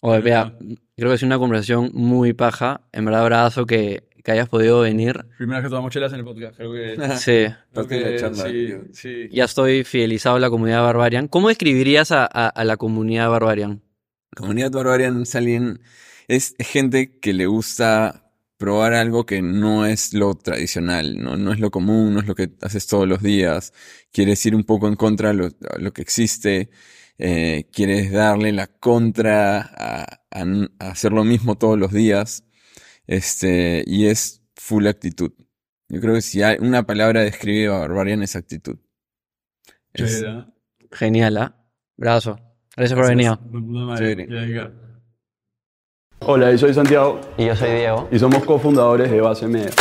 Oye, 0.01 0.21
vea, 0.21 0.57
creo 0.95 1.09
que 1.09 1.15
es 1.15 1.23
una 1.23 1.39
conversación 1.39 1.91
muy 1.93 2.33
paja. 2.33 2.87
En 2.91 3.05
verdad, 3.05 3.21
abrazo 3.21 3.65
que, 3.65 4.08
que 4.29 4.39
hayas 4.39 4.49
podido 4.49 4.81
venir. 4.81 5.25
Primera 5.37 5.59
vez 5.59 5.65
que 5.65 5.69
tomamos 5.69 5.91
chelas 5.91 6.13
en 6.13 6.19
el 6.19 6.25
podcast, 6.25 6.55
creo 6.57 6.71
que. 6.71 6.95
Sí, 7.17 7.31
creo 7.45 7.55
Parte 7.73 7.95
de 7.95 8.01
la 8.01 8.09
que 8.11 8.17
charla. 8.19 8.43
sí, 8.49 8.73
sí. 8.93 9.29
ya 9.31 9.45
estoy 9.45 9.83
fidelizado 9.83 10.35
a 10.35 10.39
la 10.39 10.49
comunidad 10.49 10.83
Barbarian. 10.83 11.27
¿Cómo 11.27 11.47
describirías 11.49 12.11
a, 12.11 12.23
a- 12.25 12.47
a 12.49 12.63
la 12.63 12.77
comunidad 12.77 13.29
Barbarian? 13.29 13.81
Comunidad 14.35 14.71
Barbarian 14.71 15.23
es 15.23 15.35
alguien, 15.35 15.79
es 16.27 16.55
gente 16.59 17.17
que 17.19 17.33
le 17.33 17.47
gusta 17.47 18.31
probar 18.57 18.93
algo 18.93 19.25
que 19.25 19.41
no 19.41 19.85
es 19.85 20.13
lo 20.13 20.35
tradicional, 20.35 21.17
¿no? 21.17 21.37
No 21.37 21.53
es 21.53 21.59
lo 21.59 21.71
común, 21.71 22.13
no 22.13 22.19
es 22.19 22.27
lo 22.27 22.35
que 22.35 22.49
haces 22.61 22.87
todos 22.87 23.07
los 23.07 23.23
días. 23.23 23.73
Quieres 24.11 24.45
ir 24.45 24.53
un 24.55 24.65
poco 24.65 24.87
en 24.87 24.95
contra 24.95 25.33
de 25.33 25.51
lo, 25.79 25.93
que 25.93 26.01
existe. 26.01 26.69
eh, 27.17 27.65
quieres 27.73 28.11
darle 28.11 28.51
la 28.51 28.67
contra 28.67 29.61
a, 29.61 30.21
a 30.31 30.41
n- 30.41 30.69
a 30.79 30.91
hacer 30.91 31.11
lo 31.13 31.23
mismo 31.23 31.57
todos 31.57 31.77
los 31.79 31.91
días. 31.91 32.43
Este, 33.09 33.83
y 33.87 34.05
es 34.05 34.43
full 34.55 34.85
actitud. 34.85 35.31
Yo 35.87 35.99
creo 35.99 36.13
que 36.13 36.21
si 36.21 36.43
hay 36.43 36.57
una 36.59 36.83
palabra 36.85 37.21
describe 37.21 37.73
a 37.73 37.79
Barbarian 37.79 38.21
es 38.21 38.35
actitud. 38.35 38.77
Es- 39.93 40.21
¿eh? 40.21 40.45
Genial, 40.91 41.37
¿ah? 41.37 41.55
Brazo. 41.97 42.39
Gracias 42.77 42.97
por 42.99 43.07
venir. 43.09 43.31
Hola, 46.19 46.51
yo 46.51 46.57
soy 46.59 46.73
Santiago 46.75 47.19
Y 47.37 47.47
yo 47.47 47.55
soy 47.55 47.71
Diego. 47.71 48.07
y 48.11 48.19
somos 48.19 48.43
cofundadores 48.45 49.09
de 49.09 49.21
Base 49.21 49.47
Media. 49.47 49.71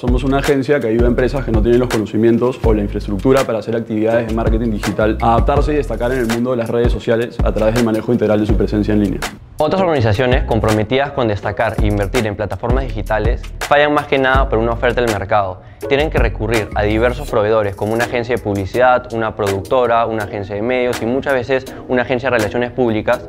Somos 0.00 0.24
una 0.24 0.38
agencia 0.38 0.80
que 0.80 0.86
ayuda 0.86 1.04
a 1.04 1.08
empresas 1.08 1.44
que 1.44 1.52
no 1.52 1.60
tienen 1.60 1.78
los 1.78 1.90
conocimientos 1.90 2.58
o 2.64 2.72
la 2.72 2.80
infraestructura 2.80 3.44
para 3.44 3.58
hacer 3.58 3.76
actividades 3.76 4.28
de 4.28 4.34
marketing 4.34 4.70
digital, 4.70 5.18
adaptarse 5.20 5.74
y 5.74 5.76
destacar 5.76 6.10
en 6.12 6.20
el 6.20 6.26
mundo 6.26 6.52
de 6.52 6.56
las 6.56 6.70
redes 6.70 6.90
sociales 6.90 7.36
a 7.44 7.52
través 7.52 7.74
del 7.74 7.84
manejo 7.84 8.10
integral 8.10 8.40
de 8.40 8.46
su 8.46 8.56
presencia 8.56 8.94
en 8.94 9.02
línea. 9.02 9.20
Otras 9.58 9.82
organizaciones 9.82 10.44
comprometidas 10.44 11.10
con 11.10 11.28
destacar 11.28 11.74
e 11.82 11.86
invertir 11.86 12.26
en 12.26 12.34
plataformas 12.34 12.84
digitales 12.84 13.42
fallan 13.58 13.92
más 13.92 14.06
que 14.06 14.16
nada 14.16 14.48
por 14.48 14.58
una 14.58 14.72
oferta 14.72 15.02
del 15.02 15.12
mercado. 15.12 15.60
Tienen 15.86 16.08
que 16.08 16.16
recurrir 16.16 16.70
a 16.74 16.82
diversos 16.84 17.28
proveedores 17.28 17.76
como 17.76 17.92
una 17.92 18.04
agencia 18.04 18.36
de 18.36 18.42
publicidad, 18.42 19.12
una 19.12 19.36
productora, 19.36 20.06
una 20.06 20.24
agencia 20.24 20.54
de 20.54 20.62
medios 20.62 21.02
y 21.02 21.04
muchas 21.04 21.34
veces 21.34 21.66
una 21.88 22.04
agencia 22.04 22.30
de 22.30 22.38
relaciones 22.38 22.70
públicas 22.70 23.20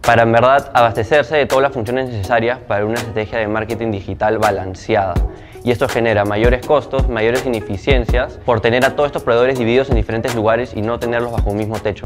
para 0.00 0.24
en 0.24 0.32
verdad 0.32 0.68
abastecerse 0.74 1.36
de 1.36 1.46
todas 1.46 1.62
las 1.62 1.72
funciones 1.72 2.08
necesarias 2.08 2.58
para 2.66 2.84
una 2.84 2.94
estrategia 2.94 3.38
de 3.38 3.46
marketing 3.46 3.92
digital 3.92 4.38
balanceada. 4.38 5.14
Y 5.64 5.70
esto 5.70 5.88
genera 5.88 6.24
mayores 6.24 6.64
costos, 6.66 7.08
mayores 7.08 7.44
ineficiencias 7.44 8.38
por 8.44 8.60
tener 8.60 8.84
a 8.84 8.94
todos 8.94 9.08
estos 9.08 9.22
proveedores 9.22 9.58
divididos 9.58 9.90
en 9.90 9.96
diferentes 9.96 10.34
lugares 10.34 10.72
y 10.74 10.82
no 10.82 10.98
tenerlos 10.98 11.32
bajo 11.32 11.50
un 11.50 11.56
mismo 11.56 11.78
techo. 11.78 12.04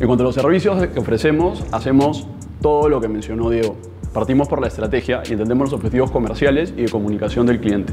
En 0.00 0.06
cuanto 0.06 0.22
a 0.22 0.26
los 0.26 0.34
servicios 0.36 0.86
que 0.86 1.00
ofrecemos, 1.00 1.64
hacemos 1.72 2.28
todo 2.62 2.88
lo 2.88 3.00
que 3.00 3.08
mencionó 3.08 3.50
Diego. 3.50 3.76
Partimos 4.12 4.48
por 4.48 4.60
la 4.60 4.68
estrategia 4.68 5.22
y 5.28 5.32
entendemos 5.32 5.70
los 5.70 5.72
objetivos 5.74 6.10
comerciales 6.10 6.72
y 6.76 6.82
de 6.82 6.88
comunicación 6.88 7.46
del 7.46 7.60
cliente. 7.60 7.92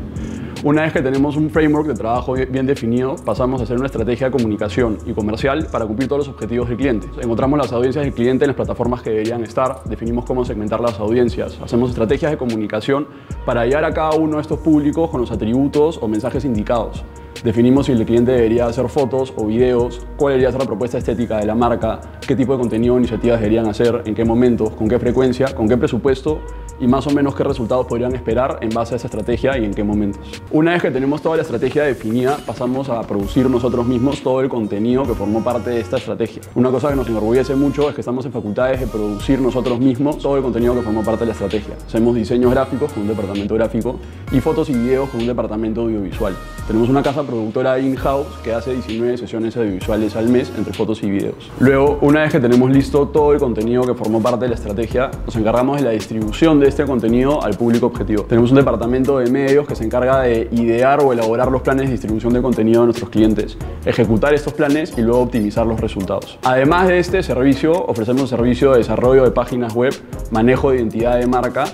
Una 0.66 0.82
vez 0.82 0.94
que 0.94 1.02
tenemos 1.04 1.38
un 1.38 1.52
framework 1.52 1.88
de 1.90 1.94
trabajo 1.94 2.34
bien- 2.34 2.66
definido, 2.66 3.18
pasamos 3.24 3.62
a 3.62 3.66
hacer 3.66 3.78
una 3.78 3.86
estrategia 3.86 4.32
de 4.32 4.32
comunicación 4.32 4.98
y 5.06 5.14
comercial 5.14 5.68
para 5.72 5.86
cumplir 5.86 6.10
todos 6.10 6.26
los 6.26 6.36
objetivos 6.36 6.68
del 6.68 6.78
cliente. 6.78 7.08
Encontramos 7.22 7.60
las 7.60 7.72
audiencias 7.72 8.04
del 8.04 8.16
cliente 8.16 8.46
en 8.46 8.48
las 8.48 8.56
plataformas 8.56 9.04
que 9.04 9.12
deberían 9.12 9.44
estar, 9.44 9.84
definimos 9.86 10.26
cómo 10.26 10.44
segmentar 10.44 10.82
las 10.82 11.00
audiencias, 11.00 11.60
hacemos 11.64 11.92
estrategias 11.92 12.32
de 12.32 12.38
comunicación 12.38 13.08
para 13.46 13.64
llegar 13.64 13.86
a 13.86 13.94
cada 13.94 14.16
uno 14.16 14.38
de 14.38 14.42
estos 14.42 14.58
públicos 14.58 15.08
con 15.12 15.22
los 15.22 15.30
atributos 15.30 16.00
o 16.02 16.08
mensajes 16.08 16.44
indicados. 16.46 17.04
Definimos 17.44 17.86
si 17.86 17.92
el 17.92 18.04
cliente 18.04 18.32
debería 18.32 18.66
hacer 18.66 18.90
fotos 18.90 19.36
o 19.38 19.46
videos, 19.46 20.02
cuál 20.18 20.32
debería 20.32 20.50
ser 20.50 20.62
la 20.62 20.66
propuesta 20.66 20.98
estética 20.98 21.38
de 21.38 21.46
la 21.46 21.54
marca, 21.54 22.02
qué 22.26 22.36
tipo 22.36 22.54
de 22.54 22.60
contenido 22.60 22.96
o 22.96 22.98
iniciativas 22.98 23.40
deberían 23.40 23.68
hacer, 23.68 24.02
en 24.06 24.16
qué 24.16 24.26
momentos, 24.26 24.72
con 24.72 24.88
qué 24.88 24.98
frecuencia, 24.98 25.54
con 25.54 25.70
qué 25.70 25.78
presupuesto 25.78 26.40
y 26.80 26.88
más 26.88 27.08
o 27.08 27.12
menos 27.12 27.36
qué 27.36 27.44
resultados 27.44 27.86
podrían 27.88 28.14
esperar 28.16 28.60
en 28.62 28.70
base 28.70 28.94
a 28.94 28.98
esa 28.98 29.08
estrategia 29.08 29.58
y 29.58 29.66
en 29.66 29.74
qué 29.74 29.84
momentos. 29.84 30.22
Una 30.52 30.74
vez 30.74 30.82
que 30.82 30.92
tenemos 30.92 31.22
toda 31.22 31.38
la 31.38 31.42
estrategia 31.42 31.84
definida, 31.84 32.38
pasamos 32.46 32.90
a 32.90 33.02
producir 33.04 33.50
nosotros 33.50 33.86
mismos 33.86 34.22
todo 34.22 34.42
el 34.42 34.50
contenido 34.50 35.04
que 35.04 35.14
formó 35.14 35.44
parte 35.44 35.70
de 35.70 35.80
esta 35.80 35.98
estrategia. 35.98 36.42
Una 36.56 36.72
cosa 36.72 36.90
que 36.90 36.96
nos 36.96 37.08
enorgullece 37.08 37.56
mucho 37.56 37.90
es 37.90 37.96
que 37.96 38.02
estamos 38.02 38.26
en 38.26 38.32
facultades 38.32 38.80
de 38.80 38.88
producir 38.88 39.40
nosotros 39.40 39.80
mismos 39.80 40.18
todo 40.18 40.38
el 40.38 40.44
contenido 40.44 40.76
que 40.76 40.82
formó 40.82 41.04
parte 41.04 41.22
de 41.22 41.28
la 41.28 41.34
estrategia. 41.34 41.76
Hacemos 41.86 42.16
diseños 42.16 42.52
gráficos 42.52 42.92
con 42.92 43.04
un 43.04 43.10
departamento 43.10 43.56
gráfico 43.56 44.00
y 44.32 44.40
fotos 44.40 44.70
y 44.70 44.74
videos 44.74 45.10
con 45.10 45.22
un 45.22 45.28
departamento 45.28 45.82
audiovisual. 45.82 46.36
Tenemos 46.68 46.90
una 46.90 47.04
casa 47.04 47.24
productora 47.24 47.80
in-house 47.80 48.28
que 48.44 48.54
hace 48.54 48.74
19 48.74 49.18
sesiones 49.18 49.56
audiovisuales 49.56 50.16
al 50.16 50.30
mes 50.30 50.52
entre 50.58 50.74
fotos 50.74 51.04
y 51.04 51.10
videos. 51.10 51.52
Luego, 51.60 52.00
una 52.02 52.22
vez 52.22 52.32
que 52.32 52.40
tenemos 52.40 52.72
listo 52.72 53.08
todo 53.08 53.34
el 53.34 53.40
contenido 53.40 53.84
que 53.84 53.94
formó 53.94 54.22
parte 54.22 54.46
de 54.46 54.50
la 54.50 54.56
estrategia, 54.56 55.12
nos 55.26 55.36
encargamos 55.36 55.78
de 55.78 55.84
la 55.84 55.92
distribución 55.92 56.60
de 56.60 56.65
este 56.68 56.86
contenido 56.86 57.44
al 57.44 57.56
público 57.56 57.88
objetivo. 57.88 58.24
Tenemos 58.24 58.52
un 58.52 58.58
departamento 58.58 59.20
de 59.20 59.30
medios 59.30 59.68
que 59.68 59.76
se 59.76 59.84
encarga 59.84 60.22
de 60.22 60.48
idear 60.52 61.02
o 61.02 61.14
elaborar 61.14 61.52
los 61.52 61.62
planes 61.62 61.88
de 61.88 61.92
distribución 61.94 62.34
de 62.34 62.42
contenido 62.42 62.82
de 62.82 62.88
nuestros 62.88 63.10
clientes, 63.10 63.58
ejecutar 63.86 64.34
estos 64.34 64.54
planes 64.54 64.98
y 64.98 65.02
luego 65.02 65.22
optimizar 65.22 65.66
los 65.66 65.80
resultados. 65.80 66.40
Además 66.44 66.88
de 66.88 67.00
este 67.00 67.24
servicio, 67.24 67.74
ofrecemos 67.86 68.24
un 68.24 68.28
servicio 68.28 68.72
de 68.72 68.80
desarrollo 68.80 69.24
de 69.24 69.32
páginas 69.32 69.74
web, 69.74 69.94
manejo 70.32 70.72
de 70.72 70.78
identidad 70.78 71.20
de 71.20 71.28
marca 71.28 71.66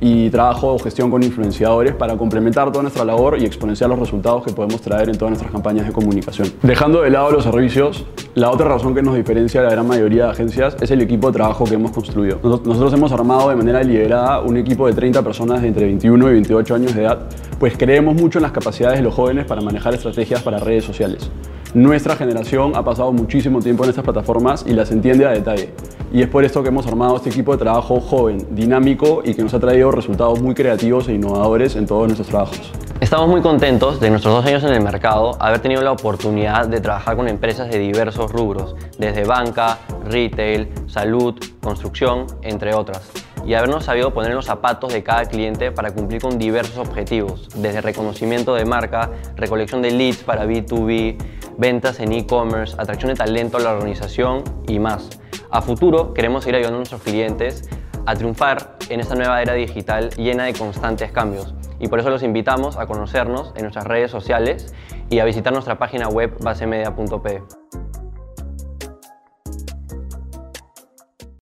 y 0.00 0.30
trabajo 0.30 0.74
o 0.74 0.78
gestión 0.78 1.10
con 1.10 1.22
influenciadores 1.22 1.94
para 1.94 2.16
complementar 2.16 2.70
toda 2.70 2.82
nuestra 2.82 3.04
labor 3.04 3.40
y 3.40 3.44
exponenciar 3.44 3.90
los 3.90 3.98
resultados 3.98 4.44
que 4.44 4.52
podemos 4.52 4.80
traer 4.80 5.08
en 5.08 5.18
todas 5.18 5.30
nuestras 5.30 5.50
campañas 5.50 5.86
de 5.86 5.92
comunicación. 5.92 6.52
Dejando 6.62 7.02
de 7.02 7.10
lado 7.10 7.30
los 7.30 7.44
servicios, 7.44 8.04
la 8.34 8.50
otra 8.50 8.68
razón 8.68 8.94
que 8.94 9.02
nos 9.02 9.16
diferencia 9.16 9.60
de 9.60 9.66
la 9.66 9.72
gran 9.72 9.86
mayoría 9.86 10.24
de 10.24 10.30
agencias 10.30 10.76
es 10.80 10.90
el 10.90 11.00
equipo 11.00 11.28
de 11.28 11.34
trabajo 11.34 11.64
que 11.64 11.74
hemos 11.74 11.90
construido. 11.90 12.38
Nosotros 12.42 12.92
hemos 12.92 13.12
armado 13.12 13.48
de 13.48 13.56
manera 13.56 13.80
deliberada 13.80 14.40
un 14.40 14.56
equipo 14.56 14.86
de 14.86 14.92
30 14.92 15.22
personas 15.22 15.62
de 15.62 15.68
entre 15.68 15.86
21 15.86 16.30
y 16.30 16.32
28 16.34 16.74
años 16.74 16.94
de 16.94 17.02
edad, 17.02 17.18
pues 17.58 17.76
creemos 17.76 18.14
mucho 18.14 18.38
en 18.38 18.44
las 18.44 18.52
capacidades 18.52 18.98
de 18.98 19.02
los 19.02 19.14
jóvenes 19.14 19.46
para 19.46 19.60
manejar 19.60 19.94
estrategias 19.94 20.42
para 20.42 20.58
redes 20.58 20.84
sociales. 20.84 21.30
Nuestra 21.74 22.16
generación 22.16 22.72
ha 22.74 22.84
pasado 22.84 23.12
muchísimo 23.12 23.60
tiempo 23.60 23.84
en 23.84 23.90
estas 23.90 24.04
plataformas 24.04 24.64
y 24.66 24.72
las 24.72 24.90
entiende 24.90 25.26
a 25.26 25.30
detalle. 25.30 25.74
Y 26.10 26.22
es 26.22 26.28
por 26.28 26.44
esto 26.44 26.62
que 26.62 26.70
hemos 26.70 26.86
armado 26.86 27.16
este 27.16 27.28
equipo 27.28 27.52
de 27.52 27.58
trabajo 27.58 28.00
joven, 28.00 28.46
dinámico 28.50 29.20
y 29.24 29.34
que 29.34 29.42
nos 29.42 29.52
ha 29.52 29.60
traído 29.60 29.90
resultados 29.90 30.40
muy 30.40 30.54
creativos 30.54 31.06
e 31.08 31.12
innovadores 31.12 31.76
en 31.76 31.86
todos 31.86 32.06
nuestros 32.06 32.28
trabajos. 32.28 32.72
Estamos 33.00 33.28
muy 33.28 33.42
contentos 33.42 34.00
de 34.00 34.10
nuestros 34.10 34.34
dos 34.34 34.46
años 34.46 34.64
en 34.64 34.72
el 34.72 34.80
mercado 34.80 35.36
haber 35.38 35.60
tenido 35.60 35.82
la 35.82 35.92
oportunidad 35.92 36.66
de 36.66 36.80
trabajar 36.80 37.14
con 37.14 37.28
empresas 37.28 37.70
de 37.70 37.78
diversos 37.78 38.32
rubros, 38.32 38.74
desde 38.98 39.24
banca, 39.24 39.78
retail, 40.04 40.68
salud, 40.86 41.34
construcción, 41.62 42.26
entre 42.42 42.74
otras, 42.74 43.08
y 43.48 43.54
habernos 43.54 43.86
sabido 43.86 44.12
poner 44.12 44.34
los 44.34 44.44
zapatos 44.44 44.92
de 44.92 45.02
cada 45.02 45.24
cliente 45.24 45.72
para 45.72 45.90
cumplir 45.92 46.20
con 46.20 46.38
diversos 46.38 46.76
objetivos, 46.76 47.48
desde 47.56 47.80
reconocimiento 47.80 48.54
de 48.54 48.66
marca, 48.66 49.10
recolección 49.36 49.80
de 49.80 49.90
leads 49.90 50.18
para 50.18 50.44
B2B, 50.44 51.16
ventas 51.56 51.98
en 52.00 52.12
e-commerce, 52.12 52.76
atracción 52.76 53.08
de 53.08 53.14
talento 53.14 53.56
a 53.56 53.60
la 53.60 53.72
organización 53.72 54.44
y 54.66 54.78
más. 54.78 55.08
A 55.50 55.62
futuro 55.62 56.12
queremos 56.12 56.46
ir 56.46 56.56
ayudando 56.56 56.76
a 56.76 56.80
nuestros 56.80 57.00
clientes 57.00 57.70
a 58.04 58.14
triunfar 58.14 58.76
en 58.90 59.00
esta 59.00 59.14
nueva 59.14 59.40
era 59.40 59.54
digital 59.54 60.10
llena 60.10 60.44
de 60.44 60.52
constantes 60.52 61.10
cambios. 61.10 61.54
Y 61.80 61.88
por 61.88 62.00
eso 62.00 62.10
los 62.10 62.22
invitamos 62.22 62.76
a 62.76 62.86
conocernos 62.86 63.54
en 63.56 63.62
nuestras 63.62 63.86
redes 63.86 64.10
sociales 64.10 64.74
y 65.08 65.20
a 65.20 65.24
visitar 65.24 65.54
nuestra 65.54 65.78
página 65.78 66.08
web 66.08 66.36
basemedia.p. 66.42 67.42